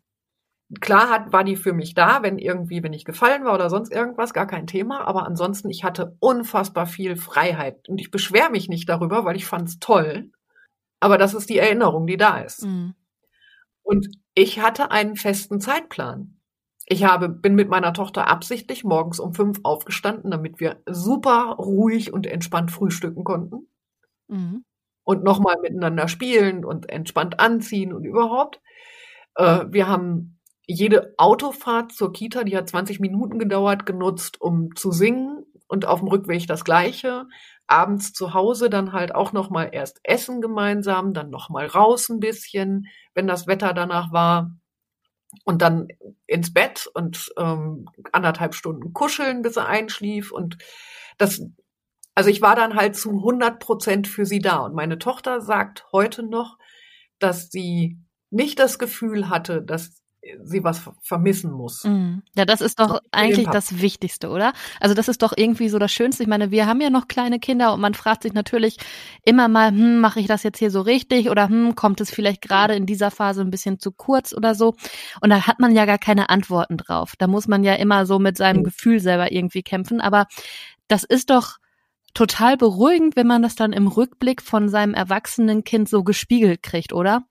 Klar 0.82 1.10
hat, 1.10 1.34
war 1.34 1.44
die 1.44 1.56
für 1.56 1.74
mich 1.74 1.94
da, 1.94 2.24
wenn 2.24 2.40
irgendwie, 2.40 2.84
wenn 2.84 2.94
ich 2.94 3.06
gefallen 3.06 3.46
war 3.46 3.54
oder 3.56 3.70
sonst 3.70 3.92
irgendwas, 3.94 4.34
gar 4.34 4.48
kein 4.48 4.68
Thema. 4.68 5.06
Aber 5.08 5.26
ansonsten, 5.26 5.70
ich 5.70 5.84
hatte 5.84 6.18
unfassbar 6.20 6.88
viel 6.88 7.16
Freiheit. 7.16 7.90
Und 7.90 8.00
ich 8.00 8.12
beschwere 8.12 8.50
mich 8.50 8.70
nicht 8.70 8.90
darüber, 8.90 9.26
weil 9.26 9.36
ich 9.36 9.46
fand's 9.46 9.80
toll. 9.80 10.32
Aber 11.00 11.18
das 11.18 11.34
ist 11.34 11.50
die 11.50 11.60
Erinnerung, 11.60 12.08
die 12.08 12.18
da 12.18 12.40
ist. 12.40 12.66
Mhm. 12.66 12.96
Und 13.84 14.08
ich 14.36 14.62
hatte 14.62 14.92
einen 14.92 15.16
festen 15.16 15.62
Zeitplan. 15.62 16.33
Ich 16.86 17.04
habe, 17.06 17.30
bin 17.30 17.56
mit 17.56 17.70
meiner 17.70 17.94
Tochter 17.94 18.28
absichtlich 18.28 18.84
morgens 18.84 19.20
um 19.20 19.34
fünf 19.34 19.60
aufgestanden, 19.64 20.32
damit 20.32 20.60
wir 20.60 20.82
super 20.90 21.56
ruhig 21.58 22.12
und 22.14 22.28
entspannt 22.28 22.72
frühstücken 22.72 23.24
konnten 23.24 23.68
Mhm. 24.30 24.64
und 25.04 25.24
nochmal 25.24 25.58
miteinander 25.62 26.08
spielen 26.08 26.66
und 26.66 26.90
entspannt 26.90 27.40
anziehen 27.40 27.94
und 27.94 28.06
überhaupt. 28.06 28.62
Äh, 29.36 29.66
wir 29.70 29.88
haben 29.88 30.40
jede 30.68 31.14
Autofahrt 31.18 31.92
zur 31.94 32.14
Kita, 32.14 32.44
die 32.44 32.58
hat 32.58 32.70
20 32.70 33.00
Minuten 33.00 33.40
gedauert, 33.40 33.86
genutzt, 33.86 34.40
um 34.42 34.76
zu 34.76 34.92
singen 34.92 35.46
und 35.68 35.86
auf 35.86 36.00
dem 36.00 36.08
Rückweg 36.10 36.48
das 36.48 36.64
Gleiche. 36.66 37.28
Abends 37.68 38.14
zu 38.14 38.34
Hause 38.34 38.70
dann 38.70 38.94
halt 38.94 39.16
auch 39.16 39.34
nochmal 39.34 39.70
erst 39.74 40.00
essen 40.04 40.42
gemeinsam, 40.42 41.14
dann 41.14 41.30
nochmal 41.30 41.68
raus 41.68 42.10
ein 42.10 42.20
bisschen, 42.20 42.88
wenn 43.14 43.28
das 43.28 43.48
Wetter 43.48 43.74
danach 43.74 44.12
war. 44.12 44.52
Und 45.46 45.62
dann 45.62 45.88
ins 46.28 46.54
Bett 46.54 46.88
und 46.94 47.34
ähm, 47.38 47.90
anderthalb 48.12 48.56
Stunden 48.56 48.94
kuscheln, 48.94 49.42
bis 49.42 49.58
er 49.58 49.68
einschlief. 49.68 50.32
Und 50.32 50.58
das, 51.18 51.42
also 52.16 52.30
ich 52.30 52.42
war 52.42 52.56
dann 52.56 52.76
halt 52.76 52.96
zu 52.96 53.12
100 53.12 53.60
Prozent 53.60 54.08
für 54.08 54.26
sie 54.26 54.40
da. 54.40 54.58
Und 54.58 54.76
meine 54.76 55.00
Tochter 55.00 55.42
sagt 55.42 55.86
heute 55.92 56.24
noch, 56.24 56.58
dass 57.20 57.50
sie 57.50 58.00
nicht 58.30 58.60
das 58.60 58.80
Gefühl 58.80 59.30
hatte, 59.30 59.62
dass 59.62 60.03
sie 60.44 60.64
was 60.64 60.80
ver- 60.80 60.96
vermissen 61.02 61.52
muss. 61.52 61.84
Mhm. 61.84 62.24
Ja, 62.36 62.46
das 62.46 62.62
ist 62.62 62.80
doch 62.80 63.00
eigentlich 63.12 63.48
das 63.50 63.82
Wichtigste, 63.82 64.30
oder? 64.30 64.54
Also 64.80 64.96
das 64.96 65.08
ist 65.08 65.22
doch 65.22 65.34
irgendwie 65.36 65.70
so 65.70 65.80
das 65.80 65.92
Schönste. 65.92 66.24
Ich 66.24 66.30
meine, 66.30 66.50
wir 66.52 66.66
haben 66.66 66.80
ja 66.82 66.90
noch 66.90 67.08
kleine 67.08 67.40
Kinder 67.40 67.74
und 67.74 67.82
man 67.82 67.94
fragt 67.94 68.24
sich 68.24 68.34
natürlich 68.34 68.78
immer 69.24 69.48
mal, 69.48 69.70
hm, 69.70 70.00
mache 70.00 70.20
ich 70.20 70.28
das 70.28 70.44
jetzt 70.44 70.60
hier 70.60 70.72
so 70.72 70.82
richtig 70.82 71.30
oder 71.30 71.50
hm, 71.50 71.76
kommt 71.76 72.00
es 72.02 72.10
vielleicht 72.10 72.42
gerade 72.42 72.76
in 72.76 72.86
dieser 72.86 73.12
Phase 73.12 73.42
ein 73.42 73.52
bisschen 73.52 73.80
zu 73.80 73.92
kurz 73.92 74.34
oder 74.34 74.56
so? 74.56 74.76
Und 75.22 75.30
da 75.30 75.46
hat 75.48 75.60
man 75.60 75.76
ja 75.76 75.86
gar 75.86 75.98
keine 76.00 76.30
Antworten 76.30 76.78
drauf. 76.78 77.14
Da 77.18 77.28
muss 77.28 77.48
man 77.48 77.64
ja 77.64 77.74
immer 77.76 78.06
so 78.06 78.18
mit 78.20 78.38
seinem 78.38 78.60
Mhm. 78.60 78.64
Gefühl 78.64 79.00
selber 79.00 79.32
irgendwie 79.32 79.64
kämpfen. 79.64 80.00
Aber 80.00 80.28
das 80.88 81.04
ist 81.04 81.30
doch 81.30 81.58
total 82.14 82.58
beruhigend, 82.58 83.16
wenn 83.16 83.28
man 83.28 83.42
das 83.42 83.56
dann 83.56 83.74
im 83.74 83.88
Rückblick 83.88 84.42
von 84.42 84.70
seinem 84.70 84.94
erwachsenen 84.94 85.64
Kind 85.64 85.90
so 85.90 86.04
gespiegelt 86.04 86.62
kriegt, 86.64 86.94
oder? 86.94 87.24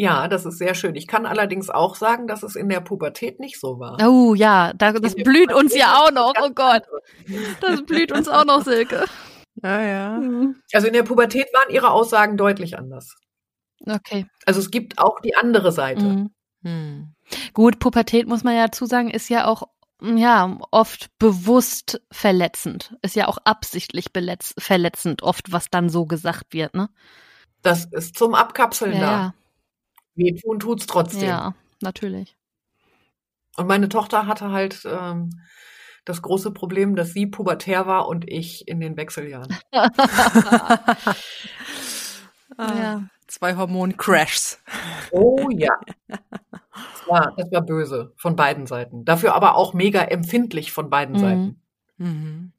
Ja, 0.00 0.28
das 0.28 0.46
ist 0.46 0.56
sehr 0.56 0.74
schön. 0.74 0.96
Ich 0.96 1.06
kann 1.06 1.26
allerdings 1.26 1.68
auch 1.68 1.94
sagen, 1.94 2.26
dass 2.26 2.42
es 2.42 2.56
in 2.56 2.70
der 2.70 2.80
Pubertät 2.80 3.38
nicht 3.38 3.60
so 3.60 3.78
war. 3.78 3.98
Oh 4.00 4.34
ja, 4.34 4.72
da, 4.72 4.92
das 4.92 5.14
blüht 5.14 5.52
uns 5.52 5.76
ja 5.76 5.94
auch 5.96 6.10
noch. 6.10 6.32
Oh 6.40 6.48
Gott, 6.54 6.84
das 7.60 7.84
blüht 7.84 8.10
uns 8.10 8.26
auch 8.26 8.46
noch, 8.46 8.64
Silke. 8.64 9.04
Ja, 9.62 9.82
ja. 9.82 10.22
Also 10.72 10.86
in 10.86 10.94
der 10.94 11.02
Pubertät 11.02 11.48
waren 11.52 11.74
ihre 11.74 11.90
Aussagen 11.90 12.38
deutlich 12.38 12.78
anders. 12.78 13.16
Okay. 13.84 14.24
Also 14.46 14.58
es 14.60 14.70
gibt 14.70 14.98
auch 14.98 15.20
die 15.20 15.34
andere 15.34 15.70
Seite. 15.70 16.02
Mhm. 16.02 16.30
Hm. 16.62 17.14
Gut, 17.52 17.78
Pubertät 17.78 18.26
muss 18.26 18.42
man 18.42 18.54
ja 18.54 18.68
dazu 18.68 18.86
sagen, 18.86 19.10
ist 19.10 19.28
ja 19.28 19.46
auch 19.46 19.64
ja 20.00 20.56
oft 20.70 21.10
bewusst 21.18 22.00
verletzend, 22.10 22.96
ist 23.02 23.16
ja 23.16 23.28
auch 23.28 23.36
absichtlich 23.44 24.06
verletzend, 24.14 25.22
oft 25.22 25.52
was 25.52 25.68
dann 25.68 25.90
so 25.90 26.06
gesagt 26.06 26.54
wird, 26.54 26.72
ne? 26.74 26.88
Das 27.60 27.84
ist 27.90 28.16
zum 28.16 28.34
Abkapseln 28.34 28.92
da. 28.92 28.98
Ja, 28.98 29.34
Wehtun 30.14 30.58
tut's 30.60 30.84
ja, 30.86 30.92
trotzdem. 30.92 31.28
ja, 31.28 31.54
natürlich. 31.80 32.36
Und 33.56 33.66
meine 33.66 33.88
Tochter 33.88 34.26
hatte 34.26 34.50
halt 34.50 34.82
ähm, 34.86 35.30
das 36.04 36.22
große 36.22 36.50
Problem, 36.52 36.96
dass 36.96 37.12
sie 37.12 37.26
pubertär 37.26 37.86
war 37.86 38.08
und 38.08 38.28
ich 38.28 38.66
in 38.68 38.80
den 38.80 38.96
Wechseljahren. 38.96 39.56
Ah, 42.56 42.74
Ja. 42.74 43.02
Zwei 43.26 43.54
Hormon-Crashs. 43.54 44.58
Oh 45.12 45.48
ja. 45.52 45.70
Das 46.08 46.20
war, 47.06 47.32
das 47.36 47.50
war 47.52 47.62
böse 47.62 48.12
von 48.16 48.34
beiden 48.34 48.66
Seiten. 48.66 49.04
Dafür 49.04 49.34
aber 49.34 49.54
auch 49.54 49.72
mega 49.72 50.02
empfindlich 50.02 50.72
von 50.72 50.90
beiden 50.90 51.14
Mhm. 51.14 51.20
Seiten. 51.20 51.62
Mhm. 51.98 52.52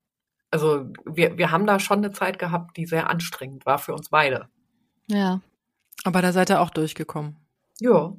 Also 0.50 0.86
wir, 1.06 1.38
wir 1.38 1.52
haben 1.52 1.66
da 1.68 1.78
schon 1.80 1.98
eine 1.98 2.12
Zeit 2.12 2.40
gehabt, 2.40 2.78
die 2.78 2.86
sehr 2.86 3.10
anstrengend 3.10 3.66
war 3.66 3.80
für 3.80 3.94
uns 3.94 4.10
beide. 4.10 4.48
Ja. 5.08 5.42
Aber 6.04 6.22
da 6.22 6.32
seid 6.32 6.50
ihr 6.50 6.62
auch 6.62 6.70
durchgekommen. 6.70 7.36
Ja. 7.80 8.14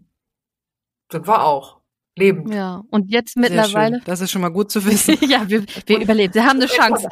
Sind 1.11 1.27
wir 1.27 1.45
auch. 1.45 1.81
Lebend. 2.17 2.53
Ja. 2.53 2.83
Und 2.91 3.11
jetzt 3.11 3.37
mittlerweile. 3.37 4.01
Das 4.05 4.21
ist 4.21 4.31
schon 4.31 4.43
mal 4.43 4.51
gut 4.51 4.71
zu 4.71 4.85
wissen. 4.85 5.17
ja, 5.29 5.49
wir, 5.49 5.65
wir 5.87 5.97
Und- 5.97 6.03
überleben. 6.03 6.35
Wir 6.35 6.45
haben 6.45 6.59
eine 6.61 6.67
Chance. 6.67 7.09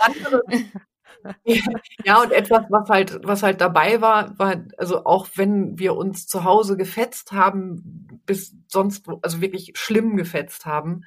ja, 2.05 2.23
und 2.23 2.33
etwas, 2.33 2.65
was 2.71 2.89
halt, 2.89 3.21
was 3.25 3.43
halt 3.43 3.61
dabei 3.61 4.01
war, 4.01 4.39
war, 4.39 4.57
also 4.77 5.05
auch 5.05 5.29
wenn 5.35 5.79
wir 5.79 5.97
uns 5.97 6.27
zu 6.27 6.45
Hause 6.45 6.77
gefetzt 6.77 7.33
haben, 7.33 8.21
bis 8.27 8.55
sonst, 8.69 9.07
also 9.23 9.41
wirklich 9.41 9.73
schlimm 9.75 10.17
gefetzt 10.17 10.67
haben, 10.67 11.03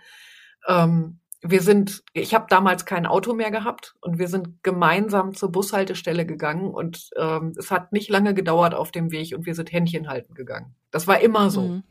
ähm, 0.67 1.19
wir 1.43 1.61
sind, 1.61 2.03
ich 2.13 2.33
habe 2.33 2.45
damals 2.49 2.85
kein 2.85 3.05
Auto 3.05 3.33
mehr 3.33 3.51
gehabt 3.51 3.95
und 4.01 4.17
wir 4.17 4.27
sind 4.29 4.63
gemeinsam 4.63 5.33
zur 5.33 5.51
Bushaltestelle 5.51 6.25
gegangen 6.25 6.71
und 6.73 7.09
ähm, 7.17 7.53
es 7.57 7.69
hat 7.69 7.91
nicht 7.91 8.09
lange 8.09 8.33
gedauert 8.33 8.73
auf 8.73 8.91
dem 8.91 9.11
Weg 9.11 9.35
und 9.35 9.45
wir 9.45 9.53
sind 9.53 9.71
Händchen 9.71 10.07
halten 10.07 10.33
gegangen. 10.33 10.73
Das 10.91 11.05
war 11.05 11.19
immer 11.19 11.49
so. 11.49 11.61
Mhm. 11.61 11.83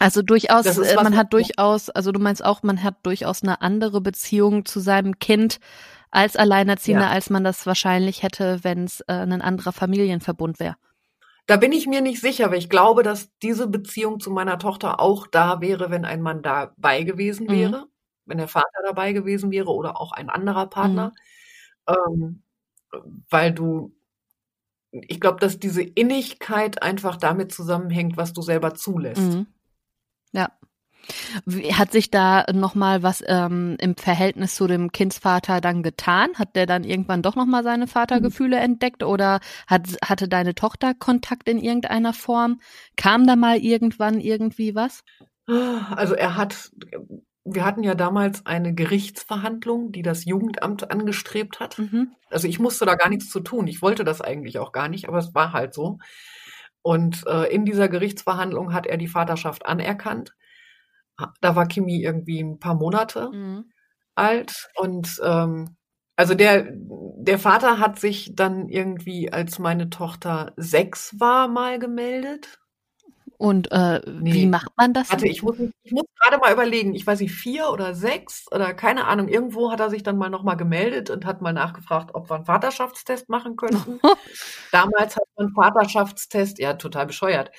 Also 0.00 0.22
durchaus, 0.22 0.66
äh, 0.66 0.76
was, 0.76 0.94
man 1.02 1.16
hat 1.16 1.32
durchaus, 1.32 1.88
also 1.90 2.10
du 2.10 2.18
meinst 2.18 2.44
auch, 2.44 2.64
man 2.64 2.82
hat 2.82 2.96
durchaus 3.04 3.42
eine 3.44 3.62
andere 3.62 4.00
Beziehung 4.00 4.64
zu 4.64 4.80
seinem 4.80 5.20
Kind 5.20 5.58
als 6.10 6.36
Alleinerziehender, 6.36 7.06
Ja. 7.06 7.10
als 7.10 7.30
man 7.30 7.44
das 7.44 7.66
wahrscheinlich 7.66 8.22
hätte, 8.22 8.58
wenn 8.62 8.84
es 8.84 9.00
äh, 9.02 9.12
ein 9.12 9.40
anderer 9.42 9.72
Familienverbund 9.72 10.58
wäre. 10.58 10.74
Da 11.46 11.56
bin 11.56 11.72
ich 11.72 11.86
mir 11.86 12.00
nicht 12.00 12.20
sicher, 12.20 12.46
aber 12.46 12.56
ich 12.56 12.70
glaube, 12.70 13.02
dass 13.02 13.28
diese 13.42 13.68
Beziehung 13.68 14.18
zu 14.18 14.30
meiner 14.30 14.58
Tochter 14.58 14.98
auch 14.98 15.26
da 15.26 15.60
wäre, 15.60 15.90
wenn 15.90 16.04
ein 16.04 16.22
Mann 16.22 16.42
dabei 16.42 17.02
gewesen 17.02 17.46
Mhm. 17.46 17.84
Wenn 18.26 18.38
der 18.38 18.48
Vater 18.48 18.82
dabei 18.84 19.12
gewesen 19.12 19.50
wäre 19.50 19.72
oder 19.72 20.00
auch 20.00 20.12
ein 20.12 20.30
anderer 20.30 20.66
Partner. 20.66 21.12
Ähm, 21.88 22.42
weil 23.30 23.52
du, 23.52 23.94
ich 24.92 25.20
glaube, 25.20 25.40
dass 25.40 25.58
diese 25.58 25.82
Innigkeit 25.82 26.82
einfach 26.82 27.16
damit 27.16 27.52
zusammenhängt, 27.52 28.16
was 28.16 28.32
du 28.32 28.42
selber 28.42 28.74
zulässt. 28.74 29.20
Mhm. 29.20 29.46
Ja. 30.32 30.50
Hat 31.72 31.92
sich 31.92 32.10
da 32.10 32.46
nochmal 32.52 33.02
was 33.02 33.22
ähm, 33.26 33.76
im 33.78 33.94
Verhältnis 33.94 34.54
zu 34.54 34.66
dem 34.66 34.90
Kindsvater 34.90 35.60
dann 35.60 35.82
getan? 35.82 36.30
Hat 36.36 36.56
der 36.56 36.64
dann 36.64 36.82
irgendwann 36.82 37.20
doch 37.20 37.36
nochmal 37.36 37.62
seine 37.62 37.86
Vatergefühle 37.86 38.56
entdeckt 38.56 39.02
oder 39.02 39.40
hat, 39.66 39.98
hatte 40.02 40.28
deine 40.28 40.54
Tochter 40.54 40.94
Kontakt 40.94 41.46
in 41.46 41.58
irgendeiner 41.58 42.14
Form? 42.14 42.60
Kam 42.96 43.26
da 43.26 43.36
mal 43.36 43.58
irgendwann 43.58 44.18
irgendwie 44.18 44.74
was? 44.74 45.02
Also 45.46 46.14
er 46.14 46.36
hat 46.36 46.70
wir 47.44 47.64
hatten 47.64 47.82
ja 47.82 47.94
damals 47.94 48.46
eine 48.46 48.74
Gerichtsverhandlung, 48.74 49.92
die 49.92 50.02
das 50.02 50.24
Jugendamt 50.24 50.90
angestrebt 50.90 51.60
hat. 51.60 51.78
Mhm. 51.78 52.12
Also 52.30 52.48
ich 52.48 52.58
musste 52.58 52.86
da 52.86 52.94
gar 52.96 53.08
nichts 53.10 53.28
zu 53.30 53.40
tun. 53.40 53.66
Ich 53.68 53.82
wollte 53.82 54.04
das 54.04 54.20
eigentlich 54.20 54.58
auch 54.58 54.72
gar 54.72 54.88
nicht, 54.88 55.08
aber 55.08 55.18
es 55.18 55.34
war 55.34 55.52
halt 55.52 55.74
so. 55.74 55.98
Und 56.82 57.26
äh, 57.26 57.52
in 57.54 57.64
dieser 57.64 57.88
Gerichtsverhandlung 57.88 58.72
hat 58.74 58.86
er 58.86 58.96
die 58.98 59.08
Vaterschaft 59.08 59.66
anerkannt. 59.66 60.34
Da 61.40 61.54
war 61.56 61.66
Kimi 61.66 62.02
irgendwie 62.02 62.40
ein 62.42 62.58
paar 62.58 62.74
Monate 62.74 63.30
Mhm. 63.32 63.70
alt 64.16 64.68
und 64.76 65.20
ähm, 65.24 65.76
also 66.16 66.34
der 66.34 66.68
der 66.72 67.38
Vater 67.38 67.78
hat 67.78 67.98
sich 67.98 68.32
dann 68.34 68.68
irgendwie, 68.68 69.32
als 69.32 69.58
meine 69.58 69.90
Tochter 69.90 70.52
sechs 70.56 71.18
war, 71.18 71.48
mal 71.48 71.78
gemeldet. 71.78 72.60
Und 73.36 73.70
äh, 73.72 74.00
wie 74.06 74.44
Nee. 74.44 74.46
macht 74.46 74.76
man 74.76 74.92
das? 74.92 75.10
Warte, 75.10 75.26
ich 75.26 75.42
muss, 75.42 75.56
ich 75.82 75.92
muss 75.92 76.04
gerade 76.20 76.38
mal 76.38 76.52
überlegen. 76.52 76.94
Ich 76.94 77.06
weiß 77.06 77.20
nicht, 77.20 77.32
vier 77.34 77.70
oder 77.70 77.94
sechs 77.94 78.46
oder 78.52 78.74
keine 78.74 79.06
Ahnung. 79.06 79.28
Irgendwo 79.28 79.70
hat 79.72 79.80
er 79.80 79.90
sich 79.90 80.02
dann 80.02 80.16
mal 80.16 80.30
nochmal 80.30 80.56
gemeldet 80.56 81.10
und 81.10 81.24
hat 81.26 81.42
mal 81.42 81.52
nachgefragt, 81.52 82.14
ob 82.14 82.30
wir 82.30 82.36
einen 82.36 82.44
Vaterschaftstest 82.46 83.28
machen 83.28 83.56
könnten. 83.56 84.00
Damals 84.72 85.16
hat 85.16 85.24
so 85.36 85.44
ein 85.44 85.52
Vaterschaftstest, 85.54 86.58
ja, 86.58 86.74
total 86.74 87.06
bescheuert. 87.06 87.50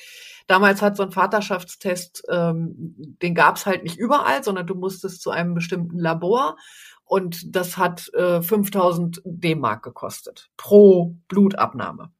Damals 0.48 0.82
hat 0.82 0.96
so 0.96 1.04
ein 1.04 1.12
Vaterschaftstest, 1.12 2.24
ähm, 2.30 2.96
den 3.22 3.34
gab's 3.34 3.66
halt 3.66 3.84
nicht 3.84 3.98
überall, 3.98 4.44
sondern 4.44 4.68
du 4.68 4.76
musstest 4.76 5.22
zu 5.22 5.32
einem 5.32 5.56
bestimmten 5.56 5.98
Labor 5.98 6.56
und 7.04 7.56
das 7.56 7.78
hat 7.78 8.14
äh, 8.14 8.42
5000 8.42 9.22
D-Mark 9.26 9.84
gekostet 9.84 10.50
pro 10.58 11.16
Blutabnahme. 11.28 12.12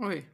Ui. 0.00 0.24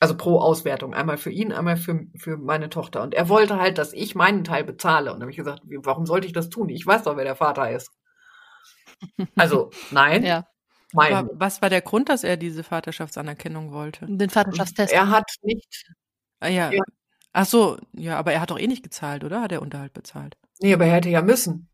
Also 0.00 0.16
pro 0.16 0.38
Auswertung. 0.40 0.92
Einmal 0.94 1.16
für 1.18 1.30
ihn, 1.30 1.52
einmal 1.52 1.76
für, 1.76 2.06
für 2.16 2.36
meine 2.36 2.68
Tochter. 2.68 3.02
Und 3.02 3.14
er 3.14 3.28
wollte 3.28 3.58
halt, 3.58 3.78
dass 3.78 3.92
ich 3.92 4.14
meinen 4.14 4.44
Teil 4.44 4.64
bezahle. 4.64 5.10
Und 5.12 5.16
dann 5.16 5.22
habe 5.22 5.30
ich 5.30 5.36
gesagt, 5.36 5.62
warum 5.64 6.04
sollte 6.06 6.26
ich 6.26 6.32
das 6.32 6.50
tun? 6.50 6.68
Ich 6.68 6.84
weiß 6.86 7.04
doch, 7.04 7.16
wer 7.16 7.24
der 7.24 7.36
Vater 7.36 7.70
ist. 7.70 7.90
Also, 9.36 9.70
nein, 9.90 10.24
ja, 10.24 10.46
mein. 10.92 11.12
Aber 11.12 11.28
was 11.34 11.60
war 11.60 11.68
der 11.68 11.82
Grund, 11.82 12.08
dass 12.08 12.24
er 12.24 12.36
diese 12.36 12.62
Vaterschaftsanerkennung 12.62 13.72
wollte? 13.72 14.06
den 14.06 14.30
Vaterschaftstest. 14.30 14.92
Er 14.92 15.10
hat 15.10 15.30
nicht, 15.42 15.84
Ah, 16.40 16.48
ja. 16.48 16.70
Ja. 16.70 16.82
Ach 17.32 17.46
so, 17.46 17.78
ja, 17.92 18.18
aber 18.18 18.32
er 18.32 18.40
hat 18.40 18.50
doch 18.50 18.58
eh 18.58 18.66
nicht 18.66 18.82
gezahlt, 18.82 19.24
oder? 19.24 19.40
Hat 19.42 19.50
er 19.52 19.62
Unterhalt 19.62 19.92
bezahlt? 19.92 20.36
nee, 20.60 20.72
aber 20.72 20.86
er 20.86 20.92
hätte 20.94 21.08
ja 21.10 21.20
müssen. 21.22 21.68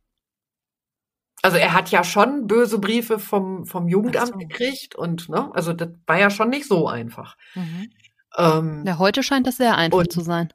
Also 1.42 1.56
er 1.56 1.72
hat 1.72 1.90
ja 1.90 2.04
schon 2.04 2.46
böse 2.46 2.78
Briefe 2.78 3.18
vom, 3.18 3.64
vom 3.66 3.88
Jugendamt 3.88 4.32
so. 4.32 4.38
gekriegt 4.38 4.94
und, 4.94 5.28
ne, 5.28 5.50
also 5.54 5.72
das 5.72 5.88
war 6.06 6.18
ja 6.18 6.30
schon 6.30 6.50
nicht 6.50 6.66
so 6.66 6.86
einfach. 6.88 7.36
Mhm. 7.54 7.90
Ähm, 8.36 8.84
Ja, 8.86 8.98
heute 8.98 9.22
scheint 9.22 9.46
das 9.46 9.56
sehr 9.56 9.76
einfach 9.76 10.06
zu 10.06 10.20
sein. 10.20 10.52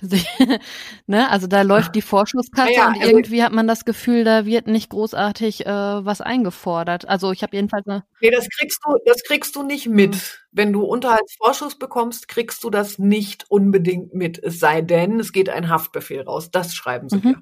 Ne? 1.08 1.28
Also 1.28 1.48
da 1.48 1.62
läuft 1.62 1.96
die 1.96 2.02
Vorschusskasse 2.02 2.70
Ja, 2.72 2.82
ja, 2.82 2.88
und 2.88 2.94
also- 3.02 3.08
irgendwie 3.10 3.42
hat 3.42 3.50
man 3.52 3.66
das 3.66 3.84
Gefühl, 3.84 4.22
da 4.22 4.46
wird 4.46 4.68
nicht 4.68 4.90
großartig 4.90 5.66
äh, 5.66 5.70
was 5.70 6.20
eingefordert. 6.20 7.08
Also 7.08 7.32
ich 7.32 7.42
habe 7.42 7.56
jedenfalls 7.56 7.84
eine, 7.88 8.04
Nee, 8.20 8.30
das 8.30 8.48
kriegst 8.48 8.78
du, 8.84 8.96
das 9.06 9.24
kriegst 9.24 9.56
du 9.56 9.64
nicht 9.64 9.88
mit. 9.88 10.46
Wenn 10.52 10.72
du 10.72 10.84
Unterhaltsvorschuss 10.84 11.78
bekommst, 11.78 12.28
kriegst 12.28 12.62
du 12.62 12.70
das 12.70 13.00
nicht 13.00 13.46
unbedingt 13.50 14.14
mit. 14.14 14.40
Es 14.40 14.60
sei 14.60 14.82
denn, 14.82 15.18
es 15.18 15.32
geht 15.32 15.48
ein 15.48 15.68
Haftbefehl 15.68 16.22
raus. 16.22 16.52
Das 16.52 16.76
schreiben 16.76 17.08
sie 17.08 17.16
Mhm. 17.16 17.22
dir. 17.22 17.38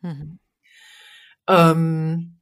Mhm. 0.00 0.38
Ähm, 1.48 2.40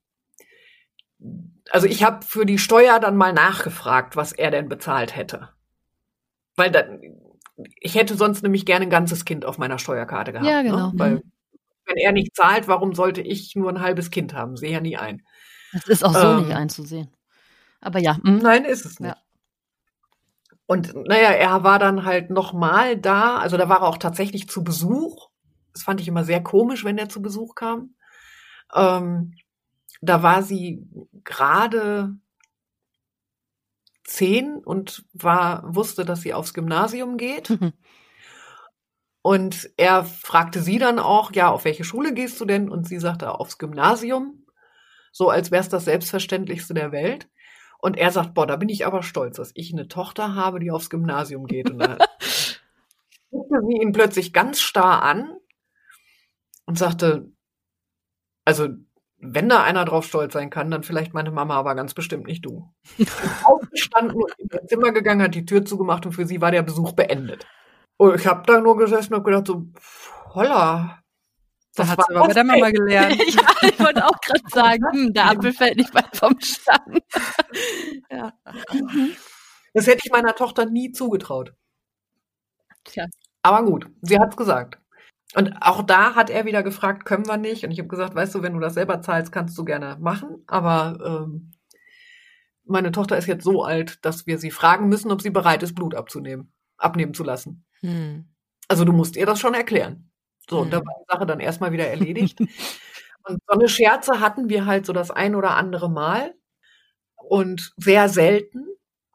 also 1.70 1.86
ich 1.86 2.02
habe 2.02 2.24
für 2.24 2.46
die 2.46 2.58
Steuer 2.58 2.98
dann 2.98 3.16
mal 3.16 3.34
nachgefragt, 3.34 4.16
was 4.16 4.32
er 4.32 4.50
denn 4.50 4.70
bezahlt 4.70 5.14
hätte. 5.14 5.50
Weil 6.60 6.70
dann, 6.70 7.00
ich 7.80 7.94
hätte 7.94 8.16
sonst 8.16 8.42
nämlich 8.42 8.66
gerne 8.66 8.84
ein 8.84 8.90
ganzes 8.90 9.24
Kind 9.24 9.46
auf 9.46 9.56
meiner 9.56 9.78
Steuerkarte 9.78 10.32
gehabt. 10.32 10.46
Ja, 10.46 10.60
genau. 10.60 10.88
Ne? 10.88 10.92
Weil 10.94 11.22
wenn 11.86 11.96
er 11.96 12.12
nicht 12.12 12.36
zahlt, 12.36 12.68
warum 12.68 12.94
sollte 12.94 13.22
ich 13.22 13.56
nur 13.56 13.70
ein 13.70 13.80
halbes 13.80 14.10
Kind 14.10 14.34
haben? 14.34 14.58
Sehe 14.58 14.72
ja 14.72 14.80
nie 14.80 14.98
ein. 14.98 15.22
das 15.72 15.86
ist 15.86 16.04
auch 16.04 16.12
so 16.12 16.26
Ähm, 16.26 16.42
nicht 16.42 16.54
einzusehen. 16.54 17.08
Aber 17.80 17.98
ja, 17.98 18.18
hm. 18.22 18.40
Nein, 18.42 18.66
ist 18.66 18.84
es 18.84 19.00
nicht. 19.00 19.08
Ja. 19.08 19.16
Und 20.66 20.94
naja, 20.94 21.30
er 21.30 21.64
war 21.64 21.78
dann 21.78 22.04
halt 22.04 22.28
nochmal 22.28 22.98
da, 22.98 23.38
also 23.38 23.56
da 23.56 23.70
war 23.70 23.78
er 23.78 23.88
auch 23.88 23.96
tatsächlich 23.96 24.46
zu 24.50 24.62
Besuch. 24.62 25.30
Das 25.72 25.82
fand 25.82 26.02
ich 26.02 26.08
immer 26.08 26.24
sehr 26.24 26.42
komisch, 26.42 26.84
wenn 26.84 26.98
er 26.98 27.08
zu 27.08 27.22
Besuch 27.22 27.54
kam. 27.54 27.94
Ähm, 28.74 29.32
da 30.02 30.22
war 30.22 30.42
sie 30.42 30.86
gerade 31.24 32.16
zehn 34.10 34.56
und 34.56 35.04
war, 35.12 35.62
wusste, 35.74 36.04
dass 36.04 36.20
sie 36.22 36.34
aufs 36.34 36.54
Gymnasium 36.54 37.16
geht. 37.16 37.56
Und 39.22 39.70
er 39.76 40.04
fragte 40.04 40.60
sie 40.60 40.78
dann 40.78 40.98
auch, 40.98 41.32
ja, 41.32 41.50
auf 41.50 41.64
welche 41.64 41.84
Schule 41.84 42.14
gehst 42.14 42.40
du 42.40 42.46
denn? 42.46 42.70
Und 42.70 42.88
sie 42.88 42.98
sagte, 42.98 43.38
aufs 43.38 43.58
Gymnasium. 43.58 44.46
So 45.12 45.28
als 45.28 45.50
wäre 45.50 45.60
es 45.60 45.68
das 45.68 45.84
Selbstverständlichste 45.84 46.72
der 46.72 46.90
Welt. 46.90 47.28
Und 47.78 47.96
er 47.98 48.10
sagt, 48.10 48.34
boah, 48.34 48.46
da 48.46 48.56
bin 48.56 48.68
ich 48.68 48.86
aber 48.86 49.02
stolz, 49.02 49.36
dass 49.36 49.52
ich 49.54 49.72
eine 49.72 49.88
Tochter 49.88 50.34
habe, 50.34 50.58
die 50.58 50.70
aufs 50.70 50.90
Gymnasium 50.90 51.46
geht. 51.46 51.70
Und 51.70 51.78
da 51.78 51.98
guckte 53.30 53.60
sie 53.68 53.76
ihn 53.82 53.92
plötzlich 53.92 54.32
ganz 54.32 54.60
starr 54.60 55.02
an 55.02 55.36
und 56.64 56.78
sagte, 56.78 57.30
also 58.44 58.68
wenn 59.20 59.48
da 59.48 59.62
einer 59.62 59.84
drauf 59.84 60.06
stolz 60.06 60.32
sein 60.32 60.50
kann, 60.50 60.70
dann 60.70 60.82
vielleicht 60.82 61.12
meine 61.12 61.30
Mama, 61.30 61.54
aber 61.56 61.74
ganz 61.74 61.94
bestimmt 61.94 62.26
nicht 62.26 62.44
du. 62.44 62.72
Aufgestanden 63.44 64.16
und 64.16 64.32
in 64.38 64.48
ihr 64.50 64.66
Zimmer 64.66 64.92
gegangen, 64.92 65.22
hat 65.22 65.34
die 65.34 65.44
Tür 65.44 65.64
zugemacht 65.64 66.06
und 66.06 66.12
für 66.12 66.26
sie 66.26 66.40
war 66.40 66.50
der 66.50 66.62
Besuch 66.62 66.92
beendet. 66.92 67.46
Und 67.98 68.14
ich 68.14 68.26
habe 68.26 68.42
da 68.46 68.60
nur 68.60 68.78
gesessen 68.78 69.14
und 69.14 69.24
gedacht 69.24 69.46
so, 69.46 69.66
holla. 70.34 71.02
Da 71.74 71.82
was 71.82 71.90
hat 71.90 72.00
sie 72.06 72.14
aber 72.14 72.20
bei 72.20 72.26
das 72.28 72.34
der 72.34 72.44
Mama 72.44 72.70
gelernt. 72.70 73.16
ja, 73.34 73.68
ich 73.68 73.78
wollte 73.78 74.06
auch 74.06 74.20
gerade 74.20 74.42
sagen, 74.48 74.84
hm, 74.90 75.12
der 75.12 75.30
Apfel 75.30 75.52
fällt 75.52 75.76
nicht 75.76 75.94
weit 75.94 76.16
vom 76.16 76.34
Stamm. 76.40 76.98
ja. 78.10 78.32
Mhm. 78.72 79.16
Das 79.74 79.86
hätte 79.86 80.00
ich 80.04 80.10
meiner 80.10 80.34
Tochter 80.34 80.66
nie 80.66 80.92
zugetraut. 80.92 81.52
Tja. 82.84 83.06
Aber 83.42 83.64
gut, 83.64 83.86
sie 84.02 84.18
hat's 84.18 84.36
gesagt. 84.36 84.78
Und 85.34 85.54
auch 85.60 85.82
da 85.82 86.14
hat 86.16 86.28
er 86.30 86.44
wieder 86.44 86.62
gefragt, 86.62 87.04
können 87.04 87.26
wir 87.26 87.36
nicht? 87.36 87.64
Und 87.64 87.70
ich 87.70 87.78
habe 87.78 87.88
gesagt, 87.88 88.14
weißt 88.14 88.34
du, 88.34 88.42
wenn 88.42 88.54
du 88.54 88.60
das 88.60 88.74
selber 88.74 89.00
zahlst, 89.00 89.30
kannst 89.30 89.56
du 89.56 89.64
gerne 89.64 89.96
machen. 90.00 90.42
Aber 90.48 90.98
ähm, 91.26 91.52
meine 92.64 92.92
Tochter 92.92 93.16
ist 93.16 93.26
jetzt 93.26 93.44
so 93.44 93.62
alt, 93.62 94.04
dass 94.04 94.26
wir 94.26 94.38
sie 94.38 94.50
fragen 94.50 94.88
müssen, 94.88 95.10
ob 95.12 95.22
sie 95.22 95.30
bereit 95.30 95.62
ist, 95.62 95.74
Blut 95.74 95.94
abzunehmen, 95.94 96.52
abnehmen 96.78 97.14
zu 97.14 97.24
lassen. 97.24 97.64
Hm. 97.80 98.28
Also 98.68 98.84
du 98.84 98.92
musst 98.92 99.16
ihr 99.16 99.26
das 99.26 99.40
schon 99.40 99.54
erklären. 99.54 100.10
So, 100.48 100.60
und 100.60 100.68
Mhm. 100.68 100.70
da 100.72 100.76
war 100.78 100.94
die 101.00 101.12
Sache 101.12 101.26
dann 101.26 101.40
erstmal 101.40 101.72
wieder 101.72 101.86
erledigt. 101.88 102.40
und 103.24 103.38
so 103.46 103.54
eine 103.54 103.68
Scherze 103.68 104.20
hatten 104.20 104.48
wir 104.48 104.66
halt 104.66 104.86
so 104.86 104.92
das 104.92 105.10
ein 105.10 105.34
oder 105.36 105.52
andere 105.56 105.90
Mal 105.90 106.34
und 107.16 107.72
sehr 107.76 108.08
selten. 108.08 108.66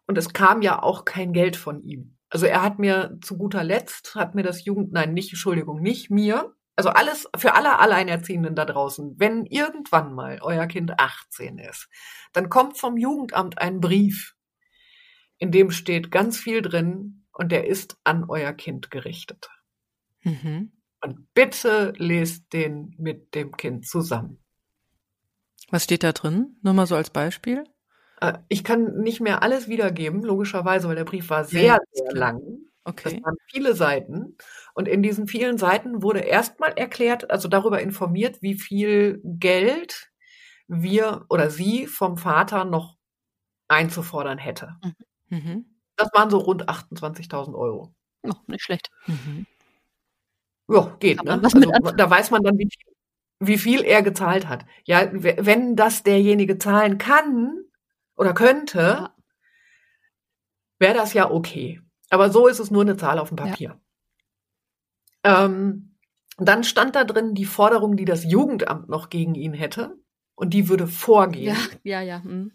Und 0.08 0.18
es 0.18 0.34
kam 0.34 0.62
ja 0.62 0.82
auch 0.82 1.04
kein 1.06 1.34
Geld 1.34 1.56
von 1.58 1.82
ihm. 1.82 2.15
Also 2.36 2.48
er 2.48 2.64
hat 2.64 2.80
mir 2.80 3.18
zu 3.22 3.38
guter 3.38 3.64
Letzt, 3.64 4.14
hat 4.16 4.36
mir 4.36 4.44
das 4.44 4.66
Jugend, 4.66 4.92
nein, 4.92 5.14
nicht, 5.14 5.32
Entschuldigung, 5.32 5.82
nicht 5.82 6.10
mir. 6.10 6.54
Also 6.76 6.90
alles, 6.90 7.30
für 7.38 7.54
alle 7.54 7.80
Alleinerziehenden 7.80 8.56
da 8.56 8.66
draußen, 8.66 9.18
wenn 9.18 9.46
irgendwann 9.46 10.14
mal 10.14 10.40
euer 10.42 10.68
Kind 10.68 11.00
18 11.00 11.60
ist, 11.60 11.88
dann 12.34 12.50
kommt 12.50 12.78
vom 12.78 12.98
Jugendamt 12.98 13.60
ein 13.60 13.80
Brief, 13.80 14.36
in 15.38 15.54
dem 15.54 15.72
steht 15.72 16.12
ganz 16.12 16.38
viel 16.38 16.62
drin 16.62 17.26
und 17.32 17.54
der 17.54 17.68
ist 17.68 17.96
an 18.04 18.26
euer 18.28 18.52
Kind 18.52 18.92
gerichtet. 18.92 19.50
Mhm. 20.24 20.74
Und 21.00 21.34
bitte 21.34 21.94
lest 21.96 22.52
den 22.52 22.96
mit 22.98 23.34
dem 23.34 23.56
Kind 23.56 23.88
zusammen. 23.88 24.44
Was 25.70 25.86
steht 25.86 26.04
da 26.04 26.12
drin? 26.12 26.58
Nur 26.64 26.74
mal 26.74 26.86
so 26.86 26.98
als 26.98 27.12
Beispiel. 27.12 27.64
Äh, 28.22 28.34
Ich 28.48 28.64
kann 28.64 28.98
nicht 28.98 29.22
mehr 29.22 29.44
alles 29.44 29.68
wiedergeben, 29.68 30.24
logischerweise, 30.24 30.88
weil 30.88 30.96
der 30.96 31.06
Brief 31.06 31.30
war 31.30 31.44
sehr, 31.44 31.80
sehr 31.92 32.12
lang. 32.14 32.40
Das 32.86 32.94
Okay. 33.06 33.20
waren 33.24 33.36
viele 33.50 33.74
Seiten. 33.74 34.38
Und 34.76 34.88
in 34.88 35.02
diesen 35.02 35.28
vielen 35.28 35.58
Seiten 35.58 36.04
wurde 36.04 36.20
erstmal 36.20 36.74
erklärt, 36.74 37.32
also 37.32 37.48
darüber 37.48 37.82
informiert, 37.82 38.42
wie 38.42 38.54
viel 38.56 39.22
Geld 39.24 40.12
wir 40.68 41.26
oder 41.30 41.50
sie 41.50 41.88
vom 41.88 42.18
Vater 42.18 42.64
noch 42.66 42.96
einzufordern 43.68 44.38
hätte. 44.38 44.76
Mhm. 45.30 45.66
Das 45.96 46.10
waren 46.14 46.30
so 46.30 46.38
rund 46.38 46.70
28.000 46.70 47.56
Euro. 47.56 47.94
Oh, 48.24 48.34
nicht 48.48 48.64
schlecht. 48.64 48.92
Mhm. 49.08 49.48
Ja, 50.68 50.96
geht, 51.00 51.24
ne? 51.24 51.42
Also, 51.44 51.60
da 51.96 52.10
weiß 52.10 52.32
man 52.32 52.44
dann, 52.44 52.58
wie 52.58 52.70
viel, 52.72 52.94
wie 53.40 53.58
viel 53.58 53.82
er 53.84 54.02
gezahlt 54.04 54.48
hat. 54.48 54.66
Ja, 54.86 55.10
wenn 55.12 55.76
das 55.76 56.04
derjenige 56.04 56.58
zahlen 56.58 56.98
kann 56.98 57.65
oder 58.18 58.34
könnte, 58.34 58.80
Ja. 58.80 59.16
wäre 60.80 60.94
das 60.94 61.14
ja 61.14 61.30
okay. 61.32 61.82
Aber 62.10 62.30
so 62.30 62.48
ist 62.48 62.60
es 62.60 62.72
nur 62.72 62.82
eine 62.84 62.96
Zahl 62.98 63.20
auf 63.20 63.30
dem 63.30 63.38
Papier. 63.38 63.80
Ähm, 65.24 65.96
dann 66.38 66.64
stand 66.64 66.96
da 66.96 67.04
drin 67.04 67.34
die 67.34 67.46
Forderung, 67.46 67.96
die 67.98 68.06
das 68.06 68.24
Jugendamt 68.26 68.90
noch 68.90 69.10
gegen 69.10 69.36
ihn 69.36 69.54
hätte. 69.54 69.98
Und 70.36 70.54
die 70.54 70.68
würde 70.70 70.88
vorgehen, 70.88 71.56
Ja, 71.84 72.00
ja, 72.00 72.02
ja. 72.02 72.24
hm. 72.24 72.52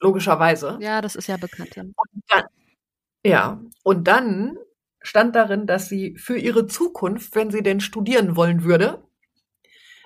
logischerweise. 0.00 0.78
Ja, 0.80 1.00
das 1.00 1.16
ist 1.16 1.26
ja 1.28 1.36
bekannt. 1.36 1.74
Ja. 1.76 1.82
Und 1.82 1.94
dann, 2.28 2.44
ja, 3.24 3.62
und 3.84 4.08
dann 4.08 4.58
stand 5.02 5.36
darin, 5.36 5.66
dass 5.66 5.88
sie 5.88 6.16
für 6.18 6.38
ihre 6.38 6.66
Zukunft, 6.66 7.34
wenn 7.34 7.50
sie 7.50 7.62
denn 7.62 7.80
studieren 7.80 8.36
wollen 8.36 8.64
würde, 8.64 9.02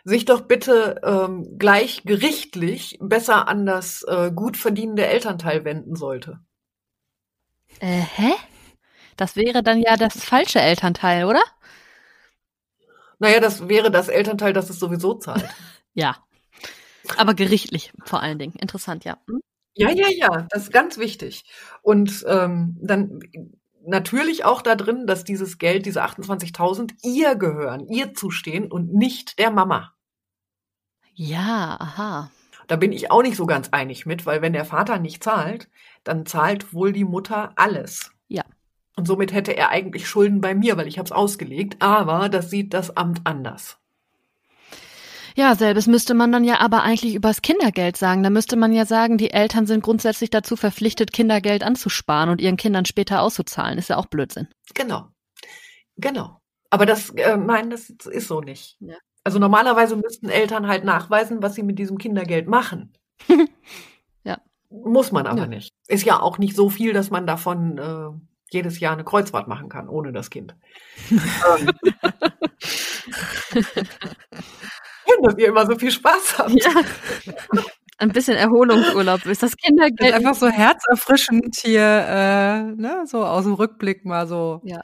sich 0.04 0.24
doch 0.24 0.42
bitte 0.42 1.00
ähm, 1.04 1.58
gleich 1.58 2.02
gerichtlich 2.04 2.98
besser 3.00 3.48
an 3.48 3.66
das 3.66 4.02
äh, 4.02 4.32
gut 4.34 4.56
verdienende 4.56 5.06
Elternteil 5.06 5.64
wenden 5.64 5.96
sollte. 5.96 6.40
Äh, 7.80 8.00
hä? 8.00 8.32
Das 9.16 9.36
wäre 9.36 9.62
dann 9.62 9.80
ja 9.80 9.96
das 9.96 10.24
falsche 10.24 10.60
Elternteil, 10.60 11.24
oder? 11.24 11.42
Naja, 13.18 13.38
das 13.38 13.68
wäre 13.68 13.90
das 13.90 14.08
Elternteil, 14.08 14.52
das 14.52 14.70
es 14.70 14.80
sowieso 14.80 15.14
zahlt. 15.14 15.48
ja. 15.94 16.16
Aber 17.16 17.34
gerichtlich 17.34 17.92
vor 18.04 18.20
allen 18.20 18.38
Dingen. 18.38 18.54
Interessant, 18.56 19.04
ja. 19.04 19.18
Hm? 19.28 19.40
Ja, 19.74 19.90
ja, 19.90 20.08
ja, 20.10 20.46
das 20.50 20.64
ist 20.64 20.72
ganz 20.72 20.98
wichtig. 20.98 21.44
Und 21.80 22.24
ähm, 22.28 22.76
dann 22.82 23.20
natürlich 23.86 24.44
auch 24.44 24.62
da 24.62 24.74
drin, 24.74 25.06
dass 25.06 25.24
dieses 25.24 25.58
Geld, 25.58 25.86
diese 25.86 26.04
28.000, 26.04 26.92
ihr 27.02 27.36
gehören, 27.36 27.88
ihr 27.88 28.14
zustehen 28.14 28.70
und 28.70 28.94
nicht 28.94 29.38
der 29.38 29.50
Mama. 29.50 29.92
Ja, 31.14 31.76
aha. 31.78 32.30
Da 32.68 32.76
bin 32.76 32.92
ich 32.92 33.10
auch 33.10 33.22
nicht 33.22 33.36
so 33.36 33.46
ganz 33.46 33.68
einig 33.70 34.06
mit, 34.06 34.24
weil 34.24 34.40
wenn 34.40 34.52
der 34.52 34.64
Vater 34.64 34.98
nicht 34.98 35.22
zahlt, 35.22 35.68
dann 36.04 36.26
zahlt 36.26 36.72
wohl 36.72 36.92
die 36.92 37.04
Mutter 37.04 37.52
alles. 37.56 38.12
Ja. 38.28 38.44
Und 38.96 39.06
somit 39.06 39.32
hätte 39.32 39.56
er 39.56 39.70
eigentlich 39.70 40.08
Schulden 40.08 40.40
bei 40.40 40.54
mir, 40.54 40.76
weil 40.76 40.86
ich 40.86 40.98
habe 40.98 41.06
es 41.06 41.12
ausgelegt. 41.12 41.76
Aber 41.80 42.28
das 42.28 42.50
sieht 42.50 42.72
das 42.72 42.96
Amt 42.96 43.22
anders. 43.24 43.81
Ja, 45.36 45.54
selbes 45.54 45.86
müsste 45.86 46.14
man 46.14 46.32
dann 46.32 46.44
ja 46.44 46.60
aber 46.60 46.82
eigentlich 46.82 47.14
übers 47.14 47.42
Kindergeld 47.42 47.96
sagen. 47.96 48.22
Da 48.22 48.30
müsste 48.30 48.56
man 48.56 48.72
ja 48.72 48.84
sagen, 48.84 49.18
die 49.18 49.30
Eltern 49.30 49.66
sind 49.66 49.82
grundsätzlich 49.82 50.30
dazu 50.30 50.56
verpflichtet, 50.56 51.12
Kindergeld 51.12 51.62
anzusparen 51.62 52.30
und 52.30 52.40
ihren 52.40 52.56
Kindern 52.56 52.84
später 52.84 53.22
auszuzahlen. 53.22 53.78
Ist 53.78 53.88
ja 53.88 53.96
auch 53.96 54.06
Blödsinn. 54.06 54.48
Genau. 54.74 55.08
Genau. 55.96 56.40
Aber 56.70 56.86
das, 56.86 57.10
äh, 57.10 57.36
nein, 57.36 57.70
das 57.70 57.90
ist 57.90 58.28
so 58.28 58.40
nicht. 58.40 58.76
Ja. 58.80 58.96
Also 59.24 59.38
normalerweise 59.38 59.96
müssten 59.96 60.28
Eltern 60.28 60.66
halt 60.66 60.84
nachweisen, 60.84 61.42
was 61.42 61.54
sie 61.54 61.62
mit 61.62 61.78
diesem 61.78 61.98
Kindergeld 61.98 62.48
machen. 62.48 62.92
ja. 64.24 64.38
Muss 64.70 65.12
man 65.12 65.26
aber 65.26 65.42
ja. 65.42 65.46
nicht. 65.46 65.70
Ist 65.86 66.04
ja 66.04 66.20
auch 66.20 66.38
nicht 66.38 66.56
so 66.56 66.70
viel, 66.70 66.92
dass 66.92 67.10
man 67.10 67.26
davon 67.26 67.78
äh, 67.78 68.08
jedes 68.50 68.80
Jahr 68.80 68.94
eine 68.94 69.04
Kreuzfahrt 69.04 69.48
machen 69.48 69.68
kann, 69.68 69.88
ohne 69.88 70.12
das 70.12 70.30
Kind. 70.30 70.56
Ähm. 71.58 71.70
Schön, 75.06 75.22
dass 75.22 75.36
ihr 75.36 75.48
immer 75.48 75.66
so 75.66 75.78
viel 75.78 75.90
Spaß 75.90 76.38
habt. 76.38 76.52
Ja. 76.52 76.70
Ein 77.98 78.10
bisschen 78.10 78.36
Erholungsurlaub 78.36 79.24
ist 79.26 79.42
das 79.42 79.56
Kindergeld. 79.56 80.10
Ist 80.10 80.16
einfach 80.16 80.34
so 80.34 80.48
herzerfrischend 80.48 81.56
hier, 81.62 81.82
äh, 81.82 82.62
ne, 82.62 83.04
so 83.06 83.24
aus 83.24 83.44
dem 83.44 83.54
Rückblick 83.54 84.04
mal 84.04 84.26
so 84.26 84.60
ja. 84.64 84.82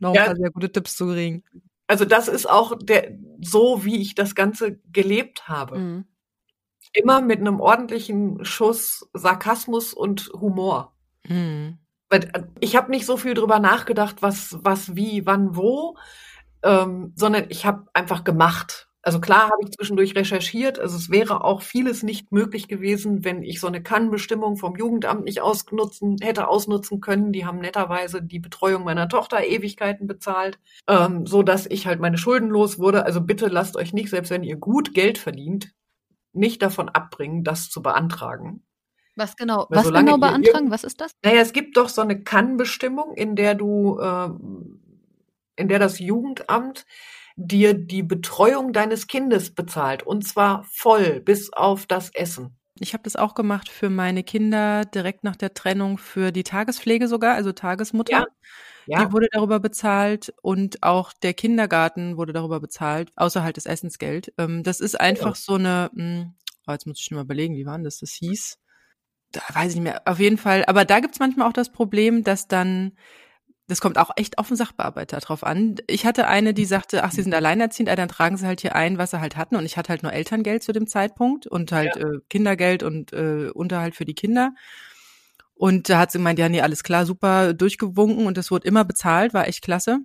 noch 0.00 0.14
ja. 0.14 0.22
ein 0.22 0.26
paar 0.26 0.36
sehr 0.36 0.50
gute 0.50 0.70
Tipps 0.70 0.96
zu 0.96 1.06
kriegen. 1.06 1.42
Also 1.88 2.04
das 2.04 2.28
ist 2.28 2.48
auch 2.48 2.78
der, 2.80 3.18
so, 3.40 3.84
wie 3.84 4.00
ich 4.00 4.14
das 4.14 4.34
Ganze 4.34 4.78
gelebt 4.92 5.48
habe. 5.48 5.78
Mhm. 5.78 6.04
Immer 6.92 7.20
mit 7.20 7.40
einem 7.40 7.60
ordentlichen 7.60 8.44
Schuss 8.44 9.08
Sarkasmus 9.12 9.92
und 9.92 10.30
Humor. 10.32 10.94
Mhm. 11.26 11.78
Ich 12.60 12.76
habe 12.76 12.90
nicht 12.90 13.06
so 13.06 13.16
viel 13.16 13.34
drüber 13.34 13.58
nachgedacht, 13.58 14.16
was, 14.20 14.58
was, 14.60 14.94
wie, 14.94 15.26
wann, 15.26 15.56
wo, 15.56 15.96
ähm, 16.62 17.12
sondern 17.16 17.46
ich 17.48 17.66
habe 17.66 17.86
einfach 17.94 18.24
gemacht. 18.24 18.88
Also 19.04 19.20
klar 19.20 19.50
habe 19.50 19.64
ich 19.64 19.72
zwischendurch 19.72 20.14
recherchiert. 20.14 20.78
Also 20.78 20.96
es 20.96 21.10
wäre 21.10 21.42
auch 21.42 21.62
vieles 21.62 22.04
nicht 22.04 22.30
möglich 22.30 22.68
gewesen, 22.68 23.24
wenn 23.24 23.42
ich 23.42 23.58
so 23.58 23.66
eine 23.66 23.82
Kannbestimmung 23.82 24.56
vom 24.56 24.76
Jugendamt 24.76 25.24
nicht 25.24 25.40
ausnutzen, 25.40 26.18
hätte 26.20 26.46
ausnutzen 26.46 27.00
können. 27.00 27.32
Die 27.32 27.44
haben 27.44 27.58
netterweise 27.58 28.22
die 28.22 28.38
Betreuung 28.38 28.84
meiner 28.84 29.08
Tochter 29.08 29.44
Ewigkeiten 29.44 30.06
bezahlt, 30.06 30.60
ähm, 30.88 31.26
so 31.26 31.42
dass 31.42 31.66
ich 31.66 31.88
halt 31.88 31.98
meine 31.98 32.16
Schulden 32.16 32.48
los 32.48 32.78
wurde. 32.78 33.04
Also 33.04 33.20
bitte 33.20 33.48
lasst 33.48 33.76
euch 33.76 33.92
nicht, 33.92 34.08
selbst 34.08 34.30
wenn 34.30 34.44
ihr 34.44 34.56
gut 34.56 34.94
Geld 34.94 35.18
verdient, 35.18 35.72
nicht 36.32 36.62
davon 36.62 36.88
abbringen, 36.88 37.42
das 37.42 37.70
zu 37.70 37.82
beantragen. 37.82 38.62
Was 39.16 39.36
genau, 39.36 39.66
Weil 39.68 39.84
was 39.84 39.92
genau 39.92 40.16
beantragen? 40.16 40.70
Was 40.70 40.84
ist 40.84 41.00
das? 41.00 41.12
Naja, 41.24 41.40
es 41.40 41.52
gibt 41.52 41.76
doch 41.76 41.88
so 41.88 42.02
eine 42.02 42.22
Kannbestimmung, 42.22 43.14
in 43.14 43.34
der 43.34 43.54
du, 43.56 43.98
äh, 43.98 44.30
in 45.56 45.68
der 45.68 45.80
das 45.80 45.98
Jugendamt 45.98 46.86
dir 47.46 47.74
die 47.74 48.02
Betreuung 48.02 48.72
deines 48.72 49.06
Kindes 49.06 49.54
bezahlt 49.54 50.02
und 50.02 50.26
zwar 50.26 50.64
voll 50.64 51.20
bis 51.20 51.52
auf 51.52 51.86
das 51.86 52.10
Essen. 52.14 52.56
Ich 52.78 52.94
habe 52.94 53.04
das 53.04 53.16
auch 53.16 53.34
gemacht 53.34 53.68
für 53.68 53.90
meine 53.90 54.24
Kinder 54.24 54.84
direkt 54.84 55.24
nach 55.24 55.36
der 55.36 55.54
Trennung 55.54 55.98
für 55.98 56.32
die 56.32 56.42
Tagespflege 56.42 57.06
sogar, 57.06 57.34
also 57.34 57.52
Tagesmutter. 57.52 58.12
Ja. 58.12 58.26
Ja. 58.86 59.04
Die 59.04 59.12
wurde 59.12 59.28
darüber 59.30 59.60
bezahlt 59.60 60.34
und 60.42 60.82
auch 60.82 61.12
der 61.12 61.34
Kindergarten 61.34 62.16
wurde 62.16 62.32
darüber 62.32 62.58
bezahlt, 62.58 63.12
außer 63.14 63.42
halt 63.42 63.56
das 63.56 63.66
Essensgeld. 63.66 64.32
Ähm, 64.38 64.64
das 64.64 64.80
ist 64.80 65.00
einfach 65.00 65.36
ja. 65.36 65.40
so 65.40 65.54
eine, 65.54 65.90
mh, 65.94 66.02
hm, 66.02 66.34
oh, 66.66 66.72
jetzt 66.72 66.86
muss 66.86 66.98
ich 66.98 67.04
schon 67.04 67.16
mal 67.16 67.22
überlegen, 67.22 67.54
wie 67.54 67.66
war 67.66 67.76
denn 67.76 67.84
das? 67.84 67.98
Das 67.98 68.10
hieß, 68.10 68.58
da 69.30 69.40
weiß 69.52 69.70
ich 69.70 69.74
nicht 69.76 69.84
mehr, 69.84 70.02
auf 70.04 70.18
jeden 70.18 70.38
Fall. 70.38 70.64
Aber 70.66 70.84
da 70.84 71.00
gibt's 71.00 71.20
manchmal 71.20 71.48
auch 71.48 71.52
das 71.52 71.70
Problem, 71.70 72.24
dass 72.24 72.48
dann 72.48 72.92
das 73.72 73.80
kommt 73.80 73.96
auch 73.96 74.10
echt 74.16 74.36
auf 74.36 74.48
den 74.48 74.56
Sachbearbeiter 74.58 75.18
drauf 75.20 75.44
an. 75.44 75.76
Ich 75.86 76.04
hatte 76.04 76.28
eine, 76.28 76.52
die 76.52 76.66
sagte, 76.66 77.04
ach, 77.04 77.10
sie 77.10 77.22
sind 77.22 77.34
alleinerziehend, 77.34 77.88
dann 77.88 78.08
tragen 78.08 78.36
sie 78.36 78.46
halt 78.46 78.60
hier 78.60 78.76
ein, 78.76 78.98
was 78.98 79.12
sie 79.12 79.20
halt 79.20 79.38
hatten. 79.38 79.56
Und 79.56 79.64
ich 79.64 79.78
hatte 79.78 79.88
halt 79.88 80.02
nur 80.02 80.12
Elterngeld 80.12 80.62
zu 80.62 80.72
dem 80.72 80.86
Zeitpunkt 80.86 81.46
und 81.46 81.72
halt 81.72 81.96
ja. 81.96 82.02
äh, 82.02 82.20
Kindergeld 82.28 82.82
und 82.82 83.14
äh, 83.14 83.48
Unterhalt 83.48 83.94
für 83.94 84.04
die 84.04 84.12
Kinder. 84.12 84.54
Und 85.54 85.88
da 85.88 86.00
hat 86.00 86.12
sie 86.12 86.18
gemeint, 86.18 86.38
ja, 86.38 86.50
nee, 86.50 86.60
alles 86.60 86.82
klar, 86.82 87.06
super 87.06 87.54
durchgewunken 87.54 88.26
und 88.26 88.36
das 88.36 88.50
wurde 88.50 88.68
immer 88.68 88.84
bezahlt, 88.84 89.32
war 89.32 89.48
echt 89.48 89.62
klasse. 89.62 90.00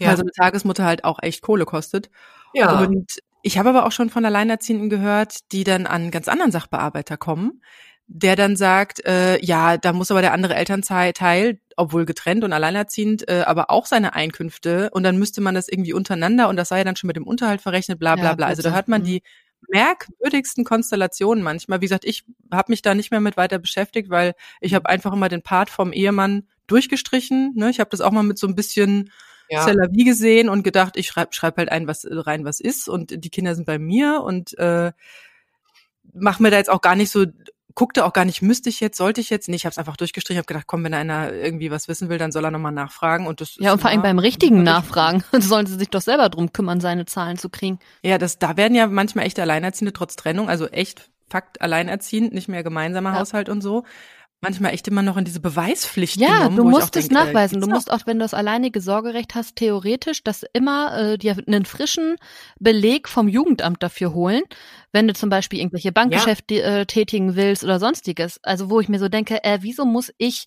Ja. 0.00 0.08
Also 0.08 0.22
eine 0.22 0.30
Tagesmutter 0.30 0.86
halt 0.86 1.04
auch 1.04 1.18
echt 1.20 1.42
Kohle 1.42 1.66
kostet. 1.66 2.08
Ja. 2.54 2.80
Und 2.80 3.18
ich 3.42 3.58
habe 3.58 3.68
aber 3.68 3.84
auch 3.84 3.92
schon 3.92 4.08
von 4.08 4.24
Alleinerziehenden 4.24 4.88
gehört, 4.88 5.52
die 5.52 5.64
dann 5.64 5.86
an 5.86 6.10
ganz 6.10 6.26
anderen 6.26 6.52
Sachbearbeiter 6.52 7.18
kommen, 7.18 7.60
der 8.06 8.36
dann 8.36 8.56
sagt, 8.56 9.04
äh, 9.06 9.42
ja, 9.42 9.76
da 9.78 9.92
muss 9.92 10.10
aber 10.10 10.20
der 10.20 10.32
andere 10.32 10.54
Elternteil, 10.54 11.58
obwohl 11.76 12.04
getrennt 12.04 12.44
und 12.44 12.52
alleinerziehend, 12.52 13.28
äh, 13.28 13.44
aber 13.46 13.70
auch 13.70 13.86
seine 13.86 14.14
Einkünfte 14.14 14.90
und 14.90 15.02
dann 15.02 15.18
müsste 15.18 15.40
man 15.40 15.54
das 15.54 15.68
irgendwie 15.68 15.94
untereinander 15.94 16.48
und 16.48 16.56
das 16.56 16.68
sei 16.68 16.78
ja 16.78 16.84
dann 16.84 16.96
schon 16.96 17.08
mit 17.08 17.16
dem 17.16 17.26
Unterhalt 17.26 17.62
verrechnet, 17.62 17.98
bla 17.98 18.14
bla 18.16 18.34
bla. 18.34 18.46
also 18.46 18.62
da 18.62 18.72
hört 18.72 18.88
man 18.88 19.02
mhm. 19.02 19.06
die 19.06 19.22
merkwürdigsten 19.68 20.64
Konstellationen 20.64 21.42
manchmal. 21.42 21.80
Wie 21.80 21.86
gesagt, 21.86 22.04
ich 22.04 22.24
habe 22.52 22.70
mich 22.70 22.82
da 22.82 22.94
nicht 22.94 23.10
mehr 23.10 23.20
mit 23.20 23.36
weiter 23.36 23.58
beschäftigt, 23.58 24.10
weil 24.10 24.34
ich 24.60 24.74
habe 24.74 24.88
einfach 24.88 25.12
immer 25.12 25.28
den 25.28 25.42
Part 25.42 25.70
vom 25.70 25.92
Ehemann 25.92 26.46
durchgestrichen. 26.66 27.52
Ne? 27.56 27.70
Ich 27.70 27.80
habe 27.80 27.90
das 27.90 28.02
auch 28.02 28.12
mal 28.12 28.22
mit 28.22 28.38
so 28.38 28.46
ein 28.46 28.54
bisschen 28.54 29.10
ja. 29.48 29.64
Cellavi 29.64 30.04
gesehen 30.04 30.48
und 30.48 30.62
gedacht, 30.62 30.96
ich 30.96 31.06
schreibe 31.06 31.32
schreib 31.32 31.56
halt 31.56 31.70
ein, 31.70 31.86
was 31.86 32.06
rein 32.08 32.44
was 32.44 32.60
ist 32.60 32.88
und 32.88 33.24
die 33.24 33.30
Kinder 33.30 33.54
sind 33.54 33.66
bei 33.66 33.78
mir 33.78 34.22
und 34.22 34.56
äh, 34.58 34.92
mach 36.12 36.40
mir 36.40 36.50
da 36.50 36.56
jetzt 36.56 36.70
auch 36.70 36.80
gar 36.80 36.96
nicht 36.96 37.10
so 37.10 37.26
guckte 37.74 38.04
auch 38.04 38.12
gar 38.12 38.24
nicht, 38.24 38.42
müsste 38.42 38.68
ich 38.68 38.80
jetzt, 38.80 38.96
sollte 38.96 39.20
ich 39.20 39.30
jetzt? 39.30 39.48
Nee, 39.48 39.56
ich 39.56 39.64
habe 39.64 39.72
es 39.72 39.78
einfach 39.78 39.96
durchgestrichen, 39.96 40.38
habe 40.38 40.46
gedacht, 40.46 40.66
komm, 40.66 40.84
wenn 40.84 40.94
einer 40.94 41.32
irgendwie 41.32 41.70
was 41.70 41.88
wissen 41.88 42.08
will, 42.08 42.18
dann 42.18 42.32
soll 42.32 42.44
er 42.44 42.50
nochmal 42.50 42.72
nachfragen. 42.72 43.26
Und 43.26 43.40
das 43.40 43.56
ja, 43.56 43.72
und 43.72 43.80
vor 43.80 43.90
allem 43.90 44.02
beim 44.02 44.18
richtigen 44.18 44.62
Nachfragen 44.62 45.24
sollen 45.38 45.66
sie 45.66 45.76
sich 45.76 45.90
doch 45.90 46.00
selber 46.00 46.28
drum 46.28 46.52
kümmern, 46.52 46.80
seine 46.80 47.06
Zahlen 47.06 47.36
zu 47.36 47.48
kriegen. 47.48 47.78
Ja, 48.02 48.18
das, 48.18 48.38
da 48.38 48.56
werden 48.56 48.74
ja 48.74 48.86
manchmal 48.86 49.26
echte 49.26 49.42
Alleinerziehende 49.42 49.92
trotz 49.92 50.16
Trennung, 50.16 50.48
also 50.48 50.66
echt 50.68 51.10
Fakt 51.28 51.62
alleinerziehend, 51.62 52.32
nicht 52.32 52.48
mehr 52.48 52.62
gemeinsamer 52.62 53.12
ja. 53.12 53.20
Haushalt 53.20 53.48
und 53.48 53.60
so, 53.60 53.84
manchmal 54.44 54.72
echt 54.72 54.86
immer 54.86 55.02
noch 55.02 55.16
in 55.16 55.24
diese 55.24 55.40
Beweispflicht 55.40 56.20
ja, 56.20 56.28
genommen. 56.28 56.56
Ja, 56.56 56.62
du 56.62 56.68
musst 56.68 56.96
es 56.96 57.08
denke, 57.08 57.22
äh, 57.22 57.26
nachweisen. 57.26 57.60
Du 57.60 57.66
musst 57.66 57.90
auch, 57.90 58.06
wenn 58.06 58.18
du 58.18 58.24
das 58.24 58.34
alleinige 58.34 58.80
Sorgerecht 58.80 59.34
hast, 59.34 59.56
theoretisch 59.56 60.22
das 60.22 60.44
immer 60.52 60.96
äh, 60.96 61.18
dir 61.18 61.36
einen 61.46 61.64
frischen 61.64 62.16
Beleg 62.60 63.08
vom 63.08 63.26
Jugendamt 63.26 63.82
dafür 63.82 64.14
holen, 64.14 64.42
wenn 64.92 65.08
du 65.08 65.14
zum 65.14 65.30
Beispiel 65.30 65.58
irgendwelche 65.58 65.90
Bankgeschäfte 65.90 66.54
ja. 66.54 66.76
äh, 66.78 66.86
tätigen 66.86 67.34
willst 67.34 67.64
oder 67.64 67.80
sonstiges. 67.80 68.38
Also 68.42 68.70
wo 68.70 68.80
ich 68.80 68.88
mir 68.88 68.98
so 68.98 69.08
denke, 69.08 69.42
äh, 69.42 69.58
wieso 69.62 69.84
muss 69.84 70.12
ich 70.18 70.44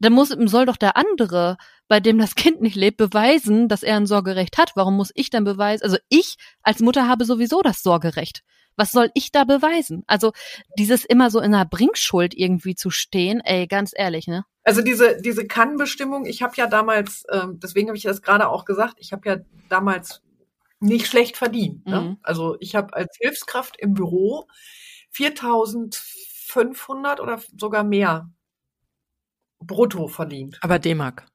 dann 0.00 0.14
muss, 0.14 0.30
soll 0.30 0.66
doch 0.66 0.76
der 0.76 0.96
andere, 0.96 1.56
bei 1.86 2.00
dem 2.00 2.18
das 2.18 2.34
Kind 2.34 2.60
nicht 2.60 2.74
lebt, 2.74 2.96
beweisen, 2.96 3.68
dass 3.68 3.84
er 3.84 3.96
ein 3.96 4.06
Sorgerecht 4.06 4.58
hat. 4.58 4.72
Warum 4.74 4.96
muss 4.96 5.12
ich 5.14 5.30
dann 5.30 5.44
beweisen? 5.44 5.84
Also 5.84 5.96
ich 6.08 6.36
als 6.62 6.80
Mutter 6.80 7.06
habe 7.06 7.24
sowieso 7.24 7.62
das 7.62 7.82
Sorgerecht. 7.82 8.42
Was 8.76 8.92
soll 8.92 9.10
ich 9.14 9.32
da 9.32 9.44
beweisen? 9.44 10.04
Also 10.06 10.32
dieses 10.78 11.04
immer 11.04 11.30
so 11.30 11.38
in 11.38 11.54
einer 11.54 11.64
Bringschuld 11.64 12.34
irgendwie 12.34 12.74
zu 12.74 12.90
stehen, 12.90 13.40
ey, 13.40 13.66
ganz 13.66 13.92
ehrlich, 13.94 14.26
ne? 14.26 14.44
Also 14.64 14.80
diese 14.80 15.20
diese 15.20 15.46
Kannbestimmung, 15.46 16.24
ich 16.24 16.42
habe 16.42 16.54
ja 16.56 16.66
damals, 16.66 17.24
ähm, 17.30 17.58
deswegen 17.60 17.88
habe 17.88 17.96
ich 17.96 18.04
das 18.04 18.22
gerade 18.22 18.48
auch 18.48 18.64
gesagt, 18.64 18.94
ich 18.98 19.12
habe 19.12 19.28
ja 19.28 19.36
damals 19.68 20.22
nicht 20.82 21.06
schlecht 21.06 21.36
verdient. 21.36 21.86
Ne? 21.86 22.00
Mhm. 22.00 22.18
Also 22.22 22.56
ich 22.60 22.74
habe 22.74 22.94
als 22.94 23.16
Hilfskraft 23.20 23.76
im 23.78 23.94
Büro 23.94 24.46
4.500 25.14 27.20
oder 27.20 27.40
sogar 27.56 27.84
mehr 27.84 28.30
brutto 29.60 30.08
verdient. 30.08 30.58
Aber 30.60 30.78
D-Mark. 30.78 31.26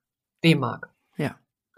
D-Mark. 0.44 0.94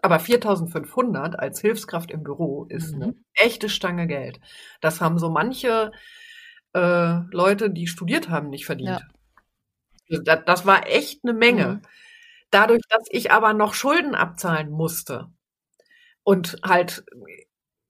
Aber 0.02 0.20
4500 0.20 1.38
als 1.40 1.62
Hilfskraft 1.62 2.12
im 2.12 2.24
Büro 2.24 2.66
ist 2.66 2.96
mhm. 2.96 3.02
eine 3.02 3.16
echte 3.34 3.70
Stange 3.70 4.08
Geld. 4.08 4.40
Das 4.82 5.02
haben 5.02 5.20
so 5.20 5.30
manche 5.30 5.92
äh, 6.74 7.20
Leute, 7.32 7.70
die 7.70 7.88
studiert 7.88 8.30
haben, 8.30 8.50
nicht 8.50 8.66
verdient. 8.66 9.02
Ja. 10.08 10.22
Das, 10.24 10.40
das, 10.46 10.66
war 10.66 10.88
echt 10.88 11.24
eine 11.24 11.34
Menge. 11.34 11.68
Mhm. 11.68 11.82
Dadurch, 12.52 12.82
dass 12.90 13.08
ich 13.10 13.32
aber 13.32 13.54
noch 13.54 13.74
Schulden 13.74 14.16
abzahlen 14.16 14.72
musste 14.72 15.28
und 16.24 16.58
halt 16.64 17.04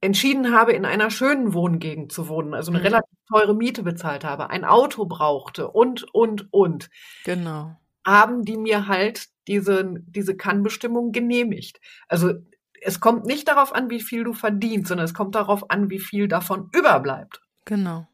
entschieden 0.01 0.53
habe, 0.53 0.73
in 0.73 0.85
einer 0.85 1.11
schönen 1.11 1.53
Wohngegend 1.53 2.11
zu 2.11 2.27
wohnen, 2.27 2.53
also 2.53 2.71
eine 2.71 2.79
mhm. 2.79 2.85
relativ 2.85 3.17
teure 3.27 3.53
Miete 3.53 3.83
bezahlt 3.83 4.23
habe, 4.23 4.49
ein 4.49 4.65
Auto 4.65 5.05
brauchte 5.05 5.69
und, 5.69 6.03
und, 6.13 6.51
und. 6.51 6.89
Genau. 7.25 7.75
Haben 8.05 8.43
die 8.43 8.57
mir 8.57 8.87
halt 8.87 9.27
diese, 9.49 9.95
diese 10.07 10.37
Kannbestimmung 10.37 11.11
genehmigt. 11.11 11.81
Also 12.07 12.33
es 12.81 12.99
kommt 12.99 13.25
nicht 13.25 13.47
darauf 13.47 13.73
an, 13.75 13.89
wie 13.89 13.99
viel 13.99 14.23
du 14.23 14.33
verdienst, 14.33 14.87
sondern 14.87 15.05
es 15.05 15.13
kommt 15.13 15.35
darauf 15.35 15.69
an, 15.69 15.89
wie 15.89 15.99
viel 15.99 16.27
davon 16.27 16.69
überbleibt. 16.73 17.41
Genau. 17.65 18.07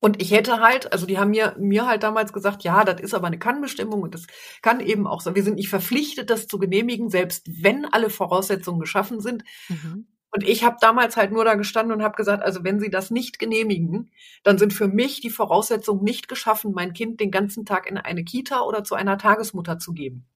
Und 0.00 0.20
ich 0.20 0.32
hätte 0.32 0.60
halt, 0.60 0.92
also 0.92 1.06
die 1.06 1.18
haben 1.18 1.30
mir, 1.30 1.56
mir 1.58 1.86
halt 1.86 2.02
damals 2.02 2.34
gesagt, 2.34 2.62
ja, 2.62 2.84
das 2.84 3.00
ist 3.00 3.14
aber 3.14 3.26
eine 3.26 3.38
Kannbestimmung 3.38 4.02
und 4.02 4.14
das 4.14 4.26
kann 4.60 4.80
eben 4.80 5.06
auch 5.06 5.22
so. 5.22 5.34
Wir 5.34 5.42
sind 5.42 5.54
nicht 5.54 5.70
verpflichtet, 5.70 6.28
das 6.28 6.46
zu 6.46 6.58
genehmigen, 6.58 7.08
selbst 7.08 7.46
wenn 7.62 7.86
alle 7.86 8.10
Voraussetzungen 8.10 8.80
geschaffen 8.80 9.20
sind. 9.20 9.44
Mhm. 9.70 10.06
Und 10.30 10.46
ich 10.46 10.64
habe 10.64 10.76
damals 10.80 11.16
halt 11.16 11.30
nur 11.30 11.44
da 11.44 11.54
gestanden 11.54 11.96
und 11.96 12.02
habe 12.02 12.16
gesagt, 12.16 12.42
also 12.42 12.64
wenn 12.64 12.80
Sie 12.80 12.90
das 12.90 13.10
nicht 13.10 13.38
genehmigen, 13.38 14.10
dann 14.42 14.58
sind 14.58 14.72
für 14.72 14.88
mich 14.88 15.20
die 15.20 15.30
Voraussetzungen 15.30 16.02
nicht 16.02 16.28
geschaffen, 16.28 16.72
mein 16.74 16.92
Kind 16.92 17.20
den 17.20 17.30
ganzen 17.30 17.64
Tag 17.64 17.88
in 17.88 17.96
eine 17.96 18.24
Kita 18.24 18.62
oder 18.62 18.82
zu 18.82 18.96
einer 18.96 19.16
Tagesmutter 19.16 19.78
zu 19.78 19.92
geben. 19.92 20.26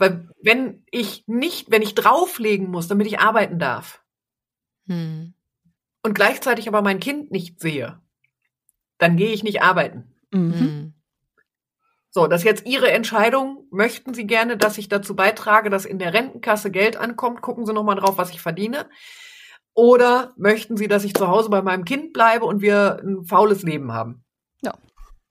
Weil 0.00 0.30
wenn 0.42 0.82
ich 0.90 1.24
nicht, 1.26 1.70
wenn 1.70 1.82
ich 1.82 1.94
drauflegen 1.94 2.70
muss, 2.70 2.88
damit 2.88 3.06
ich 3.06 3.20
arbeiten 3.20 3.58
darf, 3.58 4.02
hm. 4.86 5.34
und 6.02 6.14
gleichzeitig 6.14 6.68
aber 6.68 6.80
mein 6.80 7.00
Kind 7.00 7.30
nicht 7.30 7.60
sehe, 7.60 8.00
dann 8.96 9.18
gehe 9.18 9.32
ich 9.32 9.42
nicht 9.42 9.60
arbeiten. 9.60 10.14
Mhm. 10.30 10.54
Hm. 10.54 10.94
So, 12.08 12.26
das 12.26 12.40
ist 12.40 12.46
jetzt 12.46 12.66
Ihre 12.66 12.90
Entscheidung. 12.90 13.66
Möchten 13.70 14.14
Sie 14.14 14.26
gerne, 14.26 14.56
dass 14.56 14.78
ich 14.78 14.88
dazu 14.88 15.14
beitrage, 15.14 15.68
dass 15.68 15.84
in 15.84 15.98
der 15.98 16.14
Rentenkasse 16.14 16.70
Geld 16.70 16.96
ankommt? 16.96 17.42
Gucken 17.42 17.66
Sie 17.66 17.74
nochmal 17.74 17.96
drauf, 17.96 18.16
was 18.16 18.30
ich 18.30 18.40
verdiene. 18.40 18.88
Oder 19.74 20.32
möchten 20.38 20.78
Sie, 20.78 20.88
dass 20.88 21.04
ich 21.04 21.12
zu 21.12 21.28
Hause 21.28 21.50
bei 21.50 21.60
meinem 21.60 21.84
Kind 21.84 22.14
bleibe 22.14 22.46
und 22.46 22.62
wir 22.62 23.02
ein 23.04 23.26
faules 23.26 23.62
Leben 23.64 23.92
haben? 23.92 24.24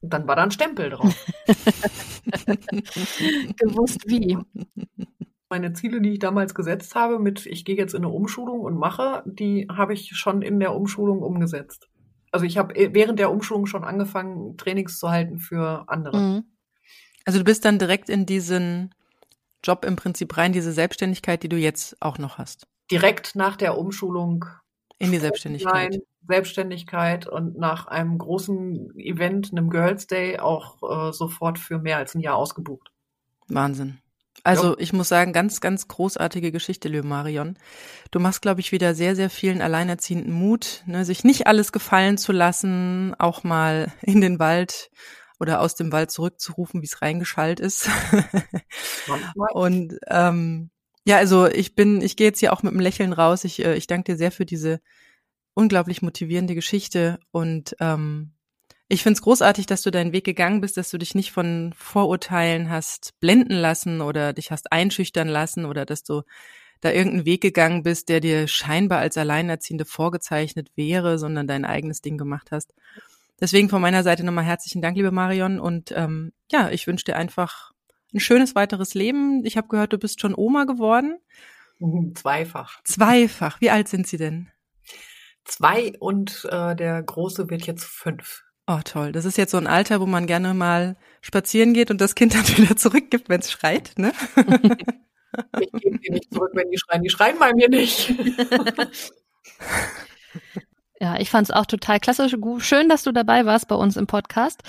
Dann 0.01 0.27
war 0.27 0.35
da 0.35 0.43
ein 0.43 0.51
Stempel 0.51 0.91
drauf. 0.91 1.13
Gewusst 3.57 4.03
wie. 4.07 4.37
Meine 5.49 5.73
Ziele, 5.73 5.99
die 5.99 6.11
ich 6.11 6.19
damals 6.19 6.53
gesetzt 6.53 6.95
habe, 6.95 7.19
mit 7.19 7.45
ich 7.45 7.65
gehe 7.65 7.75
jetzt 7.75 7.93
in 7.93 8.03
eine 8.03 8.13
Umschulung 8.13 8.61
und 8.61 8.77
mache, 8.77 9.23
die 9.25 9.67
habe 9.69 9.93
ich 9.93 10.11
schon 10.15 10.41
in 10.41 10.59
der 10.59 10.73
Umschulung 10.75 11.21
umgesetzt. 11.21 11.89
Also 12.31 12.45
ich 12.45 12.57
habe 12.57 12.73
während 12.93 13.19
der 13.19 13.31
Umschulung 13.31 13.65
schon 13.65 13.83
angefangen, 13.83 14.57
Trainings 14.57 14.99
zu 14.99 15.09
halten 15.09 15.39
für 15.39 15.85
andere. 15.87 16.17
Mhm. 16.17 16.43
Also 17.25 17.39
du 17.39 17.45
bist 17.45 17.65
dann 17.65 17.79
direkt 17.79 18.09
in 18.09 18.25
diesen 18.25 18.93
Job 19.63 19.85
im 19.85 19.95
Prinzip 19.95 20.37
rein, 20.37 20.53
diese 20.53 20.71
Selbstständigkeit, 20.71 21.43
die 21.43 21.49
du 21.49 21.57
jetzt 21.57 21.97
auch 22.01 22.17
noch 22.17 22.37
hast. 22.37 22.67
Direkt 22.91 23.35
nach 23.35 23.55
der 23.55 23.77
Umschulung. 23.77 24.45
In 24.99 25.11
die 25.11 25.17
Selbstständigkeit. 25.17 25.99
Selbstständigkeit 26.27 27.27
und 27.27 27.57
nach 27.57 27.87
einem 27.87 28.17
großen 28.17 28.97
Event, 28.97 29.51
einem 29.51 29.69
Girls 29.69 30.07
Day, 30.07 30.39
auch 30.39 31.09
äh, 31.09 31.13
sofort 31.13 31.59
für 31.59 31.79
mehr 31.79 31.97
als 31.97 32.15
ein 32.15 32.21
Jahr 32.21 32.35
ausgebucht. 32.35 32.91
Wahnsinn. 33.47 33.99
Also 34.43 34.77
ich 34.77 34.93
muss 34.93 35.09
sagen, 35.09 35.33
ganz, 35.33 35.59
ganz 35.59 35.87
großartige 35.87 36.51
Geschichte, 36.51 36.87
Leo 36.87 37.03
Marion. 37.03 37.57
Du 38.11 38.19
machst, 38.19 38.41
glaube 38.41 38.61
ich, 38.61 38.71
wieder 38.71 38.95
sehr, 38.95 39.15
sehr 39.15 39.29
vielen 39.29 39.61
Alleinerziehenden 39.61 40.33
Mut, 40.33 40.83
ne, 40.85 41.03
sich 41.03 41.23
nicht 41.23 41.47
alles 41.47 41.71
gefallen 41.71 42.17
zu 42.17 42.31
lassen, 42.31 43.15
auch 43.19 43.43
mal 43.43 43.91
in 44.01 44.21
den 44.21 44.39
Wald 44.39 44.91
oder 45.39 45.61
aus 45.61 45.75
dem 45.75 45.91
Wald 45.91 46.11
zurückzurufen, 46.11 46.81
wie 46.81 46.85
es 46.85 47.01
reingeschallt 47.01 47.59
ist. 47.59 47.89
und 49.53 49.97
ähm, 50.07 50.69
ja, 51.05 51.17
also 51.17 51.47
ich 51.47 51.75
bin, 51.75 52.01
ich 52.01 52.15
gehe 52.15 52.27
jetzt 52.27 52.39
hier 52.39 52.53
auch 52.53 52.61
mit 52.61 52.71
einem 52.71 52.81
Lächeln 52.81 53.13
raus. 53.13 53.43
Ich, 53.43 53.63
äh, 53.63 53.75
ich 53.75 53.87
danke 53.87 54.11
dir 54.11 54.17
sehr 54.17 54.31
für 54.31 54.45
diese 54.45 54.81
unglaublich 55.53 56.01
motivierende 56.01 56.55
Geschichte 56.55 57.19
und 57.31 57.75
ähm, 57.79 58.33
ich 58.91 59.03
finde 59.03 59.17
es 59.17 59.21
großartig, 59.21 59.67
dass 59.67 59.83
du 59.83 59.91
deinen 59.91 60.13
Weg 60.13 60.25
gegangen 60.25 60.61
bist, 60.61 60.75
dass 60.75 60.89
du 60.89 60.97
dich 60.97 61.13
nicht 61.13 61.31
von 61.31 61.73
Vorurteilen 61.77 62.71
hast 62.71 63.19
blenden 63.19 63.53
lassen 63.53 64.01
oder 64.01 64.33
dich 64.33 64.49
hast 64.49 64.71
einschüchtern 64.71 65.27
lassen 65.27 65.65
oder 65.65 65.85
dass 65.85 66.03
du 66.03 66.23
da 66.81 66.91
irgendeinen 66.91 67.25
Weg 67.25 67.41
gegangen 67.41 67.83
bist, 67.83 68.09
der 68.09 68.19
dir 68.19 68.47
scheinbar 68.47 68.99
als 68.99 69.15
Alleinerziehende 69.15 69.85
vorgezeichnet 69.85 70.71
wäre, 70.75 71.19
sondern 71.19 71.45
dein 71.45 71.65
eigenes 71.65 72.01
Ding 72.01 72.17
gemacht 72.17 72.49
hast. 72.51 72.73
Deswegen 73.39 73.69
von 73.69 73.81
meiner 73.81 74.01
Seite 74.01 74.23
nochmal 74.23 74.43
herzlichen 74.43 74.81
Dank, 74.81 74.97
liebe 74.97 75.11
Marion. 75.11 75.59
Und 75.59 75.91
ähm, 75.95 76.33
ja, 76.51 76.69
ich 76.71 76.87
wünsche 76.87 77.05
dir 77.05 77.15
einfach 77.15 77.71
ein 78.13 78.19
schönes 78.19 78.55
weiteres 78.55 78.95
Leben. 78.95 79.45
Ich 79.45 79.55
habe 79.55 79.67
gehört, 79.67 79.93
du 79.93 79.99
bist 79.99 80.19
schon 80.19 80.33
Oma 80.35 80.63
geworden. 80.63 81.19
Mhm, 81.77 82.15
zweifach. 82.15 82.81
Zweifach. 82.83 83.61
Wie 83.61 83.69
alt 83.69 83.87
sind 83.87 84.07
sie 84.07 84.17
denn? 84.17 84.49
Zwei 85.49 85.93
und 85.99 86.47
äh, 86.51 86.75
der 86.75 87.01
Große 87.01 87.49
wird 87.49 87.65
jetzt 87.65 87.83
fünf. 87.83 88.43
Oh, 88.67 88.79
toll. 88.83 89.11
Das 89.11 89.25
ist 89.25 89.35
jetzt 89.35 89.49
so 89.49 89.57
ein 89.57 89.65
Alter, 89.65 89.99
wo 89.99 90.05
man 90.05 90.27
gerne 90.27 90.53
mal 90.53 90.95
spazieren 91.21 91.73
geht 91.73 91.89
und 91.89 91.99
das 91.99 92.13
Kind 92.13 92.33
dann 92.35 92.47
wieder 92.57 92.75
zurückgibt, 92.75 93.29
wenn 93.29 93.39
es 93.39 93.51
schreit, 93.51 93.93
ne? 93.97 94.13
Ich 95.59 95.71
gebe 95.71 95.99
die 95.99 96.11
nicht 96.11 96.31
zurück, 96.31 96.51
wenn 96.53 96.69
die 96.69 96.77
schreien. 96.77 97.03
Die 97.03 97.09
schreien 97.09 97.39
bei 97.39 97.51
mir 97.53 97.67
nicht. 97.67 98.13
Ja, 101.01 101.17
ich 101.17 101.29
fand 101.29 101.47
es 101.47 101.55
auch 101.55 101.65
total 101.65 102.01
klasse. 102.01 102.27
Schön, 102.59 102.89
dass 102.89 103.03
du 103.03 103.13
dabei 103.13 103.45
warst 103.45 103.69
bei 103.69 103.75
uns 103.75 103.95
im 103.95 104.05
Podcast. 104.05 104.63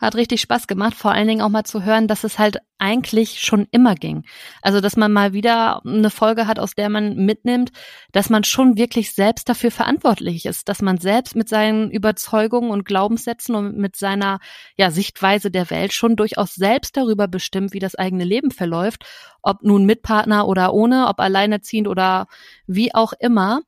Hat 0.00 0.16
richtig 0.16 0.40
Spaß 0.40 0.66
gemacht, 0.66 0.94
vor 0.94 1.12
allen 1.12 1.28
Dingen 1.28 1.42
auch 1.42 1.48
mal 1.48 1.62
zu 1.62 1.84
hören, 1.84 2.08
dass 2.08 2.24
es 2.24 2.40
halt 2.40 2.58
eigentlich 2.78 3.38
schon 3.38 3.68
immer 3.70 3.94
ging. 3.94 4.24
Also, 4.62 4.80
dass 4.80 4.96
man 4.96 5.12
mal 5.12 5.32
wieder 5.32 5.80
eine 5.86 6.10
Folge 6.10 6.48
hat, 6.48 6.58
aus 6.58 6.74
der 6.74 6.88
man 6.88 7.14
mitnimmt, 7.14 7.70
dass 8.10 8.30
man 8.30 8.42
schon 8.42 8.76
wirklich 8.76 9.14
selbst 9.14 9.48
dafür 9.48 9.70
verantwortlich 9.70 10.44
ist, 10.44 10.68
dass 10.68 10.82
man 10.82 10.98
selbst 10.98 11.36
mit 11.36 11.48
seinen 11.48 11.92
Überzeugungen 11.92 12.72
und 12.72 12.84
Glaubenssätzen 12.84 13.54
und 13.54 13.76
mit 13.76 13.94
seiner 13.94 14.40
ja, 14.76 14.90
Sichtweise 14.90 15.52
der 15.52 15.70
Welt 15.70 15.92
schon 15.92 16.16
durchaus 16.16 16.56
selbst 16.56 16.96
darüber 16.96 17.28
bestimmt, 17.28 17.72
wie 17.72 17.78
das 17.78 17.94
eigene 17.94 18.24
Leben 18.24 18.50
verläuft, 18.50 19.04
ob 19.40 19.62
nun 19.62 19.84
mit 19.86 20.02
Partner 20.02 20.48
oder 20.48 20.74
ohne, 20.74 21.06
ob 21.06 21.20
alleinerziehend 21.20 21.86
oder 21.86 22.26
wie 22.66 22.92
auch 22.92 23.12
immer 23.20 23.60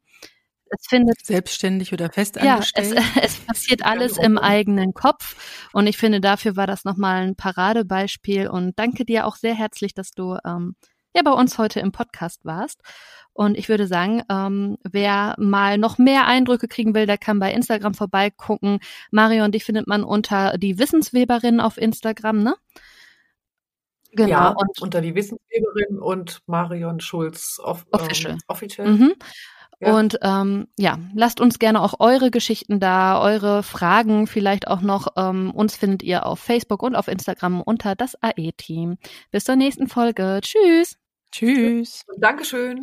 es 0.70 0.86
findet 0.89 1.24
selbstständig 1.24 1.93
oder 1.93 2.11
festangestellt. 2.11 2.95
Ja, 2.95 3.03
es, 3.23 3.36
es 3.39 3.40
passiert 3.40 3.85
alles 3.85 4.19
im 4.19 4.39
eigenen 4.39 4.95
Kopf 4.95 5.69
und 5.73 5.86
ich 5.86 5.97
finde 5.97 6.20
dafür 6.20 6.57
war 6.57 6.66
das 6.66 6.85
nochmal 6.85 7.23
ein 7.23 7.36
Paradebeispiel 7.36 8.49
und 8.49 8.78
danke 8.78 9.05
dir 9.05 9.27
auch 9.27 9.36
sehr 9.36 9.55
herzlich, 9.55 9.95
dass 9.95 10.11
du 10.11 10.36
ähm, 10.45 10.74
ja 11.15 11.23
bei 11.23 11.32
uns 11.32 11.59
heute 11.59 11.81
im 11.81 11.93
Podcast 11.93 12.45
warst. 12.45 12.81
Und 13.32 13.57
ich 13.57 13.69
würde 13.69 13.86
sagen, 13.86 14.23
ähm, 14.28 14.78
wer 14.82 15.36
mal 15.39 15.78
noch 15.78 15.99
mehr 15.99 16.27
Eindrücke 16.27 16.66
kriegen 16.66 16.95
will, 16.95 17.07
der 17.07 17.19
kann 17.19 17.39
bei 17.39 17.53
Instagram 17.53 17.95
vorbeigucken. 17.95 18.81
Marion, 19.12 19.53
dich 19.53 19.65
findet 19.65 19.86
man 19.86 20.03
unter 20.03 20.59
die 20.59 20.78
Wissensweberin 20.78 21.61
auf 21.61 21.78
Instagram, 21.78 22.43
ne? 22.43 22.57
Genau. 24.11 24.28
Ja, 24.28 24.49
und 24.49 24.82
unter 24.82 25.01
die 25.01 25.15
Wissensweberin 25.15 26.01
und 26.01 26.40
Marion 26.47 26.99
Schulz 26.99 27.61
off, 27.62 27.86
official. 27.93 28.32
Ähm, 28.32 28.39
official. 28.49 28.89
Mhm. 28.89 29.15
Und 29.81 30.19
ähm, 30.23 30.69
ja, 30.77 30.99
lasst 31.15 31.41
uns 31.41 31.59
gerne 31.59 31.81
auch 31.81 32.01
eure 32.01 32.31
Geschichten 32.31 32.81
da, 32.81 33.21
eure 33.21 33.63
Fragen 33.63 34.27
vielleicht 34.27 34.67
auch 34.67 34.81
noch. 34.81 35.09
Ähm, 35.17 35.53
uns 35.53 35.77
findet 35.77 36.03
ihr 36.03 36.27
auf 36.27 36.41
Facebook 36.41 36.83
und 36.83 36.97
auf 36.97 37.07
Instagram 37.07 37.63
unter 37.63 37.95
das 37.95 38.21
AE-Team. 38.21 38.99
Bis 39.31 39.45
zur 39.45 39.57
nächsten 39.57 39.87
Folge. 39.87 40.41
Tschüss. 40.43 40.97
Tschüss. 41.31 42.05
Dankeschön. 42.19 42.81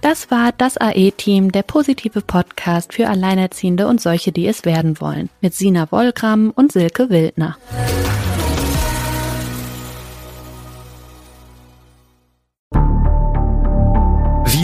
Das 0.00 0.30
war 0.30 0.52
das 0.52 0.76
AE-Team, 0.76 1.50
der 1.50 1.64
positive 1.64 2.20
Podcast 2.20 2.94
für 2.94 3.08
Alleinerziehende 3.08 3.88
und 3.88 4.00
solche, 4.00 4.30
die 4.30 4.46
es 4.46 4.64
werden 4.64 5.00
wollen, 5.00 5.30
mit 5.40 5.52
Sina 5.52 5.90
Wollgramm 5.90 6.52
und 6.54 6.70
Silke 6.70 7.10
Wildner. 7.10 7.58